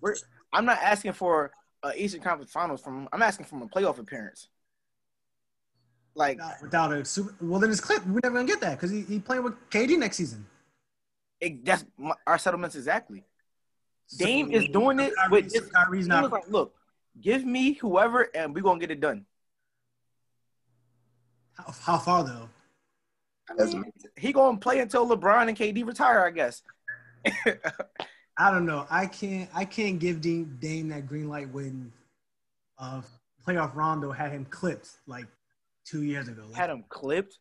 We're, 0.00 0.16
I'm 0.52 0.64
not 0.64 0.78
asking 0.82 1.12
for 1.12 1.52
uh, 1.82 1.92
Eastern 1.96 2.20
Conference 2.22 2.50
Finals 2.52 2.82
from. 2.82 3.08
I'm 3.12 3.22
asking 3.22 3.46
from 3.46 3.62
a 3.62 3.66
playoff 3.66 3.98
appearance. 3.98 4.48
Like, 6.14 6.38
without, 6.38 6.62
without 6.62 6.92
a 6.92 7.04
super. 7.04 7.34
Well, 7.40 7.60
then 7.60 7.70
it's 7.70 7.80
clip. 7.80 8.04
We're 8.06 8.20
never 8.22 8.34
gonna 8.36 8.46
get 8.48 8.60
that 8.60 8.76
because 8.76 8.90
he, 8.90 9.02
he 9.02 9.18
playing 9.20 9.44
with 9.44 9.54
KD 9.70 9.96
next 9.98 10.16
season. 10.16 10.44
it, 11.40 11.64
that's 11.64 11.84
my, 11.96 12.14
our 12.26 12.36
settlements 12.38 12.74
exactly. 12.76 13.24
So- 14.08 14.24
Dame 14.24 14.50
is 14.50 14.66
doing 14.68 14.98
it 14.98 15.14
Kyrie- 15.16 15.30
with 15.42 15.52
so. 15.52 15.60
Kyrie's 15.72 16.08
not. 16.08 16.30
like, 16.32 16.48
look, 16.48 16.74
give 17.20 17.44
me 17.44 17.74
whoever, 17.74 18.28
and 18.34 18.52
we're 18.54 18.62
gonna 18.62 18.80
get 18.80 18.90
it 18.90 19.00
done. 19.00 19.24
How, 21.56 21.72
how 21.80 21.98
far 21.98 22.24
though? 22.24 22.48
I 23.58 23.64
mean, 23.64 23.92
he 24.16 24.32
gonna 24.32 24.58
play 24.58 24.78
until 24.80 25.08
LeBron 25.08 25.48
and 25.48 25.56
KD 25.56 25.86
retire, 25.86 26.24
I 26.24 26.30
guess. 26.30 26.62
I 28.38 28.50
don't 28.50 28.64
know. 28.64 28.86
I 28.90 29.06
can't. 29.06 29.50
I 29.54 29.64
can't 29.64 29.98
give 29.98 30.20
Dame, 30.20 30.56
Dame 30.60 30.88
that 30.88 31.06
green 31.06 31.28
light 31.28 31.50
when 31.50 31.92
uh, 32.78 33.02
playoff 33.46 33.74
Rondo 33.74 34.10
had 34.12 34.32
him 34.32 34.46
clipped 34.46 34.88
like 35.06 35.26
two 35.84 36.02
years 36.02 36.28
ago. 36.28 36.44
Like, 36.46 36.54
Had 36.56 36.70
him 36.70 36.84
clipped. 36.88 37.38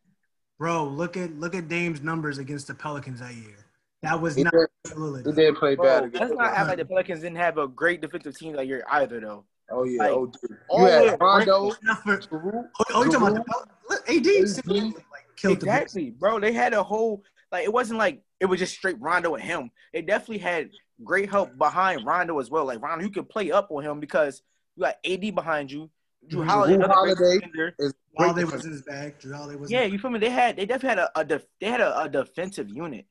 bro, 0.58 0.86
look 0.86 1.16
at 1.16 1.34
look 1.40 1.56
at 1.56 1.68
Dame's 1.70 2.02
numbers 2.02 2.38
against 2.38 2.68
the 2.68 2.74
Pelicans 2.74 3.20
that 3.22 3.34
year. 3.36 3.56
That 4.02 4.20
was 4.20 4.36
He 4.36 4.44
not 4.44 4.52
did, 4.54 4.68
he 4.84 4.90
possibility. 4.90 5.32
did 5.34 5.56
play 5.56 5.76
Bro, 5.76 5.86
bad. 5.86 6.04
against 6.06 6.22
let's 6.22 6.34
not 6.34 6.54
act 6.54 6.68
like 6.70 6.78
the 6.78 6.86
Pelicans 6.86 7.20
didn't 7.22 7.38
have 7.38 7.58
a 7.58 7.68
great 7.68 8.02
defensive 8.02 8.38
team 8.38 8.54
that 8.54 8.66
year 8.68 8.84
either, 8.92 9.20
though. 9.20 9.44
Oh 9.72 9.84
yeah, 9.84 10.00
like, 10.04 10.12
oh 10.12 10.26
dude. 10.26 10.58
You 10.72 10.86
had 10.86 11.22
Rondo, 11.22 11.70
for- 11.72 12.22
oh, 12.34 12.66
oh, 12.94 13.04
you 13.06 13.12
talking 13.12 13.16
about 13.16 13.36
the 13.36 13.44
Pel- 13.44 14.18
AD? 14.18 15.09
Single-handedly, 15.40 15.52
like 15.52 15.62
killed 15.62 15.64
Exactly, 15.64 16.10
bro. 16.12 16.40
They 16.40 16.54
had 16.54 16.74
a 16.74 16.84
whole 16.84 17.24
like 17.52 17.64
it 17.66 17.74
wasn't 17.74 18.00
like 18.00 18.22
it 18.40 18.46
was 18.46 18.60
just 18.60 18.74
straight 18.76 19.00
Rondo 19.00 19.36
and 19.36 19.44
him. 19.44 19.72
They 19.94 20.02
definitely 20.02 20.40
had 20.40 20.70
great 21.04 21.30
help 21.30 21.58
behind 21.58 22.06
Rondo 22.06 22.40
as 22.40 22.50
well. 22.50 22.66
Like 22.66 22.82
Rondo, 22.82 23.04
you 23.06 23.12
could 23.12 23.30
play 23.30 23.52
up 23.52 23.70
on 23.72 23.84
him 23.84 24.00
because 24.00 24.42
you 24.76 24.84
got 24.84 24.96
AD 25.06 25.32
behind 25.36 25.72
you. 25.72 25.90
Jrue 26.30 26.44
Mhm. 26.44 26.48
Holiday, 26.48 26.74
Jrue 26.74 26.86
another 26.86 27.16
great 27.16 27.18
Holiday. 27.18 27.36
defender. 27.36 27.76
Jrue 27.80 27.94
Holiday 28.18 28.44
was 28.44 28.66
in 28.66 28.72
his 28.72 28.82
bag. 28.84 29.20
Jrue 29.20 29.34
Holiday 29.36 29.56
was. 29.60 29.72
Yeah, 29.72 29.84
you 29.84 29.98
feel 29.98 30.12
me? 30.12 30.20
They 30.20 30.30
had 30.30 30.58
they 30.58 30.66
definitely 30.66 30.90
had 31.02 31.10
a, 31.16 31.20
a 31.20 31.26
def, 31.26 31.46
they 31.60 31.68
had 31.68 31.82
a, 31.82 32.02
a 32.04 32.10
defensive 32.10 32.70
unit. 32.70 33.06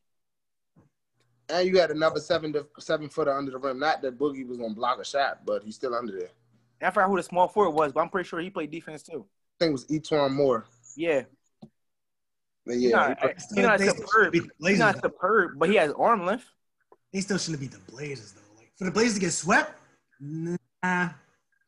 and 1.51 1.67
you 1.67 1.79
had 1.81 1.91
another 1.91 2.21
seven 2.21 2.53
to 2.53 2.67
seven 2.79 3.09
footer 3.09 3.33
under 3.33 3.51
the 3.51 3.59
rim. 3.59 3.79
Not 3.79 4.03
that 4.03 4.19
Boogie 4.19 4.47
was 4.47 4.59
gonna 4.59 4.75
block 4.75 5.01
a 5.01 5.05
shot, 5.05 5.45
but 5.47 5.63
he's 5.63 5.75
still 5.77 5.95
under 5.95 6.13
there. 6.13 6.29
And 6.81 6.89
I 6.89 6.91
forgot 6.91 7.09
who 7.09 7.17
the 7.17 7.23
small 7.23 7.49
forward 7.49 7.71
was, 7.71 7.93
but 7.93 8.01
I'm 8.01 8.09
pretty 8.11 8.29
sure 8.29 8.39
he 8.41 8.51
played 8.51 8.71
defense 8.71 9.03
too. 9.03 9.25
I 9.61 9.65
think 9.65 9.71
it 9.71 9.73
was 9.73 9.87
E'Twaun 9.87 10.33
Moore. 10.35 10.67
Yeah, 10.97 11.23
But 12.69 12.77
he's 12.77 12.91
yeah, 12.91 12.97
not, 12.97 13.09
he 13.09 13.15
played- 13.15 13.35
he's 13.39 13.57
not 13.65 13.79
They 13.79 13.89
superb. 13.89 14.33
beat 14.33 14.39
the 14.41 14.45
He's 14.45 14.53
Blazers, 14.61 14.79
not 14.79 14.95
though. 14.97 15.09
superb, 15.09 15.53
but 15.59 15.71
he 15.71 15.77
has 15.77 15.91
arm 15.93 16.27
length. 16.27 16.45
They 17.15 17.21
still 17.23 17.39
shouldn't 17.39 17.61
beat 17.61 17.73
the 17.73 17.91
Blazers 17.91 18.33
though. 18.33 18.43
Like 18.59 18.71
for 18.77 18.85
the 18.85 18.91
Blazers 18.91 19.15
to 19.15 19.21
get 19.21 19.33
swept, 19.33 19.73
nah. 20.21 20.57
I 20.85 21.11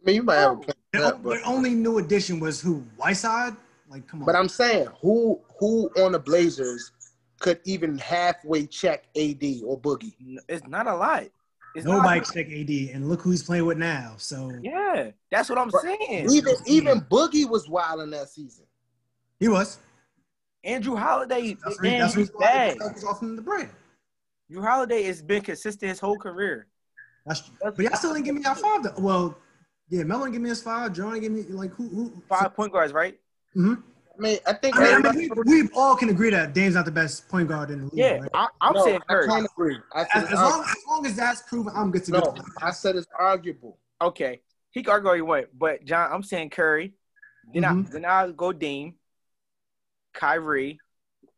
mean, 0.04 0.16
you 0.16 0.22
might 0.22 0.36
have 0.36 0.52
a 0.52 0.56
point, 0.56 0.76
Their, 0.92 1.00
there, 1.02 1.14
o- 1.14 1.18
but 1.18 1.30
their 1.30 1.46
only 1.46 1.70
new 1.70 1.96
addition 1.98 2.38
was 2.38 2.60
who? 2.60 2.84
Whiteside? 2.96 3.56
Like, 3.88 4.06
come 4.06 4.20
on. 4.20 4.26
but 4.26 4.36
I'm 4.36 4.48
saying 4.48 4.88
who 5.00 5.40
who 5.58 5.90
on 5.96 6.12
the 6.12 6.18
Blazers 6.18 6.92
could 7.40 7.60
even 7.64 7.96
halfway 7.96 8.66
check 8.66 9.04
AD 9.16 9.42
or 9.64 9.80
Boogie? 9.80 10.12
It's 10.50 10.66
not 10.66 10.86
a 10.86 10.94
lot. 10.94 11.24
It's 11.74 11.86
not- 11.86 11.96
Nobody 12.02 12.20
check 12.20 12.46
AD, 12.52 12.94
and 12.94 13.08
look 13.08 13.22
who 13.22 13.30
he's 13.30 13.42
playing 13.42 13.64
with 13.64 13.78
now. 13.78 14.14
So 14.18 14.52
Yeah, 14.62 15.12
that's 15.30 15.48
what 15.48 15.56
I'm 15.56 15.68
Bro, 15.70 15.80
saying. 15.82 16.28
Even 16.30 16.54
even 16.66 17.00
Boogie 17.00 17.48
was 17.48 17.68
wild 17.70 18.02
in 18.02 18.10
that 18.10 18.28
season. 18.28 18.66
he 19.38 19.48
was. 19.48 19.78
Andrew 20.64 20.96
Holiday, 20.96 21.54
That's 21.64 21.76
the 21.78 21.82
man, 21.82 21.92
reason- 21.92 22.00
that's 22.00 22.14
the 22.14 22.20
he's 22.20 22.30
reason 22.30 22.78
bad. 23.00 23.04
off 23.08 23.22
him 23.22 23.36
the 23.36 23.42
bread. 23.42 23.70
Jrue 24.50 24.64
Holiday 24.66 25.02
has 25.04 25.22
been 25.22 25.42
consistent 25.42 25.88
his 25.90 26.00
whole 26.00 26.18
career. 26.18 26.66
That's 27.26 27.40
true, 27.40 27.54
but 27.62 27.78
y'all 27.78 27.94
still 27.94 28.12
didn't 28.12 28.24
give 28.26 28.34
me 28.34 28.42
y'all 28.42 28.54
five. 28.54 28.82
Though. 28.82 28.94
Well, 28.98 29.38
yeah, 29.88 30.02
Melo 30.04 30.22
didn't 30.24 30.32
give 30.32 30.42
me 30.42 30.48
his 30.48 30.62
five. 30.62 30.92
John 30.92 31.18
give 31.20 31.30
me 31.32 31.42
like 31.42 31.70
who 31.72 31.88
who. 31.88 32.22
Five 32.28 32.54
point 32.54 32.72
guards, 32.72 32.92
right? 32.92 33.18
Mhm. 33.56 33.82
I 34.18 34.20
mean, 34.22 34.38
I 34.46 34.52
think 34.54 34.76
I 34.76 34.96
mean, 34.96 35.06
I 35.06 35.12
mean 35.12 35.30
we, 35.46 35.62
we 35.62 35.68
all 35.74 35.94
can 35.96 36.08
agree 36.08 36.30
that 36.30 36.52
Dame's 36.52 36.74
not 36.74 36.84
the 36.84 36.90
best 36.90 37.28
point 37.28 37.48
guard 37.48 37.70
in 37.70 37.78
the 37.78 37.84
league. 37.84 37.94
Yeah, 37.94 38.18
right? 38.18 38.30
I, 38.34 38.48
I'm 38.60 38.74
no, 38.74 38.84
saying 38.84 39.00
I 39.08 39.12
Curry. 39.14 39.28
can't 39.28 39.46
agree. 39.46 39.78
I 39.94 40.02
As, 40.14 40.24
as, 40.24 40.32
long, 40.32 40.64
as 40.68 40.76
long 40.88 41.06
as 41.06 41.16
that's 41.16 41.42
proven, 41.42 41.72
I'm 41.76 41.90
good 41.90 42.04
to 42.04 42.12
no, 42.12 42.20
go. 42.20 42.34
I 42.60 42.70
said 42.72 42.96
it's 42.96 43.06
arguable. 43.18 43.78
Okay, 44.02 44.40
he 44.70 44.82
can 44.82 44.90
argue 44.92 45.08
all 45.08 45.14
he 45.14 45.22
want, 45.22 45.46
but 45.56 45.84
John, 45.84 46.10
I'm 46.12 46.22
saying 46.22 46.50
Curry. 46.50 46.94
Then 47.54 47.62
Mhm. 47.62 47.86
I 47.88 47.90
then 47.92 48.04
I 48.04 48.30
go 48.32 48.52
Dame, 48.52 48.94
Kyrie. 50.12 50.78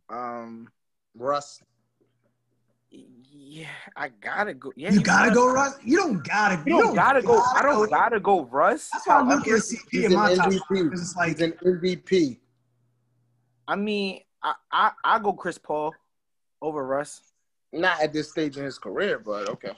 Um, 0.09 0.69
Russ. 1.17 1.63
yeah, 2.91 3.67
I 3.97 4.09
gotta 4.21 4.55
go. 4.55 4.73
Yeah, 4.77 4.93
You 4.93 5.01
gotta 5.01 5.33
go, 5.33 5.53
Russ. 5.53 5.79
You 5.85 5.97
don't 5.97 6.23
gotta. 6.27 6.63
You 6.67 6.79
don't 6.83 6.95
gotta 6.95 7.23
go. 7.23 7.41
I 7.55 7.63
don't 7.63 7.89
gotta 7.91 8.21
go. 8.21 8.45
Russ. 8.45 8.89
That's 8.93 9.07
why 9.07 9.17
I'm 9.17 9.29
looking 9.29 9.55
at 9.55 9.61
CP 9.61 10.05
in 10.05 10.13
an 10.13 10.19
my 10.19 10.35
top. 10.35 10.47
MVP. 10.49 10.85
Because 10.85 11.01
it's 11.01 11.17
like 11.17 11.39
He's 11.39 11.41
an 11.41 11.53
MVP. 11.65 12.39
I 13.69 13.77
mean, 13.77 14.21
I 14.43 14.55
I 14.71 14.91
I 15.05 15.19
go 15.19 15.33
Chris 15.33 15.59
Paul 15.59 15.95
over 16.61 16.85
Russ. 16.85 17.23
Not 17.73 18.03
at 18.03 18.13
this 18.13 18.31
stage 18.31 18.59
in 18.59 18.65
his 18.65 18.79
career, 18.79 19.19
but 19.19 19.49
okay. 19.49 19.73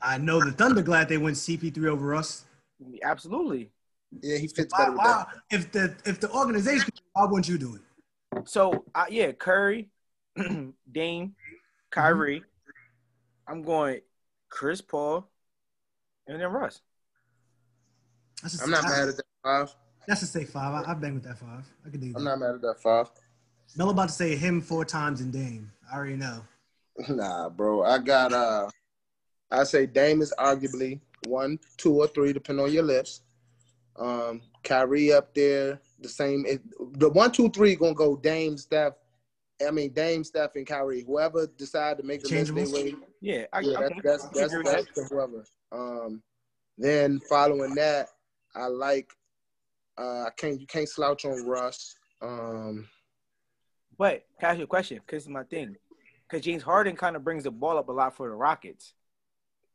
I 0.00 0.18
know 0.18 0.38
the 0.44 0.52
Thunder 0.52 0.82
glad 0.82 1.08
they 1.08 1.18
went 1.18 1.36
CP3 1.36 1.88
over 1.88 2.14
us. 2.14 2.44
Absolutely. 3.02 3.70
Yeah, 4.22 4.38
he 4.38 4.46
fits 4.46 4.72
Why, 4.72 4.78
better 4.78 4.92
with 4.92 4.98
why, 4.98 5.24
that. 5.50 5.56
if 5.58 5.72
the 5.72 5.96
if 6.04 6.20
the 6.20 6.30
organization, 6.30 6.90
why 7.14 7.24
wouldn't 7.24 7.48
you 7.48 7.58
do 7.58 7.74
it? 7.74 7.80
So 8.44 8.84
uh, 8.94 9.06
yeah, 9.08 9.32
Curry, 9.32 9.88
Dame, 10.92 11.34
Kyrie. 11.90 12.42
I'm 13.48 13.62
going 13.62 14.00
Chris 14.48 14.80
Paul, 14.80 15.28
and 16.26 16.40
then 16.40 16.48
Russ. 16.48 16.80
That's 18.42 18.62
I'm 18.62 18.70
not 18.70 18.84
mad 18.84 19.08
at 19.08 19.16
that 19.16 19.24
five. 19.42 19.74
That's 20.06 20.22
a 20.22 20.26
safe 20.26 20.50
five. 20.50 20.86
I, 20.86 20.90
I've 20.90 21.00
been 21.00 21.14
with 21.14 21.24
that 21.24 21.38
five. 21.38 21.64
I 21.84 21.90
could 21.90 22.00
do 22.00 22.12
that. 22.12 22.18
I'm 22.18 22.24
not 22.24 22.38
mad 22.38 22.54
at 22.56 22.62
that 22.62 22.80
five. 22.82 23.08
Mel 23.76 23.90
about 23.90 24.08
to 24.08 24.14
say 24.14 24.36
him 24.36 24.60
four 24.60 24.84
times 24.84 25.20
in 25.20 25.30
Dame. 25.30 25.70
I 25.90 25.96
already 25.96 26.16
know. 26.16 26.42
Nah, 27.08 27.50
bro. 27.50 27.82
I 27.82 27.98
got 27.98 28.32
uh 28.32 28.70
I 29.50 29.64
say 29.64 29.86
Dame 29.86 30.22
is 30.22 30.32
arguably 30.38 31.00
one, 31.26 31.58
two, 31.76 31.94
or 32.00 32.08
three, 32.08 32.32
depending 32.32 32.64
on 32.64 32.72
your 32.72 32.82
lips. 32.82 33.20
Um, 33.96 34.42
Kyrie 34.62 35.12
up 35.12 35.34
there, 35.34 35.80
the 36.00 36.08
same. 36.08 36.44
It, 36.46 36.60
the 36.98 37.08
one, 37.10 37.32
two, 37.32 37.48
three 37.50 37.74
gonna 37.74 37.94
go 37.94 38.16
Dame, 38.16 38.56
Steph. 38.56 38.94
I 39.66 39.70
mean 39.70 39.92
Dame, 39.92 40.22
Steph, 40.24 40.56
and 40.56 40.66
Kyrie. 40.66 41.04
Whoever 41.06 41.46
decide 41.46 41.96
to 41.98 42.02
make 42.02 42.22
the 42.22 42.28
list, 42.28 42.54
they 42.54 42.62
Changeables? 42.62 42.96
Yeah, 43.20 43.44
I, 43.52 43.60
Yeah, 43.60 43.78
okay. 43.78 44.00
that's 44.04 44.24
that's 44.28 44.52
that's, 44.52 44.64
that's 44.64 44.94
that. 44.94 45.08
whoever. 45.10 45.44
Um, 45.72 46.22
then 46.78 47.20
following 47.28 47.74
that, 47.76 48.08
I 48.54 48.66
like. 48.66 49.10
Uh, 49.98 50.24
I 50.24 50.30
can't 50.36 50.60
you 50.60 50.66
can't 50.66 50.88
slouch 50.88 51.24
on 51.24 51.46
Russ. 51.46 51.94
Um, 52.20 52.86
But 53.96 54.26
can 54.38 54.48
I 54.48 54.50
ask 54.50 54.58
you 54.58 54.64
a 54.64 54.68
question? 54.68 55.00
Because 55.04 55.22
it's 55.24 55.32
my 55.32 55.44
thing. 55.44 55.76
Because 56.28 56.44
James 56.44 56.62
Harden 56.62 56.96
kind 56.96 57.16
of 57.16 57.24
brings 57.24 57.44
the 57.44 57.50
ball 57.50 57.78
up 57.78 57.88
a 57.88 57.92
lot 57.92 58.14
for 58.14 58.28
the 58.28 58.34
Rockets. 58.34 58.92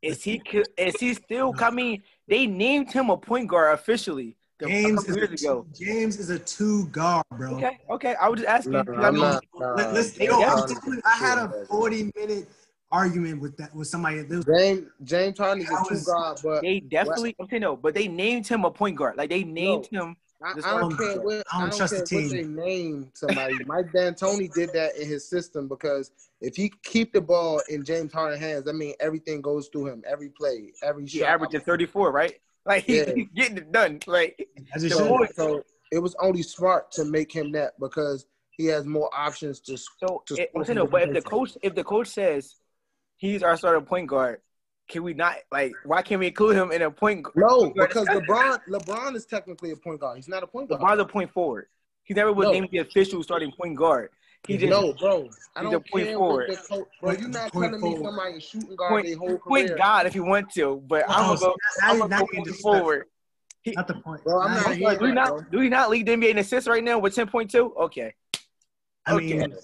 Is 0.01 0.23
he? 0.23 0.41
Is 0.77 0.99
he 0.99 1.13
still? 1.13 1.53
coming? 1.53 2.03
they 2.27 2.45
named 2.45 2.91
him 2.91 3.09
a 3.09 3.17
point 3.17 3.47
guard 3.47 3.73
officially 3.73 4.35
the, 4.35 4.35
a 4.35 4.39
James 4.67 5.03
is, 5.07 5.15
years 5.15 5.29
a, 5.29 5.33
ago. 5.33 5.65
James 5.73 6.17
is 6.19 6.29
a 6.29 6.39
two 6.39 6.85
guard, 6.87 7.25
bro. 7.37 7.55
Okay, 7.55 7.79
okay. 7.89 8.15
I 8.21 8.29
was 8.29 8.39
just 8.41 8.49
asking. 8.49 8.73
no, 8.73 8.83
'cause 8.83 8.95
I 8.97 9.07
I'm 9.07 9.13
mean, 9.13 9.23
not. 9.23 9.43
nah, 9.55 9.73
Let- 9.73 9.93
let's- 9.93 10.17
yo, 10.19 10.35
I'm 10.41 10.47
Harden- 10.49 10.75
telling 10.77 10.97
you, 10.97 11.01
I 11.05 11.17
had 11.17 11.37
a 11.37 11.65
40 11.65 12.11
minute 12.15 12.47
argument 12.91 13.41
with 13.41 13.55
that 13.57 13.73
with 13.73 13.87
somebody. 13.87 14.21
There 14.23 14.37
was, 14.37 14.45
James 14.45 14.87
James 15.03 15.37
Harden 15.37 15.63
is 15.63 15.69
a 15.69 15.83
two 15.87 16.01
guard, 16.05 16.39
but 16.43 16.61
They 16.61 16.79
definitely. 16.81 17.35
I'm 17.39 17.47
saying 17.49 17.61
no, 17.61 17.75
but 17.75 17.93
they 17.93 18.07
named 18.07 18.47
him 18.47 18.65
a 18.65 18.71
point 18.71 18.97
guard. 18.97 19.17
Like 19.17 19.29
they 19.29 19.43
named 19.43 19.87
him. 19.87 20.15
I, 20.43 20.53
I 20.65 20.79
don't 20.79 20.97
care 20.97 21.21
what 21.21 21.43
I 21.53 21.57
I 21.57 21.59
don't 21.61 21.69
don't, 21.69 21.77
trust 21.77 21.93
care 21.93 22.03
the 22.03 22.15
what 22.23 22.31
they 22.31 22.41
team. 22.41 22.55
name 22.55 23.11
somebody. 23.13 23.53
Mike 23.67 23.91
D'Antoni 23.93 24.51
did 24.51 24.73
that 24.73 24.95
in 24.95 25.07
his 25.07 25.29
system 25.29 25.67
because 25.67 26.09
if 26.41 26.55
he 26.55 26.73
keep 26.83 27.13
the 27.13 27.21
ball 27.21 27.61
in 27.69 27.85
James 27.85 28.11
Harden's 28.11 28.41
hands, 28.41 28.67
I 28.67 28.71
mean 28.71 28.95
everything 28.99 29.41
goes 29.41 29.67
through 29.67 29.85
him, 29.89 30.03
every 30.05 30.29
play, 30.29 30.73
every 30.81 31.03
He 31.05 31.19
shot. 31.19 31.29
averaging 31.29 31.61
34, 31.61 32.11
right? 32.11 32.33
Like 32.65 32.83
he, 32.83 32.97
Yeah. 32.97 33.13
he's 33.15 33.27
getting 33.35 33.57
it 33.57 33.71
done. 33.71 33.99
Like 34.07 34.47
I 34.75 34.79
just 34.79 34.97
said, 34.97 35.29
So 35.35 35.63
it 35.91 35.99
was 35.99 36.15
only 36.19 36.43
smart 36.43 36.91
to 36.93 37.05
make 37.05 37.31
him 37.31 37.51
that 37.53 37.79
because 37.79 38.25
he 38.51 38.65
has 38.67 38.85
more 38.85 39.09
options 39.15 39.59
to. 39.61 39.73
s- 39.73 39.85
So 39.99 40.23
to 40.27 40.33
it, 40.35 40.49
score 40.49 40.61
listen, 40.61 40.77
from 40.77 40.89
but 40.89 41.03
if 41.03 41.13
the 41.13 41.21
coach 41.21 41.57
if 41.61 41.75
the 41.75 41.83
coach 41.83 42.07
says 42.07 42.55
he's 43.17 43.43
our 43.43 43.57
starting 43.57 43.85
point 43.85 44.07
guard, 44.07 44.41
can 44.89 45.03
we 45.03 45.13
not 45.13 45.35
like 45.51 45.73
why 45.85 46.01
can't 46.01 46.19
we 46.19 46.27
include 46.27 46.55
him 46.55 46.71
in 46.71 46.81
a 46.83 46.91
point? 46.91 47.23
gu- 47.23 47.31
No, 47.35 47.71
because? 47.71 48.07
LeBron 48.07 48.59
LeBron 48.69 49.15
is 49.15 49.25
technically 49.25 49.71
a 49.71 49.75
point 49.75 49.99
guard. 49.99 50.17
He's 50.17 50.27
not 50.27 50.43
a 50.43 50.47
point 50.47 50.69
guard. 50.69 50.81
LeBron's 50.81 50.99
a 51.01 51.05
point 51.05 51.31
forward. 51.31 51.67
He 52.03 52.13
never 52.13 52.33
was 52.33 52.45
No. 52.47 52.51
named 52.53 52.69
the 52.71 52.79
official 52.79 53.23
starting 53.23 53.51
point 53.51 53.75
guard. 53.77 54.09
He 54.47 54.57
just 54.57 54.69
no, 54.71 54.93
bro. 54.93 55.29
I 55.55 55.59
he's 55.61 55.67
a 55.67 55.71
don't 55.71 55.87
point 55.87 56.05
care 56.05 56.17
forward. 56.17 56.49
what 56.49 56.61
the 56.61 56.67
coach. 56.75 56.87
Bro, 57.01 57.11
you're 57.11 57.27
not 57.29 57.51
Point 57.51 57.73
telling 57.79 57.81
me 57.99 58.03
somebody 58.03 58.33
is 58.37 58.43
shooting 58.43 58.75
guard 58.75 58.91
point 58.91 59.05
their 59.05 59.17
whole 59.17 59.37
point 59.37 59.67
career. 59.67 59.77
guard 59.77 60.07
if 60.07 60.15
you 60.15 60.23
want 60.23 60.49
to, 60.53 60.83
but 60.87 61.05
I'm 61.07 61.25
Oh, 61.25 61.27
gonna 61.35 61.39
go. 61.39 61.55
now 61.81 61.87
I'm 61.89 61.95
you- 61.95 62.01
gonna 62.01 62.09
go 62.09 62.17
point 62.17 62.29
disrespectful. 62.45 62.73
forward. 62.73 63.05
Not 63.67 63.87
the 63.87 63.93
point. 63.95 64.23
Bro, 64.23 64.41
I'm 64.41 64.49
Nah, 64.51 64.55
not 64.57 64.67
I- 64.67 64.73
here. 64.73 64.97
Do 64.97 65.05
we 65.05 65.11
not 65.11 65.51
do 65.51 65.59
we 65.59 65.69
not 65.69 65.89
lead 65.91 66.05
the 66.07 66.13
NBA 66.13 66.31
in 66.31 66.37
assists 66.39 66.67
right 66.67 66.83
now 66.83 66.97
with 66.97 67.13
ten 67.13 67.27
point 67.27 67.51
two? 67.51 67.73
Okay. 67.75 68.13
I 69.05 69.17
mean, 69.17 69.43
Okay. 69.43 69.55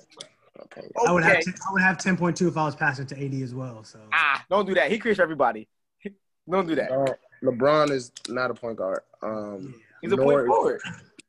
Okay. 0.59 0.87
I 1.07 1.11
would 1.11 1.23
have 1.23 1.33
Okay. 1.37 1.41
t- 1.41 1.51
I 1.67 1.71
would 1.73 1.81
have 1.81 1.97
ten 1.97 2.15
point 2.15 2.37
two 2.37 2.47
if 2.47 2.55
I 2.57 2.65
was 2.65 2.75
passing 2.75 3.07
to 3.07 3.15
AD 3.19 3.41
as 3.41 3.55
well. 3.55 3.83
So 3.83 3.99
Ah, 4.13 4.45
don't 4.49 4.67
do 4.67 4.75
that. 4.75 4.91
He 4.91 4.99
creates 4.99 5.17
for 5.17 5.23
everybody. 5.23 5.67
Don't 6.49 6.67
do 6.67 6.75
that. 6.75 6.91
Uh, 6.91 7.13
LeBron 7.43 7.89
is 7.91 8.11
not 8.29 8.51
a 8.51 8.53
point 8.53 8.77
guard. 8.77 9.01
Um, 9.21 9.75
He's 10.01 10.11
a 10.13 10.17
point 10.17 10.41
is- 10.41 10.47
forward. 10.47 10.81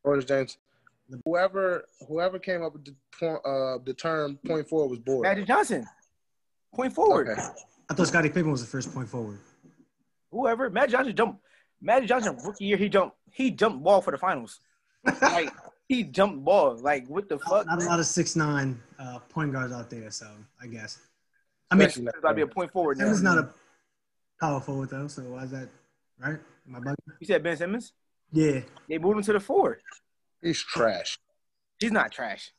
nor 0.05 0.21
James. 0.21 0.59
Whoever 1.25 1.85
whoever 2.07 2.39
came 2.39 2.63
up 2.63 2.75
with 2.75 2.85
the 2.85 2.95
point, 3.19 3.41
uh, 3.45 3.79
the 3.85 3.95
term 3.95 4.39
point 4.47 4.69
forward 4.69 4.91
was 4.91 4.99
bored. 4.99 5.23
Magic 5.23 5.47
Johnson. 5.47 5.87
Point 6.75 6.93
forward. 6.95 7.29
Okay. 7.31 7.43
I 7.91 7.95
thought 7.95 8.07
Scottie 8.09 8.29
Pippen 8.29 8.51
was 8.51 8.61
the 8.61 8.67
first 8.67 8.93
point 8.93 9.09
forward. 9.09 9.39
Whoever. 10.31 10.69
Magic 10.69 10.91
Johnson 10.93 11.17
jumped. 11.17 11.43
Magic 11.81 12.09
Johnson 12.09 12.37
rookie 12.45 12.67
year 12.67 12.77
he 12.77 12.89
jumped. 12.89 13.17
He 13.31 13.51
jumped 13.51 13.83
ball 13.83 14.03
for 14.03 14.11
the 14.11 14.19
finals. 14.19 14.61
Like 15.23 15.51
he 15.89 16.03
jumped 16.05 16.45
ball. 16.45 16.77
Like 16.77 17.07
what 17.09 17.29
the 17.29 17.39
fuck? 17.39 17.67
Not 17.67 17.83
a 17.83 17.87
lot 17.87 18.01
of 18.01 18.07
six 18.07 18.37
nine 18.37 18.79
uh, 18.99 19.21
point 19.31 19.53
guards 19.53 19.73
out 19.73 19.89
there, 19.89 20.11
so 20.11 20.27
I 20.63 20.67
guess. 20.67 20.99
I 21.71 21.75
mean, 21.75 21.89
Especially 21.89 22.09
It's 22.09 22.19
about 22.19 22.37
be 22.37 22.43
a 22.43 22.47
point 22.47 22.73
forward 22.73 22.99
now. 22.99 23.05
Simmons 23.05 23.23
not 23.23 23.39
a 23.39 23.49
power 24.41 24.61
forward 24.61 24.91
though, 24.91 25.09
so 25.09 25.23
why 25.23 25.45
is 25.45 25.51
that 25.53 25.69
right? 26.19 26.39
My 26.67 26.81
buddy. 26.81 26.97
You 27.21 27.27
said 27.27 27.43
Ben 27.43 27.57
Simmons? 27.57 27.93
Yeah, 28.31 28.61
They 28.89 28.99
moved 28.99 29.17
him 29.17 29.23
to 29.25 29.33
the 29.33 29.41
forward. 29.41 29.81
He's 30.43 30.63
trash. 30.63 31.19
He's 31.81 31.93
not 31.93 32.11
trash. 32.13 32.51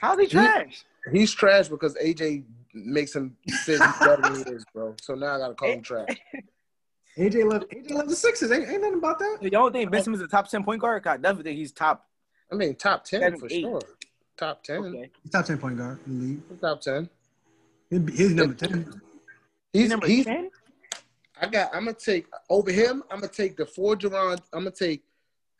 How's 0.00 0.18
he 0.18 0.26
trash? 0.26 0.84
He's 1.12 1.32
trash 1.32 1.68
because 1.68 1.94
AJ 1.94 2.44
makes 2.74 3.14
him 3.14 3.36
sit 3.48 3.80
better 4.00 4.22
than 4.22 4.34
he 4.36 4.42
is, 4.52 4.64
bro. 4.72 4.94
So 5.00 5.14
now 5.14 5.34
I 5.34 5.38
gotta 5.38 5.54
call 5.54 5.72
him 5.72 5.82
trash. 5.82 6.08
AJ 7.18 7.50
left. 7.50 7.66
AJ 7.70 7.90
left 7.92 8.08
the 8.08 8.16
Sixers. 8.16 8.50
Ain't, 8.52 8.68
ain't 8.68 8.80
nothing 8.82 8.98
about 8.98 9.18
that. 9.18 9.38
You 9.40 9.50
don't 9.50 9.72
think 9.72 9.90
Ben 9.90 10.02
Simmons 10.02 10.20
is 10.22 10.26
a 10.26 10.30
top 10.30 10.48
ten 10.48 10.64
point 10.64 10.80
guard? 10.80 11.02
God, 11.02 11.20
definitely 11.22 11.50
think 11.50 11.58
he's 11.58 11.72
top. 11.72 12.06
I 12.50 12.54
mean, 12.54 12.74
top 12.74 13.04
ten 13.04 13.20
Seven, 13.20 13.38
for 13.38 13.48
eight. 13.50 13.62
sure. 13.62 13.82
Top 14.36 14.62
ten. 14.62 14.76
Okay. 14.84 15.10
He's 15.22 15.32
top 15.32 15.44
ten 15.44 15.58
point 15.58 15.76
guard 15.78 15.98
in 16.06 16.18
the 16.18 16.24
league. 16.26 16.60
Top 16.60 16.80
ten. 16.80 17.08
He'd 17.90 18.06
be- 18.06 18.12
He's 18.14 18.32
number 18.32 18.54
ten. 18.54 19.00
He's 19.72 19.90
number 19.90 20.06
ten. 20.06 20.50
I 21.40 21.46
got. 21.46 21.74
I'm 21.74 21.84
gonna 21.84 21.94
take 21.96 22.26
over 22.48 22.70
him. 22.70 23.02
I'm 23.10 23.20
gonna 23.20 23.32
take 23.32 23.56
the 23.56 23.66
four 23.66 23.96
Durant. 23.96 24.40
I'm 24.52 24.60
gonna 24.60 24.70
take 24.70 25.02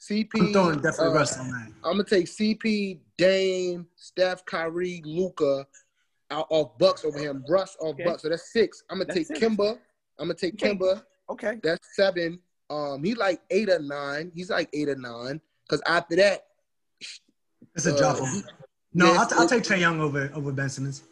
CP. 0.02 0.28
I'm 0.40 0.52
throwing 0.52 0.80
definitely 0.80 1.06
uh, 1.14 1.18
Russ 1.18 1.38
on 1.38 1.50
that. 1.50 1.68
I'm 1.84 1.92
gonna 1.92 2.04
take 2.04 2.26
CP, 2.26 2.98
Dame, 3.16 3.86
Steph, 3.96 4.44
Kyrie, 4.44 5.00
Luka 5.04 5.66
out 6.30 6.46
off 6.50 6.76
Bucks 6.78 7.04
over 7.04 7.18
him. 7.18 7.44
Russ 7.48 7.76
off 7.80 7.94
Okay. 7.94 8.04
Bucks. 8.04 8.22
So 8.22 8.28
that's 8.28 8.52
six. 8.52 8.82
I'm 8.90 8.96
gonna 8.98 9.06
That's 9.06 9.28
take 9.28 9.38
six. 9.38 9.40
Kemba. 9.40 9.78
I'm 10.18 10.26
gonna 10.26 10.34
take 10.34 10.54
Okay. 10.54 10.74
Kemba. 10.74 11.02
Okay. 11.30 11.58
That's 11.62 11.94
seven. 11.94 12.40
Um, 12.68 13.04
he 13.04 13.14
like 13.14 13.40
eight 13.50 13.68
or 13.68 13.78
nine. 13.78 14.32
He's 14.34 14.50
like 14.50 14.68
eight 14.72 14.88
or 14.88 14.96
nine. 14.96 15.40
Cause 15.68 15.80
after 15.86 16.16
that, 16.16 16.46
It's 17.76 17.86
a 17.86 17.94
uh, 17.94 17.98
drop 17.98 18.20
off. 18.20 18.42
No, 18.94 19.14
I'll, 19.14 19.26
t- 19.26 19.34
I'll 19.38 19.48
take 19.48 19.62
Trae 19.62 19.78
Young 19.80 20.00
over 20.00 20.30
over 20.34 20.52
Ben 20.52 20.68
Simmons. 20.68 21.04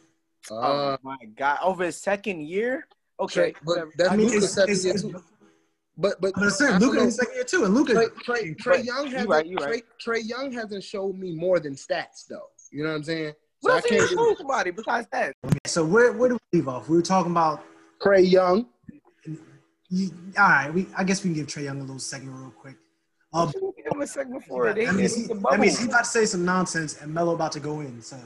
uh, 0.50 0.54
oh 0.54 0.96
my 1.02 1.16
god! 1.36 1.58
Over 1.62 1.84
his 1.84 1.96
second 1.96 2.42
year. 2.42 2.86
Okay. 3.20 3.54
But 3.64 3.66
whatever. 3.66 3.90
that's 3.96 4.10
I 4.10 4.16
mean, 4.16 4.28
it's, 4.32 4.56
it's, 4.58 4.84
it's, 4.84 5.02
too. 5.02 5.22
But 5.98 6.20
but 6.20 6.32
I'm 6.36 6.40
gonna 6.42 6.50
say 6.50 6.76
Luka 6.78 6.96
know. 6.96 7.02
in 7.02 7.10
second 7.10 7.34
year 7.34 7.44
too, 7.44 7.64
and 7.64 7.74
Luka. 7.74 7.92
Trae, 7.92 8.08
Trae, 8.24 8.56
Trae 8.56 8.84
Young 8.84 9.10
hasn't 9.10 9.28
right, 9.28 9.46
you 9.46 9.56
Trae. 9.56 9.82
Trae 10.04 10.20
Young 10.24 10.50
hasn't 10.52 10.82
showed 10.84 11.16
me 11.18 11.34
more 11.34 11.60
than 11.60 11.74
stats 11.74 12.26
though. 12.28 12.48
You 12.72 12.84
know 12.84 12.90
what 12.90 12.96
I'm 12.96 13.04
saying? 13.04 13.32
So 13.62 13.68
What 13.68 13.72
else 13.74 13.82
did 13.82 13.98
can't 13.98 14.08
he 14.10 14.14
really- 14.16 14.36
somebody 14.36 14.70
besides 14.70 15.08
that? 15.12 15.34
So 15.66 15.84
where 15.84 16.12
where 16.12 16.30
do 16.30 16.38
we 16.52 16.58
leave 16.58 16.68
off? 16.68 16.88
We 16.88 16.96
were 16.96 17.02
talking 17.02 17.32
about. 17.32 17.62
Trae 18.00 18.28
Young. 18.30 18.66
You, 19.92 20.10
all 20.38 20.48
right, 20.48 20.72
we 20.72 20.86
I 20.96 21.02
guess 21.04 21.24
we 21.24 21.30
can 21.30 21.34
give 21.34 21.48
Trae 21.48 21.64
Young 21.64 21.78
a 21.78 21.82
little 21.82 21.98
second 21.98 22.32
real 22.34 22.50
quick. 22.52 22.76
Um, 23.32 23.50
Give 23.52 23.92
him 23.92 24.00
a 24.00 24.06
second 24.06 24.32
before 24.32 24.68
it. 24.68 24.74
They 24.76 24.86
that 24.86 24.94
means, 24.94 25.14
he, 25.14 25.22
the 25.26 25.34
that 25.34 25.60
means 25.60 25.78
he's 25.78 25.88
about 25.88 26.04
to 26.04 26.10
say 26.10 26.24
some 26.24 26.44
nonsense, 26.44 27.00
and 27.00 27.12
Melo 27.12 27.34
about 27.34 27.52
to 27.52 27.60
go 27.60 27.80
in. 27.80 28.00
So 28.00 28.16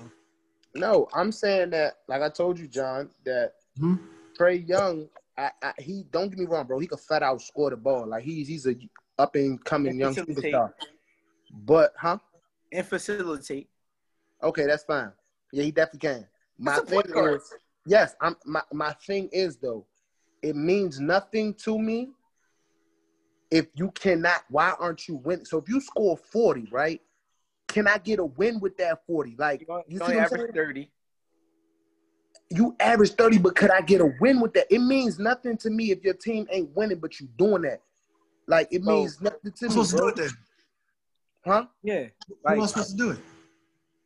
No, 0.75 1.09
I'm 1.15 1.33
saying 1.33 1.71
that, 1.71 1.99
like 2.09 2.23
I 2.23 2.29
told 2.29 2.59
you, 2.59 2.69
John, 2.69 3.11
that 3.25 3.53
Mhm. 3.79 3.99
Trae 4.39 4.67
Young, 4.69 5.09
I, 5.37 5.51
I, 5.63 5.73
he 5.79 6.05
don't 6.11 6.29
get 6.29 6.39
me 6.39 6.47
wrong, 6.47 6.67
bro. 6.67 6.79
He 6.79 6.87
could 6.87 7.01
flat 7.01 7.23
out 7.23 7.41
score 7.43 7.71
the 7.71 7.77
ball. 7.77 8.07
Like 8.07 8.23
he's 8.25 8.49
he's 8.49 8.67
a 8.67 8.77
up 9.19 9.35
and 9.35 9.63
coming 9.65 9.99
young 9.99 10.15
superstar. 10.15 10.73
But 11.65 11.93
huh? 11.97 12.19
and 12.73 12.87
facilitate. 12.87 13.69
Okay, 14.43 14.67
that's 14.67 14.85
fine. 14.85 15.13
Yeah, 15.53 15.65
he 15.65 15.71
definitely 15.71 16.09
can. 16.09 16.27
My 16.59 16.79
thing 16.79 17.03
is, 17.15 17.53
yes, 17.87 18.15
I'm 18.21 18.37
my, 18.45 18.63
my 18.73 18.93
thing 19.07 19.29
is 19.33 19.57
though, 19.57 19.87
it 20.43 20.57
means 20.57 21.01
nothing 21.01 21.55
to 21.55 21.79
me 21.79 22.11
if 23.51 23.67
you 23.75 23.91
cannot, 23.93 24.43
why 24.51 24.75
aren't 24.81 25.07
you 25.07 25.17
winning? 25.17 25.45
So 25.45 25.59
if 25.59 25.69
you 25.69 25.81
score 25.81 26.17
40, 26.17 26.69
right? 26.73 27.01
Can 27.69 27.87
I 27.87 27.99
get 27.99 28.19
a 28.19 28.25
win 28.25 28.59
with 28.59 28.77
that 28.79 29.07
40? 29.07 29.37
Like 29.39 29.61
You 29.61 29.83
you 29.87 29.99
see 29.99 30.05
only 30.05 30.17
what 30.17 30.33
I'm 30.33 30.39
average 30.39 30.55
thirty. 30.55 30.91
You 32.55 32.77
average 32.81 33.13
30, 33.15 33.39
but 33.39 33.57
could 33.57 33.71
I 33.71 33.81
get 33.81 34.01
a 34.01 34.13
win 34.21 34.41
with 34.41 34.53
that? 34.55 34.73
It 34.73 34.79
means 34.81 35.19
nothing 35.19 35.57
to 35.59 35.71
me 35.71 35.91
if 35.91 36.03
your 36.05 36.15
team 36.15 36.47
ain't 36.51 36.75
winning, 36.77 36.99
but 36.99 37.19
you 37.21 37.29
doing 37.37 37.63
that. 37.63 37.81
Like 38.47 38.69
it 38.71 38.85
So- 38.85 38.91
means 38.91 39.21
nothing 39.21 39.53
to 39.53 39.67
who's 39.67 39.77
me, 39.77 39.85
supposed 39.85 39.91
to 39.91 39.97
do 39.97 40.01
bro. 40.03 40.09
it 40.09 40.17
then? 40.17 40.31
Huh? 41.47 41.67
Yeah. 41.83 42.05
Who 42.29 42.37
Like, 42.45 42.59
else 42.59 42.71
supposed 42.71 42.91
to 42.93 42.97
do 42.97 43.11
it? 43.11 43.19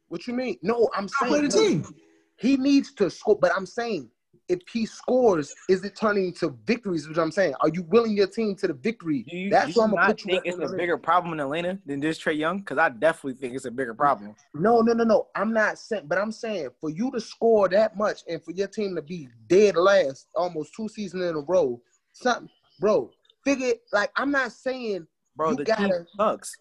What 0.08 0.26
you 0.26 0.34
mean? 0.34 0.58
No, 0.62 0.88
I'm 0.94 1.08
I 1.20 1.26
play 1.28 1.48
saying 1.48 1.50
the 1.50 1.84
team. 1.84 1.94
he 2.36 2.56
needs 2.56 2.92
to 2.94 3.10
score. 3.10 3.36
But 3.38 3.52
I'm 3.54 3.66
saying 3.66 4.10
if 4.48 4.60
he 4.72 4.86
scores, 4.86 5.54
is 5.68 5.84
it 5.84 5.94
turning 5.96 6.26
into 6.26 6.56
victories? 6.66 7.08
What 7.08 7.18
I'm 7.18 7.30
saying. 7.30 7.54
Are 7.60 7.68
you 7.68 7.82
willing 7.82 8.16
your 8.16 8.26
team 8.26 8.54
to 8.56 8.66
the 8.66 8.72
victory? 8.74 9.24
do 9.28 9.36
you, 9.36 9.50
That's 9.50 9.66
do 9.74 9.80
you 9.80 9.82
I'm 9.82 9.90
gonna 9.94 10.06
put 10.06 10.20
you. 10.24 10.26
think 10.32 10.42
it's 10.46 10.58
a 10.58 10.74
bigger 10.74 10.96
problem 10.96 11.34
in 11.34 11.40
Atlanta 11.40 11.78
than 11.86 12.00
this 12.00 12.18
Trae 12.18 12.36
Young? 12.36 12.58
Because 12.58 12.78
I 12.78 12.88
definitely 12.88 13.34
think 13.34 13.54
it's 13.54 13.66
a 13.66 13.70
bigger 13.70 13.94
problem. 13.94 14.34
No, 14.54 14.80
no, 14.80 14.92
no, 14.92 15.04
no. 15.04 15.26
I'm 15.34 15.52
not 15.52 15.78
saying, 15.78 16.04
but 16.06 16.18
I'm 16.18 16.32
saying 16.32 16.70
for 16.80 16.90
you 16.90 17.10
to 17.12 17.20
score 17.20 17.68
that 17.68 17.96
much 17.96 18.22
and 18.28 18.42
for 18.42 18.52
your 18.52 18.68
team 18.68 18.94
to 18.96 19.02
be 19.02 19.28
dead 19.48 19.76
last 19.76 20.28
almost 20.34 20.74
two 20.74 20.88
seasons 20.88 21.24
in 21.24 21.36
a 21.36 21.40
row, 21.40 21.80
something, 22.12 22.48
bro. 22.80 23.10
Figure 23.44 23.74
like 23.92 24.10
I'm 24.16 24.30
not 24.30 24.52
saying, 24.52 25.06
Bro, 25.36 25.50
You 25.50 25.56
the 25.58 25.64
team 25.66 25.88
gotta- 25.88 26.06
sucks. 26.16 26.56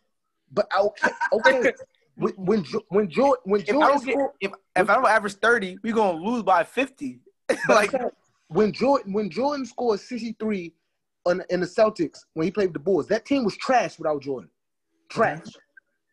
but 0.52 0.68
okay, 0.80 1.10
okay. 1.34 1.74
when 2.16 2.34
when 2.34 2.66
when 2.90 3.10
Jordan 3.10 3.42
when 3.46 3.62
If 3.62 3.70
I 3.70 3.74
don't 3.74 4.04
get, 4.06 4.14
scored, 4.14 4.32
if, 4.40 4.52
if 4.76 4.90
I 4.90 4.94
don't 4.96 5.08
average 5.08 5.34
thirty, 5.36 5.78
we're 5.84 5.94
gonna 5.96 6.20
lose 6.24 6.44
by 6.44 6.64
fifty. 6.64 7.20
Like 7.70 7.94
like 7.94 8.02
when 8.50 8.72
Jordan 8.72 9.14
when 9.14 9.30
Jordan 9.30 9.66
scored 9.66 10.00
63 10.00 10.74
on 11.26 11.44
in 11.50 11.60
the 11.60 11.66
Celtics 11.66 12.20
when 12.34 12.46
he 12.46 12.52
played 12.52 12.68
with 12.68 12.74
the 12.74 12.80
Bulls, 12.80 13.08
that 13.08 13.26
team 13.26 13.44
was 13.44 13.56
trash 13.58 13.98
without 13.98 14.22
Jordan. 14.22 14.50
Trash. 15.10 15.48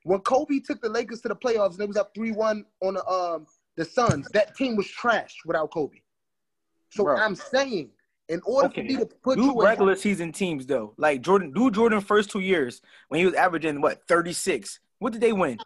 When 0.05 0.20
Kobe 0.20 0.59
took 0.61 0.82
the 0.82 0.89
Lakers 0.89 1.20
to 1.22 1.28
the 1.28 1.37
playoffs 1.37 1.70
and 1.70 1.78
they 1.78 1.87
was 1.87 1.97
up 1.97 2.14
3-1 2.14 2.64
on 2.82 2.95
the 2.95 3.07
um 3.07 3.47
the 3.76 3.85
Suns, 3.85 4.28
that 4.32 4.55
team 4.57 4.76
was 4.76 4.87
trash 4.89 5.35
without 5.45 5.70
Kobe. 5.72 5.99
So 6.91 7.05
Bro. 7.05 7.16
I'm 7.16 7.35
saying, 7.35 7.91
in 8.28 8.41
order 8.45 8.68
Okay. 8.68 8.82
for 8.82 8.87
me 8.87 8.97
to 8.99 9.07
put 9.07 9.37
do 9.37 9.45
you 9.47 9.51
in, 9.51 9.59
regular 9.59 9.97
season 9.97 10.30
teams 10.32 10.66
though. 10.66 10.95
Like 10.97 11.22
Jordan, 11.22 11.53
do 11.53 11.70
Jordan 11.70 12.01
first 12.01 12.30
two 12.30 12.41
years 12.41 12.80
when 13.09 13.18
he 13.20 13.26
was 13.26 13.35
averaging 13.35 13.80
what 13.80 14.07
thirty 14.07 14.32
six. 14.32 14.78
What 14.99 15.12
did 15.12 15.20
they 15.20 15.32
win? 15.32 15.59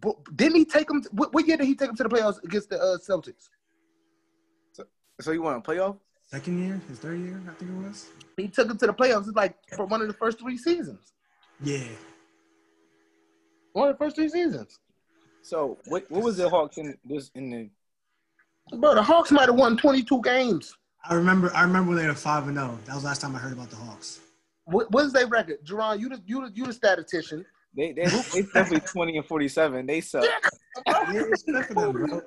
but 0.00 0.16
didn't 0.36 0.56
he 0.56 0.64
take 0.64 0.88
them? 0.88 1.02
What, 1.12 1.32
what 1.34 1.46
year 1.46 1.56
did 1.56 1.66
he 1.66 1.74
take 1.74 1.88
them 1.88 1.96
to 1.96 2.02
the 2.04 2.08
playoffs 2.08 2.42
against 2.42 2.70
the 2.70 2.80
uh, 2.80 2.96
Celtics? 2.98 3.48
So 5.20 5.32
you 5.32 5.42
want 5.42 5.58
a 5.58 5.70
playoff? 5.70 5.96
Second 6.30 6.64
year, 6.64 6.80
his 6.88 6.98
third 6.98 7.18
year, 7.18 7.40
I 7.48 7.52
think 7.54 7.70
it 7.70 7.88
was. 7.88 8.08
He 8.36 8.48
took 8.48 8.68
them 8.68 8.78
to 8.78 8.86
the 8.86 8.94
playoffs. 8.94 9.26
It's 9.26 9.36
like 9.36 9.54
for 9.76 9.84
one 9.84 10.00
of 10.00 10.08
the 10.08 10.14
first 10.14 10.38
three 10.38 10.56
seasons. 10.56 11.12
Yeah. 11.62 11.88
One 13.72 13.88
of 13.88 13.94
the 13.94 14.04
first 14.04 14.16
three 14.16 14.28
seasons. 14.28 14.78
So 15.42 15.78
what 15.86 16.10
what 16.10 16.22
was 16.22 16.36
the 16.36 16.48
Hawks 16.48 16.78
in 16.78 16.96
this 17.04 17.30
in 17.34 17.50
the 17.50 17.70
Bro, 18.76 18.94
the 18.94 19.02
Hawks 19.02 19.32
might 19.32 19.48
have 19.48 19.56
won 19.56 19.76
22 19.76 20.22
games. 20.22 20.76
I 21.04 21.14
remember. 21.14 21.50
I 21.54 21.62
remember 21.62 21.90
when 21.90 21.98
they 21.98 22.06
were 22.06 22.14
five 22.14 22.46
and 22.46 22.56
zero. 22.56 22.78
That 22.84 22.94
was 22.94 23.02
the 23.02 23.08
last 23.08 23.20
time 23.20 23.34
I 23.34 23.38
heard 23.38 23.52
about 23.52 23.70
the 23.70 23.76
Hawks. 23.76 24.20
What, 24.66 24.90
what 24.92 25.06
is 25.06 25.12
their 25.12 25.26
record? 25.26 25.64
Jerron, 25.64 25.98
you 25.98 26.08
the, 26.08 26.22
you 26.26 26.46
the, 26.46 26.52
you 26.54 26.66
the 26.66 26.72
statistician. 26.72 27.44
they 27.76 27.92
they 27.92 28.04
they 28.04 28.42
definitely 28.42 28.80
twenty 28.80 29.16
and 29.16 29.26
forty 29.26 29.48
seven. 29.48 29.86
They 29.86 30.00
suck. 30.00 30.24
Yeah, 30.86 31.22
respect 31.22 31.72
for 31.72 31.92
them, 31.92 32.22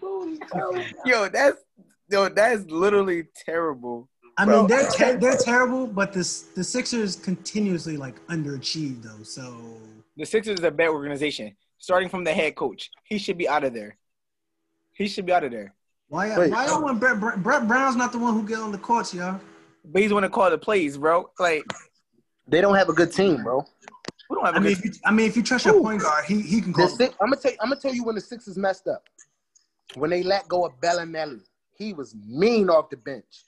bro. 0.00 0.82
Yo, 1.04 1.28
that's 1.28 1.64
yo, 2.10 2.28
that's 2.28 2.64
literally 2.66 3.24
terrible. 3.44 4.08
I 4.36 4.44
Bro. 4.44 4.58
mean, 4.60 4.66
they're 4.68 4.88
ter- 4.88 5.18
they're 5.18 5.36
terrible, 5.36 5.86
but 5.86 6.12
the 6.12 6.20
the 6.54 6.64
Sixers 6.64 7.16
continuously 7.16 7.96
like 7.96 8.24
underachieve 8.26 9.02
though. 9.02 9.22
So 9.22 9.56
The 10.16 10.24
Sixers 10.26 10.58
is 10.58 10.64
a 10.64 10.70
bad 10.70 10.88
organization. 10.88 11.56
Starting 11.78 12.08
from 12.08 12.24
the 12.24 12.32
head 12.32 12.54
coach, 12.56 12.90
he 13.04 13.16
should 13.18 13.38
be 13.38 13.48
out 13.48 13.64
of 13.64 13.72
there. 13.72 13.96
He 14.92 15.08
should 15.08 15.24
be 15.26 15.32
out 15.32 15.44
of 15.44 15.50
there. 15.50 15.74
Why? 16.08 16.36
Wait, 16.38 16.50
why 16.50 16.66
um, 16.66 16.82
when 16.82 16.98
Brett, 16.98 17.18
Brett, 17.18 17.42
Brett 17.42 17.66
Brown's 17.66 17.96
not 17.96 18.12
the 18.12 18.18
one 18.18 18.34
who 18.34 18.46
get 18.46 18.58
on 18.58 18.70
the 18.72 18.78
courts, 18.78 19.14
y'all? 19.14 19.40
But 19.84 20.02
he's 20.02 20.10
the 20.10 20.14
one 20.14 20.22
to 20.24 20.28
call 20.28 20.50
the 20.50 20.58
plays, 20.58 20.98
bro. 20.98 21.30
Like 21.38 21.64
They 22.46 22.60
don't 22.60 22.74
have 22.74 22.88
a 22.90 22.92
good 22.92 23.12
team, 23.12 23.42
bro. 23.42 23.64
we 24.28 24.36
don't 24.36 24.44
have 24.44 24.54
a 24.54 24.58
I 24.58 24.60
mean, 24.60 24.74
good 24.74 24.78
if 24.78 24.84
you, 24.84 25.00
I 25.06 25.10
mean, 25.10 25.26
if 25.26 25.36
you 25.36 25.42
trust 25.42 25.64
your 25.64 25.80
point 25.80 26.02
guard, 26.02 26.24
he 26.26 26.40
he 26.42 26.60
can 26.60 26.72
The 26.72 26.78
call. 26.78 26.88
six, 26.88 27.14
I'm 27.20 27.30
gonna 27.30 27.40
tell 27.40 27.52
you, 27.52 27.58
I'm 27.62 27.68
gonna 27.70 27.80
tell 27.80 27.94
you 27.94 28.04
when 28.04 28.14
the 28.14 28.20
Sixers 28.20 28.58
messed 28.58 28.88
up. 28.88 29.04
When 29.94 30.10
they 30.10 30.22
let 30.22 30.46
go 30.48 30.66
of 30.66 30.78
Belinelli, 30.80 31.40
he 31.80 31.94
was 31.94 32.14
mean 32.28 32.68
off 32.70 32.90
the 32.90 32.96
bench. 32.98 33.44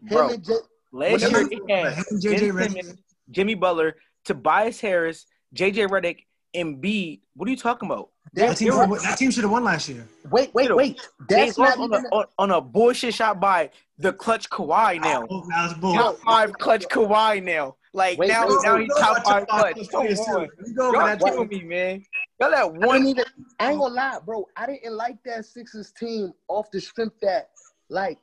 Him 0.00 0.08
Bro. 0.08 0.28
and 0.30 0.44
J- 0.44 0.52
last 0.90 1.20
year. 1.30 1.48
they- 1.66 1.72
had 1.72 2.04
JJ 2.18 2.72
Simmons, 2.72 2.98
Jimmy 3.30 3.54
Butler, 3.54 3.96
Tobias 4.24 4.80
Harris, 4.80 5.26
JJ 5.54 5.86
Redick, 5.88 6.24
Embiid. 6.56 7.20
What 7.34 7.46
are 7.46 7.50
you 7.50 7.56
talking 7.56 7.88
about? 7.90 8.10
That 8.32 8.48
that, 8.48 8.56
team, 8.56 8.72
should 8.72 8.80
have- 8.80 9.02
that 9.02 9.18
team 9.18 9.30
should 9.30 9.44
have 9.44 9.50
won 9.52 9.64
last 9.64 9.88
year. 9.88 10.08
wait, 10.30 10.52
wait, 10.54 10.74
wait. 10.74 11.00
That's 11.28 11.58
not 11.58 11.78
on 11.78 11.92
a, 11.92 11.98
even. 11.98 12.06
on, 12.10 12.24
on 12.38 12.50
a 12.50 12.60
bullshit 12.60 13.14
shot 13.14 13.38
by 13.38 13.70
the 13.98 14.12
clutch 14.12 14.48
Kawhi 14.50 15.00
now. 15.00 15.26
Oh, 15.30 15.46
that 15.50 15.64
was 15.64 15.74
bull. 15.74 15.94
Top 15.94 16.18
five 16.24 16.52
clutch 16.58 16.88
Kawhi 16.88 17.42
now. 17.44 17.76
Like 17.92 18.18
Wait, 18.18 18.28
now, 18.28 18.48
wait, 18.48 18.58
now 18.64 18.78
he's 18.78 18.92
top 18.98 19.24
five 19.24 19.46
clutch. 19.46 19.74
Come 19.74 20.00
players, 20.00 20.18
on, 20.20 20.48
You 20.66 20.74
go 20.74 20.86
over 20.88 20.96
y'all 20.96 21.06
that 21.06 21.20
killing 21.20 21.48
me, 21.48 21.62
man. 21.62 22.04
Y'all 22.40 22.50
that 22.50 22.62
I 22.62 22.64
one. 22.64 23.06
even. 23.06 23.24
I 23.60 23.70
ain't 23.70 23.78
gonna 23.80 23.94
lie, 23.94 24.18
bro. 24.26 24.48
I 24.56 24.66
didn't 24.66 24.94
like 24.96 25.22
that 25.24 25.44
Sixers 25.44 25.92
team 25.92 26.32
off 26.48 26.68
the 26.72 26.80
strength 26.80 27.20
that, 27.22 27.50
like, 27.88 28.18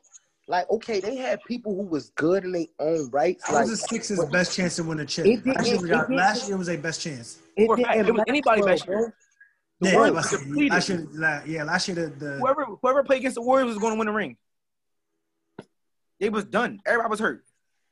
like 0.47 0.69
okay, 0.69 0.99
they 0.99 1.15
had 1.15 1.39
people 1.47 1.75
who 1.75 1.83
was 1.83 2.09
good 2.15 2.43
in 2.43 2.51
their 2.51 2.65
own 2.79 3.09
rights. 3.11 3.43
That 3.47 3.53
Like, 3.53 3.67
was 3.67 3.81
the 3.81 3.87
Sixers' 3.87 4.23
best 4.31 4.55
chance 4.55 4.75
to 4.77 4.83
win 4.83 4.99
a 4.99 5.05
chip. 5.05 5.25
It 5.25 5.43
didn't- 5.43 5.55
Last 5.55 5.67
year, 5.67 5.77
got- 5.77 5.83
it 5.83 5.87
didn't- 6.07 6.15
last 6.17 6.47
year 6.47 6.57
was 6.57 6.69
a 6.69 6.77
best 6.77 7.01
chance. 7.01 7.39
it 7.55 7.65
For 7.67 7.75
a 7.75 7.79
it 7.97 8.05
was 8.05 8.17
last 8.17 8.25
anybody's 8.29 8.65
best 8.65 8.87
year. 8.87 9.13
The 9.79 9.87
Yeah, 9.89 9.95
Warriors 9.95 10.15
last, 10.15 10.33
last 10.69 10.89
year, 10.89 11.07
la- 11.13 11.41
yeah, 11.45 11.63
last 11.63 11.87
year 11.87 11.95
the, 11.95 12.07
the 12.25 12.31
Whoever 12.39 12.65
whoever 12.81 13.03
played 13.03 13.17
against 13.19 13.35
the 13.35 13.41
Warriors 13.41 13.67
was 13.69 13.77
going 13.79 13.93
to 13.93 13.97
win 13.99 14.05
the 14.07 14.13
ring. 14.13 14.37
They 16.19 16.29
was 16.29 16.45
done. 16.45 16.79
Everybody 16.85 17.09
was 17.09 17.19
hurt. 17.19 17.43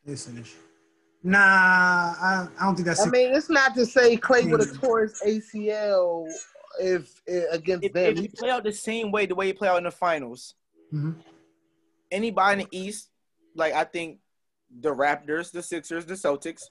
They 0.05 0.15
finish. 0.15 0.53
Nah, 1.23 1.39
I, 1.39 2.47
I 2.59 2.65
don't 2.65 2.75
think 2.75 2.85
that's. 2.87 3.01
I 3.01 3.09
mean, 3.09 3.33
it's 3.35 3.49
not 3.49 3.73
to 3.75 3.85
say 3.85 4.15
Clay 4.17 4.45
would 4.45 4.59
have 4.59 4.79
tore 4.79 5.01
his 5.01 5.19
ACL 5.25 6.27
if, 6.79 7.21
if 7.25 7.51
against 7.51 7.85
If, 7.85 7.93
them. 7.93 8.05
if 8.13 8.19
you 8.21 8.29
play 8.29 8.49
out 8.51 8.63
the 8.63 8.71
same 8.71 9.11
way, 9.11 9.25
the 9.25 9.35
way 9.35 9.47
you 9.47 9.53
play 9.53 9.67
out 9.67 9.77
in 9.79 9.83
the 9.83 9.91
finals, 9.91 10.53
Mhm. 10.93 11.15
Anybody 12.11 12.61
in 12.61 12.67
the 12.69 12.77
East, 12.77 13.09
like 13.55 13.73
I 13.73 13.83
think 13.83 14.19
the 14.79 14.93
Raptors, 14.93 15.51
the 15.51 15.63
Sixers, 15.63 16.05
the 16.05 16.13
Celtics, 16.13 16.63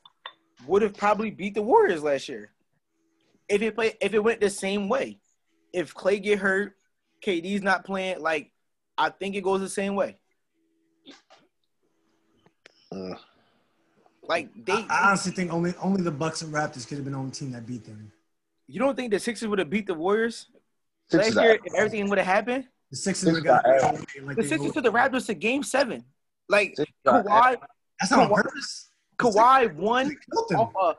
would 0.67 0.83
have 0.83 0.95
probably 0.95 1.31
beat 1.31 1.55
the 1.55 1.63
Warriors 1.63 2.03
last 2.03 2.29
year. 2.29 2.51
If 3.49 3.63
it 3.63 3.75
play, 3.75 3.95
if 4.01 4.15
it 4.15 4.19
went 4.19 4.41
the 4.41 4.51
same 4.51 4.89
way, 4.89 5.19
if 5.73 5.95
Clay 5.95 6.19
get 6.19 6.39
hurt, 6.39 6.75
KD's 7.25 7.63
not 7.63 7.85
playing, 7.85 8.21
like 8.21 8.53
I 8.97 9.11
think 9.11 9.35
it 9.37 9.43
goes 9.43 9.61
the 9.61 9.69
same 9.69 9.95
way. 9.95 10.19
Mm. 12.93 13.19
Like 14.29 14.51
they, 14.65 14.73
I, 14.73 14.87
I 14.91 15.09
honestly 15.09 15.33
think 15.33 15.53
only 15.53 15.75
only 15.83 16.03
the 16.03 16.11
Bucks 16.11 16.43
and 16.43 16.53
Raptors 16.53 16.87
could 16.87 16.99
have 16.99 17.05
been 17.05 17.15
the 17.15 17.19
only 17.19 17.31
team 17.31 17.53
that 17.53 17.67
beat 17.67 17.85
them. 17.85 18.13
you 18.67 18.79
don't 18.79 18.95
think 18.95 19.11
the 19.11 19.19
Sixers 19.19 19.49
would 19.49 19.59
have 19.59 19.71
beat 19.71 19.87
the 19.87 19.95
Warriors 19.95 20.47
Sixers 21.11 21.35
last 21.35 21.45
year 21.45 21.59
if 21.65 21.75
everything 21.75 22.09
would 22.09 22.19
have 22.19 22.27
happened? 22.27 22.69
The 22.91 22.97
Sixers 22.97 23.25
Sixers 23.35 23.45
got 23.45 23.65
got 23.65 23.95
like 24.23 24.37
The 24.37 24.43
Sixers 24.43 24.69
were- 24.69 24.73
took 24.73 24.85
the 24.85 24.91
Raptors 24.93 25.27
to 25.27 25.35
Game 25.35 25.63
Seven. 25.63 26.05
Like 26.49 26.75
Sixers 26.77 26.95
Kawhi, 27.07 27.57
That's 28.01 28.11
not 28.11 28.21
on 28.21 28.29
Kawhi- 28.31 28.43
purpose. 28.43 28.89
Kawhi 29.19 29.75
won 29.75 30.09
They 30.09 30.15
killed 30.33 30.49
them. 30.49 30.61
off 30.61 30.97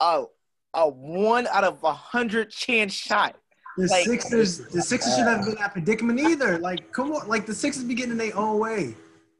a, 0.00 0.04
a 0.04 0.26
a 0.74 0.88
one 0.88 1.46
out 1.48 1.64
of 1.64 1.82
a 1.82 1.92
hundred 1.92 2.50
chance 2.50 2.92
shot. 2.92 3.34
The 3.76 3.86
like- 3.88 4.04
Sixers, 4.06 4.58
the 4.68 4.82
Sixers 4.82 5.16
should 5.16 5.26
have 5.26 5.40
been 5.40 5.50
in 5.50 5.54
that 5.56 5.72
predicament 5.72 6.20
either. 6.20 6.58
Like, 6.58 6.92
come 6.92 7.10
on, 7.12 7.26
like 7.28 7.46
the 7.46 7.54
Sixers 7.54 7.82
be 7.84 7.94
getting 7.94 8.12
in 8.12 8.18
their 8.18 8.36
own 8.36 8.58
way. 8.60 8.94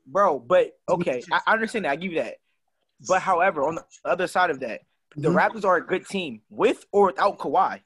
bro. 0.06 0.40
But 0.40 0.72
okay, 0.88 1.22
I, 1.32 1.40
I 1.46 1.52
understand 1.52 1.84
that. 1.84 1.90
I 1.92 1.96
give 1.96 2.10
you 2.12 2.22
that. 2.22 2.36
But 3.06 3.22
however, 3.22 3.62
on 3.66 3.76
the 3.76 3.84
other 4.04 4.26
side 4.26 4.50
of 4.50 4.58
that, 4.60 4.80
the 5.16 5.28
Mhm. 5.28 5.36
Raptors 5.36 5.64
are 5.64 5.76
a 5.76 5.86
good 5.86 6.06
team 6.08 6.42
with 6.50 6.84
or 6.90 7.06
without 7.06 7.38
Kawhi. 7.38 7.80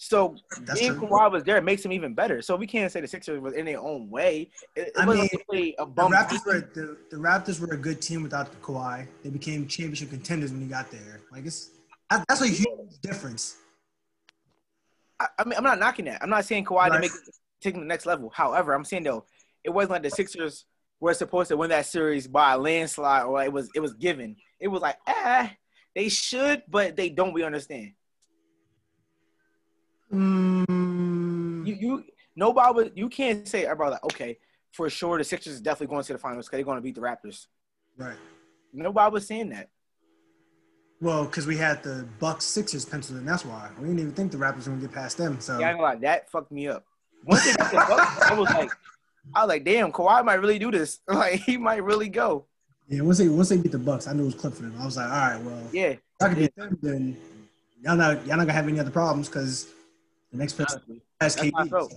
So 0.00 0.36
That's 0.60 0.78
being 0.78 0.94
true. 0.94 1.08
Kawhi 1.08 1.30
was 1.32 1.42
there 1.42 1.60
makes 1.60 1.82
them 1.82 1.92
even 1.92 2.14
better. 2.14 2.40
So 2.40 2.54
we 2.54 2.68
can't 2.68 2.90
say 2.90 3.00
the 3.00 3.08
Sixers 3.08 3.40
was 3.40 3.54
in 3.54 3.64
their 3.66 3.80
own 3.80 4.08
way. 4.08 4.48
It, 4.76 4.88
it 4.88 4.92
I 4.96 5.04
wasn't 5.04 5.08
mean, 5.08 5.18
like 5.18 5.30
they 5.32 5.44
played 5.50 5.74
a 5.80 5.86
The. 5.86 6.14
Raptors 6.16 6.46
were 6.46 6.60
the, 6.72 6.96
the 7.10 7.16
Raptors 7.16 7.60
were 7.60 7.74
a 7.74 7.76
good 7.76 8.00
team 8.00 8.22
without 8.22 8.50
the 8.52 8.56
Kawhi. 8.58 9.08
They 9.24 9.30
became 9.30 9.66
championship 9.66 10.10
contenders 10.10 10.52
when 10.52 10.60
he 10.62 10.68
got 10.68 10.90
there. 10.92 11.20
Like 11.32 11.46
it's 11.46 11.70
that's 12.08 12.40
a 12.42 12.46
huge 12.46 13.00
difference. 13.02 13.56
I, 15.18 15.26
I 15.40 15.44
mean, 15.44 15.54
I'm 15.58 15.64
not 15.64 15.80
knocking 15.80 16.04
that. 16.04 16.22
I'm 16.22 16.30
not 16.30 16.44
saying 16.44 16.64
Kawhi 16.64 16.76
Right. 16.76 16.92
didn't 16.92 17.00
make 17.02 17.12
take 17.60 17.74
to 17.74 17.80
the 17.80 17.86
next 17.86 18.06
level. 18.06 18.30
However, 18.30 18.72
I'm 18.74 18.84
saying 18.84 19.02
though, 19.02 19.24
it 19.64 19.70
wasn't 19.70 19.90
like 19.90 20.02
the 20.04 20.10
Sixers 20.10 20.64
were 21.00 21.12
supposed 21.12 21.48
to 21.48 21.56
win 21.56 21.70
that 21.70 21.86
series 21.86 22.28
by 22.28 22.52
a 22.52 22.58
landslide 22.58 23.24
or 23.24 23.42
it 23.42 23.52
was 23.52 23.68
it 23.74 23.80
was 23.80 23.94
given. 23.94 24.36
It 24.60 24.68
was 24.68 24.80
like, 24.80 24.96
ah, 25.08 25.52
they 25.96 26.08
should, 26.08 26.62
but 26.68 26.94
they 26.94 27.08
don't. 27.08 27.32
We 27.32 27.42
understand. 27.42 27.94
Mm, 30.12 31.66
You 31.66 31.74
you 31.74 32.04
nobody 32.36 32.72
was, 32.74 32.90
you 32.94 33.08
can't 33.08 33.46
say 33.46 33.64
everybody 33.64 33.92
like 33.92 34.04
okay 34.04 34.38
for 34.72 34.88
sure 34.88 35.18
the 35.18 35.24
Sixers 35.24 35.54
is 35.54 35.60
definitely 35.60 35.92
going 35.94 36.04
to 36.04 36.12
the 36.12 36.18
finals 36.18 36.46
because 36.46 36.56
they're 36.58 36.64
going 36.64 36.76
to 36.76 36.82
beat 36.82 36.94
the 36.94 37.00
Raptors. 37.00 37.46
right. 37.96 38.16
Nobody 38.72 39.12
was 39.12 39.26
saying 39.26 39.48
that. 39.50 39.70
Well, 41.00 41.24
because 41.24 41.46
we 41.46 41.56
had 41.56 41.82
the 41.82 42.06
Bucks 42.18 42.44
Sixers 42.44 42.84
penciled 42.84 43.18
in. 43.18 43.24
That's 43.24 43.44
why 43.44 43.70
we 43.78 43.86
didn't 43.86 44.00
even 44.00 44.12
think 44.12 44.32
the 44.32 44.38
Raptors 44.38 44.66
were 44.66 44.72
gonna 44.72 44.80
get 44.82 44.92
past 44.92 45.16
them. 45.16 45.40
So 45.40 45.58
Yeah, 45.58 45.68
I 45.68 45.70
ain't 45.72 45.80
lie, 45.80 45.94
that 45.96 46.30
fucked 46.30 46.50
me 46.52 46.68
up. 46.68 46.84
Once 47.24 47.44
they 47.44 47.52
beat 47.52 47.70
the 47.70 47.84
Bucks, 47.88 48.22
I 48.22 48.34
was 48.34 48.48
like, 48.50 48.70
I 49.34 49.40
was 49.44 49.48
like, 49.48 49.64
damn, 49.64 49.92
Kawhi 49.92 50.24
might 50.24 50.34
really 50.34 50.58
do 50.58 50.70
this. 50.70 50.98
Like 51.08 51.40
he 51.40 51.56
might 51.56 51.82
really 51.84 52.08
go. 52.08 52.46
yeah, 52.88 53.00
once 53.02 53.18
they 53.18 53.28
once 53.28 53.48
they 53.48 53.56
beat 53.58 53.72
the 53.72 53.78
Bucks, 53.78 54.06
I 54.08 54.12
knew 54.12 54.22
it 54.22 54.26
was 54.26 54.34
clip 54.34 54.54
for 54.54 54.62
them. 54.62 54.74
I 54.78 54.84
was 54.84 54.96
like, 54.96 55.06
all 55.06 55.12
right, 55.12 55.40
well, 55.42 55.58
if 55.66 55.72
Yeah, 55.72 55.94
I 56.20 56.28
could 56.28 56.38
beat 56.38 56.56
them, 56.56 56.78
then 56.82 57.16
y'all 57.82 57.96
not 57.96 58.26
y'all 58.26 58.36
not 58.36 58.46
gonna 58.46 58.52
have 58.52 58.68
any 58.68 58.80
other 58.80 58.90
problems 58.90 59.28
because 59.28 59.68
the 60.32 60.38
next 60.38 60.54
person 60.54 60.80
honestly. 60.86 61.02
has 61.20 61.34
That's 61.36 61.50
how 61.52 61.60
I 61.62 61.64
KD. 61.66 61.70
So, 61.70 61.88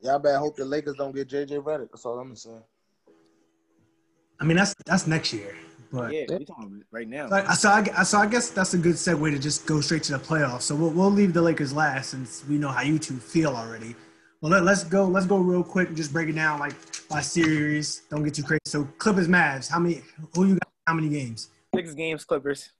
Y'all 0.00 0.18
better 0.18 0.38
hope 0.38 0.56
the 0.56 0.64
Lakers 0.64 0.96
don't 0.96 1.14
get 1.14 1.28
JJ 1.28 1.62
Redick. 1.62 1.88
That's 1.92 2.04
all 2.04 2.18
I'm 2.18 2.26
gonna 2.28 2.36
say. 2.36 2.50
I 4.40 4.44
mean, 4.44 4.56
that's 4.56 4.74
that's 4.84 5.06
next 5.06 5.32
year, 5.32 5.54
but. 5.92 6.12
Yeah, 6.12 6.24
we 6.36 6.44
talking 6.44 6.64
about 6.64 6.82
right 6.90 7.06
now. 7.06 7.28
So 7.28 7.36
I, 7.36 7.54
so, 7.54 7.68
I, 7.70 8.02
so 8.02 8.18
I 8.18 8.26
guess 8.26 8.50
that's 8.50 8.74
a 8.74 8.78
good 8.78 8.96
segue 8.96 9.30
to 9.30 9.38
just 9.38 9.64
go 9.64 9.80
straight 9.80 10.02
to 10.04 10.12
the 10.12 10.18
playoffs. 10.18 10.62
So 10.62 10.74
we'll, 10.74 10.90
we'll 10.90 11.10
leave 11.10 11.32
the 11.32 11.42
Lakers 11.42 11.72
last 11.72 12.10
since 12.10 12.44
we 12.48 12.58
know 12.58 12.68
how 12.68 12.82
you 12.82 12.98
two 12.98 13.16
feel 13.18 13.54
already. 13.54 13.94
Well, 14.40 14.50
let, 14.50 14.64
let's 14.64 14.82
go. 14.82 15.04
Let's 15.06 15.26
go 15.26 15.36
real 15.38 15.62
quick 15.62 15.86
and 15.88 15.96
just 15.96 16.12
break 16.12 16.28
it 16.28 16.32
down 16.32 16.58
like 16.58 16.74
by 17.08 17.20
series. 17.20 18.02
Don't 18.10 18.24
get 18.24 18.34
too 18.34 18.42
crazy. 18.42 18.60
So 18.66 18.84
Clippers, 18.98 19.28
Mavs. 19.28 19.70
How 19.70 19.78
many? 19.78 20.02
Who 20.34 20.46
you 20.46 20.54
got? 20.54 20.68
How 20.88 20.94
many 20.94 21.08
games? 21.10 21.50
Six 21.72 21.94
games, 21.94 22.24
Clippers. 22.24 22.70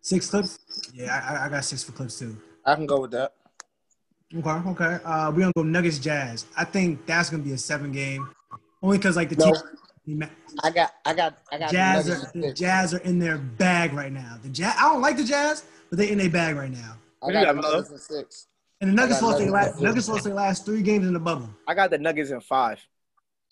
Six 0.00 0.30
Clips. 0.30 0.60
Yeah, 0.94 1.12
I, 1.12 1.34
I- 1.34 1.46
I 1.46 1.48
got 1.48 1.64
six 1.64 1.82
for 1.82 1.90
Clips 1.90 2.20
too. 2.20 2.36
I 2.64 2.76
can 2.76 2.86
go 2.86 3.00
with 3.00 3.10
that. 3.12 3.34
Okay, 4.36 4.50
okay. 4.50 4.98
Uh, 5.04 5.30
we're 5.30 5.40
gonna 5.40 5.52
go 5.56 5.62
Nuggets, 5.62 5.98
Jazz. 5.98 6.44
I 6.56 6.64
think 6.64 7.06
that's 7.06 7.30
gonna 7.30 7.42
be 7.42 7.52
a 7.52 7.58
seven 7.58 7.92
game, 7.92 8.28
only 8.82 8.98
because 8.98 9.16
like 9.16 9.30
the 9.30 9.36
No. 9.36 9.54
team. 10.04 10.22
I 10.62 10.70
got, 10.70 10.92
I 11.06 11.14
got, 11.14 11.38
I 11.50 11.58
got. 11.58 11.70
Jazz 11.70 12.06
the 12.06 12.12
are, 12.12 12.32
the. 12.48 12.52
Jazz 12.52 12.92
are 12.94 12.98
in 12.98 13.18
their 13.18 13.38
bag 13.38 13.92
right 13.94 14.12
now. 14.12 14.38
The 14.42 14.50
Jazz, 14.50 14.74
I 14.78 14.82
don't 14.92 15.00
like 15.00 15.16
the 15.16 15.24
Jazz, 15.24 15.64
but 15.88 15.98
they 15.98 16.10
in 16.10 16.18
their 16.18 16.28
bag 16.30 16.56
right 16.56 16.70
now. 16.70 16.96
I 17.22 17.32
got 17.32 17.54
got? 17.54 17.56
Nuggets 17.56 17.90
in 17.90 17.98
six. 17.98 18.46
And 18.80 18.90
the 18.90 18.94
Nuggets 18.94 19.22
lost 19.22 19.38
their 19.38 19.50
Nuggets. 19.50 19.72
last 19.74 19.82
Nuggets 19.82 20.08
lost 20.08 20.24
their 20.24 20.34
last 20.34 20.64
three 20.66 20.82
games 20.82 21.06
in 21.06 21.14
the 21.14 21.18
bubble. 21.20 21.48
I 21.66 21.74
got 21.74 21.90
the 21.90 21.98
Nuggets 21.98 22.30
in 22.30 22.40
five. 22.40 22.80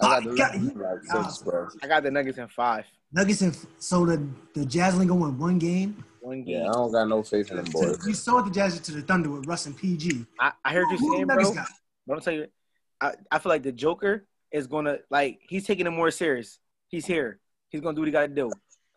I 0.01 0.21
got 0.21 0.25
the 0.25 0.31
Oh, 0.31 0.35
Nuggets 0.35 0.57
in 0.57 0.79
like 0.79 0.99
God. 1.11 1.31
six. 1.31 1.77
I 1.83 1.87
got 1.89 2.03
the 2.03 2.11
Nuggets 2.11 2.39
in 2.39 2.49
five. 2.49 2.85
Nuggets 3.13 3.41
and 3.41 3.57
so 3.79 4.05
the 4.05 4.27
the 4.55 4.67
Jazz 4.67 4.93
only 4.95 5.07
going 5.07 5.21
win 5.21 5.39
one 5.39 5.59
game. 5.59 6.05
One 6.27 6.43
game. 6.43 6.63
Yeah, 6.65 6.71
I 6.71 6.73
don't 6.73 6.91
got 6.91 7.07
no 7.07 7.23
faith 7.23 7.53
in 7.53 7.59
them 7.59 7.67
So 7.71 7.79
boys. 7.87 8.05
you 8.05 8.13
sold 8.13 8.47
the 8.47 8.51
Jazz 8.51 8.81
to 8.81 8.91
the 8.93 9.03
Thunder 9.03 9.31
with 9.31 9.47
Russ 9.47 9.67
and 9.67 9.77
PG. 9.77 10.27
I, 10.41 10.51
I 10.65 10.73
heard 10.73 10.91
you 10.91 10.97
Who 10.99 11.13
saying, 11.13 11.27
bro. 11.29 11.53
got? 11.55 11.69
But 12.05 12.15
I'm 12.15 12.21
telling 12.21 12.41
you, 12.41 12.47
I, 13.01 13.13
I 13.31 13.39
feel 13.39 13.51
like 13.51 13.63
the 13.63 13.71
Joker 13.71 14.27
is 14.51 14.67
gonna 14.67 14.99
like 15.09 15.39
he's 15.49 15.65
taking 15.65 15.87
it 15.87 15.91
more 15.91 16.11
serious. 16.11 16.59
He's 16.89 17.07
here. 17.07 17.39
He's 17.69 17.81
gonna 17.81 17.95
do 17.95 18.01
what 18.01 18.07
he 18.09 18.13
gotta 18.13 18.27
do. 18.27 18.51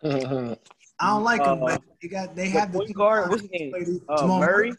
I 0.04 0.56
don't 1.02 1.24
like 1.24 1.44
them, 1.44 1.62
Uh, 1.62 1.66
but 1.68 1.84
they 2.02 2.08
got 2.08 2.36
they 2.36 2.50
have 2.50 2.72
the 2.72 2.80
point 2.80 2.96
guard, 2.96 3.30
what's 3.30 3.44
his 3.44 3.52
name? 3.52 4.02
Uh, 4.10 4.22
Jamal 4.22 4.40
Murray. 4.40 4.74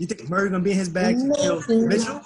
You 0.00 0.06
think 0.06 0.26
Murray 0.30 0.48
gonna 0.48 0.64
be 0.64 0.70
in 0.72 0.78
his 0.78 0.88
bag 0.88 1.16
to 1.18 1.34
kill 1.38 1.86
Mitchell? 1.86 2.22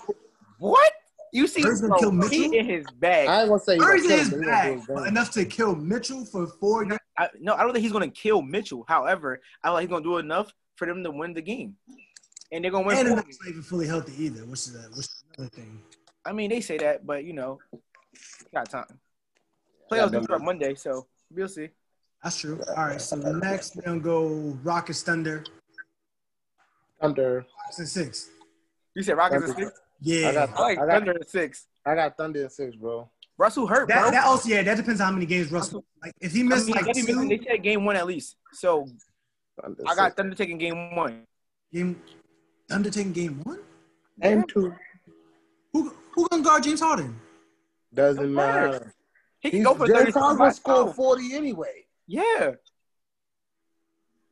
What? 0.60 0.92
You 1.32 1.48
see, 1.48 1.62
Murray's 1.62 1.80
gonna 1.80 1.90
bro, 1.94 1.98
kill 1.98 2.12
Mitchell? 2.12 2.52
in 2.52 2.64
his 2.64 2.86
bag. 2.92 3.26
I 3.28 3.40
ain't 3.40 3.48
gonna 3.48 3.58
say 3.60 3.72
he's 3.74 3.82
Murray's 3.82 4.04
in 4.04 4.10
his 4.10 4.28
kill 4.28 4.38
him, 4.38 4.44
but 4.44 4.44
he 4.44 4.44
gonna 4.44 4.62
do 4.62 4.68
bag, 4.68 4.78
his 4.78 4.86
but 4.86 4.96
thing. 4.98 5.06
enough 5.08 5.30
to 5.32 5.44
kill 5.46 5.74
Mitchell 5.74 6.24
for 6.26 6.46
four 6.46 6.84
games. 6.84 7.00
I, 7.18 7.28
no, 7.40 7.54
I 7.54 7.62
don't 7.62 7.72
think 7.72 7.82
he's 7.82 7.92
gonna 7.92 8.08
kill 8.08 8.42
Mitchell. 8.42 8.84
However, 8.88 9.40
I 9.62 9.68
feel 9.68 9.72
like 9.74 9.82
he's 9.82 9.90
gonna 9.90 10.04
do 10.04 10.18
enough 10.18 10.52
for 10.76 10.86
them 10.86 11.04
to 11.04 11.10
win 11.10 11.34
the 11.34 11.42
game, 11.42 11.76
and 12.50 12.64
they're 12.64 12.70
gonna 12.70 12.86
win. 12.86 12.96
And 12.98 13.08
they're 13.08 13.16
not 13.16 13.26
even 13.48 13.62
fully 13.62 13.86
healthy 13.86 14.24
either, 14.24 14.44
which 14.46 14.60
is 14.60 14.74
a, 14.76 14.88
which 14.90 15.06
is 15.06 15.24
another 15.36 15.50
thing. 15.54 15.82
I 16.24 16.32
mean, 16.32 16.50
they 16.50 16.60
say 16.60 16.78
that, 16.78 17.06
but 17.06 17.24
you 17.24 17.32
know, 17.32 17.58
got 18.54 18.70
time. 18.70 18.86
I 19.90 19.94
Playoffs 19.94 20.12
got 20.12 20.18
do 20.20 20.22
start 20.24 20.42
Monday, 20.42 20.74
so 20.74 21.06
we'll 21.30 21.48
see. 21.48 21.68
That's 22.22 22.38
true. 22.38 22.60
All 22.76 22.84
right, 22.86 23.00
so 23.00 23.16
next 23.16 23.76
we're 23.76 23.82
gonna 23.82 24.00
go 24.00 24.56
Rockets 24.62 25.02
Thunder. 25.02 25.44
Thunder. 27.00 27.44
It's 27.68 27.78
in 27.78 27.86
six. 27.86 28.30
You 28.94 29.02
said 29.02 29.16
Rockets 29.16 29.44
and 29.48 29.56
six. 29.56 29.80
Yeah. 30.00 30.28
I 30.28 30.32
got- 30.32 30.48
I 30.56 30.62
like 30.62 30.78
I 30.78 30.86
got- 30.86 30.92
Thunder 30.94 31.12
and 31.12 31.28
six. 31.28 31.66
I 31.84 31.94
got 31.94 32.16
Thunder 32.16 32.42
and 32.42 32.52
six, 32.52 32.76
bro. 32.76 33.10
Russell 33.38 33.66
hurt, 33.66 33.88
bro. 33.88 33.96
that, 33.96 34.10
that 34.12 34.24
also 34.24 34.48
yeah. 34.48 34.62
That 34.62 34.76
depends 34.76 35.00
on 35.00 35.06
how 35.08 35.12
many 35.12 35.26
games 35.26 35.50
Russell. 35.50 35.84
Like 36.02 36.12
if 36.20 36.32
he 36.32 36.40
I 36.40 36.44
missed 36.44 36.66
mean, 36.66 36.76
like 36.76 36.86
they, 36.86 36.92
didn't 36.92 37.28
they 37.28 37.38
take 37.38 37.62
game 37.62 37.84
one 37.84 37.96
at 37.96 38.06
least. 38.06 38.36
So 38.52 38.86
Thunder 39.60 39.82
I 39.86 39.94
got 39.94 40.04
six. 40.06 40.14
Thunder 40.16 40.34
taking 40.36 40.58
game 40.58 40.94
one. 40.94 41.24
game, 41.72 42.00
undertaking 42.70 43.12
game 43.12 43.40
one. 43.44 43.58
and 44.20 44.48
two. 44.48 44.74
Who 45.72 45.92
who 46.14 46.28
gonna 46.28 46.42
guard 46.42 46.62
James 46.64 46.80
Harden? 46.80 47.18
Doesn't 47.94 48.22
Don't 48.22 48.34
matter. 48.34 48.70
matter. 48.72 48.94
He 49.40 49.50
can 49.50 49.58
He's, 49.60 49.66
go 49.66 49.74
for 49.74 49.86
James 49.86 49.98
30. 49.98 50.12
Harden 50.12 50.38
gonna 50.38 50.52
score 50.54 50.94
forty 50.94 51.34
anyway. 51.34 51.86
Yeah. 52.06 52.52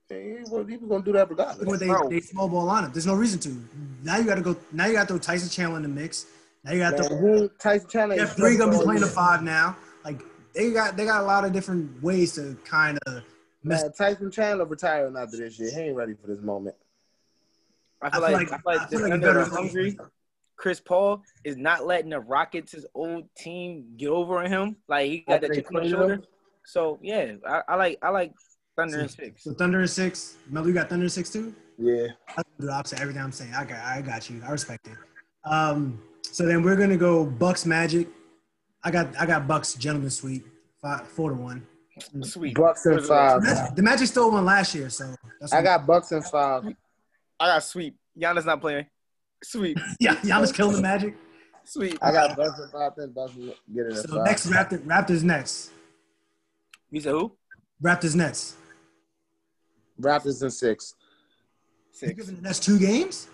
He, 0.09 0.39
well, 0.51 0.65
he 0.65 0.77
was 0.77 0.89
gonna 0.89 1.05
do 1.05 1.13
that 1.13 1.27
Or 1.27 1.31
regardless. 1.31 1.79
they 1.79 1.87
Bro. 1.87 2.09
they 2.11 2.21
small 2.21 2.49
ball 2.49 2.67
lineup. 2.67 2.93
There's 2.93 3.07
no 3.07 3.15
reason 3.15 3.39
to. 3.41 3.57
Now 4.03 4.17
you 4.19 4.25
got 4.25 4.35
to 4.37 4.41
go. 4.41 4.57
Now 4.73 4.87
you 4.87 4.95
got 4.95 5.03
to 5.03 5.07
throw 5.09 5.19
Tyson 5.19 5.49
Chandler 5.49 5.77
in 5.77 5.83
the 5.85 5.89
mix. 5.89 6.27
Now 6.65 6.73
you 6.73 6.79
got. 6.81 6.99
Man, 6.99 7.19
who 7.19 7.49
Tyson 7.61 7.89
Chandler? 7.89 8.17
Is 8.17 8.33
three 8.35 8.57
gonna 8.57 8.77
be 8.79 8.85
playing 8.85 9.01
the 9.01 9.07
five 9.07 9.43
now. 9.43 9.77
Like 10.05 10.23
they 10.55 10.73
got 10.73 10.97
they 10.97 11.05
got 11.05 11.23
a 11.23 11.27
lot 11.27 11.45
of 11.45 11.53
different 11.53 12.03
ways 12.03 12.35
to 12.35 12.57
kind 12.65 12.99
of 13.07 13.23
mess. 13.63 13.83
Man, 13.83 13.93
Tyson 13.93 14.31
Chandler 14.31 14.67
retiring 14.67 15.17
after 15.17 15.37
this 15.37 15.59
year. 15.59 15.71
He 15.71 15.81
ain't 15.81 15.97
ready 15.97 16.15
for 16.15 16.27
this 16.27 16.41
moment. 16.43 16.77
I 18.03 18.11
feel, 18.11 18.25
I 18.25 18.29
feel 18.29 18.37
like, 18.39 18.51
like- 18.51 18.53
I 18.53 18.57
feel 18.57 18.63
like, 18.65 18.81
I 18.81 18.87
feel 18.87 19.01
like 19.01 19.11
Thunder 19.11 19.27
better 19.27 19.45
hungry. 19.45 19.99
Chris 20.57 20.79
Paul 20.81 21.23
is 21.45 21.57
not 21.57 21.87
letting 21.87 22.11
the 22.11 22.21
Rockets, 22.21 22.73
his 22.73 22.85
old 22.95 23.25
team, 23.35 23.95
get 23.97 24.09
over 24.11 24.39
on 24.39 24.47
him. 24.51 24.77
Like 24.89 25.09
he 25.11 25.21
got 25.21 25.41
that 25.41 25.55
chip 25.55 25.69
on 25.75 25.83
the 25.83 25.89
shoulder. 25.89 26.21
So 26.67 26.99
yeah, 27.03 27.33
I, 27.49 27.63
I 27.69 27.75
like 27.77 27.99
I 28.03 28.11
like 28.11 28.33
Thunder 28.77 29.01
and 29.01 29.11
six. 29.11 29.45
So 29.45 29.55
Thunder 29.55 29.81
and 29.81 29.89
six. 29.89 30.37
Melo, 30.51 30.67
you 30.67 30.75
got 30.75 30.91
Thunder 30.91 31.05
and 31.05 31.13
six 31.13 31.31
too. 31.31 31.55
Yeah. 31.79 32.09
I 32.37 32.43
do 32.59 32.67
the 32.67 32.73
opposite 32.73 33.01
everything 33.01 33.23
I'm 33.23 33.33
saying. 33.33 33.55
I 33.55 33.65
got 33.65 33.79
I 33.79 34.03
got 34.03 34.29
you. 34.29 34.43
I 34.47 34.51
respect 34.51 34.87
it. 34.87 34.99
Um, 35.51 36.03
so 36.33 36.47
then 36.47 36.63
we're 36.63 36.77
gonna 36.77 36.97
go 36.97 37.25
Bucks 37.25 37.67
Magic. 37.67 38.09
I 38.83 38.91
got 38.91 39.15
I 39.21 39.27
got 39.27 39.47
Bucks 39.47 39.75
Gentleman 39.75 40.11
Sweep 40.11 40.47
five 40.81 41.07
four 41.09 41.31
to 41.31 41.37
one. 41.37 41.67
Sweet. 42.23 42.55
Bucks 42.57 42.87
and 42.87 43.05
five. 43.05 43.43
Magic- 43.43 43.75
The 43.77 43.83
Magic 43.83 44.07
stole 44.07 44.31
one 44.31 44.45
last 44.45 44.75
year, 44.75 44.89
so 44.89 45.15
that's 45.39 45.53
I 45.53 45.63
got 45.63 45.87
Bucks 45.87 46.13
and 46.13 46.25
five. 46.25 46.65
I 47.39 47.47
got 47.47 47.63
sweep. 47.65 47.97
Giannis 48.19 48.45
not 48.47 48.61
playing. 48.61 48.87
Sweep. 49.45 49.79
yeah. 50.01 50.15
Giannis 50.17 50.55
killing 50.55 50.77
the 50.77 50.83
Magic. 50.83 51.15
Sweet. 51.65 51.99
I 52.03 52.11
got 52.13 52.37
Bucks 52.37 52.59
and 52.59 52.73
five. 52.73 52.93
Then 52.97 53.13
Bucks 53.13 53.35
will 53.35 53.55
get 53.75 53.87
it 53.87 53.97
So 53.97 54.17
five. 54.17 54.25
next 54.27 54.47
Raptor, 54.47 54.79
Raptors 54.87 55.23
next. 55.23 55.71
You 56.91 57.01
said 57.01 57.13
who? 57.13 57.33
Raptors 57.83 58.15
next. 58.17 58.57
Raptors 60.01 60.41
and 60.43 60.53
six. 60.53 60.95
Six. 61.93 62.03
You 62.03 62.09
Six. 62.09 62.15
giving 62.21 62.37
the 62.37 62.43
next 62.43 62.63
two 62.63 62.79
games? 62.79 63.29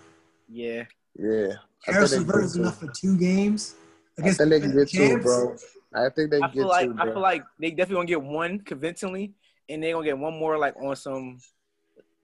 Yeah. 0.49 0.83
Yeah. 1.17 1.53
I 1.87 1.91
Harrison 1.93 2.19
think 2.19 2.27
they 2.27 2.31
Burton 2.33 2.41
get 2.41 2.45
is 2.47 2.53
two. 2.53 2.61
enough 2.61 2.79
for 2.79 2.87
two 2.87 3.17
games 3.17 3.75
I 4.17 4.21
against 4.21 4.37
think 4.39 4.49
they 4.49 4.59
can 4.59 4.75
the 4.75 4.85
get 4.85 4.89
two, 4.89 5.21
bro. 5.21 5.55
I 5.93 6.09
think 6.09 6.31
they 6.31 6.37
I 6.41 6.49
feel 6.51 6.63
get 6.63 6.65
like 6.67 6.89
two, 6.91 6.95
I 6.99 7.05
feel 7.05 7.19
like 7.21 7.43
they 7.59 7.69
definitely 7.71 7.95
gonna 7.95 8.07
get 8.07 8.21
one 8.21 8.59
convincingly, 8.59 9.33
and 9.69 9.81
they 9.83 9.91
gonna 9.91 10.05
get 10.05 10.17
one 10.17 10.37
more 10.37 10.57
like 10.57 10.75
on 10.81 10.95
some 10.95 11.37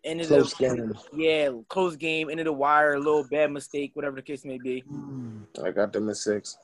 end 0.04 0.20
of 0.22 0.28
Close 0.28 0.54
the 0.56 0.66
game. 0.76 0.94
yeah 1.14 1.50
close 1.70 1.96
game, 1.96 2.30
end 2.30 2.40
of 2.42 2.46
the 2.46 2.52
wire, 2.54 2.94
a 2.96 3.00
little 3.00 3.26
bad 3.30 3.52
mistake, 3.52 3.92
whatever 3.96 4.16
the 4.18 4.22
case 4.22 4.44
may 4.44 4.58
be. 4.58 4.82
Hmm. 4.82 5.44
I 5.64 5.72
got 5.72 5.94
them 5.94 6.10
at 6.10 6.18
six. 6.18 6.58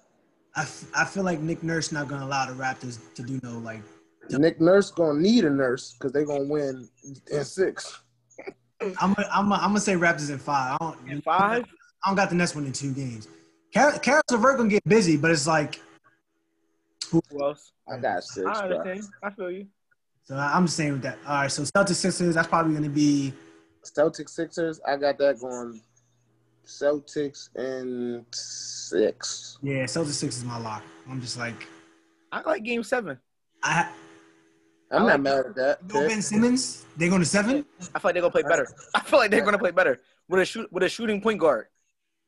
I, 0.55 0.63
f- 0.63 0.85
I 0.95 1.05
feel 1.05 1.23
like 1.23 1.39
Nick 1.39 1.63
Nurse 1.63 1.91
not 1.91 2.07
gonna 2.09 2.25
allow 2.25 2.45
the 2.47 2.53
Raptors 2.53 2.99
to 3.15 3.23
do 3.23 3.39
no 3.43 3.59
like. 3.59 3.81
Nick 4.31 4.59
Nurse 4.59 4.91
gonna 4.91 5.19
need 5.19 5.45
a 5.45 5.49
nurse 5.49 5.93
because 5.93 6.11
they 6.11 6.25
gonna 6.25 6.43
win 6.43 6.89
in 7.31 7.45
six. 7.45 8.01
I'm 8.99 9.13
gonna, 9.13 9.27
I'm 9.31 9.47
gonna, 9.49 9.55
I'm 9.61 9.69
gonna 9.69 9.79
say 9.79 9.93
Raptors 9.93 10.29
in 10.31 10.37
five. 10.39 10.73
I 10.81 10.85
don't, 10.85 10.97
And 11.09 11.23
five, 11.23 11.65
I 12.03 12.09
don't 12.09 12.15
got 12.15 12.29
the 12.29 12.35
next 12.35 12.55
one 12.55 12.65
in 12.65 12.71
two 12.73 12.93
games. 12.93 13.27
Car- 13.73 13.99
Caris 13.99 14.23
LeVert 14.31 14.57
gonna 14.57 14.69
get 14.69 14.83
busy, 14.87 15.17
but 15.17 15.31
it's 15.31 15.47
like 15.47 15.79
who 17.11 17.21
else? 17.41 17.71
I 17.91 17.97
got 17.97 18.23
six. 18.23 18.47
I 18.47 18.67
bro. 18.67 18.95
I 19.23 19.29
feel 19.31 19.51
you. 19.51 19.67
so. 20.23 20.35
I'm 20.35 20.65
just 20.65 20.77
saying 20.77 20.93
with 20.93 21.01
that. 21.03 21.17
All 21.27 21.41
right, 21.41 21.51
so 21.51 21.63
Celtics 21.63 21.95
Sixers. 21.95 22.35
That's 22.35 22.47
probably 22.47 22.73
gonna 22.73 22.89
be 22.89 23.33
Celtics 23.83 24.29
Sixers. 24.29 24.79
I 24.87 24.95
got 24.97 25.17
that 25.17 25.39
going. 25.39 25.81
Celtics 26.65 27.49
and 27.55 28.23
six. 28.31 29.57
yeah. 29.63 29.85
Celtics 29.85 30.11
Six 30.13 30.37
is 30.37 30.43
my 30.43 30.59
lock. 30.59 30.83
I'm 31.09 31.19
just 31.19 31.37
like 31.37 31.67
I 32.31 32.41
like 32.41 32.63
Game 32.63 32.83
Seven. 32.83 33.17
I 33.63 33.89
I'm 34.91 35.01
I 35.01 35.05
like 35.05 35.13
not 35.13 35.21
mad 35.21 35.45
at 35.47 35.55
that. 35.55 35.87
go 35.87 35.99
pick. 36.01 36.09
Ben 36.09 36.21
Simmons. 36.21 36.85
They 36.95 37.09
going 37.09 37.21
to 37.21 37.25
seven. 37.25 37.65
I 37.95 37.99
feel 37.99 38.09
like 38.09 38.13
they're 38.13 38.21
gonna 38.21 38.31
play 38.31 38.43
better. 38.43 38.67
I 38.93 39.01
feel 39.01 39.17
like 39.19 39.31
they're 39.31 39.43
gonna 39.43 39.57
play 39.57 39.71
better 39.71 39.99
with 40.27 40.41
a 40.41 40.45
shoot 40.45 40.71
with 40.71 40.83
a 40.83 40.89
shooting 40.89 41.21
point 41.21 41.39
guard. 41.39 41.67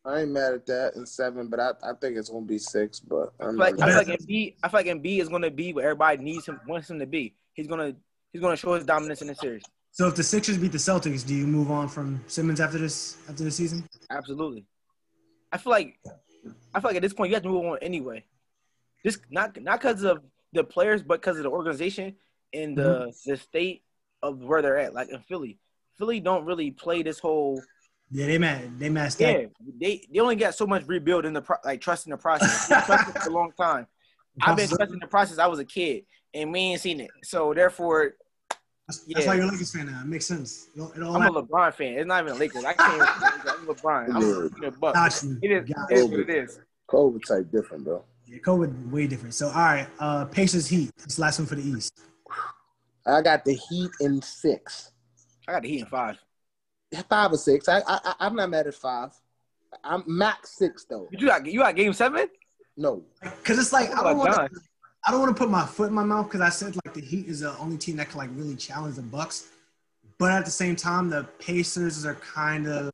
I 0.04 0.22
ain't 0.22 0.32
mad 0.32 0.54
at 0.54 0.66
that 0.66 0.96
in 0.96 1.06
seven, 1.06 1.48
but 1.48 1.60
I, 1.60 1.72
I 1.84 1.94
think 1.94 2.18
it's 2.18 2.30
gonna 2.30 2.46
be 2.46 2.58
six. 2.58 3.00
But 3.00 3.34
I 3.40 3.46
I'm 3.46 3.52
feel 3.52 3.60
like 3.60 3.82
I 3.82 3.86
mad. 3.86 4.06
feel 4.06 4.14
like 4.14 4.20
Embiid, 4.22 4.56
I 4.64 4.70
feel 4.70 4.80
like 4.80 4.88
Embiid 4.88 5.22
is 5.22 5.30
gonna 5.30 5.52
be 5.52 5.74
what 5.74 5.84
everybody 5.84 6.24
needs 6.24 6.48
him 6.48 6.60
wants 6.68 6.90
him 6.90 7.00
to 7.00 7.06
be. 7.06 7.36
He's 7.54 7.68
gonna 7.68 7.96
he's 8.34 8.42
gonna 8.42 8.56
show 8.56 8.74
his 8.74 8.86
dominance 8.86 9.22
in 9.22 9.28
the 9.28 9.36
series. 9.36 9.64
So 9.92 10.08
if 10.08 10.16
the 10.16 10.24
Sixers 10.24 10.58
beat 10.58 10.72
the 10.72 10.78
Celtics, 10.78 11.26
do 11.26 11.36
you 11.36 11.46
move 11.46 11.70
on 11.70 11.88
from 11.88 12.24
Simmons 12.28 12.60
after 12.62 12.78
this 12.78 13.18
after 13.30 13.44
the 13.44 13.52
season? 13.52 13.88
Absolutely. 14.10 14.66
I 15.52 15.58
feel 15.58 15.72
like 15.72 16.00
I 16.74 16.80
feel 16.80 16.90
like 16.90 16.96
at 16.96 17.02
this 17.02 17.14
point 17.14 17.30
you 17.30 17.36
have 17.36 17.44
to 17.44 17.50
move 17.50 17.66
on 17.66 17.78
anyway. 17.82 18.24
Just 19.06 19.20
not 19.30 19.62
not 19.62 19.82
because 19.82 20.04
of 20.04 20.24
the 20.54 20.64
players, 20.64 21.04
but 21.04 21.22
because 21.22 21.38
of 21.38 21.44
the 21.44 21.50
organization 21.50 22.16
and 22.54 22.78
the 22.78 22.84
mm-hmm. 22.84 23.30
the 23.30 23.38
state 23.38 23.84
of 24.24 24.40
where 24.40 24.62
they're 24.62 24.78
at. 24.78 24.94
Like 24.94 25.10
in 25.10 25.20
Philly, 25.20 25.60
Philly 25.98 26.20
don't 26.20 26.46
really 26.46 26.72
play 26.72 27.04
this 27.04 27.20
whole. 27.20 27.62
Yeah, 28.12 28.28
they 28.28 28.38
mad. 28.38 28.78
They 28.78 28.90
mad. 28.90 29.16
Yeah, 29.18 29.46
they 29.80 30.06
they 30.12 30.20
only 30.20 30.36
got 30.36 30.54
so 30.54 30.68
much 30.68 30.84
rebuild 30.86 31.26
in 31.26 31.34
the 31.34 31.42
pro, 31.42 31.56
like 31.64 31.80
trusting 31.80 32.12
the 32.12 32.18
process. 32.18 32.68
They 32.68 32.76
it 32.76 33.22
for 33.22 33.30
a 33.30 33.32
long 33.32 33.52
time. 33.58 33.88
I've 34.42 34.58
been 34.58 34.68
trusting 34.68 35.00
the 35.00 35.08
process. 35.08 35.38
I 35.38 35.48
was 35.48 35.60
a 35.60 35.66
kid, 35.66 36.04
and 36.34 36.52
we 36.52 36.60
ain't 36.60 36.82
seen 36.82 37.00
it. 37.00 37.12
So 37.24 37.54
therefore, 37.54 38.16
That's, 38.88 39.00
that's 39.00 39.08
Yeah. 39.08 39.28
why 39.28 39.36
you're 39.36 39.46
a 39.46 39.48
Lakers 39.48 39.74
fan 39.74 39.86
now. 39.86 40.02
It 40.02 40.08
makes 40.08 40.26
sense. 40.26 40.68
It 40.76 40.82
all, 40.82 40.92
it 40.92 41.02
all 41.02 41.16
I'm 41.16 41.36
a 41.36 41.42
LeBron 41.42 41.74
fan. 41.74 41.94
It's 41.94 42.06
not 42.08 42.24
even 42.26 42.38
Lakers. 42.38 42.64
I 42.66 42.74
can't. 42.74 43.02
I'm 43.02 43.66
LeBron. 43.66 44.16
I'm 44.16 44.64
a 44.64 44.72
Buck. 44.72 44.94
got 44.94 45.24
you. 45.24 45.38
It 45.42 45.52
is. 45.52 45.70
Got 45.70 45.92
It 45.92 45.98
is 45.98 46.10
what 46.10 46.20
it 46.20 46.30
is. 46.30 46.60
COVID 46.90 47.26
type 47.26 47.52
different, 47.52 47.86
bro. 47.86 48.04
Yeah, 48.28 48.40
COVID 48.40 48.92
way 48.92 49.08
different. 49.08 49.34
So 49.34 49.48
all 49.48 49.54
right, 49.54 49.88
uh 50.00 50.26
Pacers 50.26 50.68
Heat. 50.68 50.92
This 51.06 51.18
last 51.18 51.40
one 51.40 51.46
for 51.46 51.56
the 51.56 51.64
East. 51.64 51.94
I 53.06 53.22
got 53.22 53.46
the 53.46 53.54
Heat 53.54 53.90
in 54.02 54.22
six. 54.22 54.92
I 55.48 55.54
got 55.54 55.62
the 55.64 55.70
Heat 55.70 55.80
in 55.82 55.86
five. 55.88 56.18
Five 57.10 57.32
or 57.34 57.38
six. 57.38 57.68
I, 57.70 57.80
I 57.80 58.00
I- 58.04 58.16
I'm 58.20 58.36
not 58.36 58.50
mad 58.50 58.68
at 58.68 58.76
five. 58.76 59.12
I'm 59.84 60.04
max 60.06 60.52
six 60.58 60.84
though. 60.86 61.08
But 61.12 61.22
you 61.22 61.28
got 61.28 61.46
you 61.46 61.60
got 61.60 61.76
game 61.76 61.94
seven? 61.94 62.28
No, 62.78 63.04
Cause 63.44 63.60
it's 63.60 63.72
like 63.74 63.90
oh 63.92 64.02
I 64.02 64.04
don't 64.10 64.18
want 64.18 64.34
to. 64.54 64.60
I 65.06 65.12
don't 65.12 65.20
want 65.22 65.36
to 65.36 65.40
put 65.40 65.50
my 65.50 65.66
foot 65.66 65.88
in 65.90 65.94
my 65.94 66.04
mouth 66.04 66.28
because 66.28 66.42
I 66.42 66.50
said 66.50 66.76
like 66.86 66.94
the 66.94 67.02
Heat 67.02 67.28
is 67.28 67.40
the 67.42 67.58
only 67.58 67.78
team 67.78 67.96
that 67.98 68.10
can 68.10 68.18
like 68.18 68.30
really 68.34 68.56
challenge 68.56 68.96
the 68.98 69.02
Bucks, 69.02 69.48
but 70.18 70.32
at 70.32 70.46
the 70.46 70.52
same 70.52 70.76
time 70.76 71.10
the 71.10 71.24
Pacers 71.40 72.06
are 72.06 72.16
kind 72.16 72.68
of 72.68 72.92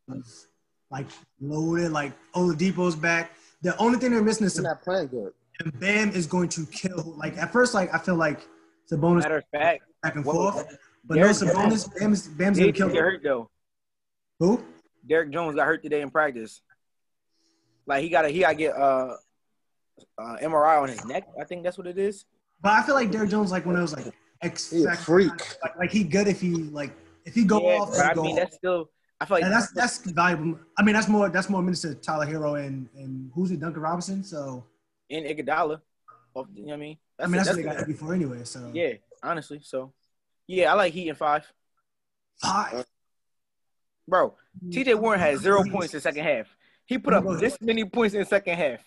like 0.92 1.08
loaded. 1.42 1.92
Like 1.92 2.14
Oladipo's 2.34 2.96
back. 2.96 3.32
The 3.62 3.76
only 3.78 3.98
thing 4.00 4.12
they're 4.12 4.22
missing 4.22 4.46
is 4.46 4.54
he's 4.54 4.64
Sab- 4.64 4.66
not 4.78 4.84
playing 4.84 5.08
good. 5.08 5.34
and 5.60 5.78
Bam 5.80 6.12
is 6.12 6.28
going 6.28 6.50
to 6.50 6.66
kill. 6.68 7.16
Like 7.18 7.38
at 7.38 7.52
first, 7.52 7.74
like 7.74 7.94
I 7.94 7.98
feel 7.98 8.16
like 8.16 8.48
Sabonis 8.92 9.24
Matter 9.24 9.38
of 9.38 9.46
fact, 9.52 9.84
back 10.04 10.16
and 10.16 10.24
forth, 10.24 10.78
but 11.06 11.16
no 11.16 11.22
Derrick 11.24 11.36
Sabonis. 11.38 12.00
Bam's 12.00 12.28
Bam's 12.28 12.60
gonna 12.60 12.72
got 12.72 12.78
kill. 12.92 12.96
hurt 13.02 13.24
though. 13.24 13.50
Who? 14.40 14.64
Derrick 15.08 15.32
Jones 15.32 15.56
got 15.56 15.66
hurt 15.66 15.82
today 15.84 16.02
in 16.02 16.10
practice. 16.10 16.62
Like 17.86 18.04
he 18.04 18.10
got 18.10 18.26
a 18.26 18.30
he 18.30 18.42
got 18.42 18.50
to 18.50 18.56
get 18.56 18.76
uh, 18.76 19.16
uh 20.18 20.38
MRI 20.42 20.82
on 20.82 20.90
his 20.90 21.04
neck. 21.06 21.28
I 21.40 21.46
think 21.46 21.64
that's 21.64 21.78
what 21.78 21.88
it 21.88 21.98
is. 21.98 22.26
But 22.62 22.74
I 22.74 22.84
feel 22.84 22.96
like 22.96 23.12
Derrick 23.12 23.30
Jones 23.30 23.52
like 23.52 23.66
one 23.66 23.76
of 23.76 23.82
those 23.82 23.96
like 23.96 24.14
X 24.42 24.72
He 24.72 24.84
a 24.84 24.88
factor- 24.88 25.04
freak. 25.04 25.62
Like, 25.64 25.78
like 25.78 25.92
he 25.92 26.04
good 26.04 26.28
if 26.28 26.42
he 26.42 26.52
like 26.52 26.92
if 27.26 27.34
he 27.34 27.46
go 27.46 27.62
yeah, 27.62 27.78
off. 27.80 27.92
but 27.92 27.98
he 27.98 28.02
I 28.10 28.14
go 28.14 28.24
mean 28.24 28.34
off. 28.34 28.40
that's 28.40 28.56
still. 28.56 28.90
I 29.20 29.26
feel 29.26 29.36
like 29.36 29.44
And 29.46 29.54
that's 29.54 29.72
that's 29.72 29.98
valuable. 30.12 30.60
I 30.78 30.84
mean, 30.84 30.94
that's 30.94 31.08
more 31.08 31.30
that's 31.30 31.50
more 31.50 31.62
minutes 31.62 31.82
to 31.82 31.96
Tyler 31.96 32.26
Herro 32.26 32.64
and 32.64 32.88
and 32.96 33.32
who's 33.34 33.50
it, 33.52 33.60
Duncan 33.60 33.82
Robinson. 33.82 34.24
So 34.24 34.64
in 35.10 35.24
Iguodala. 35.24 35.82
You 36.54 36.66
know 36.66 36.66
what 36.66 36.74
I 36.74 36.78
mean? 36.78 36.98
I 37.20 37.26
mean, 37.26 37.32
that's, 37.38 37.48
what 37.50 37.56
they 37.56 37.64
got 37.64 37.88
before 37.88 38.14
anyway. 38.14 38.44
So 38.44 38.70
yeah, 38.74 38.94
honestly. 39.24 39.60
So 39.64 39.92
yeah, 40.46 40.72
I 40.72 40.76
like 40.76 40.94
Heat 40.94 41.08
in 41.08 41.16
five. 41.16 41.52
five. 42.40 42.86
Bro, 44.08 44.36
TJ 44.70 44.86
mm-hmm. 44.86 45.02
Warren 45.02 45.20
had 45.20 45.38
zero 45.40 45.64
points 45.70 45.94
in 45.94 46.02
second 46.02 46.24
half. 46.24 46.48
He 46.86 46.98
put 46.98 47.14
up 47.14 47.26
this 47.40 47.58
many 47.60 47.84
points 47.84 48.16
in 48.16 48.26
second 48.26 48.58
half. 48.58 48.80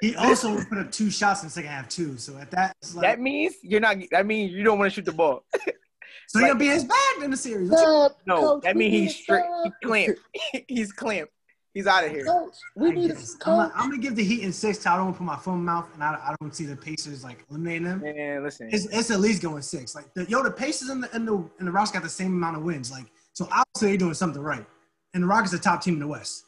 He 0.00 0.14
also 0.16 0.62
put 0.64 0.78
up 0.78 0.92
two 0.92 1.10
shots 1.10 1.42
in 1.42 1.46
the 1.46 1.52
second 1.52 1.70
half 1.70 1.88
too. 1.88 2.18
So 2.18 2.36
at 2.36 2.50
that, 2.50 2.76
like, 2.94 3.02
That 3.02 3.20
means 3.20 3.54
you're 3.62 3.80
not. 3.80 3.96
That 4.10 4.26
means 4.26 4.52
you 4.52 4.62
don't 4.62 4.78
want 4.78 4.92
to 4.92 4.94
shoot 4.94 5.06
the 5.06 5.12
ball. 5.12 5.44
so 6.28 6.40
he 6.40 6.46
gonna 6.46 6.58
be 6.58 6.66
his 6.66 6.84
bag 6.84 7.22
in 7.22 7.30
the 7.30 7.36
series. 7.36 7.70
What 7.70 8.18
No, 8.26 8.40
Coach, 8.40 8.64
that 8.64 8.76
means 8.76 8.92
he's 8.92 9.22
straight. 9.22 9.44
a 9.64 9.64
He's 9.64 9.72
clamped. 9.82 10.20
he's 10.68 10.92
clamped. 10.92 11.32
He's 11.72 11.86
out 11.86 12.04
of 12.04 12.10
here. 12.10 12.24
Coach, 12.24 12.54
we 12.76 12.90
need 12.90 13.10
a 13.10 13.14
I'm, 13.14 13.20
coach. 13.20 13.38
gonna, 13.44 13.72
I'm 13.74 13.90
gonna 13.90 14.02
give 14.02 14.14
the 14.14 14.22
Heat 14.22 14.42
in 14.42 14.52
six. 14.52 14.78
Till 14.78 14.92
I 14.92 14.96
don't 14.96 15.06
want 15.06 15.16
to 15.16 15.18
put 15.20 15.24
my 15.24 15.36
foot 15.36 15.52
in 15.52 15.64
my 15.64 15.72
mouth, 15.72 15.88
and 15.94 16.04
I, 16.04 16.12
I 16.12 16.34
don't 16.40 16.54
see 16.54 16.66
the 16.66 16.76
Pacers 16.76 17.24
like 17.24 17.44
eliminating 17.50 17.84
them. 17.84 18.00
Man, 18.00 18.44
listen. 18.44 18.68
It's, 18.70 18.86
it's 18.86 19.10
at 19.10 19.20
least 19.20 19.42
going 19.42 19.62
six. 19.62 19.94
Like 19.94 20.12
the 20.14 20.24
yo, 20.26 20.42
the 20.42 20.50
Pacers 20.50 20.90
and 20.90 21.02
the 21.02 21.14
and 21.14 21.26
the 21.26 21.34
and 21.58 21.66
the 21.66 21.72
Rockets 21.72 21.92
got 21.92 22.02
the 22.02 22.08
same 22.08 22.32
amount 22.32 22.56
of 22.56 22.62
wins. 22.62 22.92
Like 22.92 23.06
so, 23.34 23.48
obviously 23.52 23.90
they're 23.90 23.96
doing 23.98 24.14
something 24.14 24.42
right. 24.42 24.64
and 25.12 25.22
the 25.22 25.26
Rockets 25.26 25.52
are 25.52 25.58
the 25.58 25.62
top 25.62 25.82
team 25.82 25.94
in 25.94 26.00
the 26.00 26.06
West. 26.06 26.44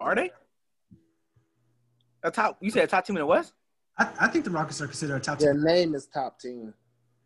Are 0.00 0.14
they? 0.14 0.30
A 2.22 2.30
top? 2.30 2.56
You 2.60 2.70
said 2.70 2.84
a 2.84 2.86
top 2.86 3.06
team 3.06 3.16
in 3.16 3.20
the 3.20 3.26
West? 3.26 3.52
I, 3.98 4.08
I 4.20 4.28
think 4.28 4.44
the 4.44 4.50
Rockets 4.50 4.80
are 4.80 4.86
considered 4.86 5.16
a 5.16 5.20
top 5.20 5.38
Their 5.38 5.52
team. 5.52 5.62
Their 5.62 5.74
name 5.74 5.94
is 5.94 6.06
top 6.06 6.40
team. 6.40 6.74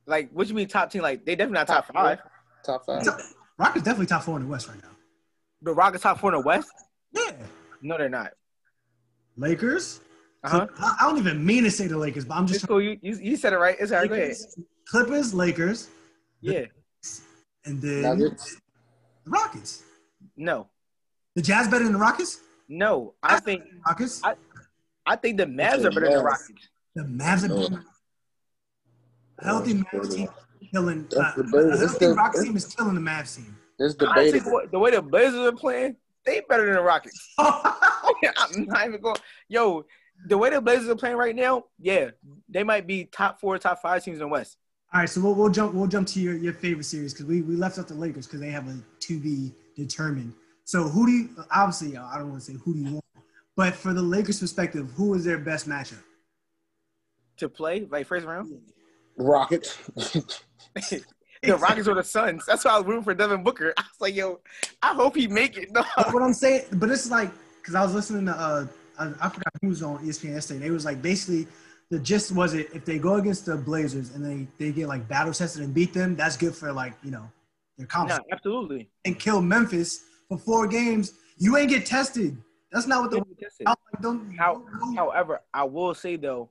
Like, 0.06 0.30
what 0.32 0.44
do 0.44 0.48
you 0.50 0.54
mean 0.56 0.68
top 0.68 0.90
team? 0.90 1.02
Like, 1.02 1.24
they 1.24 1.34
definitely 1.34 1.54
not 1.54 1.66
top, 1.66 1.86
Top 1.86 1.94
five. 1.94 2.18
Top 2.64 2.84
five. 2.84 3.04
Top- 3.04 3.20
Rockets 3.58 3.84
definitely 3.84 4.06
top 4.06 4.22
four 4.22 4.36
in 4.36 4.44
the 4.44 4.48
West 4.48 4.68
right 4.68 4.80
now. 4.82 4.90
The 5.62 5.72
Rockets 5.72 6.02
top 6.02 6.20
four 6.20 6.32
in 6.32 6.40
the 6.40 6.46
West? 6.46 6.68
Yeah. 7.12 7.32
No, 7.82 7.96
they're 7.98 8.08
not. 8.08 8.32
Lakers. 9.36 10.00
Uh 10.44 10.48
huh. 10.50 10.66
I, 10.78 10.96
I 11.00 11.08
don't 11.08 11.18
even 11.18 11.44
mean 11.44 11.64
to 11.64 11.70
say 11.70 11.86
the 11.86 11.96
Lakers, 11.98 12.24
but 12.24 12.34
I'm 12.34 12.44
It's 12.44 12.52
just 12.52 12.68
cool. 12.68 12.80
You, 12.80 12.98
you 13.02 13.18
you 13.20 13.36
said 13.36 13.52
it 13.52 13.56
right. 13.58 13.76
It's 13.80 13.90
all 13.90 13.98
right. 14.00 14.08
Go. 14.08 14.32
Clippers, 14.88 15.34
Lakers, 15.34 15.88
Yeah. 16.40 16.66
And 17.68 17.80
then 17.82 18.02
Nuggets. 18.02 18.56
the 19.24 19.30
Rockets. 19.30 19.82
No. 20.36 20.68
The 21.36 21.42
Jazz 21.42 21.68
better 21.68 21.84
than 21.84 21.92
the 21.92 21.98
Rockets? 21.98 22.40
No. 22.68 23.14
I 23.22 23.38
think 23.40 23.64
Rockets. 23.86 24.20
I- 24.24 24.34
I 25.06 25.16
think 25.16 25.38
the 25.38 25.46
Mavs 25.46 25.84
are 25.84 25.90
better 25.90 26.00
than 26.08 26.18
the 26.18 26.22
Rockets. 26.24 26.68
The 26.94 27.02
Mavs 27.04 27.44
are 27.44 27.68
better. 27.70 27.84
A 29.38 29.44
healthy 29.44 29.74
Mavs 29.74 30.14
team 30.14 30.28
killing. 30.72 31.06
Uh, 31.16 31.32
the 31.36 31.40
a 31.42 31.44
best- 31.78 32.00
healthy 32.00 32.06
Rockets 32.16 32.44
team 32.44 32.56
is 32.56 32.66
killing 32.74 32.94
the 32.94 33.00
Mavs 33.00 33.36
team. 33.36 33.56
It's 33.78 33.94
Honestly, 34.00 34.32
the 34.32 34.38
debatable. 34.40 34.62
the 34.72 34.78
way 34.78 34.90
the 34.90 35.00
Blazers 35.02 35.40
are 35.40 35.52
playing, 35.52 35.96
they 36.26 36.42
better 36.48 36.66
than 36.66 36.74
the 36.74 36.82
Rockets. 36.82 37.18
I'm 37.38 38.66
not 38.66 38.86
even 38.86 39.00
going. 39.00 39.16
Yo, 39.48 39.86
the 40.26 40.36
way 40.36 40.50
the 40.50 40.60
Blazers 40.60 40.88
are 40.88 40.96
playing 40.96 41.16
right 41.16 41.34
now, 41.36 41.64
yeah, 41.80 42.10
they 42.48 42.64
might 42.64 42.86
be 42.86 43.04
top 43.04 43.40
four, 43.40 43.56
top 43.58 43.80
five 43.80 44.02
teams 44.04 44.16
in 44.16 44.20
the 44.20 44.28
West. 44.28 44.56
All 44.92 45.00
right, 45.00 45.08
so 45.08 45.20
we'll, 45.20 45.34
we'll 45.34 45.50
jump 45.50 45.74
we'll 45.74 45.86
jump 45.86 46.08
to 46.08 46.20
your, 46.20 46.34
your 46.34 46.54
favorite 46.54 46.84
series 46.84 47.12
because 47.12 47.26
we, 47.26 47.42
we 47.42 47.56
left 47.56 47.78
out 47.78 47.88
the 47.88 47.94
Lakers 47.94 48.26
because 48.26 48.40
they 48.40 48.50
have 48.50 48.68
a 48.68 48.78
to 49.00 49.18
be 49.18 49.52
determined. 49.76 50.32
So 50.64 50.84
who 50.84 51.06
do 51.06 51.12
you 51.12 51.28
obviously 51.54 51.96
I 51.96 52.18
don't 52.18 52.30
want 52.30 52.42
to 52.42 52.52
say 52.52 52.58
who 52.64 52.72
do 52.72 52.80
you 52.80 52.92
want, 52.94 53.04
but 53.54 53.74
for 53.74 53.92
the 53.92 54.00
Lakers 54.00 54.40
perspective, 54.40 54.90
who 54.96 55.12
is 55.12 55.24
their 55.24 55.38
best 55.38 55.68
matchup? 55.68 56.02
To 57.36 57.50
play 57.50 57.86
like 57.90 58.06
first 58.06 58.24
round, 58.24 58.50
Rockets. 59.18 59.76
the 59.94 61.56
Rockets 61.56 61.86
or 61.86 61.94
the 61.94 62.02
Suns. 62.02 62.44
That's 62.46 62.64
why 62.64 62.72
I 62.72 62.78
was 62.78 62.86
rooting 62.86 63.04
for 63.04 63.14
Devin 63.14 63.44
Booker. 63.44 63.74
I 63.76 63.82
was 63.82 64.00
like, 64.00 64.14
yo, 64.14 64.40
I 64.82 64.94
hope 64.94 65.16
he 65.16 65.26
make 65.26 65.58
it. 65.58 65.70
No. 65.72 65.84
But 65.96 66.14
what 66.14 66.22
I'm 66.22 66.32
saying, 66.32 66.64
but 66.72 66.88
it's 66.90 67.10
like 67.10 67.30
because 67.60 67.74
I 67.74 67.82
was 67.82 67.92
listening 67.92 68.24
to 68.24 68.32
uh 68.32 68.66
I, 68.98 69.04
I 69.20 69.28
forgot 69.28 69.52
who 69.60 69.68
was 69.68 69.82
on 69.82 69.98
ESPN 69.98 70.30
yesterday. 70.30 70.60
They 70.60 70.70
was 70.70 70.86
like 70.86 71.02
basically 71.02 71.46
the 71.90 71.98
gist 71.98 72.32
was 72.32 72.54
it 72.54 72.68
if 72.74 72.84
they 72.84 72.98
go 72.98 73.14
against 73.14 73.46
the 73.46 73.56
Blazers 73.56 74.14
and 74.14 74.24
they 74.24 74.46
they 74.64 74.72
get 74.72 74.88
like 74.88 75.08
battle 75.08 75.32
tested 75.32 75.62
and 75.62 75.72
beat 75.72 75.92
them, 75.94 76.16
that's 76.16 76.36
good 76.36 76.54
for 76.54 76.72
like 76.72 76.94
you 77.02 77.10
know 77.10 77.30
their 77.76 77.86
No, 77.86 77.90
confidence 77.90 78.26
absolutely. 78.32 78.90
and 79.04 79.18
kill 79.18 79.40
Memphis 79.40 80.04
for 80.28 80.38
four 80.38 80.66
games. 80.66 81.14
You 81.38 81.56
ain't 81.56 81.70
get 81.70 81.86
tested. 81.86 82.36
That's 82.72 82.86
not 82.86 83.00
what 83.02 83.10
the 83.10 83.16
like, 83.64 83.76
don't, 84.02 84.34
How, 84.36 84.62
don't- 84.80 84.94
however, 84.96 85.40
I 85.54 85.64
will 85.64 85.94
say 85.94 86.16
though, 86.16 86.50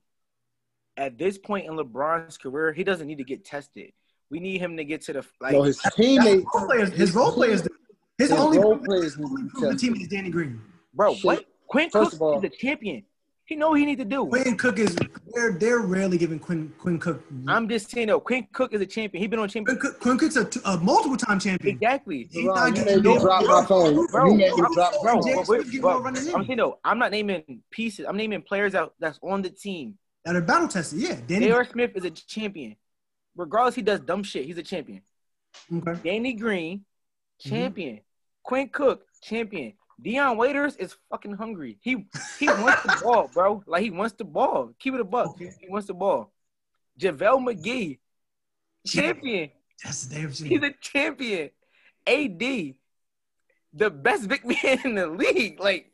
at 0.95 1.17
this 1.17 1.37
point 1.37 1.67
in 1.67 1.73
LeBron's 1.73 2.37
career, 2.39 2.73
he 2.73 2.83
doesn't 2.83 3.05
need 3.05 3.19
to 3.19 3.23
get 3.23 3.45
tested. 3.45 3.91
We 4.31 4.39
need 4.39 4.59
him 4.59 4.75
to 4.77 4.83
get 4.83 5.01
to 5.03 5.13
the 5.13 5.25
like. 5.39 5.53
no, 5.53 5.63
his 5.63 5.79
That's 5.81 5.95
teammates. 5.95 6.45
role 6.55 6.65
players, 6.65 6.89
his 6.89 7.13
role 7.13 7.31
players, 7.31 7.61
his, 7.61 7.69
His 8.17 8.31
only 8.31 8.57
role 8.57 8.77
players 8.77 9.17
need 9.17 9.27
to 9.27 9.57
only 9.65 9.73
be 9.75 9.77
team 9.77 9.95
is 9.95 10.07
Danny 10.07 10.29
Green. 10.31 10.59
bro, 10.93 11.13
shit. 11.13 11.23
what? 11.23 11.45
Quinn 11.67 11.89
First 11.91 12.11
Cook 12.11 12.13
of 12.13 12.21
all- 12.23 12.35
is 12.37 12.41
the 12.41 12.49
champion. 12.49 13.03
He 13.45 13.55
know 13.55 13.69
what 13.69 13.79
he 13.79 13.85
need 13.85 13.99
to 13.99 14.05
do. 14.05 14.25
Quinn 14.25 14.57
Cook 14.57 14.79
is 14.79 14.97
they're 15.37 15.51
they're 15.53 15.79
rarely 15.79 16.17
giving 16.17 16.39
Quinn 16.39 16.73
Quinn 16.79 16.97
Cook. 16.99 17.21
I'm 17.47 17.69
just 17.69 17.91
saying 17.91 18.07
though, 18.07 18.19
Quinn 18.19 18.47
Cook 18.51 18.73
is 18.73 18.81
a 18.81 18.85
champion. 18.85 19.21
He's 19.21 19.29
been 19.29 19.39
on 19.39 19.47
champion. 19.47 19.77
Quinn, 19.77 19.91
Cook, 19.93 20.01
Quinn 20.01 20.17
Cook's 20.17 20.35
a, 20.35 20.45
t- 20.45 20.59
a 20.65 20.77
multiple 20.77 21.15
time 21.17 21.39
champion. 21.39 21.75
Exactly. 21.75 22.27
He's 22.31 22.45
not 22.45 22.73
getting 22.73 23.03
no- 23.03 23.19
drop 23.19 23.45
my 23.45 23.63
phone. 23.65 24.07
Bro, 24.07 24.35
You 24.35 24.55
bro, 24.55 24.73
drop 24.73 24.93
bro, 25.03 25.15
my 25.15 25.21
James 25.21 25.25
phone. 25.25 25.35
but 25.35 25.47
wait, 25.47 25.61
Smith 25.61 25.65
getting 25.65 25.81
but 25.81 25.93
more 25.93 26.01
running 26.01 26.27
in. 26.27 26.35
I'm 26.35 26.45
saying 26.45 26.57
though, 26.57 26.79
I'm 26.83 26.97
not 26.99 27.11
naming 27.11 27.61
pieces. 27.69 28.05
I'm 28.09 28.17
naming 28.17 28.41
players 28.41 28.73
that, 28.73 28.89
that's 28.99 29.19
on 29.21 29.41
the 29.43 29.49
team. 29.51 29.97
that 30.25 30.35
are 30.35 30.41
battle 30.41 30.67
tested. 30.67 30.99
Yeah, 30.99 31.17
Danny. 31.27 31.45
J.R. 31.47 31.65
Smith 31.65 31.91
is 31.95 32.05
a 32.05 32.09
champion. 32.09 32.75
Regardless, 33.35 33.75
he 33.75 33.83
does 33.83 33.99
dumb 33.99 34.23
shit. 34.23 34.45
He's 34.45 34.57
a 34.57 34.63
champion. 34.63 35.01
Okay. 35.73 35.93
Danny 36.03 36.33
Green, 36.33 36.79
Mm-hmm. 37.39 37.49
champion. 37.49 37.99
Quinn 38.41 38.67
Cook, 38.69 39.03
champion. 39.21 39.73
Dion 40.01 40.37
Waiters 40.37 40.75
is 40.75 40.95
fucking 41.09 41.33
hungry. 41.33 41.77
He 41.81 42.05
he 42.39 42.47
wants 42.47 42.83
the 42.83 42.99
ball, 43.03 43.29
bro. 43.33 43.63
Like 43.65 43.81
he 43.83 43.89
wants 43.89 44.15
the 44.15 44.25
ball. 44.25 44.71
Keep 44.79 44.95
it 44.95 44.99
a 44.99 45.03
buck. 45.03 45.29
Okay. 45.29 45.51
He 45.59 45.67
wants 45.69 45.87
the 45.87 45.93
ball. 45.93 46.31
JaVale 46.99 47.55
McGee, 47.55 47.99
champion. 48.85 49.49
That's 49.83 50.05
the 50.05 50.15
damn 50.15 50.33
shit. 50.33 50.47
He's 50.47 50.63
a 50.63 50.71
champion. 50.81 51.49
AD, 52.05 52.39
the 53.73 53.89
best 53.91 54.27
big 54.27 54.45
man 54.63 54.79
in 54.85 54.95
the 54.95 55.07
league. 55.07 55.59
Like, 55.59 55.91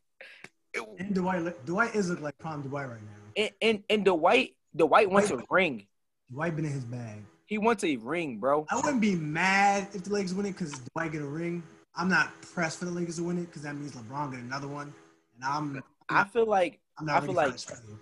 and 0.99 1.13
Dwight, 1.13 1.65
Dwight 1.65 1.95
is 1.95 2.09
look 2.09 2.21
like 2.21 2.37
prime 2.37 2.61
Dwight 2.61 2.89
right 2.89 3.01
now. 3.01 3.43
and 3.43 3.51
and, 3.61 3.83
and 3.89 4.05
Dwight, 4.05 4.55
Dwight 4.75 5.09
wants 5.09 5.31
a 5.31 5.41
ring. 5.49 5.87
Dwight 6.31 6.55
been 6.55 6.65
in 6.65 6.71
his 6.71 6.85
bag. 6.85 7.23
He 7.45 7.57
wants 7.57 7.83
a 7.83 7.97
ring, 7.97 8.37
bro. 8.37 8.65
I 8.69 8.75
wouldn't 8.77 9.01
be 9.01 9.15
mad 9.15 9.87
if 9.93 10.03
the 10.03 10.13
Lakers 10.13 10.33
win 10.33 10.45
it 10.45 10.53
because 10.53 10.79
Dwight 10.93 11.11
get 11.11 11.21
a 11.21 11.25
ring. 11.25 11.61
I'm 11.95 12.09
not 12.09 12.41
pressed 12.41 12.79
for 12.79 12.85
the 12.85 12.91
Lakers 12.91 13.17
to 13.17 13.23
win 13.23 13.37
it 13.37 13.45
because 13.45 13.61
that 13.63 13.75
means 13.75 13.93
LeBron 13.93 14.31
get 14.31 14.39
another 14.39 14.67
one, 14.67 14.93
and 15.35 15.43
I'm 15.43 15.83
I 16.09 16.23
feel 16.25 16.45
like, 16.45 16.79
I'm 16.97 17.09
I 17.09 17.21
feel 17.21 17.33
like- 17.33 17.47
for 17.47 17.51
that 17.51 17.59
struggle. 17.59 17.99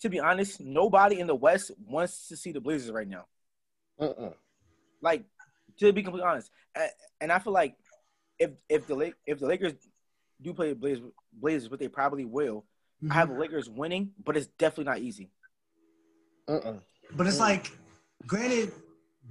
to 0.00 0.08
be 0.08 0.20
honest, 0.20 0.60
nobody 0.60 1.20
in 1.20 1.26
the 1.26 1.34
West 1.34 1.70
wants 1.86 2.28
to 2.28 2.36
see 2.36 2.52
the 2.52 2.60
Blazers 2.60 2.90
right 2.90 3.08
now. 3.08 3.26
Uh-uh. 3.98 4.30
Like, 5.02 5.24
to 5.78 5.92
be 5.92 6.02
completely 6.02 6.28
honest, 6.28 6.50
and 7.20 7.32
I 7.32 7.38
feel 7.38 7.52
like 7.52 7.76
if 8.38 8.50
if 8.68 8.86
the 8.86 8.94
Lake 8.94 9.14
if 9.26 9.38
the 9.38 9.46
Lakers 9.46 9.74
do 10.40 10.54
play 10.54 10.70
the 10.70 10.74
Blazers, 10.74 11.10
Blazers, 11.32 11.68
but 11.68 11.78
they 11.78 11.88
probably 11.88 12.24
will, 12.24 12.64
I 13.08 13.14
have 13.14 13.28
the 13.28 13.32
mm-hmm. 13.32 13.42
Lakers 13.42 13.68
winning, 13.68 14.10
but 14.22 14.36
it's 14.36 14.46
definitely 14.58 14.84
not 14.84 14.98
easy. 14.98 15.30
Uh-uh. 16.48 16.74
But 17.12 17.26
it's 17.26 17.38
like, 17.38 17.70
granted, 18.26 18.72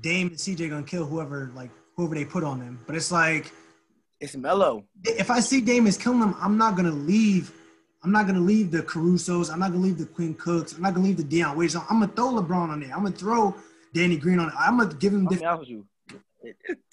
Dame 0.01 0.27
and 0.27 0.37
CJ 0.37 0.69
gonna 0.69 0.83
kill 0.83 1.05
whoever 1.05 1.51
like 1.55 1.71
whoever 1.95 2.15
they 2.15 2.25
put 2.25 2.43
on 2.43 2.59
them. 2.59 2.79
But 2.87 2.95
it's 2.95 3.11
like 3.11 3.51
It's 4.19 4.35
mellow. 4.35 4.85
if 5.03 5.31
I 5.31 5.39
see 5.39 5.61
Dame 5.61 5.87
is 5.87 5.97
killing 5.97 6.19
them, 6.19 6.35
I'm 6.39 6.57
not 6.57 6.75
gonna 6.75 6.91
leave. 6.91 7.53
I'm 8.03 8.11
not 8.11 8.27
gonna 8.27 8.39
leave 8.39 8.71
the 8.71 8.81
Carusos. 8.83 9.51
I'm 9.51 9.59
not 9.59 9.71
gonna 9.71 9.83
leave 9.83 9.97
the 9.97 10.05
Quinn 10.05 10.33
Cooks. 10.33 10.73
I'm 10.73 10.81
not 10.81 10.93
gonna 10.93 11.05
leave 11.05 11.17
the 11.17 11.23
Dion 11.23 11.57
Waiters. 11.57 11.75
I'm 11.75 11.99
gonna 11.99 12.07
throw 12.07 12.33
LeBron 12.33 12.69
on 12.69 12.79
there. 12.81 12.93
I'm 12.93 13.03
gonna 13.03 13.15
throw 13.15 13.55
Danny 13.93 14.17
Green 14.17 14.39
on 14.39 14.49
it. 14.49 14.53
I'm 14.59 14.77
gonna 14.77 14.93
give 14.93 15.13
him 15.13 15.25
different. 15.27 15.59
with 15.59 15.69
you. 15.69 15.85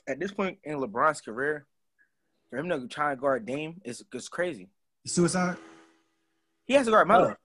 At 0.08 0.20
this 0.20 0.30
point 0.32 0.58
in 0.64 0.78
LeBron's 0.78 1.20
career, 1.20 1.66
for 2.50 2.58
him 2.58 2.68
to 2.68 2.86
try 2.88 3.12
and 3.12 3.20
guard 3.20 3.44
Dame 3.46 3.80
is 3.84 4.04
is 4.12 4.28
crazy. 4.28 4.68
suicide. 5.04 5.56
He 6.66 6.74
has 6.74 6.86
to 6.86 6.92
guard 6.92 7.08
Melo. 7.08 7.36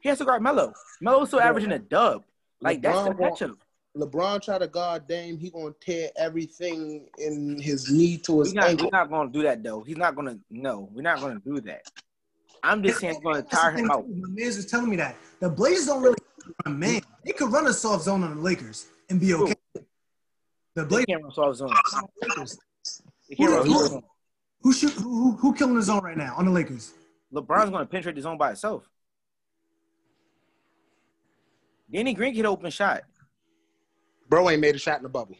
He 0.00 0.08
has 0.08 0.18
to 0.18 0.24
guard 0.24 0.42
Melo. 0.42 0.72
Melo's 1.00 1.28
still 1.28 1.40
averaging 1.40 1.72
a 1.72 1.78
dub. 1.78 2.24
Like 2.60 2.82
that's 2.82 3.08
the 3.08 3.14
matchup. 3.14 3.56
LeBron 3.96 4.40
try 4.40 4.56
to 4.58 4.68
guard 4.68 5.08
Dame, 5.08 5.36
he 5.36 5.50
gonna 5.50 5.74
tear 5.80 6.10
everything 6.16 7.08
in 7.18 7.60
his 7.60 7.90
knee 7.90 8.16
to 8.18 8.40
his 8.40 8.50
We're 8.54 8.60
not, 8.60 8.68
ankle. 8.70 8.86
we're 8.86 8.98
not 8.98 9.10
going 9.10 9.32
to 9.32 9.38
do 9.38 9.42
that 9.42 9.62
though. 9.64 9.82
He's 9.82 9.96
not 9.96 10.14
going 10.14 10.28
to. 10.28 10.38
No, 10.48 10.88
we're 10.92 11.02
not 11.02 11.18
going 11.20 11.40
to 11.40 11.44
do 11.44 11.60
that. 11.62 11.82
I'm 12.62 12.82
just 12.84 13.00
saying, 13.00 13.20
going 13.20 13.36
to 13.36 13.42
That's 13.42 13.60
tire 13.60 13.72
him 13.72 13.90
out. 13.90 14.06
too. 14.06 14.14
My 14.14 14.28
man's 14.30 14.56
was 14.56 14.66
telling 14.66 14.90
me 14.90 14.96
that 14.96 15.16
the 15.40 15.48
Blazers 15.48 15.86
don't 15.86 16.02
really 16.02 16.16
run 16.64 16.78
man. 16.78 17.00
They 17.24 17.32
could 17.32 17.50
run 17.50 17.66
a 17.66 17.72
soft 17.72 18.04
zone 18.04 18.22
on 18.22 18.36
the 18.36 18.40
Lakers 18.40 18.86
and 19.08 19.18
be 19.18 19.34
okay. 19.34 19.54
The 19.74 19.82
They 20.76 20.84
Blazers. 20.84 21.06
can't 21.06 21.22
run 21.24 21.32
soft 21.32 21.56
zone. 21.58 21.72
Lakers. 22.22 22.58
They 23.28 23.34
can't 23.34 23.50
run 23.50 23.66
Who- 23.66 23.72
soft 23.72 23.90
zone. 23.90 24.02
Who 24.62 24.72
shoot? 24.74 24.92
Who, 24.92 25.02
who, 25.02 25.32
who 25.36 25.54
killing 25.54 25.74
the 25.74 25.82
zone 25.82 26.04
right 26.04 26.16
now 26.16 26.34
on 26.36 26.44
the 26.44 26.50
Lakers? 26.52 26.92
LeBron's 27.34 27.70
going 27.70 27.82
to 27.82 27.86
penetrate 27.86 28.14
the 28.14 28.20
zone 28.20 28.36
by 28.38 28.50
itself. 28.52 28.88
Danny 31.90 32.14
Green 32.14 32.34
can 32.34 32.46
open 32.46 32.70
shot. 32.70 33.00
Bro 34.30 34.48
ain't 34.48 34.60
made 34.60 34.76
a 34.76 34.78
shot 34.78 34.96
in 34.98 35.02
the 35.02 35.08
bubble. 35.08 35.36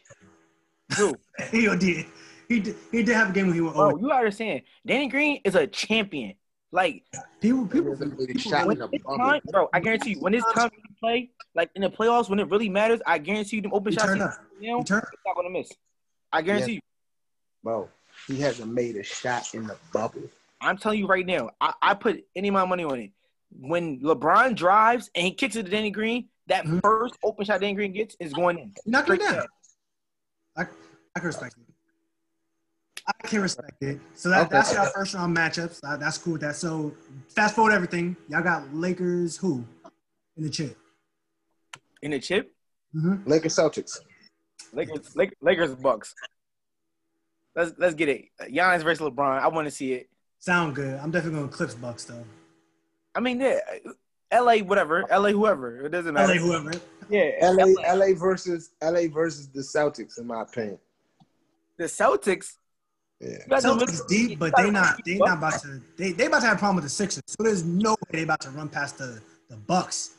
Dude, 0.97 1.17
He 1.51 1.67
did. 1.77 2.07
He 2.49 2.59
did. 2.61 2.77
He 2.91 3.03
did 3.05 3.15
have 3.15 3.31
a 3.31 3.33
game 3.33 3.47
when 3.47 3.55
he 3.55 3.61
went. 3.61 3.77
bro, 3.77 3.93
Oh, 3.93 3.97
you 3.97 4.11
understand? 4.11 4.63
Danny 4.85 5.09
Green 5.09 5.41
is 5.45 5.55
a 5.55 5.67
champion. 5.69 6.35
Like 6.73 7.05
people, 7.41 7.67
people, 7.67 7.85
He 7.85 7.91
hasn't 7.91 8.19
made 8.19 8.31
a 8.31 8.33
people 8.35 8.51
shot 8.51 8.63
in 8.71 8.79
the 8.79 8.87
bubble. 8.87 9.17
time, 9.19 9.41
bro, 9.51 9.69
I 9.73 9.81
guarantee 9.81 10.11
you, 10.11 10.21
when 10.21 10.35
it's 10.35 10.53
time 10.53 10.71
to 10.71 10.77
play, 11.01 11.31
like 11.55 11.71
in 11.75 11.83
the 11.83 11.91
playoffs, 11.91 12.29
when 12.29 12.39
it 12.39 12.49
really 12.49 12.69
matters, 12.69 13.01
I 13.07 13.19
guarantee 13.19 13.57
you, 13.57 13.63
them 13.63 13.73
open 13.73 13.93
he 13.93 13.99
shots, 13.99 14.09
turn 14.09 14.21
up. 14.21 14.35
you 14.61 14.71
know, 14.73 14.83
turn. 14.83 15.01
he's 15.11 15.19
not 15.27 15.35
going 15.37 15.47
to 15.53 15.59
miss. 15.59 15.73
I 16.33 16.43
guarantee 16.43 16.75
you. 16.75 16.81
Bro, 17.65 17.89
he 18.27 18.41
hasn't 18.41 18.73
made 18.73 18.97
a 18.97 19.03
shot 19.03 19.53
in 19.55 19.67
the 19.67 19.77
bubble. 19.93 20.23
I'm 20.61 20.77
telling 20.77 20.99
you 20.99 21.07
right 21.07 21.27
now, 21.27 21.51
I, 21.61 21.73
I 21.83 21.95
put 21.95 22.25
any 22.37 22.49
of 22.49 22.55
my 22.55 22.65
money 22.65 22.85
on 22.85 22.99
it. 23.01 23.11
When 23.59 24.01
LeBron 24.01 24.55
drives 24.55 25.11
and 25.15 25.25
he 25.25 25.33
kicks 25.33 25.57
it 25.57 25.65
to 25.65 25.71
Danny 25.71 25.91
Green, 25.91 26.29
that 26.51 26.65
Mhm. 26.67 26.81
first 26.83 27.15
open 27.25 27.45
shot 27.45 27.61
Danny 27.61 27.75
Green 27.75 27.93
gets 27.93 28.17
is 28.21 28.33
going 28.33 28.59
in. 28.59 28.75
You're 28.85 28.93
not 28.93 29.07
gonna 29.07 29.19
down. 29.19 29.47
I, 30.57 30.63
I 31.15 31.19
can 31.21 31.27
respect 31.27 31.55
it. 31.57 31.65
I 33.07 33.27
can 33.27 33.41
respect 33.41 33.83
it. 33.83 34.01
So 34.15 34.29
that, 34.29 34.43
Okay. 34.43 34.51
that's 34.51 34.75
our 34.75 34.91
first 34.91 35.15
round 35.15 35.37
matchups. 35.37 35.81
Uh, 35.83 35.97
that's 35.97 36.19
cool 36.19 36.35
with 36.35 36.43
that. 36.43 36.57
So 36.57 36.95
fast 37.29 37.55
forward 37.55 37.73
everything. 37.73 38.17
Y'all 38.29 38.43
got 38.43 38.73
Lakers 38.75 39.37
who 39.37 39.65
in 40.37 40.43
the 40.45 40.51
chip. 40.51 40.77
In 42.03 42.11
the 42.13 42.19
chip, 42.21 42.55
Mm-hmm. 42.95 43.29
Lakers 43.31 43.55
Celtics. 43.55 43.99
Lakers, 44.73 45.15
Lakers, 45.15 45.37
Lakers 45.41 45.75
Bucks. 45.77 46.15
Let's 47.55 47.73
let's 47.79 47.95
get 47.95 48.09
it. 48.09 48.25
Giannis 48.43 48.83
versus 48.83 49.07
LeBron. 49.07 49.41
I 49.41 49.49
want 49.49 49.67
to 49.67 49.71
see 49.71 49.93
it. 49.95 50.09
Sound 50.41 50.75
good. 50.75 50.99
I'm 50.99 51.11
definitely 51.11 51.39
going 51.41 51.51
Clips 51.51 51.75
Bucks 51.75 52.05
though. 52.05 52.25
I 53.15 53.21
mean, 53.21 53.41
yeah, 53.41 53.59
LA, 54.33 54.59
whatever, 54.59 55.05
LA, 55.11 55.31
whoever. 55.31 55.85
It 55.87 55.91
doesn't 55.91 56.15
matter. 56.15 56.35
LA 56.35 56.41
whoever. 56.41 56.73
Yeah, 57.09 57.31
LA, 57.43 57.65
LA. 57.65 57.95
LA 57.95 58.15
versus 58.15 58.71
LA 58.83 59.09
versus 59.13 59.49
the 59.49 59.61
Celtics, 59.61 60.19
in 60.19 60.27
my 60.27 60.43
opinion. 60.43 60.79
The 61.79 61.85
Celtics. 61.85 62.55
Yeah. 63.21 63.31
you 63.31 63.39
guys 63.49 63.65
are 63.65 63.75
Celtics 63.77 64.01
looking- 64.01 64.29
deep, 64.29 64.39
but 64.39 64.55
they 64.57 64.71
not 64.71 65.01
they 65.05 65.17
not 65.19 65.39
about 65.39 65.61
to 65.63 65.81
they 65.97 66.13
they 66.13 66.27
about 66.27 66.41
to 66.41 66.47
have 66.47 66.57
a 66.57 66.59
problem 66.59 66.77
with 66.77 66.85
the 66.85 66.91
Sixers. 66.91 67.23
So 67.27 67.43
there's 67.43 67.65
no 67.65 67.91
way 67.93 67.97
they 68.13 68.23
about 68.23 68.41
to 68.43 68.51
run 68.51 68.69
past 68.69 68.99
the 68.99 69.21
the 69.49 69.57
Bucks. 69.57 70.13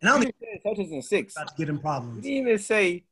And 0.00 0.08
I 0.08 0.12
don't 0.14 0.22
You 0.22 0.32
think 0.40 0.62
said 0.62 0.72
Celtics 0.86 0.92
in 0.92 1.02
six. 1.02 1.34
they're 1.34 1.42
about 1.44 1.56
to 1.56 1.58
get 1.58 1.66
them 1.66 1.76
You 1.76 1.80
problems. 1.82 2.22
didn't 2.22 2.38
even 2.38 2.58
say 2.58 3.04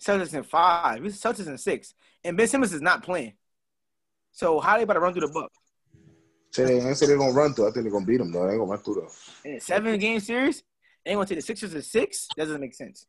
Celtics 0.00 0.34
in 0.34 0.42
five. 0.42 1.04
It's 1.04 1.18
Celtics 1.18 1.46
in 1.46 1.56
six. 1.58 1.94
And 2.24 2.36
Ben 2.36 2.46
Simmons 2.48 2.72
is 2.72 2.80
not 2.80 3.02
playing. 3.02 3.32
So 4.32 4.60
how 4.60 4.76
they 4.76 4.82
about 4.84 4.94
to 4.94 5.00
run 5.00 5.12
through 5.14 5.26
the 5.26 5.32
Bucks? 5.32 5.56
Say 6.52 6.64
they, 6.64 6.86
I 6.88 6.92
say 6.92 7.06
they're 7.06 7.16
gonna 7.18 7.32
run 7.32 7.54
through. 7.54 7.68
I 7.68 7.70
think 7.72 7.84
they're 7.84 7.92
gonna 7.92 8.04
beat 8.06 8.18
them 8.18 8.30
though. 8.32 8.46
They 8.46 8.52
ain't 8.52 8.60
gonna 8.60 8.70
run 8.70 8.80
through 8.80 8.94
though. 8.94 9.48
In 9.48 9.56
a 9.56 9.60
seven 9.60 9.98
game 9.98 10.20
series, 10.20 10.62
they 11.04 11.10
ain't 11.12 11.16
gonna 11.16 11.26
take 11.26 11.38
the 11.38 11.42
Sixers 11.42 11.72
to 11.72 11.82
six? 11.82 12.28
That 12.36 12.44
doesn't 12.44 12.60
make 12.60 12.74
sense. 12.74 13.06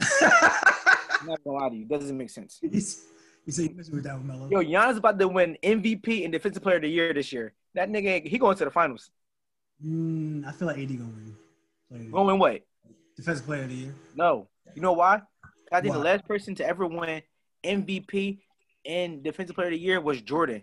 I'm 0.20 1.26
not 1.26 1.42
gonna 1.44 1.58
lie 1.58 1.68
to 1.68 1.76
you. 1.76 1.84
Doesn't 1.84 2.16
make 2.16 2.30
sense. 2.30 2.58
He's- 2.62 3.04
you 3.46 3.52
say 3.52 3.62
you 3.62 3.74
with 3.76 4.04
that 4.04 4.12
one, 4.14 4.26
Melo. 4.26 4.50
Yo, 4.50 4.58
Giannis 4.62 4.98
about 4.98 5.18
to 5.18 5.26
win 5.26 5.56
MVP 5.62 6.22
and 6.22 6.30
Defensive 6.30 6.62
Player 6.62 6.76
of 6.76 6.82
the 6.82 6.88
Year 6.90 7.14
this 7.14 7.32
year. 7.32 7.54
That 7.74 7.88
nigga, 7.88 8.26
he 8.28 8.36
going 8.36 8.58
to 8.58 8.64
the 8.66 8.70
finals. 8.70 9.10
Mm, 9.82 10.46
I 10.46 10.52
feel 10.52 10.68
like 10.68 10.76
AD 10.76 10.88
gonna 10.88 11.04
win. 11.08 11.34
Like, 11.90 12.10
Going 12.10 12.26
to 12.26 12.32
win 12.32 12.38
what? 12.38 12.60
defensive 13.16 13.46
player 13.46 13.62
of 13.62 13.70
the 13.70 13.74
year. 13.74 13.94
No. 14.14 14.48
You 14.74 14.82
know 14.82 14.92
why? 14.92 15.22
I 15.72 15.80
think 15.80 15.94
the 15.94 15.98
last 15.98 16.26
person 16.26 16.54
to 16.56 16.66
ever 16.66 16.86
win 16.86 17.22
MVP 17.64 18.40
and 18.84 19.22
Defensive 19.22 19.54
Player 19.56 19.68
of 19.68 19.72
the 19.72 19.78
Year 19.78 19.98
was 20.00 20.20
Jordan. 20.20 20.62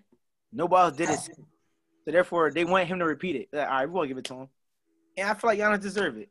Nobody 0.54 0.84
else 0.90 0.96
did 0.96 1.10
it. 1.10 1.38
Since. 2.06 2.12
So 2.12 2.12
therefore, 2.12 2.51
they 2.51 2.66
want 2.66 2.88
him 2.88 2.99
to 2.99 3.06
repeat 3.06 3.36
it. 3.36 3.49
Like, 3.51 3.68
all 3.68 3.74
right, 3.74 3.89
we're 3.89 3.93
gonna 3.93 4.08
give 4.08 4.18
it 4.18 4.26
to 4.26 4.34
him. 4.34 4.49
And 5.18 5.30
I 5.30 5.34
feel 5.34 5.49
like 5.49 5.60
Giannis 5.60 5.82
deserve 5.82 6.18
it. 6.18 6.30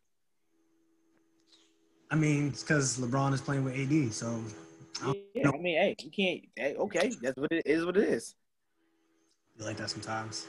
I 2.11 2.17
mean, 2.17 2.49
it's 2.49 2.63
because 2.63 2.99
LeBron 2.99 3.33
is 3.33 3.41
playing 3.41 3.65
with 3.65 3.75
AD, 3.75 4.13
so 4.13 4.41
Yeah, 5.35 5.49
I 5.49 5.57
mean, 5.57 5.77
hey, 5.77 5.97
you 6.01 6.11
can't. 6.11 6.41
Hey, 6.55 6.77
okay, 6.77 7.13
that's 7.23 7.37
what 7.37 7.51
it 7.51 7.67
is. 7.67 7.85
What 7.85 7.97
it 7.97 8.09
is. 8.09 8.35
you 9.59 9.65
like 9.65 9.77
that 9.79 9.91
sometimes. 9.91 10.47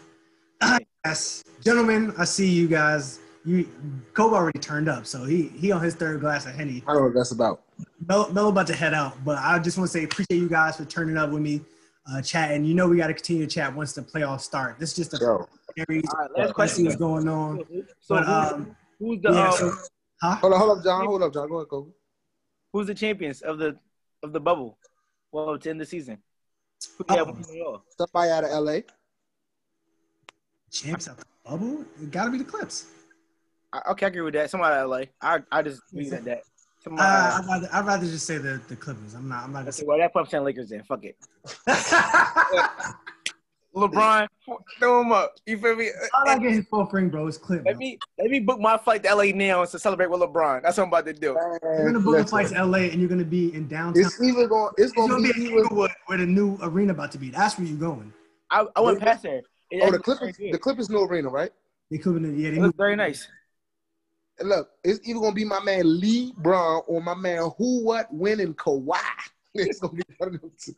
yes, 1.05 1.43
gentlemen, 1.63 2.13
I 2.17 2.25
see 2.25 2.47
you 2.47 2.67
guys. 2.67 3.19
You 3.45 3.69
Kobe 4.13 4.35
already 4.35 4.59
turned 4.59 4.89
up, 4.89 5.05
so 5.05 5.23
he 5.23 5.49
he 5.49 5.71
on 5.71 5.81
his 5.81 5.95
third 5.95 6.19
glass 6.19 6.45
of 6.45 6.55
henny. 6.55 6.83
I 6.87 6.93
don't 6.93 7.01
know 7.01 7.07
what 7.07 7.13
that's 7.13 7.31
about. 7.31 7.61
Melo, 8.07 8.31
Melo 8.31 8.49
about 8.49 8.67
to 8.67 8.75
head 8.75 8.93
out, 8.93 9.23
but 9.23 9.37
I 9.37 9.59
just 9.59 9.77
want 9.77 9.89
to 9.91 9.97
say 9.97 10.03
appreciate 10.03 10.37
you 10.37 10.49
guys 10.49 10.77
for 10.77 10.85
turning 10.85 11.17
up 11.17 11.29
with 11.29 11.41
me, 11.41 11.61
uh, 12.11 12.21
chatting. 12.21 12.65
You 12.65 12.73
know 12.75 12.87
we 12.87 12.97
got 12.97 13.07
to 13.07 13.13
continue 13.13 13.45
to 13.45 13.51
chat 13.51 13.73
once 13.75 13.93
the 13.93 14.01
playoffs 14.01 14.41
start. 14.41 14.79
This 14.79 14.91
is 14.91 14.95
just 14.95 15.13
a 15.13 15.17
So 15.17 15.47
series. 15.77 16.03
All 16.13 16.19
right, 16.19 16.31
last 16.37 16.53
question. 16.53 16.85
what's 16.85 16.95
going 16.97 17.27
on. 17.27 17.59
So, 17.99 18.15
But 18.15 18.25
who- 18.25 18.31
um, 18.33 18.77
who's 18.99 19.21
the 19.21 19.31
yeah, 19.33 19.47
um, 19.49 19.51
so, 19.57 19.71
huh? 20.21 20.35
hold 20.35 20.53
on, 20.53 20.59
hold 20.59 20.77
up, 20.77 20.83
John. 20.83 21.05
Hold 21.05 21.23
up, 21.23 21.33
John. 21.33 21.49
Go 21.49 21.55
ahead, 21.57 21.69
Kobe. 21.69 21.91
who's 22.73 22.87
the 22.87 22.93
champions 22.95 23.41
of 23.41 23.57
the 23.57 23.77
of 24.23 24.33
the 24.33 24.39
bubble? 24.39 24.77
Well, 25.31 25.57
to 25.57 25.69
end 25.69 25.81
the 25.81 25.85
season. 25.85 26.19
Who 26.97 27.05
Oh. 27.09 27.15
yeah, 27.15 27.21
won 27.23 27.39
it? 27.41 27.81
Somebody 27.97 28.29
out 28.31 28.43
of 28.43 28.51
LA. 28.51 28.79
Champs 30.71 31.07
out 31.07 31.17
the 31.17 31.25
bubble. 31.45 31.85
It 32.01 32.11
got 32.11 32.25
to 32.25 32.31
be 32.31 32.37
the 32.37 32.43
Clips. 32.43 32.87
I, 33.73 33.81
okay, 33.91 34.05
I 34.05 34.09
agree 34.09 34.21
with 34.21 34.33
that. 34.35 34.49
Somebody 34.49 34.75
out 34.75 34.83
of 34.85 34.89
LA. 34.89 35.03
I 35.21 35.39
I 35.51 35.61
just 35.61 35.81
leave 35.93 36.11
it 36.13 36.17
at 36.17 36.25
that. 36.25 36.41
Uh, 36.87 37.39
I'd, 37.41 37.45
rather, 37.47 37.69
I'd 37.73 37.85
rather 37.85 38.05
just 38.05 38.25
say 38.25 38.37
the, 38.37 38.61
the 38.67 38.75
Clippers. 38.75 39.13
I'm 39.15 39.27
not. 39.27 39.43
I'm 39.45 39.51
not 39.53 39.59
gonna 39.61 39.71
say. 39.71 39.85
well, 39.85 39.97
that 39.97 40.13
point 40.13 40.27
I'm 40.27 40.29
saying 40.29 40.43
Lakers 40.43 40.69
then. 40.69 40.83
Fuck 40.83 41.03
it. 41.05 41.17
LeBron, 43.75 44.27
throw 44.79 45.01
him 45.01 45.11
up. 45.11 45.33
You 45.45 45.57
feel 45.57 45.75
me? 45.75 45.89
I'm 46.13 46.23
not 46.25 46.39
getting 46.39 46.55
his 46.57 46.65
fourth 46.69 46.93
ring, 46.93 47.09
bro. 47.09 47.27
It's 47.27 47.37
Clip. 47.37 47.61
Let 47.65 47.73
bro. 47.73 47.79
me 47.79 47.99
let 48.17 48.29
me 48.31 48.39
book 48.39 48.57
my 48.57 48.77
flight 48.77 49.03
to 49.03 49.13
LA 49.13 49.25
now 49.35 49.65
to 49.65 49.77
celebrate 49.77 50.09
with 50.09 50.21
LeBron. 50.21 50.61
That's 50.63 50.77
what 50.77 50.83
I'm 50.83 50.87
about 50.89 51.05
to 51.07 51.13
do. 51.13 51.37
You're 51.61 51.85
gonna 51.85 51.99
book 51.99 52.17
a 52.17 52.25
flight 52.25 52.47
to 52.49 52.63
LA, 52.65 52.77
and 52.89 53.01
you're 53.01 53.09
gonna 53.09 53.25
be 53.25 53.53
in 53.53 53.67
downtown. 53.67 54.01
It's 54.05 54.21
either 54.21 54.47
going. 54.47 54.71
It's 54.77 54.87
It's 54.87 54.93
gonna 54.93 55.13
gonna 55.15 55.23
be 55.27 55.33
be 55.33 55.47
in. 55.51 55.57
Inglewood, 55.57 55.91
where 56.05 56.17
the 56.17 56.25
new 56.25 56.57
arena 56.61 56.93
about 56.93 57.11
to 57.13 57.17
be. 57.17 57.31
That's 57.31 57.57
where 57.57 57.67
you're 57.67 57.77
going. 57.77 58.13
I, 58.49 58.65
I 58.77 58.79
went 58.79 59.01
past 59.01 59.23
there. 59.23 59.41
It 59.71 59.81
Oh, 59.83 59.91
the 59.91 59.99
Clippers. 59.99 60.27
was 60.27 60.37
very 60.37 60.51
The. 60.51 60.57
Clippers 60.59 60.89
new 60.89 61.01
arena, 61.03 61.27
right? 61.27 61.51
They 61.91 61.97
could 61.97 62.21
be. 62.23 62.29
Yeah, 62.41 62.51
they 62.51 62.55
It 62.57 62.59
was 62.61 62.67
moved. 62.67 62.77
very 62.77 62.95
nice. 62.95 63.27
And 64.39 64.49
look, 64.49 64.69
it's 64.83 64.99
either 65.07 65.19
gonna 65.19 65.33
be 65.33 65.45
my 65.45 65.61
man 65.63 65.99
Lee 65.99 66.33
Brown 66.37 66.81
or 66.87 67.01
my 67.01 67.15
man 67.15 67.49
Who 67.57 67.83
What 67.83 68.13
winning 68.13 68.53
Kawhi. 68.55 68.97
It's 69.57 69.79
gonna 69.79 69.93
be 69.93 70.03
one 70.17 70.35
of 70.35 70.41
them 70.41 70.51
two. 70.59 70.73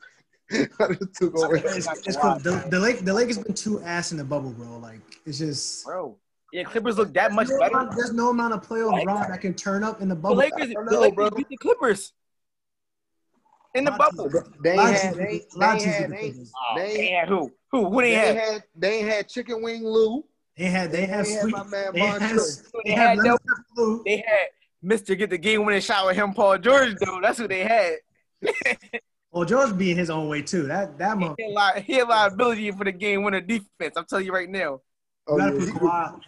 One 0.78 0.92
of 0.92 1.00
the 1.00 1.08
two 1.08 1.32
gonna. 1.32 1.56
It's, 1.58 1.88
it's 2.08 2.16
cool. 2.16 2.36
The, 2.40 2.64
the 2.70 2.80
Lake, 2.80 3.00
the 3.04 3.12
Lakers 3.14 3.38
been 3.40 3.54
too 3.56 3.82
ass 3.82 4.12
in 4.14 4.18
the 4.18 4.24
bubble, 4.24 4.52
bro. 4.52 4.78
Like 4.78 5.02
it's 5.26 5.40
just. 5.40 5.84
Bro. 5.84 6.16
Yeah, 6.54 6.64
Clippers 6.64 6.98
look 6.98 7.14
that 7.16 7.34
much 7.34 7.48
There's 7.48 7.60
better. 7.60 7.76
amount- 7.76 7.96
There's 7.98 8.14
no 8.14 8.30
amount 8.30 8.54
of 8.54 8.62
playoff 8.66 9.04
run 9.06 9.30
that 9.30 9.42
can 9.42 9.54
turn 9.56 9.84
up 9.84 10.02
in 10.02 10.08
the 10.08 10.16
The 10.16 10.22
bubble. 10.22 10.36
Lakers, 10.38 10.70
don't 10.74 10.86
the 10.86 11.00
Lakers 11.02 11.16
bro. 11.16 11.30
beat 11.32 11.50
the 11.50 11.58
Clippers 11.58 12.14
in 13.76 13.84
the 13.84 13.92
bubble. 13.92 14.30
They 14.64 14.72
ain't 14.78 14.80
had. 14.98 15.16
They, 15.16 15.24
they 15.26 15.42
lot 15.56 15.76
of 15.76 15.82
ain't 15.82 15.82
teams 15.84 15.96
had. 15.98 16.12
They, 16.12 16.34
Oh, 16.56 16.76
They- 16.78 16.98
they 16.98 17.08
had 17.12 17.28
who? 17.28 17.52
Who? 17.72 17.90
Who 17.90 18.02
they 18.02 18.12
they 18.12 18.16
had? 18.16 18.36
had. 18.38 18.64
They 18.76 19.00
had 19.02 19.28
chicken 19.28 19.62
wing 19.62 19.84
Lou. 19.84 20.24
They 20.58 20.66
had. 20.66 20.92
They 20.92 21.06
have 21.06 21.26
They 21.26 21.32
had 21.34 21.48
my 21.48 21.64
man 21.64 21.94
They 21.94 22.00
Von 22.00 22.20
had. 22.22 22.36
They 22.38 22.42
They 22.86 22.92
had 22.92 23.08
had 23.10 23.18
no- 23.20 23.38
blue. 23.76 24.02
They 24.06 24.18
had 24.18 24.48
Mister 24.82 25.16
get 25.16 25.30
the 25.30 25.38
game 25.38 25.66
winning 25.66 25.82
shot 25.82 26.06
with 26.06 26.16
him, 26.16 26.34
Paul 26.34 26.58
George. 26.58 26.96
Though 27.04 27.20
that's 27.22 27.38
who 27.38 27.48
they 27.48 27.64
had. 27.64 27.96
Well, 29.30 29.46
George 29.46 29.78
being 29.78 29.98
his 29.98 30.10
own 30.10 30.30
way 30.30 30.42
too. 30.42 30.64
That 30.64 30.98
that 30.98 31.16
month. 31.18 31.36
He 31.38 31.54
had, 31.54 31.76
li- 31.76 31.82
he 31.86 31.94
had 31.96 32.08
liability 32.08 32.72
for 32.72 32.86
the 32.86 32.92
game 32.92 33.22
winning 33.24 33.46
defense. 33.46 33.94
I'm 33.96 34.06
telling 34.06 34.26
you 34.26 34.34
right 34.34 34.50
now. 34.50 34.82
Oh, 35.28 35.38
You 35.38 35.60
yeah, 35.60 35.66
he- 35.66 35.72
Kawhi. 35.74 36.22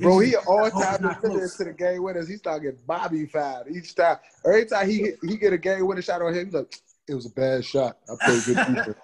Bro, 0.00 0.18
he 0.18 0.26
an 0.34 0.40
It's- 0.40 0.46
all 0.46 0.70
time 0.70 1.02
not 1.02 1.22
to 1.22 1.28
the 1.28 1.74
game 1.78 2.02
winners. 2.02 2.28
He 2.28 2.36
started 2.36 2.62
getting 2.64 2.80
Bobby 2.86 3.24
fouled 3.26 3.68
each 3.70 3.94
time. 3.94 4.18
Every 4.44 4.66
time 4.66 4.90
he 4.90 4.98
hit, 4.98 5.18
he 5.22 5.36
get 5.38 5.54
a 5.54 5.56
game 5.56 5.86
winning 5.86 6.02
shot 6.02 6.20
on 6.20 6.34
him, 6.34 6.44
he's 6.46 6.52
like, 6.54 6.74
it 7.08 7.14
was 7.14 7.24
a 7.26 7.30
bad 7.30 7.64
shot. 7.64 7.96
I 8.10 8.16
played 8.22 8.44
good 8.44 8.56
defense. 8.66 8.96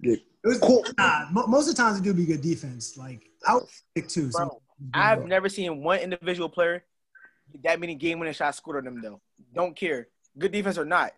Get 0.00 0.12
It 0.20 0.22
was, 0.44 0.58
cool. 0.60 0.84
nah, 0.96 1.26
most 1.30 1.68
of 1.68 1.76
the 1.76 1.82
times 1.82 1.98
it 1.98 2.04
do 2.04 2.14
be 2.14 2.24
good 2.24 2.40
defense. 2.40 2.96
Like 2.96 3.28
I 3.46 3.54
would 3.54 3.64
pick 3.94 4.08
two. 4.08 4.30
So 4.30 4.38
Bro, 4.38 4.60
I've 4.94 5.24
never 5.26 5.48
seen 5.48 5.82
one 5.82 6.00
individual 6.00 6.48
player 6.48 6.84
that 7.64 7.80
many 7.80 7.94
game 7.94 8.18
winning 8.18 8.34
shots 8.34 8.58
scored 8.58 8.78
on 8.78 8.84
them 8.84 9.00
though. 9.02 9.20
Don't 9.54 9.76
care, 9.76 10.08
good 10.38 10.52
defense 10.52 10.78
or 10.78 10.84
not. 10.84 11.12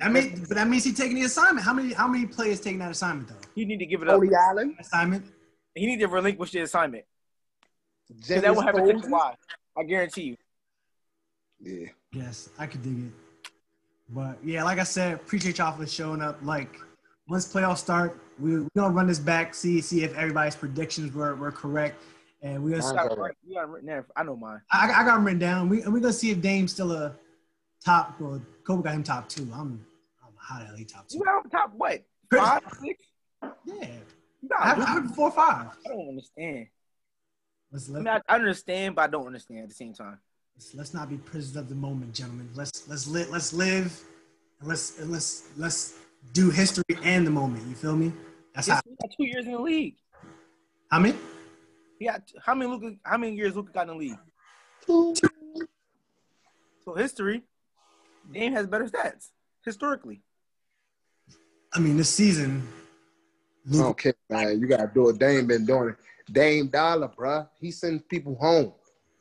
I 0.00 0.08
mean, 0.08 0.44
but 0.48 0.56
that 0.56 0.68
means 0.68 0.84
he 0.84 0.92
taking 0.92 1.16
the 1.16 1.24
assignment. 1.24 1.66
How 1.66 1.74
many 1.74 1.92
how 1.92 2.06
many 2.06 2.26
players 2.26 2.60
taking 2.60 2.78
that 2.78 2.90
assignment 2.92 3.28
though? 3.28 3.48
he 3.54 3.64
need 3.64 3.78
to 3.78 3.86
give 3.86 4.00
it 4.02 4.08
up. 4.08 4.20
Cody 4.20 4.30
Allen, 4.34 4.76
Assignment. 4.78 5.26
He 5.74 5.86
need 5.86 5.98
to 6.00 6.06
relinquish 6.06 6.52
the 6.52 6.60
assignment. 6.60 7.04
'Cause 8.08 8.28
James 8.28 8.42
that 8.42 8.54
will 8.54 8.62
happen 8.62 8.86
to 8.86 8.94
Posey. 8.94 9.08
Kawhi. 9.08 9.34
I 9.76 9.82
guarantee 9.84 10.22
you. 10.22 10.36
Yeah. 11.60 11.88
Yes, 12.12 12.50
I 12.58 12.66
could 12.66 12.82
dig 12.82 13.06
it. 13.06 13.12
But 14.08 14.38
yeah, 14.44 14.62
like 14.64 14.78
I 14.78 14.84
said, 14.84 15.14
appreciate 15.14 15.58
y'all 15.58 15.76
for 15.76 15.86
showing 15.86 16.20
up. 16.20 16.38
Like 16.42 16.78
once 17.32 17.50
playoffs 17.50 17.78
start, 17.78 18.20
we 18.38 18.60
we 18.60 18.68
gonna 18.76 18.92
run 18.92 19.06
this 19.06 19.18
back, 19.18 19.54
see 19.54 19.80
see 19.80 20.04
if 20.04 20.14
everybody's 20.14 20.54
predictions 20.54 21.14
were, 21.14 21.34
were 21.34 21.50
correct, 21.50 22.02
and 22.42 22.62
we're 22.62 22.78
gonna. 22.78 22.84
I 22.84 22.90
Start, 22.90 23.18
right. 23.18 23.34
You 23.48 23.54
got 23.54 23.70
written 23.70 23.88
there. 23.88 24.06
I 24.14 24.22
know 24.22 24.36
mine. 24.36 24.60
I, 24.70 24.90
I 24.90 25.04
got 25.04 25.14
them 25.14 25.24
written 25.24 25.40
down. 25.40 25.70
We 25.70 25.80
and 25.80 25.94
we 25.94 26.00
gonna 26.00 26.12
see 26.12 26.30
if 26.30 26.42
Dame's 26.42 26.72
still 26.72 26.92
a 26.92 27.16
top. 27.82 28.20
Well, 28.20 28.42
Kobe 28.66 28.82
got 28.82 28.94
him 28.94 29.02
top 29.02 29.30
two. 29.30 29.44
I'm 29.44 29.50
I 29.50 30.26
don't 30.26 30.34
know 30.34 30.40
how 30.40 30.58
the 30.58 30.66
hell 30.66 30.76
he 30.76 30.84
top 30.84 31.08
two. 31.08 31.18
You 31.18 31.24
got 31.24 31.36
on 31.36 31.48
top 31.48 31.72
what? 31.74 32.02
Five, 32.30 32.62
six? 32.82 33.02
Yeah, 33.42 33.86
You 34.42 34.50
I 34.54 34.64
got 34.64 34.64
have, 34.64 34.80
I 34.80 34.90
have 34.90 35.14
four 35.14 35.30
five. 35.30 35.68
I 35.86 35.88
don't 35.88 36.08
understand. 36.10 36.66
Let's 37.72 37.88
I 37.88 37.92
mean, 37.94 38.08
I, 38.08 38.20
I 38.28 38.34
understand, 38.34 38.94
but 38.94 39.02
I 39.02 39.06
don't 39.06 39.26
understand 39.26 39.60
at 39.60 39.68
the 39.70 39.74
same 39.74 39.94
time. 39.94 40.18
let's 40.54 40.74
let's 40.74 40.92
not 40.92 41.08
be 41.08 41.16
prisoners 41.16 41.56
of 41.56 41.70
the 41.70 41.74
moment, 41.74 42.12
gentlemen. 42.12 42.50
Let's 42.54 42.86
let's 42.88 43.06
live 43.08 43.30
let's 43.30 43.54
live 43.54 43.98
and 44.60 44.68
let's 44.68 44.98
and 44.98 45.10
let's 45.10 45.48
let's 45.56 45.94
do 46.32 46.50
history 46.50 46.84
and 47.02 47.26
the 47.26 47.30
moment. 47.30 47.66
You 47.68 47.74
feel 47.74 47.96
me? 47.96 48.12
That's 48.54 48.68
how. 48.68 48.80
Yes, 48.86 48.96
got 49.00 49.10
two 49.16 49.24
years 49.24 49.46
in 49.46 49.52
the 49.52 49.58
league. 49.60 49.96
How 50.90 50.98
many? 51.00 51.16
He 51.98 52.06
got 52.06 52.22
how 52.44 52.54
many 52.54 52.70
Luka? 52.70 52.96
How 53.04 53.16
many 53.18 53.34
years 53.36 53.54
Luka 53.56 53.72
got 53.72 53.82
in 53.82 53.88
the 53.88 53.94
league? 53.94 54.18
Two. 54.86 55.14
So 56.84 56.94
history, 56.94 57.42
Dame 58.32 58.52
has 58.54 58.66
better 58.66 58.86
stats 58.86 59.28
historically. 59.64 60.22
I 61.74 61.78
mean, 61.78 61.96
this 61.96 62.10
season. 62.10 62.66
Luka, 63.66 63.86
Okay, 63.88 64.12
man. 64.28 64.58
You 64.60 64.66
gotta 64.66 64.90
do 64.92 65.08
it. 65.10 65.18
Dame 65.18 65.46
been 65.46 65.64
doing 65.64 65.90
it. 65.90 65.96
Dame 66.32 66.66
Dollar, 66.68 67.08
bruh. 67.08 67.48
He 67.60 67.70
sends 67.70 68.02
people 68.08 68.34
home. 68.40 68.72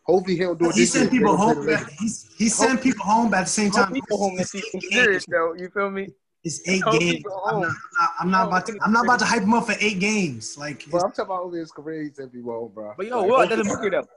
Hopefully 0.04 0.36
he 0.36 0.42
don't 0.42 0.58
do 0.58 0.70
it. 0.70 0.74
he 0.76 0.82
this 0.82 0.94
sent 0.94 1.12
people 1.12 1.38
home. 1.38 1.54
play 1.58 1.66
the 1.66 1.72
But 1.72 1.80
Lakers. 1.84 2.00
he's 2.00 2.34
he 2.38 2.50
sent 2.50 2.82
people 2.82 3.06
home, 3.06 3.30
but 3.30 3.38
at 3.40 3.44
the 3.44 3.50
same 3.52 3.70
time, 3.72 3.94
people 3.94 4.18
home 4.18 4.36
this 4.36 4.50
season 4.52 4.82
serious 4.82 5.26
games. 5.26 5.26
though. 5.30 5.54
You 5.54 5.70
feel 5.70 5.92
me? 5.92 6.10
It's 6.44 6.68
eight 6.68 6.82
Hold 6.84 7.00
games. 7.00 7.24
I'm 7.46 7.62
not, 7.62 7.72
I'm 7.72 7.72
not, 8.00 8.12
I'm 8.20 8.32
not 8.32 8.48
about 8.48 8.66
to. 8.66 8.80
I'm 8.82 8.92
not 8.94 9.06
about 9.06 9.20
to 9.20 9.26
hype 9.26 9.44
him 9.44 9.54
up 9.54 9.66
for 9.68 9.76
eight 9.80 10.00
games. 10.00 10.58
Like 10.58 10.86
Bro, 10.88 11.02
I'm 11.02 11.12
talking 11.12 11.26
about 11.26 11.44
over 11.44 11.58
his 11.58 11.72
career. 11.72 12.04
He 12.04 12.10
sent 12.10 12.34
people 12.34 12.52
home, 12.52 12.72
bro. 12.74 12.94
But 12.98 13.08
yo, 13.08 13.22
Like, 13.22 13.30
what 13.30 13.50
doesn't 13.50 13.68
Booker 13.68 13.90
though? 13.92 14.08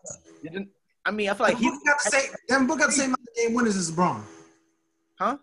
Didn't- 0.43 0.69
I 1.07 1.11
mean, 1.11 1.29
I 1.29 1.35
feel 1.35 1.45
like 1.47 1.57
Devin 1.57 1.65
he. 1.65 1.71
Booker 1.71 1.85
got 1.85 1.97
the 2.03 2.11
same. 2.11 2.33
Devin 2.49 2.67
Booker 2.67 2.79
got 2.79 2.87
the 2.87 2.93
same 2.93 3.05
amount 3.07 3.21
of 3.29 3.35
game 3.37 3.53
winners 3.55 3.77
as 3.77 3.91
LeBron. 3.93 4.23
Huh? 5.19 5.37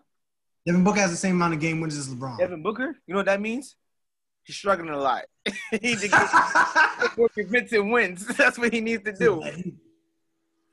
Devin 0.66 0.82
Booker 0.84 1.00
has 1.00 1.10
the 1.12 1.16
same 1.16 1.36
amount 1.36 1.54
of 1.54 1.60
game 1.60 1.80
wins 1.80 1.96
as 1.96 2.08
LeBron. 2.08 2.38
Devin 2.38 2.62
Booker, 2.62 2.96
you 3.06 3.14
know 3.14 3.18
what 3.18 3.26
that 3.26 3.40
means? 3.40 3.76
He's 4.44 4.56
struggling 4.56 4.90
a 4.90 4.98
lot. 4.98 5.22
he 5.70 5.78
needs 5.80 6.02
to 6.02 6.08
get 6.08 6.28
more 7.16 7.28
convincing 7.28 7.90
wins. 7.92 8.26
That's 8.36 8.58
what 8.58 8.72
he 8.72 8.80
needs 8.80 9.04
to 9.04 9.12
do. 9.12 9.40
He, 9.42 9.74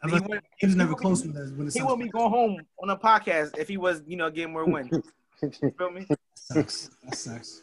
He, 0.09 0.19
he, 0.57 0.65
was 0.65 0.75
never 0.75 0.95
close 0.95 1.23
when 1.23 1.33
the 1.33 1.53
when 1.55 1.67
he 1.67 1.71
Suns 1.71 1.85
won't 1.85 2.01
be 2.01 2.07
going 2.09 2.29
home 2.31 2.61
on 2.81 2.89
a 2.89 2.97
podcast 2.97 3.57
if 3.57 3.67
he 3.67 3.77
was, 3.77 4.01
you 4.07 4.15
know, 4.17 4.31
getting 4.31 4.53
more 4.53 4.65
wins. 4.65 4.89
You 5.41 5.73
feel 5.77 5.91
me? 5.91 6.05
sucks. 6.35 6.89
That 7.03 7.15
sucks. 7.15 7.61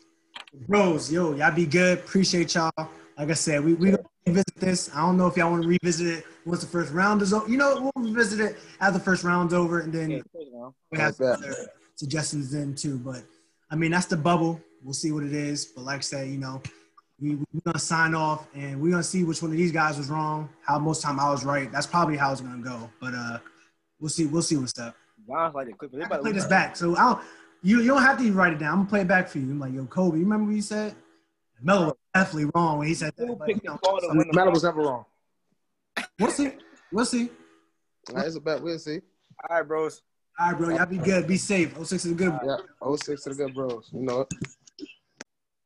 Bros, 0.68 1.12
yo, 1.12 1.34
y'all 1.34 1.54
be 1.54 1.66
good. 1.66 1.98
Appreciate 1.98 2.54
y'all. 2.54 2.72
Like 3.18 3.30
I 3.30 3.34
said, 3.34 3.64
we 3.64 3.74
we 3.74 3.90
don't 3.90 4.06
revisit 4.26 4.56
this. 4.56 4.90
I 4.94 5.00
don't 5.00 5.16
know 5.16 5.26
if 5.26 5.36
y'all 5.36 5.50
want 5.50 5.62
to 5.62 5.68
revisit 5.68 6.06
it 6.06 6.24
once 6.44 6.60
the 6.60 6.66
first 6.66 6.92
round 6.92 7.22
is 7.22 7.32
over. 7.32 7.48
You 7.48 7.56
know, 7.56 7.90
we'll 7.94 8.04
revisit 8.04 8.40
it 8.40 8.56
as 8.80 8.94
the 8.94 9.00
first 9.00 9.24
round's 9.24 9.54
over, 9.54 9.80
and 9.80 9.92
then 9.92 10.10
Yeah, 10.10 10.20
we 10.90 10.98
have 10.98 11.18
Like 11.18 11.38
other 11.38 11.54
suggestions 11.96 12.50
then 12.50 12.74
too. 12.74 12.98
But 12.98 13.24
I 13.70 13.76
mean, 13.76 13.90
that's 13.90 14.06
the 14.06 14.16
bubble. 14.16 14.60
We'll 14.82 14.94
see 14.94 15.12
what 15.12 15.24
it 15.24 15.32
is. 15.32 15.66
But 15.66 15.84
like 15.84 15.98
I 15.98 16.00
said, 16.00 16.28
you 16.28 16.38
know, 16.38 16.62
we, 17.20 17.36
we're 17.36 17.60
gonna 17.64 17.78
sign 17.78 18.14
off 18.14 18.46
and 18.54 18.80
we're 18.80 18.90
gonna 18.90 19.02
see 19.02 19.24
which 19.24 19.42
one 19.42 19.50
of 19.50 19.56
these 19.56 19.72
guys 19.72 19.96
was 19.96 20.08
wrong. 20.08 20.48
How 20.62 20.78
most 20.78 21.02
time 21.02 21.18
I 21.18 21.30
was 21.30 21.44
right. 21.44 21.70
That's 21.72 21.86
probably 21.86 22.16
how 22.16 22.32
it's 22.32 22.40
gonna 22.40 22.62
go. 22.62 22.90
But 23.00 23.14
uh, 23.14 23.38
we'll 23.98 24.10
see. 24.10 24.26
We'll 24.26 24.42
see 24.42 24.56
what's 24.56 24.78
up. 24.78 24.94
Giannis 25.28 25.54
like 25.54 25.66
the 25.66 25.72
Clippers. 25.72 26.02
I 26.02 26.06
about 26.06 26.16
can 26.16 26.22
play 26.22 26.32
this 26.32 26.46
back. 26.46 26.76
So 26.76 26.96
I 26.96 27.12
don't. 27.12 27.22
You 27.66 27.80
you 27.80 27.88
don't 27.88 28.02
have 28.02 28.16
to 28.18 28.22
even 28.22 28.36
write 28.36 28.52
it 28.52 28.60
down. 28.60 28.74
I'm 28.74 28.78
gonna 28.78 28.88
play 28.88 29.00
it 29.00 29.08
back 29.08 29.26
for 29.26 29.38
you. 29.38 29.50
I'm 29.50 29.58
like, 29.58 29.72
yo, 29.72 29.86
Kobe. 29.86 30.18
You 30.18 30.22
remember 30.22 30.46
what 30.46 30.54
you 30.54 30.62
said? 30.62 30.94
Melo 31.60 31.86
was 31.86 31.94
definitely 32.14 32.48
wrong 32.54 32.78
when 32.78 32.86
he 32.86 32.94
said 32.94 33.12
that. 33.16 33.26
Who 33.26 33.34
But, 33.34 33.48
you 33.48 33.60
know, 33.64 33.76
ball 33.82 33.98
to 33.98 34.06
win 34.10 34.28
the 34.30 34.32
Melo 34.32 34.52
was 34.52 34.62
never 34.62 34.82
wrong. 34.82 35.04
we'll 36.20 36.30
see. 36.30 36.52
We'll 36.92 37.04
see. 37.04 37.28
Nah, 38.12 38.20
it's 38.20 38.36
a 38.36 38.40
bet. 38.40 38.62
We'll 38.62 38.78
see. 38.78 39.00
All 39.50 39.56
right, 39.56 39.66
bros. 39.66 40.02
All 40.38 40.52
right, 40.52 40.56
bro. 40.56 40.68
Y'all 40.68 40.86
be 40.86 40.98
good. 40.98 41.26
Be 41.26 41.36
safe. 41.36 41.74
06 41.76 42.04
is 42.04 42.12
a 42.12 42.14
good. 42.14 42.38
Yeah, 42.46 42.58
06 42.96 43.24
to 43.24 43.30
the 43.30 43.34
good 43.34 43.52
bros. 43.52 43.90
You 43.92 44.02
know 44.02 44.20
it. 44.20 44.28